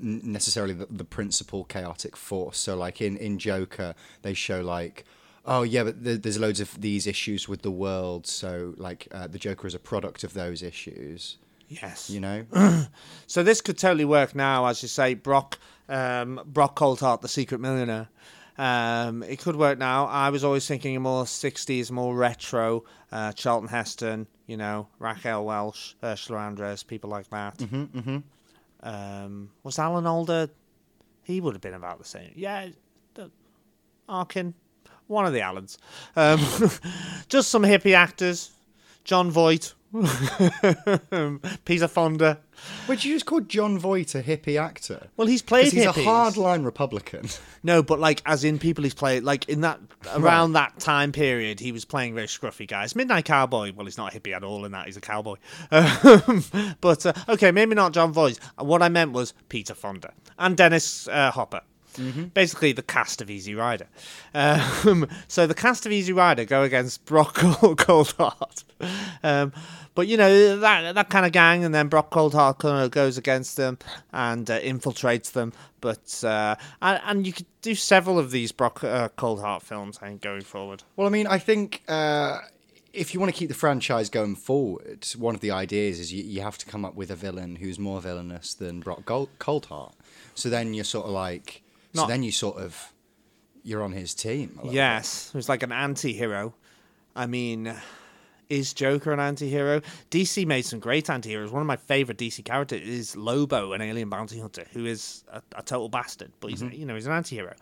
necessarily 0.00 0.74
the, 0.74 0.86
the 0.90 1.04
principal 1.04 1.64
chaotic 1.64 2.16
force. 2.16 2.58
So, 2.58 2.76
like 2.76 3.00
in 3.00 3.16
in 3.16 3.38
Joker, 3.38 3.94
they 4.22 4.34
show 4.34 4.60
like, 4.60 5.04
oh 5.44 5.62
yeah, 5.62 5.84
but 5.84 5.96
there's 5.98 6.38
loads 6.38 6.60
of 6.60 6.80
these 6.80 7.06
issues 7.06 7.48
with 7.48 7.62
the 7.62 7.70
world. 7.70 8.26
So, 8.26 8.74
like, 8.76 9.08
uh, 9.12 9.26
the 9.26 9.38
Joker 9.38 9.66
is 9.66 9.74
a 9.74 9.78
product 9.78 10.24
of 10.24 10.34
those 10.34 10.62
issues. 10.62 11.38
Yes. 11.68 12.10
You 12.10 12.20
know? 12.20 12.44
So 13.26 13.42
this 13.42 13.60
could 13.60 13.78
totally 13.78 14.04
work 14.04 14.34
now, 14.34 14.66
as 14.66 14.82
you 14.82 14.88
say, 14.88 15.14
Brock, 15.14 15.58
um, 15.88 16.40
Brock 16.44 16.76
Coldheart, 16.76 17.22
the 17.22 17.28
secret 17.28 17.60
millionaire. 17.60 18.08
Um, 18.58 19.22
it 19.22 19.40
could 19.40 19.56
work 19.56 19.78
now. 19.78 20.06
I 20.06 20.30
was 20.30 20.44
always 20.44 20.66
thinking 20.68 20.94
a 20.94 21.00
more 21.00 21.24
'60s, 21.24 21.90
more 21.90 22.14
retro. 22.14 22.84
Uh, 23.10 23.32
Charlton 23.32 23.68
Heston, 23.68 24.26
you 24.46 24.56
know, 24.56 24.88
Raquel 24.98 25.44
Welch, 25.44 25.96
Ursula 26.04 26.40
Andress, 26.40 26.86
people 26.86 27.10
like 27.10 27.28
that. 27.30 27.58
Mm-hmm, 27.58 27.98
mm-hmm. 27.98 28.18
Um, 28.84 29.50
was 29.64 29.78
Alan 29.78 30.06
Alda? 30.06 30.50
He 31.24 31.40
would 31.40 31.54
have 31.54 31.62
been 31.62 31.74
about 31.74 31.98
the 31.98 32.04
same. 32.04 32.30
Yeah, 32.36 32.68
Arkin, 34.08 34.54
one 35.06 35.26
of 35.26 35.32
the 35.32 35.40
Alans. 35.40 35.78
Um, 36.14 36.38
just 37.28 37.50
some 37.50 37.62
hippie 37.62 37.94
actors. 37.94 38.50
Jon 39.04 39.30
Voight, 39.30 39.74
Peter 41.64 41.86
Fonda. 41.86 42.40
Would 42.88 43.04
you 43.04 43.14
just 43.14 43.26
call 43.26 43.40
Jon 43.40 43.78
Voight 43.78 44.14
a 44.14 44.22
hippie 44.22 44.60
actor? 44.60 45.08
Well, 45.16 45.28
he's 45.28 45.42
played 45.42 45.72
he's 45.72 45.84
hippies. 45.84 46.02
a 46.02 46.06
hardline 46.06 46.64
Republican. 46.64 47.28
No, 47.66 47.82
but 47.82 47.98
like 47.98 48.20
as 48.26 48.44
in 48.44 48.58
people 48.58 48.84
he's 48.84 48.92
played 48.92 49.22
like 49.22 49.48
in 49.48 49.62
that 49.62 49.80
around 50.14 50.52
that 50.52 50.78
time 50.80 51.12
period 51.12 51.60
he 51.60 51.72
was 51.72 51.86
playing 51.86 52.14
very 52.14 52.26
scruffy 52.26 52.68
guys. 52.68 52.94
Midnight 52.94 53.24
Cowboy. 53.24 53.72
Well, 53.74 53.86
he's 53.86 53.96
not 53.96 54.14
a 54.14 54.20
hippie 54.20 54.36
at 54.36 54.44
all 54.44 54.66
in 54.66 54.72
that. 54.72 54.84
He's 54.84 54.98
a 54.98 55.00
cowboy. 55.00 55.36
Um, 55.70 56.44
but 56.82 57.06
uh, 57.06 57.14
okay, 57.26 57.52
maybe 57.52 57.74
not 57.74 57.94
Jon 57.94 58.12
Voight. 58.12 58.38
What 58.58 58.82
I 58.82 58.90
meant 58.90 59.12
was 59.12 59.32
Peter 59.48 59.72
Fonda 59.72 60.12
and 60.38 60.58
Dennis 60.58 61.08
uh, 61.08 61.30
Hopper. 61.30 61.62
Basically, 62.34 62.72
the 62.72 62.82
cast 62.82 63.20
of 63.20 63.30
Easy 63.30 63.54
Rider. 63.54 63.86
Um, 64.34 65.08
so 65.28 65.46
the 65.46 65.54
cast 65.54 65.86
of 65.86 65.92
Easy 65.92 66.12
Rider 66.12 66.44
go 66.44 66.62
against 66.62 67.04
Brock 67.04 67.34
Coldheart. 67.38 68.64
Um, 69.22 69.52
but 69.94 70.08
you 70.08 70.16
know 70.16 70.58
that 70.58 70.94
that 70.94 71.08
kind 71.08 71.24
of 71.24 71.32
gang, 71.32 71.64
and 71.64 71.74
then 71.74 71.88
Brock 71.88 72.10
Coldheart 72.10 72.58
kind 72.58 72.84
of 72.84 72.90
goes 72.90 73.16
against 73.16 73.56
them 73.56 73.78
and 74.12 74.50
uh, 74.50 74.60
infiltrates 74.60 75.32
them. 75.32 75.52
But 75.80 76.22
uh, 76.24 76.56
and, 76.82 77.00
and 77.04 77.26
you 77.26 77.32
could 77.32 77.46
do 77.62 77.74
several 77.74 78.18
of 78.18 78.30
these 78.30 78.50
Brock 78.52 78.82
uh, 78.82 79.08
Coldheart 79.16 79.62
films, 79.62 79.98
I 80.02 80.08
think, 80.08 80.22
going 80.22 80.42
forward. 80.42 80.82
Well, 80.96 81.06
I 81.06 81.10
mean, 81.10 81.26
I 81.26 81.38
think 81.38 81.82
uh, 81.88 82.40
if 82.94 83.12
you 83.12 83.20
want 83.20 83.32
to 83.32 83.38
keep 83.38 83.48
the 83.48 83.54
franchise 83.54 84.08
going 84.08 84.36
forward, 84.36 85.06
one 85.18 85.34
of 85.34 85.40
the 85.40 85.50
ideas 85.50 85.98
is 86.00 86.12
you, 86.12 86.22
you 86.24 86.40
have 86.42 86.56
to 86.58 86.66
come 86.66 86.84
up 86.84 86.94
with 86.94 87.10
a 87.10 87.16
villain 87.16 87.56
who's 87.56 87.78
more 87.78 88.00
villainous 88.00 88.54
than 88.54 88.80
Brock 88.80 89.04
Gold- 89.04 89.38
Coldheart. 89.38 89.92
So 90.34 90.48
then 90.48 90.74
you're 90.74 90.84
sort 90.84 91.06
of 91.06 91.12
like, 91.12 91.62
so 92.02 92.06
then 92.06 92.22
you 92.22 92.32
sort 92.32 92.56
of, 92.58 92.92
you're 93.62 93.82
on 93.82 93.92
his 93.92 94.14
team. 94.14 94.58
Yes, 94.64 95.28
it 95.28 95.36
was 95.36 95.48
like 95.48 95.62
an 95.62 95.72
anti-hero. 95.72 96.54
I 97.16 97.26
mean, 97.26 97.74
is 98.48 98.74
Joker 98.74 99.12
an 99.12 99.20
anti-hero? 99.20 99.80
DC 100.10 100.46
made 100.46 100.62
some 100.62 100.80
great 100.80 101.08
anti-heroes. 101.08 101.50
One 101.50 101.62
of 101.62 101.66
my 101.66 101.76
favorite 101.76 102.18
DC 102.18 102.44
characters 102.44 102.82
is 102.82 103.16
Lobo, 103.16 103.72
an 103.72 103.80
alien 103.80 104.08
bounty 104.08 104.38
hunter, 104.40 104.64
who 104.72 104.86
is 104.86 105.24
a, 105.32 105.42
a 105.56 105.62
total 105.62 105.88
bastard, 105.88 106.32
but 106.40 106.50
he's 106.50 106.62
you 106.62 106.84
know 106.86 106.94
he's 106.94 107.06
an 107.06 107.12
anti-hero. 107.12 107.54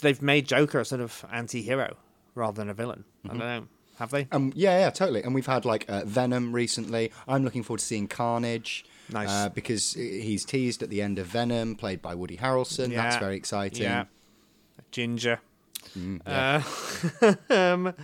They've 0.00 0.22
made 0.22 0.46
Joker 0.46 0.80
a 0.80 0.84
sort 0.84 1.00
of 1.00 1.24
anti-hero 1.32 1.96
rather 2.34 2.56
than 2.56 2.70
a 2.70 2.74
villain. 2.74 3.04
I 3.24 3.28
don't 3.28 3.38
know. 3.38 3.66
Have 3.98 4.10
they? 4.10 4.28
Um, 4.32 4.52
yeah, 4.56 4.78
yeah, 4.78 4.90
totally. 4.90 5.22
And 5.22 5.34
we've 5.34 5.46
had 5.46 5.66
like 5.66 5.84
uh, 5.88 6.04
Venom 6.06 6.54
recently. 6.54 7.12
I'm 7.28 7.44
looking 7.44 7.62
forward 7.62 7.80
to 7.80 7.84
seeing 7.84 8.08
Carnage. 8.08 8.84
Nice. 9.12 9.28
Uh, 9.28 9.48
because 9.48 9.94
he's 9.94 10.44
teased 10.44 10.82
at 10.82 10.90
the 10.90 11.02
end 11.02 11.18
of 11.18 11.26
Venom, 11.26 11.74
played 11.76 12.00
by 12.02 12.14
Woody 12.14 12.36
Harrelson. 12.36 12.94
That's 12.94 13.16
very 13.16 13.36
exciting. 13.36 13.82
Yeah. 13.82 14.04
Ginger. 14.90 15.40
Mm, 15.98 16.20
Uh, 16.26 17.34
um, 17.54 17.94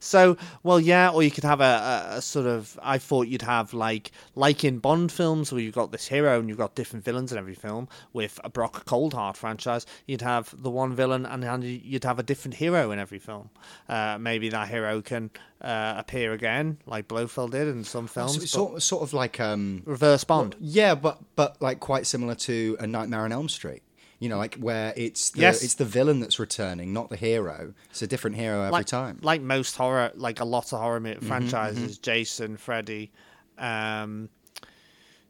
so, 0.00 0.36
well, 0.62 0.78
yeah, 0.78 1.10
or 1.10 1.22
you 1.22 1.30
could 1.30 1.44
have 1.44 1.60
a, 1.60 2.08
a, 2.12 2.16
a 2.16 2.22
sort 2.22 2.46
of. 2.46 2.78
I 2.82 2.98
thought 2.98 3.28
you'd 3.28 3.42
have 3.42 3.74
like 3.74 4.12
like 4.34 4.64
in 4.64 4.78
Bond 4.78 5.10
films 5.10 5.52
where 5.52 5.60
you've 5.60 5.74
got 5.74 5.92
this 5.92 6.06
hero 6.06 6.38
and 6.38 6.48
you've 6.48 6.58
got 6.58 6.74
different 6.74 7.04
villains 7.04 7.32
in 7.32 7.38
every 7.38 7.54
film. 7.54 7.88
With 8.12 8.38
a 8.44 8.48
Brock 8.50 8.84
Coldheart 8.84 9.36
franchise, 9.36 9.86
you'd 10.06 10.22
have 10.22 10.54
the 10.56 10.70
one 10.70 10.94
villain 10.94 11.26
and, 11.26 11.64
you'd 11.64 12.04
have 12.04 12.18
a 12.18 12.22
different 12.22 12.54
hero 12.54 12.90
in 12.90 12.98
every 12.98 13.18
film. 13.18 13.50
Uh, 13.88 14.18
maybe 14.20 14.48
that 14.50 14.68
hero 14.68 15.00
can 15.00 15.30
uh, 15.60 15.94
appear 15.96 16.32
again, 16.32 16.78
like 16.86 17.08
Blofeld 17.08 17.52
did 17.52 17.68
in 17.68 17.84
some 17.84 18.06
films. 18.06 18.34
So 18.34 18.42
it's 18.42 18.50
sort, 18.52 18.82
sort 18.82 19.02
of 19.02 19.12
like 19.12 19.40
um, 19.40 19.82
reverse 19.84 20.24
Bond. 20.24 20.54
Yeah, 20.60 20.94
but 20.94 21.18
but 21.36 21.60
like 21.60 21.80
quite 21.80 22.06
similar 22.06 22.34
to 22.36 22.76
A 22.80 22.86
Nightmare 22.86 23.22
on 23.22 23.32
Elm 23.32 23.48
Street. 23.48 23.82
You 24.20 24.28
know, 24.28 24.38
like 24.38 24.56
where 24.56 24.92
it's 24.96 25.30
the, 25.30 25.42
Yes. 25.42 25.62
it's 25.62 25.74
the 25.74 25.84
villain 25.84 26.18
that's 26.20 26.38
returning, 26.40 26.92
not 26.92 27.08
the 27.08 27.16
hero. 27.16 27.74
It's 27.90 28.02
a 28.02 28.06
different 28.06 28.36
hero 28.36 28.62
every 28.62 28.72
like, 28.72 28.86
time. 28.86 29.16
Mm-hmm, 29.16 29.26
Like 29.26 29.42
most 29.42 29.76
horror, 29.76 30.10
like 30.16 30.40
a 30.40 30.44
lot 30.44 30.72
of 30.72 30.80
horror 30.80 30.98
mi- 30.98 31.14
franchises, 31.16 31.98
Jason, 31.98 32.56
Freddy. 32.56 33.12
Um, 33.56 34.28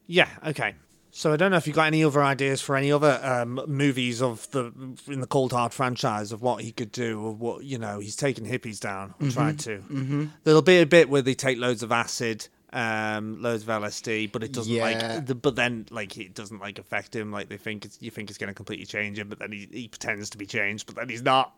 yeah, 0.07 0.28
okay. 0.47 0.74
So 1.11 1.32
I 1.32 1.36
don't 1.36 1.51
know 1.51 1.57
if 1.57 1.66
you've 1.66 1.74
got 1.76 1.86
any 1.86 2.05
other 2.05 2.22
ideas 2.22 2.61
for 2.61 2.76
any 2.76 2.93
other 2.93 3.18
um, 3.22 3.61
movies 3.66 4.22
of 4.22 4.49
the 4.53 4.66
in 5.09 5.20
the 5.20 5.26
Coldheart 5.26 5.72
franchise 5.72 6.32
of 6.32 6.43
what 6.43 6.62
he 6.62 6.70
could 6.70 6.93
do, 6.93 7.20
or 7.20 7.32
what 7.32 7.64
you 7.64 7.76
know 7.76 7.99
he's 7.99 8.14
taking 8.16 8.45
hippies 8.47 8.78
down 8.78 9.14
or 9.20 9.28
Trying 9.30 9.57
to. 9.59 9.78
Mm-hmm. 9.78 10.26
There'll 10.45 10.62
be 10.62 10.80
a 10.80 10.86
bit 10.86 11.09
where 11.11 11.22
they 11.22 11.34
take 11.34 11.59
loads 11.59 11.82
of 11.82 11.91
acid, 11.91 12.49
um, 12.72 13.40
loads 13.42 13.62
of 13.62 13.68
LSD, 13.68 14.30
but 14.32 14.42
it 14.42 14.52
doesn't 14.52 14.72
Yeah. 14.72 14.82
like. 14.82 15.26
The, 15.26 15.34
but 15.34 15.56
then 15.56 15.86
like 15.90 16.16
it 16.18 16.34
doesn't 16.34 16.60
like 16.60 16.78
affect 16.78 17.14
him. 17.16 17.30
Like 17.32 17.48
they 17.48 17.56
think 17.56 17.84
it's, 17.84 17.98
you 18.00 18.10
think 18.10 18.28
it's 18.30 18.38
going 18.38 18.48
to 18.48 18.54
completely 18.54 18.86
change 18.86 19.18
him, 19.18 19.28
but 19.28 19.38
then 19.38 19.52
he, 19.52 19.68
he 19.72 19.88
pretends 19.88 20.30
to 20.30 20.38
be 20.38 20.46
changed, 20.46 20.86
but 20.86 20.96
then 20.96 21.08
he's 21.08 21.22
not, 21.22 21.54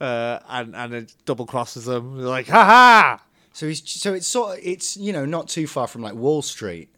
uh, 0.00 0.38
and 0.48 0.74
and 0.74 0.94
it 0.94 1.14
double 1.24 1.46
crosses 1.46 1.84
them. 1.86 2.16
They're 2.18 2.26
like 2.26 2.48
ha 2.48 2.64
ha. 2.64 3.24
So 3.52 3.66
he's 3.66 3.82
so 3.88 4.14
it's 4.14 4.26
sort 4.26 4.58
of 4.58 4.64
it's 4.64 4.96
you 4.96 5.12
know 5.12 5.24
not 5.24 5.48
too 5.48 5.66
far 5.66 5.86
from 5.86 6.02
like 6.02 6.14
Wall 6.14 6.42
Street. 6.42 6.88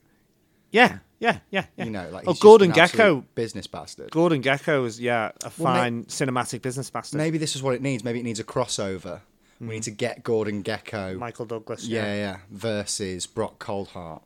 Yeah, 0.73 0.99
yeah, 1.19 1.39
yeah, 1.51 1.65
yeah. 1.77 1.85
You 1.85 1.91
know, 1.91 2.09
like 2.13 2.25
oh, 2.29 2.35
Gordon 2.35 2.71
Gekko. 2.73 3.25
business 3.35 3.67
bastard. 3.67 4.11
Gordon 4.11 4.41
Gekko 4.43 4.87
is 4.87 5.01
yeah 5.01 5.33
a 5.43 5.51
Well, 5.59 5.73
may- 5.75 5.81
fine 5.81 6.05
cinematic 6.05 6.63
business 6.63 6.91
bastard. 6.91 7.19
Maybe 7.19 7.39
this 7.39 7.57
is 7.57 7.63
what 7.63 7.75
it 7.75 7.83
needs. 7.83 8.05
Maybe 8.05 8.21
it 8.21 8.25
needs 8.25 8.39
a 8.41 8.45
crossover. 8.45 9.21
We 9.61 9.67
need 9.75 9.83
to 9.85 9.91
get 9.91 10.23
Gordon 10.25 10.63
Gekko. 10.65 11.19
Michael 11.19 11.45
Douglas. 11.47 11.87
yeah, 11.87 12.05
Yeah. 12.05 12.15
yeah, 12.15 12.37
versus 12.51 13.27
Brock 13.27 13.59
Coldheart. 13.63 14.23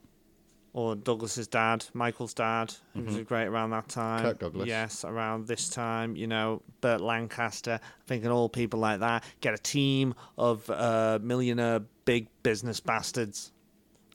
Or 0.72 0.96
Douglas's 0.96 1.46
dad, 1.46 1.84
Michael's 1.94 2.34
dad, 2.34 2.74
who 2.94 3.02
was 3.02 3.16
great 3.18 3.46
around 3.46 3.70
that 3.70 3.88
time. 3.88 4.18
Mm-hmm. 4.18 4.26
Kirk 4.28 4.38
Douglas. 4.40 4.66
Yes, 4.66 5.04
around 5.04 5.46
this 5.46 5.68
time, 5.68 6.16
you 6.16 6.26
know, 6.26 6.62
Burt 6.80 7.00
Lancaster, 7.00 7.78
thinking 8.08 8.28
all 8.30 8.48
people 8.48 8.80
like 8.80 8.98
that. 8.98 9.22
Get 9.40 9.54
a 9.54 9.58
team 9.58 10.14
of 10.36 10.68
uh, 10.68 11.20
millionaire 11.22 11.80
big 12.04 12.26
business 12.42 12.80
bastards. 12.80 13.52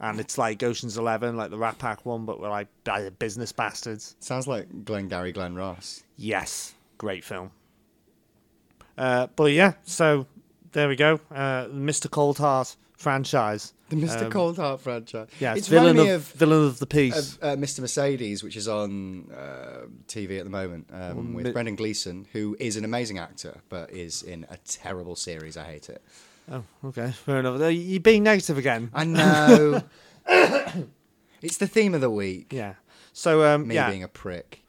And 0.01 0.20
it's 0.20 0.38
like 0.38 0.61
Ocean's 0.61 0.97
Eleven, 0.97 1.38
like 1.38 1.49
the 1.49 1.57
Rat 1.57 1.78
Pack 1.80 2.05
one, 2.05 2.26
but 2.26 2.39
we're 2.41 2.49
like 2.49 2.67
uh, 2.89 3.09
business 3.20 3.51
bastards. 3.53 4.15
Sounds 4.20 4.47
like 4.47 4.86
Glengarry 4.86 5.32
Glen 5.32 5.55
Ross. 5.55 6.03
Yes, 6.17 6.74
great 6.97 7.24
film. 7.24 7.51
Uh, 8.97 9.28
but 9.36 9.51
yeah, 9.53 9.74
so 9.84 10.28
there 10.74 10.88
we 10.88 10.95
go. 10.95 11.20
Uh, 11.32 11.65
Mr. 11.65 12.07
Coldheart 12.07 12.76
franchise. 12.97 13.74
The 13.89 13.95
Mr. 13.95 14.26
Um, 14.26 14.32
Coldheart 14.32 14.80
franchise. 14.82 15.30
Yeah, 15.39 15.51
it's, 15.51 15.59
it's 15.59 15.67
villain 15.67 15.97
of, 15.97 16.07
of, 16.07 16.24
villain 16.34 16.67
of 16.67 16.80
the 16.80 16.86
piece. 16.86 17.38
of 17.38 17.43
uh, 17.43 17.55
Mr. 17.55 17.80
Mercedes, 17.80 18.43
which 18.43 18.55
is 18.55 18.67
on 18.67 19.32
uh, 19.32 19.88
TV 20.07 20.38
at 20.38 20.43
the 20.43 20.49
moment 20.51 20.88
um, 20.93 21.34
with 21.34 21.47
mi- 21.47 21.51
Brendan 21.51 21.76
Gleeson, 21.76 22.28
who 22.34 22.55
is 22.59 22.76
an 22.76 22.86
amazing 22.86 23.17
actor, 23.17 23.61
but 23.70 23.89
is 23.91 24.22
in 24.22 24.45
a 24.49 24.57
terrible 24.57 25.15
series. 25.15 25.57
I 25.57 25.63
hate 25.63 25.89
it. 25.89 26.03
oh, 26.51 26.63
okay, 26.86 27.11
fair 27.11 27.39
enough. 27.39 27.59
You're 27.74 27.99
being 27.99 28.24
negative 28.24 28.57
again. 28.57 28.91
I 28.93 29.05
know. 29.05 29.84
it's 31.41 31.57
the 31.57 31.67
theme 31.67 31.95
of 31.95 32.01
the 32.01 32.11
week. 32.11 32.53
Yeah. 32.53 32.76
So 33.13 33.43
um, 33.43 33.67
Me 33.67 33.76
yeah, 33.76 33.89
being 33.89 34.03
a 34.03 34.07
prick. 34.07 34.61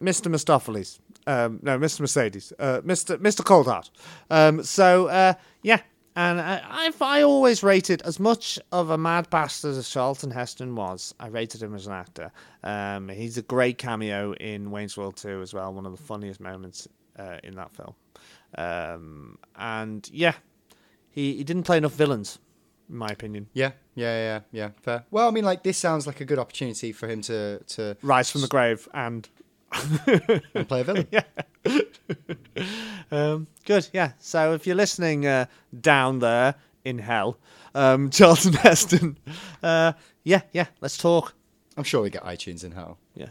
Mr. 0.00 0.30
Mistopheles. 0.30 0.98
Um, 1.26 1.60
no, 1.62 1.78
Mr. 1.78 2.00
Mercedes. 2.00 2.52
Uh, 2.58 2.80
Mr. 2.82 3.16
Mr. 3.18 3.42
Coldheart. 3.42 3.90
Um, 4.30 4.62
so 4.62 5.08
uh, 5.08 5.34
yeah, 5.62 5.80
and 6.16 6.40
I, 6.40 6.90
I 6.98 7.22
always 7.22 7.62
rated 7.62 8.00
as 8.02 8.18
much 8.18 8.58
of 8.72 8.88
a 8.88 8.96
mad 8.96 9.28
bastard 9.28 9.76
as 9.76 9.88
Charlton 9.90 10.30
Heston 10.30 10.74
was. 10.74 11.14
I 11.20 11.28
rated 11.28 11.62
him 11.62 11.74
as 11.74 11.86
an 11.86 11.92
actor. 11.92 12.32
Um, 12.64 13.10
he's 13.10 13.36
a 13.36 13.42
great 13.42 13.76
cameo 13.76 14.32
in 14.32 14.70
Wayne's 14.70 14.96
World 14.96 15.16
2 15.16 15.42
as 15.42 15.52
well. 15.52 15.74
One 15.74 15.84
of 15.84 15.92
the 15.92 16.02
funniest 16.02 16.40
moments 16.40 16.88
uh, 17.18 17.36
in 17.44 17.54
that 17.56 17.70
film. 17.72 17.94
Um, 18.56 19.38
and 19.56 20.08
yeah, 20.12 20.34
he 21.10 21.36
he 21.36 21.44
didn't 21.44 21.64
play 21.64 21.76
enough 21.76 21.92
villains, 21.92 22.38
in 22.88 22.96
my 22.96 23.08
opinion. 23.08 23.48
Yeah, 23.52 23.72
yeah, 23.94 24.16
yeah, 24.16 24.40
yeah. 24.52 24.70
Fair. 24.80 25.04
Well, 25.10 25.28
I 25.28 25.30
mean, 25.32 25.44
like 25.44 25.62
this 25.62 25.76
sounds 25.76 26.06
like 26.06 26.20
a 26.22 26.24
good 26.24 26.38
opportunity 26.38 26.92
for 26.92 27.08
him 27.08 27.20
to 27.22 27.62
to 27.66 27.96
Rise 28.02 28.30
from 28.30 28.40
the 28.40 28.48
grave 28.48 28.88
and 28.94 29.28
play 30.66 30.80
a 30.80 30.84
villain. 30.84 31.08
Um, 33.10 33.46
good, 33.64 33.88
yeah. 33.92 34.12
So 34.18 34.52
if 34.54 34.66
you're 34.66 34.74
listening 34.76 35.26
uh, 35.26 35.46
down 35.80 36.18
there 36.18 36.56
in 36.84 36.98
hell, 36.98 37.38
um, 37.74 38.10
Charlton 38.16 38.54
Heston, 38.54 39.18
uh, 39.62 39.92
yeah, 40.24 40.40
yeah, 40.52 40.66
let's 40.80 40.96
talk. 40.98 41.34
I'm 41.76 41.84
sure 41.84 42.02
we 42.02 42.10
get 42.10 42.24
iTunes 42.24 42.64
in 42.64 42.72
hell. 42.72 42.98
Yeah, 43.14 43.28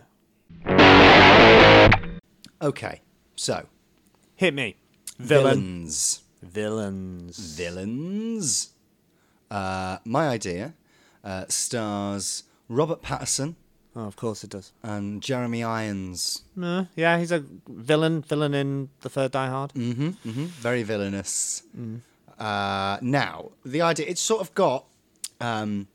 Okay, 2.62 3.02
so 3.36 3.66
hit 4.36 4.54
me, 4.54 4.78
villain, 5.20 5.56
villains. 5.90 6.22
villains. 6.42 7.56
Villains. 7.58 8.70
Uh, 9.52 9.98
my 10.06 10.30
idea 10.30 10.74
uh, 11.24 11.46
stars 11.50 12.44
Robert 12.70 13.02
Pattinson 13.02 13.56
Oh, 13.98 14.02
of 14.02 14.16
course 14.18 14.44
it 14.44 14.50
does. 14.50 14.74
and 14.84 15.22
Jeremy 15.22 15.64
Irons. 15.64 16.44
Uh, 16.62 16.86
yeah, 16.96 17.18
he's 17.18 17.32
a 17.32 17.44
villain. 17.70 18.22
Villain 18.24 18.54
in 18.54 18.90
the 19.02 19.10
third 19.10 19.32
Die 19.32 19.48
Hard. 19.50 19.72
hmm 19.72 20.10
hmm 20.10 20.46
Very 20.62 20.84
villainous. 20.84 21.64
Uh, 22.38 22.98
now, 23.02 23.52
the 23.66 23.82
idea 23.82 24.06
it's 24.10 24.20
sort 24.22 24.42
of 24.42 24.54
got, 24.54 24.86
um, 25.40 25.88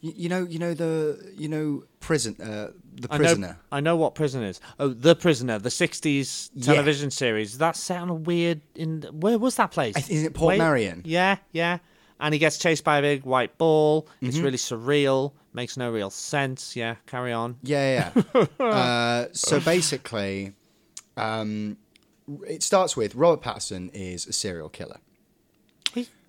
you, 0.00 0.12
you 0.16 0.28
know, 0.30 0.42
you 0.44 0.58
know 0.58 0.72
the 0.72 1.18
you 1.36 1.48
know 1.48 1.84
prison, 2.00 2.34
uh, 2.40 2.68
the 2.94 3.08
I 3.10 3.18
prisoner. 3.18 3.48
know, 3.48 3.54
I 3.70 3.80
know 3.80 3.96
what 3.96 4.14
prison 4.14 4.42
is. 4.42 4.60
Oh, 4.80 4.88
the 4.88 5.14
prisoner, 5.14 5.58
the 5.58 5.68
'60s 5.68 6.50
Yeah. 6.54 6.64
television 6.64 7.10
series. 7.10 7.50
Does 7.50 7.58
that 7.58 7.76
sound 7.76 8.26
weird? 8.26 8.62
In 8.74 9.02
where 9.12 9.38
was 9.38 9.56
that 9.56 9.70
place? 9.70 9.96
Is 10.08 10.22
it 10.24 10.32
Portmeirion? 10.32 11.02
Yeah, 11.04 11.36
yeah. 11.52 11.78
And 12.24 12.32
he 12.32 12.38
gets 12.38 12.56
chased 12.56 12.84
by 12.84 12.96
a 12.98 13.02
big 13.02 13.24
white 13.24 13.58
ball. 13.58 14.08
It's 14.22 14.36
Mm-hmm. 14.36 14.44
really 14.46 14.56
surreal. 14.56 15.32
Makes 15.52 15.76
no 15.76 15.90
real 15.90 16.08
sense. 16.08 16.74
Yeah, 16.74 16.94
carry 17.06 17.32
on. 17.34 17.56
Yeah, 17.62 18.12
yeah. 18.16 18.22
yeah. 18.58 18.64
uh, 18.64 19.26
so 19.32 19.60
basically, 19.60 20.54
um, 21.18 21.76
it 22.48 22.62
starts 22.62 22.96
with 22.96 23.14
Robert 23.14 23.42
Pattinson 23.44 23.90
is 23.92 24.26
a 24.26 24.32
serial 24.32 24.70
killer. 24.70 25.00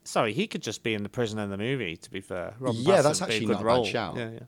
Sorry, 0.08 0.34
he 0.34 0.46
could 0.48 0.62
just 0.62 0.84
be 0.84 0.94
in 0.94 1.02
the 1.04 1.10
prison 1.10 1.40
in 1.40 1.50
the 1.50 1.58
movie. 1.58 1.98
To 1.98 2.12
be 2.12 2.22
fair, 2.22 2.54
Robert 2.60 2.78
Yeah, 2.80 3.02
that's 3.02 3.20
Pattinson 3.20 3.22
would 3.22 3.28
be 3.28 3.34
a 3.34 3.36
actually 3.36 3.46
good 3.48 3.54
not 3.54 3.62
a 3.62 3.64
bad 3.66 3.74
role. 3.74 3.86
shout. 3.86 4.16
Yeah, 4.18 4.30
yeah. 4.30 4.40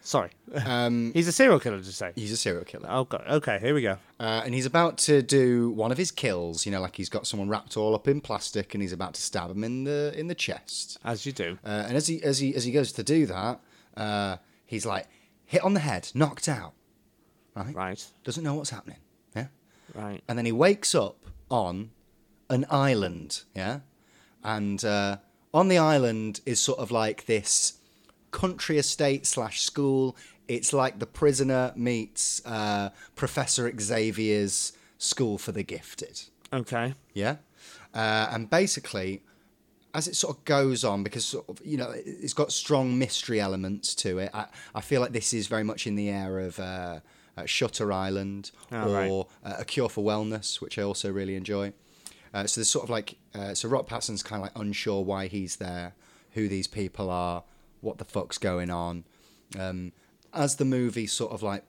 Sorry, 0.00 0.30
Um, 0.66 1.12
he's 1.14 1.28
a 1.28 1.32
serial 1.32 1.60
killer. 1.60 1.76
Did 1.76 1.86
you 1.86 1.92
say? 1.92 2.12
he's 2.14 2.32
a 2.32 2.36
serial 2.38 2.64
killer. 2.64 2.86
Oh, 2.90 3.04
God. 3.04 3.22
okay. 3.28 3.58
Here 3.60 3.74
we 3.74 3.82
go. 3.82 3.96
Uh, 4.18 4.42
and 4.44 4.54
he's 4.54 4.66
about 4.66 4.98
to 4.98 5.22
do 5.22 5.70
one 5.70 5.92
of 5.92 5.98
his 5.98 6.10
kills. 6.10 6.64
You 6.66 6.72
know, 6.72 6.80
like 6.80 6.96
he's 6.96 7.08
got 7.10 7.26
someone 7.26 7.48
wrapped 7.48 7.76
all 7.76 7.94
up 7.94 8.08
in 8.08 8.20
plastic, 8.20 8.74
and 8.74 8.82
he's 8.82 8.92
about 8.92 9.14
to 9.14 9.20
stab 9.22 9.50
him 9.50 9.62
in 9.62 9.84
the 9.84 10.12
in 10.16 10.26
the 10.26 10.34
chest. 10.34 10.98
As 11.04 11.24
you 11.26 11.32
do. 11.32 11.58
Uh, 11.64 11.84
and 11.86 11.96
as 11.96 12.06
he 12.06 12.22
as 12.22 12.38
he 12.38 12.54
as 12.54 12.64
he 12.64 12.72
goes 12.72 12.92
to 12.92 13.02
do 13.02 13.26
that, 13.26 13.60
uh, 13.96 14.36
he's 14.66 14.84
like 14.86 15.06
hit 15.44 15.62
on 15.62 15.74
the 15.74 15.80
head, 15.80 16.10
knocked 16.14 16.48
out. 16.48 16.72
Right? 17.54 17.74
Right. 17.74 18.06
Doesn't 18.24 18.42
know 18.42 18.54
what's 18.54 18.70
happening. 18.70 18.98
Yeah. 19.36 19.46
Right. 19.94 20.22
And 20.28 20.36
then 20.38 20.44
he 20.46 20.52
wakes 20.52 20.94
up 20.94 21.16
on 21.50 21.90
an 22.50 22.64
island. 22.70 23.42
Yeah. 23.54 23.80
And 24.44 24.84
uh, 24.84 25.16
on 25.52 25.68
the 25.68 25.78
island 25.78 26.40
is 26.44 26.60
sort 26.60 26.78
of 26.78 26.90
like 26.90 27.26
this 27.26 27.74
country 28.30 28.78
estate 28.78 29.26
slash 29.26 29.62
school. 29.62 30.16
It's 30.48 30.72
like 30.72 30.98
the 30.98 31.06
prisoner 31.06 31.72
meets 31.74 32.44
uh, 32.44 32.90
Professor 33.16 33.72
Xavier's 33.80 34.72
school 34.98 35.38
for 35.38 35.52
the 35.52 35.62
gifted. 35.62 36.20
Okay. 36.52 36.94
Yeah. 37.14 37.36
Uh, 37.94 38.28
and 38.30 38.50
basically, 38.50 39.22
as 39.94 40.06
it 40.08 40.16
sort 40.16 40.36
of 40.36 40.44
goes 40.44 40.84
on, 40.84 41.02
because 41.04 41.24
sort 41.24 41.48
of, 41.48 41.60
you 41.64 41.76
know 41.76 41.90
it- 41.90 42.04
it's 42.06 42.34
got 42.34 42.52
strong 42.52 42.98
mystery 42.98 43.40
elements 43.40 43.94
to 43.96 44.18
it. 44.18 44.30
I, 44.34 44.46
I 44.74 44.80
feel 44.80 45.00
like 45.00 45.12
this 45.12 45.32
is 45.32 45.46
very 45.46 45.64
much 45.64 45.86
in 45.86 45.94
the 45.94 46.10
air 46.10 46.40
of 46.40 46.58
uh, 46.60 47.00
uh, 47.36 47.46
Shutter 47.46 47.92
Island 47.92 48.50
Oh, 48.72 49.06
or 49.08 49.26
uh, 49.44 49.54
A 49.58 49.64
Cure 49.64 49.88
for 49.88 50.04
Wellness, 50.04 50.60
which 50.60 50.78
I 50.78 50.82
also 50.82 51.10
really 51.12 51.36
enjoy. 51.36 51.72
Uh, 52.34 52.46
so 52.46 52.60
there's 52.60 52.68
sort 52.68 52.82
of 52.84 52.90
like 52.90 53.16
uh, 53.34 53.54
so 53.54 53.68
Rock 53.68 53.86
Pattinson's 53.88 54.22
kind 54.22 54.40
of 54.40 54.44
like 54.44 54.58
unsure 54.58 55.02
why 55.02 55.26
he's 55.26 55.56
there, 55.56 55.94
who 56.32 56.48
these 56.48 56.66
people 56.66 57.10
are, 57.10 57.44
what 57.80 57.98
the 57.98 58.04
fuck's 58.04 58.38
going 58.38 58.70
on. 58.70 59.04
Um, 59.58 59.92
as 60.32 60.56
the 60.56 60.64
movie 60.64 61.06
sort 61.06 61.32
of 61.32 61.42
like 61.42 61.64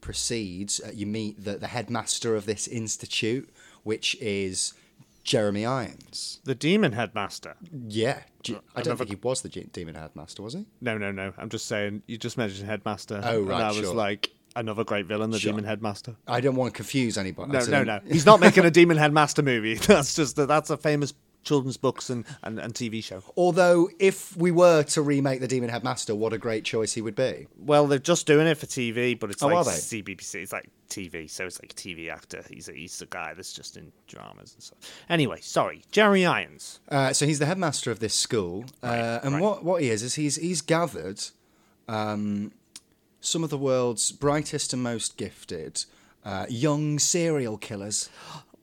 proceeds, 0.00 0.80
uh, 0.80 0.90
you 0.94 1.06
meet 1.06 1.44
the, 1.44 1.56
the 1.58 1.66
headmaster 1.68 2.34
of 2.36 2.46
this 2.46 2.68
institute, 2.68 3.48
which 3.82 4.16
is 4.20 4.72
Jeremy 5.24 5.66
Irons. 5.66 6.40
The 6.44 6.54
demon 6.54 6.92
headmaster. 6.92 7.56
Yeah, 7.88 8.20
G- 8.42 8.54
I 8.74 8.82
don't 8.82 8.92
never- 8.92 9.04
think 9.04 9.10
he 9.20 9.26
was 9.28 9.42
the 9.42 9.48
demon 9.48 9.94
headmaster, 9.96 10.42
was 10.42 10.54
he? 10.54 10.66
No, 10.80 10.96
no, 10.98 11.10
no. 11.12 11.32
I'm 11.38 11.48
just 11.48 11.66
saying. 11.66 12.02
You 12.06 12.16
just 12.18 12.38
mentioned 12.38 12.68
headmaster. 12.68 13.20
Oh, 13.24 13.40
and 13.40 13.48
right, 13.48 13.62
I 13.62 13.68
was 13.68 13.78
sure. 13.78 13.94
like 13.94 14.30
another 14.56 14.82
great 14.84 15.06
villain, 15.06 15.30
the 15.30 15.38
Sure. 15.38 15.52
demon 15.52 15.64
headmaster. 15.64 16.16
I 16.26 16.40
don't 16.40 16.56
want 16.56 16.72
to 16.72 16.76
confuse 16.76 17.16
anybody. 17.16 17.52
No, 17.52 17.64
no, 17.66 17.84
no. 17.84 18.00
He's 18.08 18.26
not 18.26 18.40
making 18.40 18.64
a 18.64 18.70
demon 18.80 18.96
headmaster 18.96 19.42
movie. 19.42 19.74
That's 19.86 20.14
just 20.14 20.34
that's 20.36 20.70
a 20.70 20.76
famous 20.76 21.14
children's 21.44 21.76
books 21.76 22.10
and, 22.10 22.24
and, 22.42 22.58
and 22.58 22.74
TV 22.74 23.02
show. 23.04 23.22
Although, 23.36 23.88
if 24.00 24.36
we 24.36 24.50
were 24.50 24.82
to 24.82 25.00
remake 25.00 25.38
the 25.38 25.46
Demon 25.46 25.70
Headmaster, 25.70 26.12
what 26.12 26.32
a 26.32 26.38
great 26.38 26.64
choice 26.64 26.92
he 26.94 27.00
would 27.00 27.14
be. 27.14 27.46
Well, 27.56 27.86
they're 27.86 28.00
just 28.00 28.26
doing 28.26 28.48
it 28.48 28.56
for 28.58 28.66
TV, 28.66 29.16
but 29.16 29.30
it's 29.30 29.44
Oh, 29.44 29.46
like? 29.46 29.64
CBBC. 29.66 30.34
It's 30.42 30.52
like 30.52 30.68
TV, 30.90 31.30
so 31.30 31.46
it's 31.46 31.62
like 31.62 31.70
a 31.70 31.74
TV 31.76 32.10
actor. 32.12 32.42
He's 32.50 32.68
a, 32.68 32.72
he's 32.72 32.98
the 32.98 33.06
guy 33.06 33.32
that's 33.34 33.52
just 33.52 33.76
in 33.76 33.92
dramas 34.08 34.54
and 34.54 34.62
stuff. 34.64 34.78
Anyway, 35.08 35.38
sorry, 35.40 35.82
Jerry 35.92 36.26
Irons. 36.26 36.80
Uh, 36.88 37.12
so 37.12 37.26
he's 37.26 37.38
the 37.38 37.46
headmaster 37.46 37.92
of 37.92 38.00
this 38.00 38.14
school, 38.14 38.64
uh, 38.82 39.20
and 39.22 39.34
right. 39.34 39.42
what 39.42 39.62
what 39.62 39.82
he 39.82 39.88
is 39.90 40.02
is 40.02 40.16
he's 40.16 40.34
he's 40.34 40.62
gathered 40.62 41.20
um, 41.86 42.50
some 43.26 43.42
of 43.44 43.50
the 43.50 43.58
world's 43.58 44.12
brightest 44.12 44.72
and 44.72 44.82
most 44.82 45.16
gifted 45.16 45.84
uh, 46.24 46.46
young 46.48 46.98
serial 46.98 47.56
killers 47.58 48.08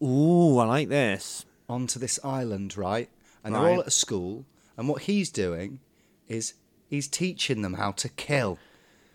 Ooh, 0.01 0.57
I 0.57 0.65
like 0.65 0.89
this. 0.89 1.45
onto 1.69 1.97
this 1.99 2.19
island, 2.23 2.75
right? 2.77 3.09
And 3.43 3.53
they're 3.55 3.61
Right. 3.61 3.73
all 3.75 3.81
at 3.81 3.87
a 3.87 3.91
school, 3.91 4.45
and 4.77 4.87
what 4.89 5.03
he's 5.03 5.29
doing 5.31 5.79
is 6.27 6.53
he's 6.89 7.07
teaching 7.07 7.61
them 7.61 7.75
how 7.75 7.91
to 7.93 8.09
kill 8.09 8.57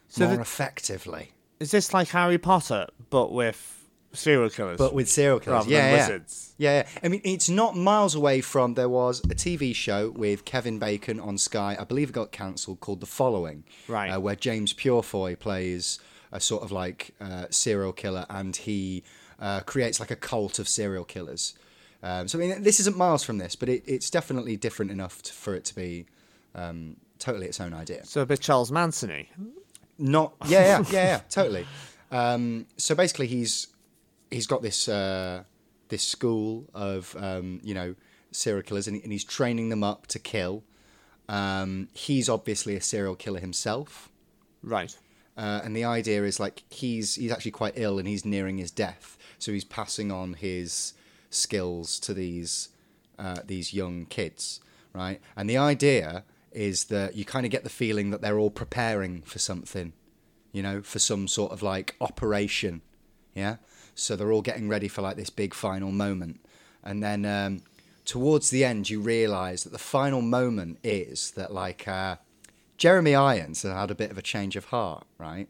So 0.09 0.27
more 0.27 0.37
the- 0.37 0.41
effectively, 0.43 1.33
Is 1.61 1.71
this 1.73 1.93
like 1.93 2.09
Harry 2.09 2.39
Potter, 2.39 2.87
but 3.11 3.33
with 3.33 3.78
serial 4.13 4.51
killers? 4.51 4.79
but 4.79 4.95
with 4.95 5.09
serial 5.09 5.41
killers. 5.41 5.61
Rather 5.61 5.71
yeah, 5.71 5.81
than 5.81 5.91
yeah. 5.91 5.97
wizards. 5.97 6.55
Yeah, 6.59 6.77
yeah. 6.79 6.89
I 7.03 7.09
mean, 7.09 7.21
it's 7.25 7.49
not 7.49 7.77
miles 7.77 8.15
away 8.15 8.41
from. 8.41 8.75
There 8.75 8.89
was 8.89 9.21
a 9.21 9.35
TV 9.35 9.75
show 9.75 10.11
with 10.11 10.45
Kevin 10.45 10.79
Bacon 10.79 11.21
on 11.21 11.39
Sky. 11.39 11.77
I 11.79 11.85
believe 11.85 12.11
it 12.11 12.13
got 12.13 12.33
cancelled 12.33 12.81
called 12.81 13.01
The 13.01 13.07
Following, 13.07 13.65
Right. 13.87 14.11
Uh, 14.11 14.21
where 14.21 14.37
James 14.37 14.73
Purefoy 14.73 15.39
plays 15.39 15.99
a 16.33 16.41
sort 16.41 16.63
of 16.63 16.73
like 16.73 17.15
uh, 17.21 17.47
serial 17.51 17.93
killer, 17.93 18.27
and 18.29 18.55
he 18.55 19.03
uh, 19.41 19.61
creates 19.61 20.01
like 20.01 20.11
a 20.11 20.17
cult 20.17 20.59
of 20.59 20.69
serial 20.69 21.05
killers. 21.05 21.55
Um, 22.03 22.29
so 22.29 22.39
I 22.39 22.43
mean, 22.43 22.63
this 22.63 22.81
isn't 22.81 22.97
miles 22.97 23.25
from 23.25 23.39
this, 23.39 23.57
but 23.57 23.69
it, 23.69 23.83
it's 23.87 24.11
definitely 24.11 24.57
different 24.57 24.91
enough 24.91 25.23
to, 25.23 25.33
for 25.33 25.55
it 25.55 25.65
to 25.67 25.75
be 25.75 26.07
um, 26.55 26.97
totally 27.19 27.47
its 27.47 27.61
own 27.61 27.75
idea. 27.75 28.05
so 28.05 28.21
a 28.21 28.27
bit 28.27 28.41
Charles 28.41 28.71
Manson-y. 28.71 29.29
Not 30.01 30.35
yeah, 30.47 30.61
yeah, 30.61 30.85
yeah, 30.91 31.05
yeah, 31.05 31.21
totally. 31.29 31.67
Um, 32.13 32.67
so 32.77 32.95
basically, 32.95 33.27
he's 33.27 33.67
he's 34.31 34.47
got 34.47 34.63
this 34.63 34.89
uh, 34.89 35.45
this 35.89 36.03
school 36.03 36.69
of 36.75 37.17
um, 37.19 37.61
you 37.63 37.75
know 37.75 37.95
serial 38.31 38.63
killers, 38.63 38.87
and, 38.87 38.97
he, 38.97 39.03
and 39.03 39.13
he's 39.13 39.25
training 39.25 39.69
them 39.71 39.83
up 39.83 40.07
to 40.09 40.19
kill. 40.19 40.63
Um, 41.29 41.89
he's 41.93 42.29
obviously 42.29 42.75
a 42.77 42.81
serial 42.81 43.15
killer 43.15 43.41
himself, 43.41 44.09
Right. 44.63 44.97
uh, 45.37 45.61
and 45.63 45.77
the 45.77 45.85
idea 45.85 46.25
is 46.25 46.41
like 46.41 46.63
he's 46.71 47.17
he's 47.17 47.31
actually 47.31 47.51
quite 47.51 47.75
ill 47.77 47.99
and 47.99 48.09
he's 48.09 48.25
nearing 48.25 48.59
his 48.59 48.71
death, 48.71 49.19
so 49.39 49.53
he's 49.53 49.65
passing 49.65 50.11
on 50.11 50.35
his 50.35 50.95
skills 51.31 51.99
to 52.01 52.15
these 52.15 52.71
uh, 53.19 53.37
these 53.47 53.75
young 53.75 54.07
kids, 54.07 54.61
right? 54.95 55.21
And 55.37 55.51
the 55.51 55.59
idea 55.59 56.25
is 56.53 56.85
that 56.85 57.15
you 57.15 57.27
kind 57.27 57.45
of 57.45 57.53
get 57.53 57.63
the 57.63 57.69
feeling 57.71 58.11
that 58.11 58.23
they're 58.23 58.39
all 58.39 58.51
preparing 58.51 59.21
for 59.23 59.39
something, 59.39 59.93
you 60.53 60.63
know, 60.63 60.81
for 60.81 60.99
some 60.99 61.29
sort 61.29 61.53
of 61.53 61.63
like 61.63 61.95
operation, 62.01 62.81
yeah. 63.35 63.57
So 63.99 64.17
they're 64.17 64.33
all 64.33 64.43
getting 64.43 64.69
ready 64.69 64.89
for 64.89 65.03
like 65.03 65.17
this 65.17 65.31
big 65.31 65.55
final 65.55 65.91
moment, 65.91 66.41
and 66.83 67.03
then 67.03 67.25
um, 67.25 67.63
towards 68.05 68.51
the 68.51 68.65
end, 68.65 68.89
you 68.91 69.01
realise 69.01 69.65
that 69.65 69.71
the 69.73 69.79
final 69.79 70.23
moment 70.23 70.79
is 70.83 71.33
that 71.33 71.53
like. 71.53 71.87
Uh, 71.89 72.17
Jeremy 72.77 73.17
Irons 73.17 73.63
has 73.63 73.73
had 73.73 73.91
a 73.91 73.95
bit 73.97 74.13
of 74.13 74.19
a 74.19 74.23
change 74.23 74.55
of 74.55 74.67
heart, 74.67 75.05
right? 75.19 75.49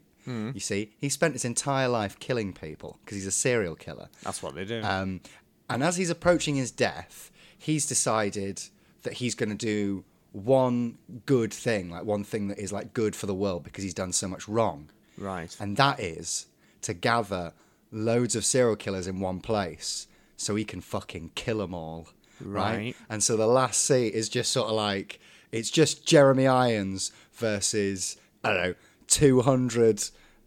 You 0.53 0.59
see, 0.59 0.91
he 0.99 1.09
spent 1.09 1.33
his 1.33 1.45
entire 1.45 1.87
life 1.87 2.19
killing 2.19 2.53
people 2.53 2.97
because 3.05 3.15
he's 3.17 3.27
a 3.27 3.31
serial 3.31 3.75
killer. 3.75 4.09
That's 4.23 4.41
what 4.41 4.55
they 4.55 4.65
do. 4.65 4.81
Um, 4.83 5.21
and 5.69 5.83
as 5.83 5.97
he's 5.97 6.09
approaching 6.09 6.55
his 6.55 6.71
death, 6.71 7.31
he's 7.57 7.85
decided 7.85 8.63
that 9.03 9.13
he's 9.13 9.35
going 9.35 9.49
to 9.49 9.55
do 9.55 10.03
one 10.31 10.97
good 11.25 11.53
thing, 11.53 11.89
like 11.91 12.03
one 12.03 12.23
thing 12.23 12.47
that 12.47 12.57
is 12.59 12.71
like 12.71 12.93
good 12.93 13.15
for 13.15 13.27
the 13.27 13.33
world 13.33 13.63
because 13.63 13.83
he's 13.83 13.93
done 13.93 14.11
so 14.11 14.27
much 14.27 14.47
wrong. 14.47 14.89
right. 15.17 15.55
And 15.59 15.77
that 15.77 15.99
is 15.99 16.47
to 16.81 16.93
gather 16.93 17.53
loads 17.91 18.35
of 18.35 18.45
serial 18.45 18.75
killers 18.75 19.07
in 19.07 19.19
one 19.19 19.39
place 19.39 20.07
so 20.37 20.55
he 20.55 20.63
can 20.63 20.81
fucking 20.81 21.31
kill 21.35 21.57
them 21.59 21.73
all. 21.73 22.07
Right. 22.41 22.75
Right. 22.75 22.95
And 23.09 23.21
so 23.21 23.35
the 23.35 23.47
last 23.47 23.81
scene 23.85 24.11
is 24.13 24.29
just 24.29 24.51
sort 24.51 24.67
of 24.69 24.75
like, 24.75 25.19
it's 25.51 25.69
just 25.69 26.05
Jeremy 26.05 26.47
Irons 26.47 27.11
versus, 27.33 28.15
I 28.43 28.53
don't 28.53 28.63
know, 28.63 28.75
200 29.07 30.03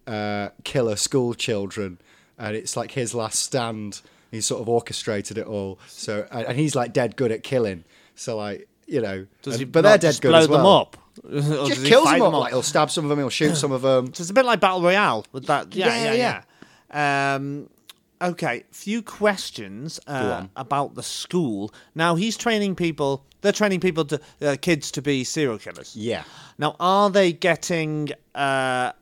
uh, 0.06 0.48
killer 0.64 0.96
school 0.96 1.34
children. 1.34 1.98
And 2.38 2.56
it's 2.56 2.76
like 2.76 2.92
his 2.92 3.14
last 3.14 3.40
stand. 3.40 4.00
He's 4.30 4.46
sort 4.46 4.62
of 4.62 4.68
orchestrated 4.68 5.36
it 5.38 5.46
all. 5.46 5.78
So, 5.88 6.26
and 6.30 6.56
he's 6.58 6.74
like 6.74 6.92
dead 6.92 7.16
good 7.16 7.30
at 7.30 7.42
killing. 7.42 7.84
So, 8.14 8.36
like, 8.36 8.68
you 8.86 9.00
know, 9.02 9.26
Does 9.42 9.54
and- 9.54 9.60
he 9.60 9.64
but 9.66 9.82
they're 9.82 9.98
dead 9.98 10.18
good 10.20 10.30
blow 10.30 10.38
as 10.38 10.48
well. 10.48 10.58
them 10.58 10.66
up? 10.66 10.96
Just 11.68 11.82
he 11.82 11.88
kills 11.88 12.10
them 12.10 12.22
all. 12.22 12.34
all? 12.34 12.40
Like, 12.40 12.52
he'll 12.52 12.62
stab 12.62 12.90
some 12.90 13.04
of 13.04 13.10
them, 13.10 13.18
he'll 13.18 13.28
shoot 13.28 13.54
some 13.56 13.70
of 13.72 13.82
them. 13.82 14.14
So 14.14 14.22
it's 14.22 14.30
a 14.30 14.34
bit 14.34 14.46
like 14.46 14.60
Battle 14.60 14.80
Royale 14.82 15.26
with 15.32 15.46
that. 15.46 15.74
Yeah, 15.74 15.88
Yeah, 15.88 16.04
yeah, 16.04 16.12
yeah. 16.14 16.42
Um, 16.92 17.68
okay, 18.20 18.64
few 18.70 19.02
questions 19.02 19.98
uh, 20.06 20.46
about 20.56 20.94
the 20.94 21.02
school. 21.02 21.72
Now 21.94 22.14
he's 22.14 22.36
training 22.36 22.76
people. 22.76 23.24
They're 23.40 23.52
training 23.52 23.80
people 23.80 24.04
to 24.06 24.20
uh, 24.40 24.56
kids 24.60 24.90
to 24.92 25.02
be 25.02 25.24
serial 25.24 25.58
killers. 25.58 25.96
Yeah. 25.96 26.22
Now, 26.58 26.76
are 26.78 27.10
they 27.10 27.32
getting 27.32 28.10
uh, 28.36 28.92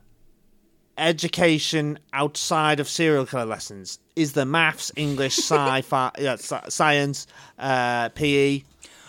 education 0.97 1.99
outside 2.13 2.79
of 2.79 2.89
serial 2.89 3.25
killer 3.25 3.45
lessons? 3.45 3.99
Is 4.15 4.33
there 4.33 4.45
maths, 4.45 4.91
English, 4.95 5.37
sci-fi, 5.37 6.11
yeah, 6.17 6.37
science, 6.37 7.27
uh, 7.59 8.09
PE? 8.09 8.63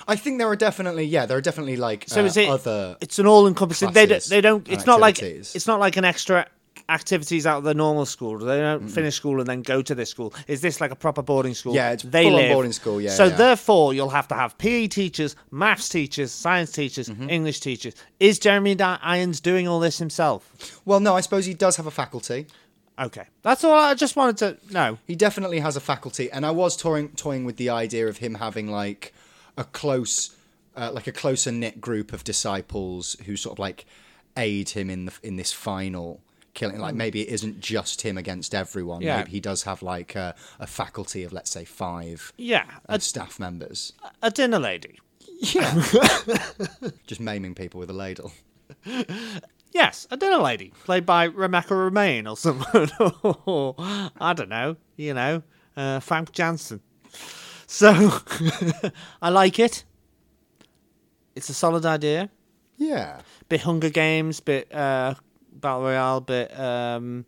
I 0.09 0.17
think 0.17 0.39
there 0.39 0.49
are 0.49 0.57
definitely 0.57 1.05
yeah 1.05 1.27
there 1.27 1.37
are 1.37 1.41
definitely 1.41 1.77
like 1.77 2.05
So 2.09 2.23
uh, 2.23 2.25
is 2.25 2.37
it? 2.37 2.49
other 2.49 2.97
It's 3.01 3.19
an 3.19 3.27
all-encompassing. 3.27 3.93
They 3.93 4.07
don't. 4.07 4.25
They 4.25 4.41
don't. 4.41 4.69
It's 4.69 4.85
not 4.85 5.01
like. 5.01 5.23
It's 5.23 5.67
not 5.67 5.81
like 5.81 5.97
an 5.97 6.05
extra 6.05 6.47
activities 6.89 7.47
out 7.47 7.59
of 7.59 7.65
the 7.65 7.75
normal 7.75 8.07
school. 8.07 8.39
They 8.39 8.59
don't 8.59 8.89
finish 8.89 9.15
school 9.17 9.39
and 9.41 9.47
then 9.49 9.63
go 9.63 9.83
to 9.83 9.95
this 9.95 10.11
school. 10.11 10.33
Is 10.49 10.61
this 10.61 10.81
like 10.81 10.91
a 10.91 10.97
proper 10.97 11.23
boarding 11.23 11.55
school? 11.55 11.75
Yeah, 11.75 11.93
it's 11.93 12.03
they 12.03 12.25
full-on 12.25 12.41
live. 12.43 12.53
boarding 12.53 12.73
school, 12.73 13.01
yeah, 13.01 13.11
So 13.11 13.25
yeah. 13.27 13.37
therefore, 13.37 13.95
you'll 13.95 14.11
have 14.11 14.29
to 14.29 14.35
have 14.35 14.57
PE 14.59 14.89
teachers, 14.89 15.37
maths 15.51 15.89
teachers, 15.89 16.31
science 16.33 16.73
teachers, 16.73 17.09
Mm-hmm. 17.09 17.31
English 17.31 17.61
teachers. 17.61 17.95
Is 18.21 18.39
Jeremy 18.39 18.79
Irons 18.81 19.41
doing 19.41 19.67
all 19.69 19.81
this 19.81 19.99
himself? 19.99 20.81
well 20.85 21.01
no 21.01 21.15
I 21.15 21.21
suppose 21.21 21.47
he 21.47 21.55
does 21.55 21.77
have 21.77 21.87
a 21.87 21.91
faculty 21.91 22.47
Okay, 22.99 23.27
that's 23.41 23.65
all. 23.65 23.73
I 23.73 23.95
just 23.95 24.17
wanted 24.17 24.37
to 24.39 24.73
know. 24.73 24.99
he 25.07 25.15
definitely 25.17 25.61
has 25.61 25.77
a 25.77 25.81
faculty 25.81 26.31
and 26.31 26.45
I 26.45 26.51
was 26.51 26.77
toying 26.77 27.09
toying 27.11 27.45
with 27.47 27.57
the 27.57 27.71
idea 27.71 28.07
of 28.07 28.19
him 28.19 28.35
having 28.35 28.71
like 28.71 29.13
a 29.57 29.65
close 29.65 30.37
uh, 30.77 30.91
like 30.93 31.07
a 31.07 31.13
closer 31.13 31.51
knit 31.51 31.81
group 31.81 32.13
of 32.13 32.23
disciples 32.25 33.17
who 33.27 33.37
sort 33.37 33.55
of 33.55 33.59
like 33.59 33.85
aid 34.37 34.71
him 34.71 34.89
in 34.91 35.07
the 35.07 35.13
in 35.23 35.37
this 35.37 35.53
final 35.53 36.21
killing 36.55 36.79
like 36.79 36.95
maybe 36.95 37.23
it 37.23 37.29
isn't 37.33 37.61
just 37.61 38.03
him 38.03 38.19
against 38.19 38.55
everyone 38.55 39.01
Yeah. 39.01 39.19
maybe 39.19 39.31
he 39.31 39.41
does 39.41 39.63
have 39.63 39.83
like 39.83 40.15
a, 40.15 40.35
a 40.59 40.67
faculty 40.67 41.23
of 41.25 41.33
let's 41.33 41.51
say 41.51 41.65
five 41.65 42.33
Yeah, 42.37 42.65
uh, 42.89 42.97
a, 42.97 43.01
staff 43.01 43.39
members 43.41 43.93
a 44.23 44.31
dinner 44.31 44.59
lady. 44.59 44.99
yeah 45.39 45.75
just 47.07 47.21
maiming 47.21 47.55
people 47.55 47.81
with 47.81 47.91
a 47.91 47.95
ladle 47.95 48.33
Yes, 49.75 50.07
a 50.11 50.19
dinner 50.19 50.37
lady 50.37 50.71
played 50.85 51.07
by 51.07 51.25
Rebecca 51.25 51.73
Romijn 51.73 52.29
or 52.31 52.37
someone. 52.37 52.91
or 53.47 53.75
I 54.21 54.35
don't 54.35 54.51
know, 54.51 54.77
you 54.97 55.15
know, 55.15 55.43
uh, 55.79 55.99
Famke 56.01 56.31
Janssen. 56.33 56.83
So 57.67 58.11
I 59.23 59.31
like 59.31 59.59
it. 59.59 59.85
It's 61.35 61.49
a 61.49 61.55
solid 61.55 61.87
idea. 61.87 62.29
yeah 62.77 63.23
Bit 63.49 63.63
Hunger 63.63 63.89
Games, 63.89 64.41
bit 64.41 64.71
uh, 64.75 65.15
Battle 65.53 65.83
Royale, 65.83 66.21
but 66.21 66.59
um, 66.59 67.25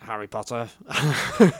Harry 0.00 0.28
Potter. 0.28 0.68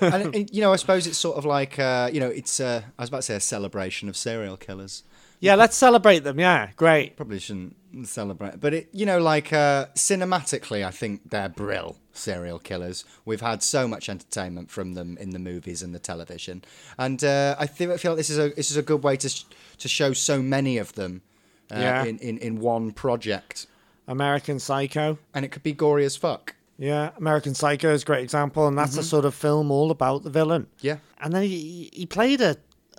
and, 0.01 0.34
and, 0.34 0.51
you 0.55 0.60
know, 0.60 0.72
I 0.72 0.76
suppose 0.76 1.06
it's 1.06 1.18
sort 1.18 1.36
of 1.36 1.44
like 1.44 1.78
uh, 1.78 2.10
you 2.12 2.20
know, 2.20 2.28
it's 2.28 2.60
uh, 2.60 2.82
I 2.98 3.02
was 3.02 3.09
about 3.09 3.18
to 3.18 3.22
say 3.22 3.34
a 3.36 3.40
celebration 3.40 4.09
of 4.09 4.16
serial 4.16 4.56
killers. 4.56 5.02
yeah, 5.40 5.55
let's 5.56 5.76
celebrate 5.76 6.20
them. 6.20 6.39
Yeah, 6.39 6.70
great. 6.76 7.16
Probably 7.16 7.39
shouldn't 7.40 7.76
celebrate, 8.05 8.60
but 8.60 8.72
it, 8.74 8.89
you 8.93 9.05
know, 9.06 9.18
like 9.18 9.52
uh, 9.52 9.86
cinematically, 9.97 10.84
I 10.86 10.90
think 10.90 11.30
they're 11.30 11.48
brill 11.48 11.97
serial 12.12 12.59
killers. 12.59 13.05
We've 13.24 13.40
had 13.40 13.62
so 13.62 13.89
much 13.89 14.09
entertainment 14.09 14.70
from 14.70 14.94
them 14.94 15.16
in 15.18 15.30
the 15.30 15.39
movies 15.39 15.82
and 15.82 15.94
the 15.94 15.98
television, 15.98 16.62
and 16.98 17.22
uh, 17.24 17.56
I 17.59 17.66
think 17.66 17.90
I 17.90 17.97
feel 17.97 18.12
like 18.12 18.18
this 18.18 18.30
is 18.30 18.39
a 18.39 18.51
this 18.51 18.70
is 18.70 18.76
a 18.76 18.82
good 18.82 19.02
way 19.02 19.16
to 19.16 19.28
sh- 19.28 19.44
to 19.78 19.89
show 19.89 20.12
so 20.12 20.40
many 20.40 20.78
of 20.78 20.93
them 20.93 21.22
uh, 21.70 21.78
Yeah. 21.80 22.05
in, 22.05 22.18
in 22.18 22.39
in 22.39 22.60
one 22.60 22.93
project, 22.93 23.66
American 24.07 24.59
Psycho. 24.59 25.19
and 25.35 25.45
it 25.45 25.49
could 25.49 25.62
be 25.62 25.73
gory 25.73 26.05
as 26.05 26.16
fuck. 26.16 26.55
Yeah, 26.79 27.11
American 27.16 27.55
Psycho 27.55 27.93
is 27.93 28.03
a 28.03 28.07
great 28.07 28.24
example, 28.24 28.66
and 28.66 28.77
that's 28.77 28.97
a 28.97 29.01
mm-hmm. 29.01 29.07
sort 29.07 29.24
of 29.24 29.35
film 29.35 29.70
all 29.70 29.91
about 29.91 30.24
the 30.24 30.31
villain. 30.31 30.66
Yeah. 30.81 30.97
And 31.20 31.33
then 31.33 31.43
he 31.43 31.91
he 31.93 32.07
played 32.07 32.41
a 32.41 32.57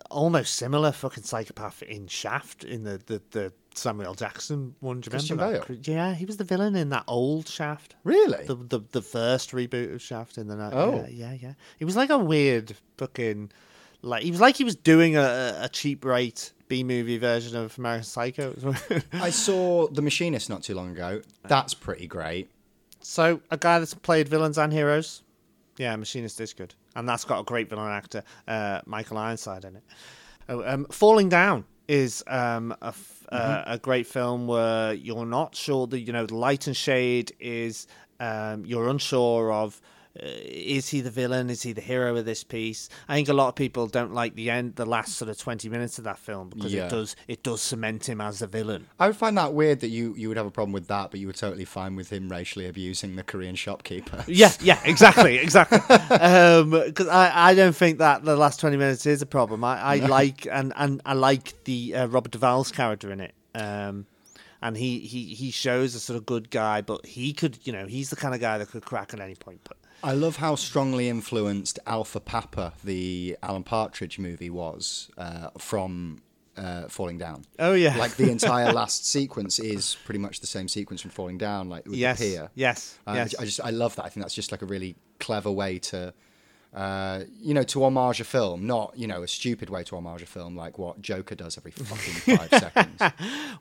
almost 0.10 0.56
similar 0.56 0.92
fucking 0.92 1.24
psychopath 1.24 1.82
in 1.84 2.08
Shaft 2.08 2.64
in 2.64 2.84
the 2.84 3.02
the, 3.06 3.22
the 3.32 3.54
Samuel 3.74 4.14
Jackson 4.14 4.76
one. 4.80 5.02
Do 5.02 5.08
you 5.08 5.12
Christian 5.12 5.38
remember 5.38 5.66
Bale? 5.66 5.78
that? 5.78 5.88
Yeah, 5.88 6.14
he 6.14 6.26
was 6.26 6.38
the 6.38 6.44
villain 6.44 6.76
in 6.76 6.90
that 6.90 7.04
old 7.08 7.48
Shaft. 7.48 7.96
Really? 8.04 8.46
The 8.46 8.56
the, 8.56 8.80
the 8.92 9.02
first 9.02 9.52
reboot 9.52 9.94
of 9.94 10.02
Shaft 10.02 10.38
in 10.38 10.48
the 10.48 10.56
night. 10.56 10.74
Oh. 10.74 11.06
yeah, 11.08 11.32
yeah, 11.32 11.38
yeah. 11.42 11.54
He 11.80 11.86
was 11.86 11.96
like 11.96 12.10
a 12.10 12.18
weird 12.18 12.76
fucking 12.98 13.52
like 14.04 14.24
he 14.24 14.30
was 14.32 14.40
like 14.40 14.56
he 14.58 14.64
was 14.64 14.76
doing 14.76 15.16
a, 15.18 15.58
a 15.62 15.70
cheap 15.70 16.06
rate 16.06 16.52
B 16.68 16.84
movie 16.84 17.18
version 17.18 17.56
of 17.58 17.78
American 17.78 18.04
Psycho. 18.06 18.54
I 19.14 19.30
saw 19.32 19.88
The 19.88 20.02
Machinist 20.02 20.50
not 20.50 20.62
too 20.64 20.76
long 20.76 20.92
ago. 20.92 21.22
That's 21.48 21.74
pretty 21.74 22.08
great. 22.08 22.50
so 23.02 23.42
a 23.50 23.58
guy 23.58 23.80
that's 23.80 23.94
played 23.94 24.28
villains 24.30 24.58
and 24.58 24.72
heroes, 24.72 25.24
yeah, 25.78 25.96
Machinist 25.96 26.40
is 26.42 26.54
good, 26.54 26.74
and 26.96 27.08
that's 27.10 27.26
got 27.26 27.40
a 27.40 27.44
great 27.44 27.70
villain 27.70 27.92
actor, 27.92 28.24
uh, 28.48 28.82
Michael 28.86 29.18
Ironside 29.18 29.66
in 29.66 29.76
it. 29.78 29.84
Oh, 30.50 30.64
um, 30.68 30.86
Falling 30.92 31.30
Down 31.30 31.66
is 31.88 32.24
um, 32.28 32.76
a, 32.82 32.88
f- 32.88 33.26
uh, 33.32 33.64
a 33.66 33.78
great 33.78 34.08
film 34.08 34.48
where 34.48 34.94
you're 34.94 35.26
not 35.26 35.56
sure 35.56 35.88
that 35.88 36.00
you 36.02 36.12
know 36.14 36.26
the 36.26 36.36
light 36.36 36.68
and 36.68 36.76
shade 36.76 37.34
is 37.40 37.88
um, 38.20 38.66
you're 38.66 38.90
unsure 38.90 39.52
of. 39.52 39.82
Uh, 40.16 40.28
is 40.28 40.90
he 40.90 41.02
the 41.02 41.10
villain? 41.10 41.50
Is 41.50 41.64
he 41.64 41.74
the 41.74 41.82
hero 41.82 42.16
of 42.16 42.24
this 42.26 42.44
piece? 42.44 42.88
I 43.08 43.16
think 43.16 43.30
a 43.30 43.34
lot 43.34 43.48
of 43.48 43.56
people 43.56 43.88
don't 43.88 44.14
like 44.14 44.36
the 44.36 44.52
end, 44.52 44.76
the 44.76 44.86
last 44.86 45.14
sort 45.18 45.28
of 45.30 45.40
twenty 45.40 45.70
minutes 45.70 45.98
of 45.98 46.04
that 46.04 46.20
film 46.20 46.50
because 46.50 46.72
Yeah. 46.72 46.86
it 46.86 46.90
does 46.92 47.16
it 47.28 47.42
does 47.42 47.62
cement 47.64 48.08
him 48.08 48.22
as 48.22 48.44
a 48.44 48.48
villain. 48.48 48.86
I 49.00 49.08
would 49.08 49.16
find 49.16 49.36
that 49.40 49.54
weird 49.56 49.80
that 49.80 49.88
you, 49.88 50.14
you 50.16 50.28
would 50.28 50.38
have 50.38 50.46
a 50.46 50.52
problem 50.52 50.72
with 50.72 50.86
that, 50.88 51.10
but 51.10 51.20
you 51.20 51.26
were 51.26 51.34
totally 51.34 51.66
fine 51.66 51.96
with 51.96 52.12
him 52.14 52.30
racially 52.30 52.68
abusing 52.68 53.16
the 53.16 53.24
Korean 53.24 53.56
shopkeeper. 53.56 54.24
Yeah, 54.28 54.52
yeah, 54.62 54.80
exactly, 54.86 55.38
exactly. 55.40 55.80
Because 55.80 57.08
I, 57.08 57.50
I 57.50 57.56
don't 57.56 57.76
think 57.76 57.98
that 57.98 58.24
the 58.24 58.36
last 58.36 58.60
twenty 58.60 58.78
minutes 58.78 59.08
is 59.08 59.24
a 59.24 59.26
problem. 59.26 59.64
I, 59.64 59.80
I 59.82 59.96
like 59.96 60.46
and, 60.52 60.74
and 60.76 61.02
I 61.06 61.14
like 61.14 61.64
the 61.64 61.96
uh, 61.96 62.08
Robert 62.08 62.32
Duvall's 62.32 62.72
character 62.72 63.12
in 63.12 63.20
it. 63.20 63.34
Um, 63.56 64.06
and 64.62 64.78
he, 64.78 65.00
he, 65.00 65.26
he 65.34 65.52
shows 65.52 65.94
a 65.94 66.00
sort 66.00 66.16
of 66.18 66.26
good 66.26 66.50
guy, 66.50 66.80
but 66.82 67.06
he 67.06 67.34
could, 67.34 67.58
you 67.64 67.74
know, 67.74 67.86
he's 67.86 68.10
the 68.12 68.16
kind 68.16 68.34
of 68.34 68.40
guy 68.40 68.58
that 68.60 68.70
could 68.70 68.86
crack 68.86 69.14
at 69.14 69.20
any 69.20 69.36
point. 69.36 69.60
But 69.66 69.76
I 70.04 70.12
love 70.14 70.36
how 70.38 70.56
strongly 70.56 71.08
influenced 71.10 71.80
Alpha 71.88 72.20
Papa, 72.20 72.74
the 72.84 73.38
Alan 73.42 73.64
Partridge 73.64 74.20
movie, 74.20 74.50
was 74.50 75.10
uh, 75.18 75.50
from 75.58 76.22
uh, 76.58 76.84
Falling 76.90 77.18
Down. 77.18 77.46
oh 77.58 77.74
yeah, 77.74 77.96
Like 77.98 78.16
the 78.16 78.30
entire 78.30 78.72
last 78.82 79.08
sequence 79.08 79.60
is 79.60 79.96
pretty 80.06 80.20
much 80.20 80.42
the 80.42 80.48
same 80.48 80.68
sequence 80.68 81.02
from 81.02 81.12
Falling 81.12 81.38
Down, 81.38 81.70
like 81.70 81.86
with 81.86 81.96
yes, 81.96 82.20
the 82.20 82.26
pier. 82.26 82.50
yes, 82.54 83.00
Uh, 83.08 83.14
yes. 83.16 83.36
I 83.40 83.46
just 83.46 83.62
I 83.62 83.70
love 83.70 83.96
that. 83.96 84.06
I 84.06 84.10
think 84.10 84.24
that's 84.24 84.36
just 84.36 84.52
like 84.52 84.62
a 84.62 84.66
really 84.68 84.96
clever 85.20 85.50
way 85.52 85.80
to, 85.80 86.14
uh, 86.76 87.22
you 87.40 87.54
know, 87.54 87.64
to 87.64 87.84
homage 87.86 88.20
a 88.20 88.24
film, 88.24 88.68
not 88.68 88.94
you 88.96 89.08
know 89.08 89.24
a 89.24 89.28
stupid 89.28 89.70
way 89.70 89.84
to 89.86 89.96
homage 89.96 90.22
a 90.22 90.26
film 90.28 90.56
like 90.56 90.78
what 90.78 91.02
Joker 91.02 91.34
does 91.36 91.58
every 91.58 91.72
fucking 91.72 92.38
five 92.38 92.50
seconds. 92.50 93.02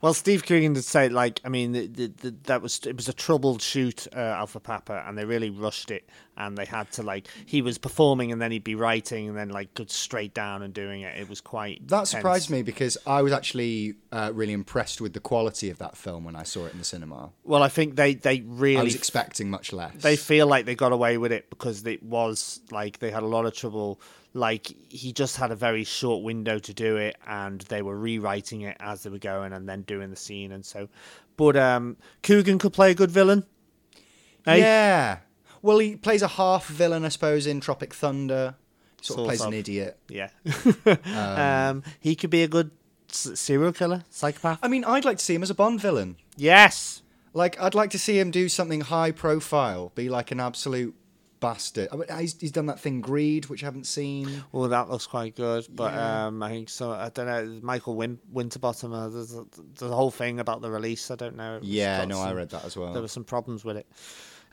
Well, 0.01 0.13
Steve 0.13 0.45
Coogan 0.45 0.73
did 0.73 0.83
say, 0.83 1.09
like, 1.09 1.39
I 1.45 1.49
mean, 1.49 1.71
the, 1.71 1.87
the, 1.87 2.07
the, 2.07 2.35
that 2.43 2.61
was 2.61 2.79
it 2.85 2.95
was 2.97 3.07
a 3.07 3.13
troubled 3.13 3.61
shoot, 3.61 4.07
uh, 4.15 4.19
Alpha 4.19 4.59
Papa, 4.59 5.03
and 5.07 5.17
they 5.17 5.25
really 5.25 5.49
rushed 5.49 5.89
it, 5.91 6.07
and 6.37 6.57
they 6.57 6.65
had 6.65 6.91
to 6.93 7.03
like 7.03 7.27
he 7.45 7.61
was 7.61 7.77
performing, 7.77 8.31
and 8.31 8.41
then 8.41 8.51
he'd 8.51 8.63
be 8.63 8.75
writing, 8.75 9.29
and 9.29 9.37
then 9.37 9.49
like 9.49 9.73
go 9.73 9.85
straight 9.87 10.33
down 10.33 10.61
and 10.63 10.73
doing 10.73 11.01
it. 11.01 11.17
It 11.19 11.29
was 11.29 11.41
quite 11.41 11.87
That 11.87 11.97
tense. 11.97 12.09
surprised 12.09 12.49
me 12.49 12.61
because 12.63 12.97
I 13.05 13.21
was 13.21 13.31
actually 13.33 13.95
uh, 14.11 14.31
really 14.33 14.53
impressed 14.53 15.01
with 15.01 15.13
the 15.13 15.19
quality 15.19 15.69
of 15.69 15.77
that 15.79 15.95
film 15.97 16.23
when 16.23 16.35
I 16.35 16.43
saw 16.43 16.65
it 16.65 16.73
in 16.73 16.79
the 16.79 16.85
cinema. 16.85 17.31
Well, 17.43 17.63
I 17.63 17.69
think 17.69 17.95
they 17.95 18.15
they 18.15 18.41
really 18.41 18.79
I 18.79 18.83
was 18.83 18.95
expecting 18.95 19.49
much 19.49 19.71
less. 19.73 19.93
they 20.01 20.15
feel 20.15 20.47
like 20.47 20.65
they 20.65 20.75
got 20.75 20.91
away 20.91 21.17
with 21.17 21.31
it 21.31 21.49
because 21.49 21.85
it 21.85 22.01
was 22.03 22.61
like 22.71 22.99
they 22.99 23.11
had 23.11 23.23
a 23.23 23.27
lot 23.27 23.45
of 23.45 23.53
trouble. 23.55 23.99
Like 24.35 24.73
he 24.89 25.13
just 25.13 25.37
had 25.37 25.51
a 25.51 25.55
very 25.55 25.83
short 25.83 26.23
window 26.23 26.57
to 26.57 26.73
do 26.73 26.97
it, 26.97 27.17
and 27.27 27.61
they 27.61 27.83
were 27.83 27.95
rewriting 27.97 28.61
it 28.61 28.75
as 28.79 29.03
they 29.03 29.11
were 29.11 29.19
going, 29.19 29.53
and 29.53 29.69
then 29.69 29.83
doing 29.83 30.09
the 30.09 30.15
scene, 30.15 30.51
and 30.51 30.65
so. 30.65 30.89
But 31.37 31.55
um, 31.55 31.97
Coogan 32.23 32.57
could 32.57 32.73
play 32.73 32.89
a 32.91 32.95
good 32.95 33.11
villain. 33.11 33.45
Eh? 34.47 34.55
Yeah. 34.57 35.17
Well, 35.63 35.79
he 35.79 35.95
plays 35.95 36.21
a 36.21 36.27
half 36.27 36.67
villain, 36.67 37.03
I 37.05 37.09
suppose, 37.09 37.47
in 37.47 37.59
Tropic 37.61 37.93
Thunder. 37.95 38.55
Sort, 39.01 39.15
Sort 39.17 39.19
of 39.19 39.25
plays 39.25 39.41
of. 39.41 39.47
an 39.47 39.53
idiot. 39.55 39.97
Yeah. 40.07 40.29
um, 41.69 41.83
he 41.99 42.15
could 42.15 42.29
be 42.29 42.43
a 42.43 42.47
good 42.47 42.71
serial 43.07 43.73
killer, 43.73 44.03
psychopath. 44.09 44.59
I 44.61 44.67
mean, 44.67 44.83
I'd 44.85 45.03
like 45.05 45.17
to 45.17 45.23
see 45.25 45.35
him 45.35 45.43
as 45.43 45.49
a 45.49 45.55
Bond 45.55 45.81
villain. 45.81 46.15
Yes. 46.37 47.01
Like, 47.33 47.59
I'd 47.61 47.75
like 47.75 47.89
to 47.91 47.99
see 47.99 48.19
him 48.19 48.31
do 48.31 48.47
something 48.47 48.81
high 48.81 49.11
profile, 49.11 49.91
be 49.95 50.07
like 50.09 50.31
an 50.31 50.39
absolute 50.39 50.95
bastard. 51.39 51.89
I 51.91 51.95
mean, 51.97 52.07
he's, 52.19 52.39
he's 52.39 52.51
done 52.51 52.67
that 52.67 52.79
thing, 52.79 53.01
Greed, 53.01 53.47
which 53.47 53.63
I 53.63 53.67
haven't 53.67 53.87
seen. 53.87 54.43
Well, 54.53 54.69
that 54.69 54.89
looks 54.89 55.07
quite 55.07 55.35
good, 55.35 55.67
but 55.69 55.91
Yeah. 55.93 56.27
um, 56.27 56.41
I 56.43 56.49
think 56.49 56.69
so. 56.69 56.91
I 56.91 57.09
don't 57.09 57.25
know. 57.25 57.59
Michael 57.61 57.95
Win- 57.95 58.19
Winterbottom. 58.31 58.93
Uh, 58.93 59.09
there's, 59.09 59.33
a, 59.35 59.43
there's 59.77 59.91
a 59.91 59.95
whole 59.95 60.11
thing 60.11 60.39
about 60.39 60.61
the 60.61 60.71
release. 60.71 61.11
I 61.11 61.15
don't 61.15 61.35
know. 61.35 61.59
Yeah, 61.61 62.05
no, 62.05 62.19
I 62.21 62.31
read 62.33 62.49
that 62.51 62.63
as 62.63 62.77
well. 62.77 62.93
There 62.93 63.01
were 63.01 63.07
some 63.09 63.23
problems 63.25 63.65
with 63.65 63.77
it. 63.77 63.87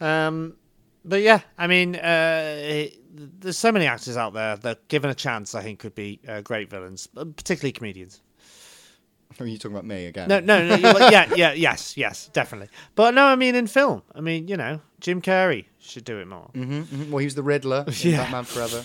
Um, 0.01 0.57
but 1.05 1.23
yeah, 1.23 1.41
I 1.59 1.67
mean, 1.67 1.97
uh, 1.97 2.55
it, 2.59 3.41
there's 3.41 3.59
so 3.59 3.73
many 3.73 3.87
actors 3.87 4.17
out 4.17 4.33
there 4.33 4.57
that, 4.59 4.89
given 4.89 5.11
a 5.11 5.15
chance, 5.15 5.55
I 5.55 5.63
think 5.63 5.79
could 5.81 5.95
be 5.95 6.21
uh, 6.29 6.41
great 6.43 6.71
villains, 6.71 7.09
uh, 7.17 7.25
particularly 7.25 7.73
comedians. 7.73 8.21
Are 9.39 9.47
you 9.47 9.57
talking 9.59 9.77
about 9.77 9.87
me 9.87 10.07
again? 10.07 10.29
No, 10.29 10.41
no, 10.41 10.67
no. 10.77 10.99
yeah, 11.09 11.33
yeah, 11.35 11.53
yes, 11.53 11.97
yes, 11.97 12.29
definitely. 12.33 12.69
But 12.95 13.15
no, 13.15 13.25
I 13.25 13.37
mean 13.37 13.55
in 13.55 13.67
film. 13.69 14.03
I 14.15 14.21
mean, 14.21 14.49
you 14.49 14.57
know, 14.57 14.81
Jim 15.01 15.23
Carrey 15.23 15.65
should 15.79 16.05
do 16.05 16.19
it 16.19 16.27
more. 16.29 16.51
hmm 16.53 17.11
Well, 17.11 17.19
he 17.21 17.27
was 17.27 17.37
the 17.37 17.43
Riddler 17.43 17.85
in 17.87 17.95
Yeah. 18.11 18.17
Batman 18.25 18.45
Forever. 18.45 18.83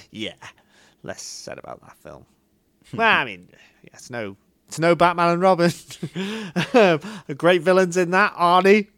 yeah, 0.10 0.34
less 1.02 1.22
said 1.22 1.58
about 1.58 1.80
that 1.82 1.96
film. 1.98 2.26
well, 2.94 3.08
I 3.20 3.24
mean, 3.24 3.48
yeah, 3.82 3.90
it's 3.94 4.10
no, 4.10 4.36
it's 4.68 4.78
no 4.78 4.94
Batman 4.96 5.30
and 5.30 5.40
Robin. 5.40 5.70
great 7.36 7.62
villains 7.62 7.96
in 7.96 8.10
that, 8.10 8.34
Arnie. 8.34 8.88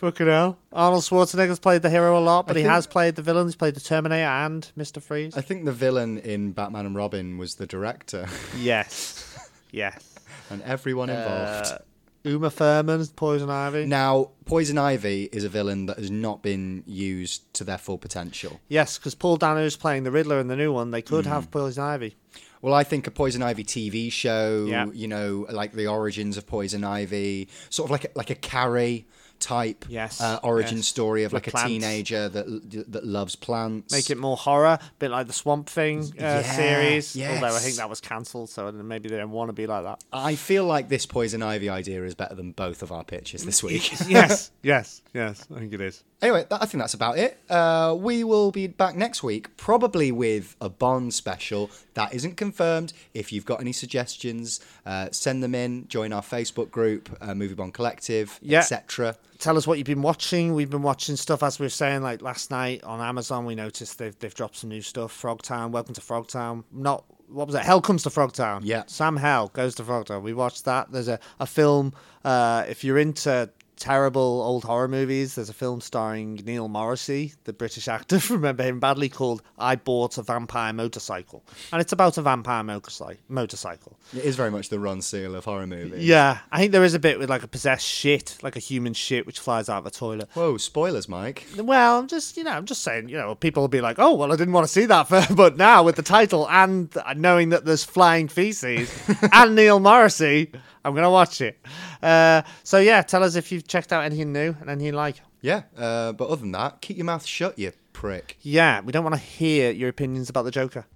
Fucking 0.00 0.26
hell. 0.28 0.56
Arnold 0.72 1.02
Schwarzenegger's 1.02 1.58
played 1.58 1.82
the 1.82 1.90
hero 1.90 2.18
a 2.18 2.20
lot, 2.20 2.46
but 2.46 2.56
I 2.56 2.60
he 2.60 2.64
think- 2.64 2.72
has 2.74 2.86
played 2.86 3.16
the 3.16 3.22
villain. 3.22 3.46
He's 3.46 3.54
played 3.56 3.74
the 3.74 3.80
Terminator 3.80 4.24
and 4.24 4.66
Mr. 4.78 5.02
Freeze. 5.02 5.36
I 5.36 5.42
think 5.42 5.66
the 5.66 5.72
villain 5.72 6.16
in 6.18 6.52
Batman 6.52 6.86
and 6.86 6.96
Robin 6.96 7.36
was 7.36 7.56
the 7.56 7.66
director 7.66 8.26
yes. 8.58 9.48
Yes. 9.72 10.14
and 10.48 10.62
everyone 10.62 11.10
involved. 11.10 11.66
Uh, 11.72 11.78
Uma 12.24 12.50
Thurman, 12.50 13.06
Poison 13.16 13.50
Ivy. 13.50 13.84
Now, 13.86 14.30
Poison 14.46 14.78
Ivy 14.78 15.28
is 15.32 15.44
a 15.44 15.48
villain 15.50 15.84
that 15.86 15.98
has 15.98 16.10
not 16.10 16.42
been 16.42 16.82
used 16.86 17.52
to 17.54 17.64
their 17.64 17.78
full 17.78 17.96
potential. 17.98 18.60
Yes, 18.68 18.98
because 18.98 19.14
Paul 19.14 19.36
Dano's 19.36 19.76
playing 19.76 20.04
the 20.04 20.10
Riddler 20.10 20.38
in 20.40 20.48
the 20.48 20.56
new 20.56 20.72
one. 20.72 20.90
They 20.92 21.02
could 21.02 21.24
Mm. 21.26 21.28
have 21.28 21.50
Poison 21.50 21.82
Ivy. 21.84 22.16
Well, 22.62 22.74
I 22.74 22.84
think 22.84 23.06
a 23.06 23.10
Poison 23.10 23.42
Ivy 23.42 23.64
TV 23.64 24.10
show, 24.10 24.66
Yeah. 24.68 24.86
you 24.92 25.08
know, 25.08 25.46
like 25.50 25.72
the 25.72 25.86
origins 25.86 26.36
of 26.36 26.46
Poison 26.46 26.84
Ivy, 26.84 27.48
sort 27.70 27.86
of 27.86 27.90
like 27.90 28.04
a, 28.04 28.08
like 28.14 28.28
a 28.30 28.34
Carrie 28.34 29.06
type 29.40 29.84
Yes, 29.88 30.20
uh, 30.20 30.38
origin 30.42 30.78
yes. 30.78 30.86
story 30.86 31.24
of 31.24 31.32
With 31.32 31.42
like 31.44 31.48
a 31.48 31.50
plants. 31.50 31.68
teenager 31.68 32.28
that 32.28 32.84
that 32.92 33.04
loves 33.04 33.34
plants. 33.36 33.92
Make 33.92 34.10
it 34.10 34.18
more 34.18 34.36
horror, 34.36 34.78
a 34.80 34.80
bit 34.98 35.10
like 35.10 35.26
the 35.26 35.32
Swamp 35.32 35.68
Thing 35.68 36.02
uh, 36.02 36.06
Yeah, 36.18 36.42
series. 36.42 37.16
Although 37.20 37.56
I 37.56 37.58
think 37.58 37.76
that 37.76 37.88
was 37.88 38.00
cancelled, 38.00 38.50
so 38.50 38.70
maybe 38.70 39.08
they 39.08 39.16
don't 39.16 39.30
want 39.30 39.48
to 39.48 39.52
be 39.52 39.66
like 39.66 39.84
that. 39.84 40.04
I 40.12 40.34
feel 40.36 40.64
like 40.64 40.88
this 40.88 41.06
Poison 41.06 41.42
Ivy 41.42 41.68
idea 41.68 42.04
is 42.04 42.14
better 42.14 42.34
than 42.34 42.52
both 42.52 42.82
of 42.82 42.92
our 42.92 43.04
pitches 43.04 43.44
this 43.44 43.62
week. 43.62 43.90
yes, 44.08 44.50
yes, 44.62 45.02
yes. 45.14 45.46
I 45.54 45.58
think 45.58 45.72
it 45.72 45.80
is. 45.80 46.04
Anyway, 46.22 46.44
that, 46.50 46.62
I 46.62 46.66
think 46.66 46.82
that's 46.82 46.92
about 46.92 47.16
it. 47.16 47.38
Uh, 47.48 47.96
we 47.98 48.24
will 48.24 48.50
be 48.50 48.66
back 48.66 48.94
next 48.94 49.22
week, 49.22 49.56
probably 49.56 50.12
with 50.12 50.54
a 50.60 50.68
Bond 50.68 51.14
special. 51.14 51.70
That 51.94 52.12
isn't 52.12 52.36
confirmed. 52.36 52.92
If 53.14 53.32
you've 53.32 53.46
got 53.46 53.60
any 53.60 53.72
suggestions, 53.72 54.60
uh, 54.84 55.08
send 55.12 55.42
them 55.42 55.54
in. 55.54 55.88
Join 55.88 56.12
our 56.12 56.20
Facebook 56.22 56.70
group, 56.70 57.08
uh, 57.22 57.34
Movie 57.34 57.54
Bond 57.54 57.72
Collective, 57.72 58.38
Yeah. 58.42 58.58
etc. 58.58 59.16
Tell 59.40 59.56
us 59.56 59.66
what 59.66 59.78
you've 59.78 59.86
been 59.86 60.02
watching. 60.02 60.52
We've 60.52 60.68
been 60.68 60.82
watching 60.82 61.16
stuff 61.16 61.42
as 61.42 61.58
we 61.58 61.64
were 61.64 61.70
saying, 61.70 62.02
like 62.02 62.20
last 62.20 62.50
night 62.50 62.84
on 62.84 63.00
Amazon. 63.00 63.46
We 63.46 63.54
noticed 63.54 63.98
they've 63.98 64.16
they've 64.18 64.34
dropped 64.34 64.56
some 64.56 64.68
new 64.68 64.82
stuff. 64.82 65.18
Frogtown, 65.18 65.70
Welcome 65.70 65.94
to 65.94 66.00
Frogtown. 66.02 66.64
Not 66.70 67.04
what 67.26 67.46
was 67.46 67.54
it? 67.56 67.62
Hell 67.62 67.80
comes 67.80 68.02
to 68.02 68.10
Frogtown. 68.10 68.60
Yeah. 68.64 68.82
Sam 68.86 69.16
Hell 69.16 69.48
goes 69.48 69.74
to 69.76 69.82
Frogtown. 69.82 70.20
We 70.22 70.34
watched 70.34 70.66
that. 70.66 70.92
There's 70.92 71.08
a 71.08 71.18
a 71.40 71.46
film. 71.46 71.94
Uh, 72.22 72.66
if 72.68 72.84
you're 72.84 72.98
into 72.98 73.48
terrible 73.80 74.42
old 74.42 74.62
horror 74.62 74.86
movies, 74.86 75.34
there's 75.34 75.48
a 75.48 75.54
film 75.54 75.80
starring 75.80 76.36
Neil 76.44 76.68
Morrissey, 76.68 77.32
the 77.44 77.52
British 77.52 77.88
actor. 77.88 78.20
Remember 78.30 78.62
him 78.62 78.78
badly 78.78 79.08
called 79.08 79.42
"I 79.58 79.74
Bought 79.74 80.18
a 80.18 80.22
Vampire 80.22 80.72
Motorcycle," 80.72 81.42
and 81.72 81.80
it's 81.80 81.92
about 81.92 82.18
a 82.18 82.22
vampire 82.22 82.62
motorcycle. 82.62 83.20
Motorcycle. 83.28 83.96
It 84.14 84.24
is 84.24 84.36
very 84.36 84.50
much 84.50 84.68
the 84.68 84.76
Ronseal 84.76 85.34
of 85.34 85.46
horror 85.46 85.66
movies. 85.66 86.04
Yeah, 86.04 86.38
I 86.52 86.58
think 86.60 86.72
there 86.72 86.84
is 86.84 86.94
a 86.94 86.98
bit 86.98 87.18
with 87.18 87.30
like 87.30 87.42
a 87.42 87.48
possessed 87.48 87.86
shit, 87.86 88.36
like 88.42 88.54
a 88.54 88.60
human 88.60 88.94
shit, 88.94 89.26
which 89.26 89.40
flies 89.40 89.68
out 89.68 89.78
of 89.78 89.86
a 89.86 89.90
toilet. 89.90 90.28
Whoa, 90.34 90.58
spoilers, 90.58 91.08
Mike. 91.08 91.46
Well, 91.56 91.98
I'm 91.98 92.06
just, 92.06 92.36
you 92.36 92.44
know, 92.44 92.52
I'm 92.52 92.66
just 92.66 92.82
saying, 92.82 93.08
you 93.08 93.16
know, 93.16 93.34
people 93.34 93.62
will 93.62 93.68
be 93.68 93.80
like, 93.80 93.98
oh, 93.98 94.14
well, 94.14 94.32
I 94.32 94.36
didn't 94.36 94.52
want 94.52 94.66
to 94.66 94.72
see 94.72 94.84
that, 94.86 95.08
first, 95.08 95.34
but 95.34 95.56
now 95.56 95.82
with 95.82 95.96
the 95.96 96.02
title 96.02 96.48
and 96.50 96.94
knowing 97.16 97.48
that 97.48 97.64
there's 97.64 97.84
flying 97.84 98.28
feces 98.28 98.92
and 99.32 99.54
Neil 99.54 99.80
Morrissey, 99.80 100.52
I'm 100.84 100.92
going 100.92 101.04
to 101.04 101.10
watch 101.10 101.40
it. 101.40 101.58
Uh, 102.02 102.42
so, 102.62 102.78
yeah, 102.78 103.02
tell 103.02 103.22
us 103.22 103.36
if 103.36 103.52
you've 103.52 103.66
checked 103.66 103.92
out 103.92 104.04
anything 104.04 104.32
new 104.32 104.54
and 104.60 104.70
anything 104.70 104.86
you 104.86 104.92
like. 104.92 105.16
Yeah, 105.42 105.62
uh, 105.76 106.12
but 106.12 106.28
other 106.28 106.40
than 106.42 106.52
that, 106.52 106.80
keep 106.80 106.96
your 106.96 107.06
mouth 107.06 107.24
shut, 107.24 107.58
you 107.58 107.72
prick. 107.92 108.36
Yeah, 108.40 108.80
we 108.80 108.92
don't 108.92 109.04
want 109.04 109.14
to 109.14 109.20
hear 109.20 109.70
your 109.70 109.88
opinions 109.88 110.30
about 110.30 110.44
the 110.44 110.50
Joker. 110.50 110.86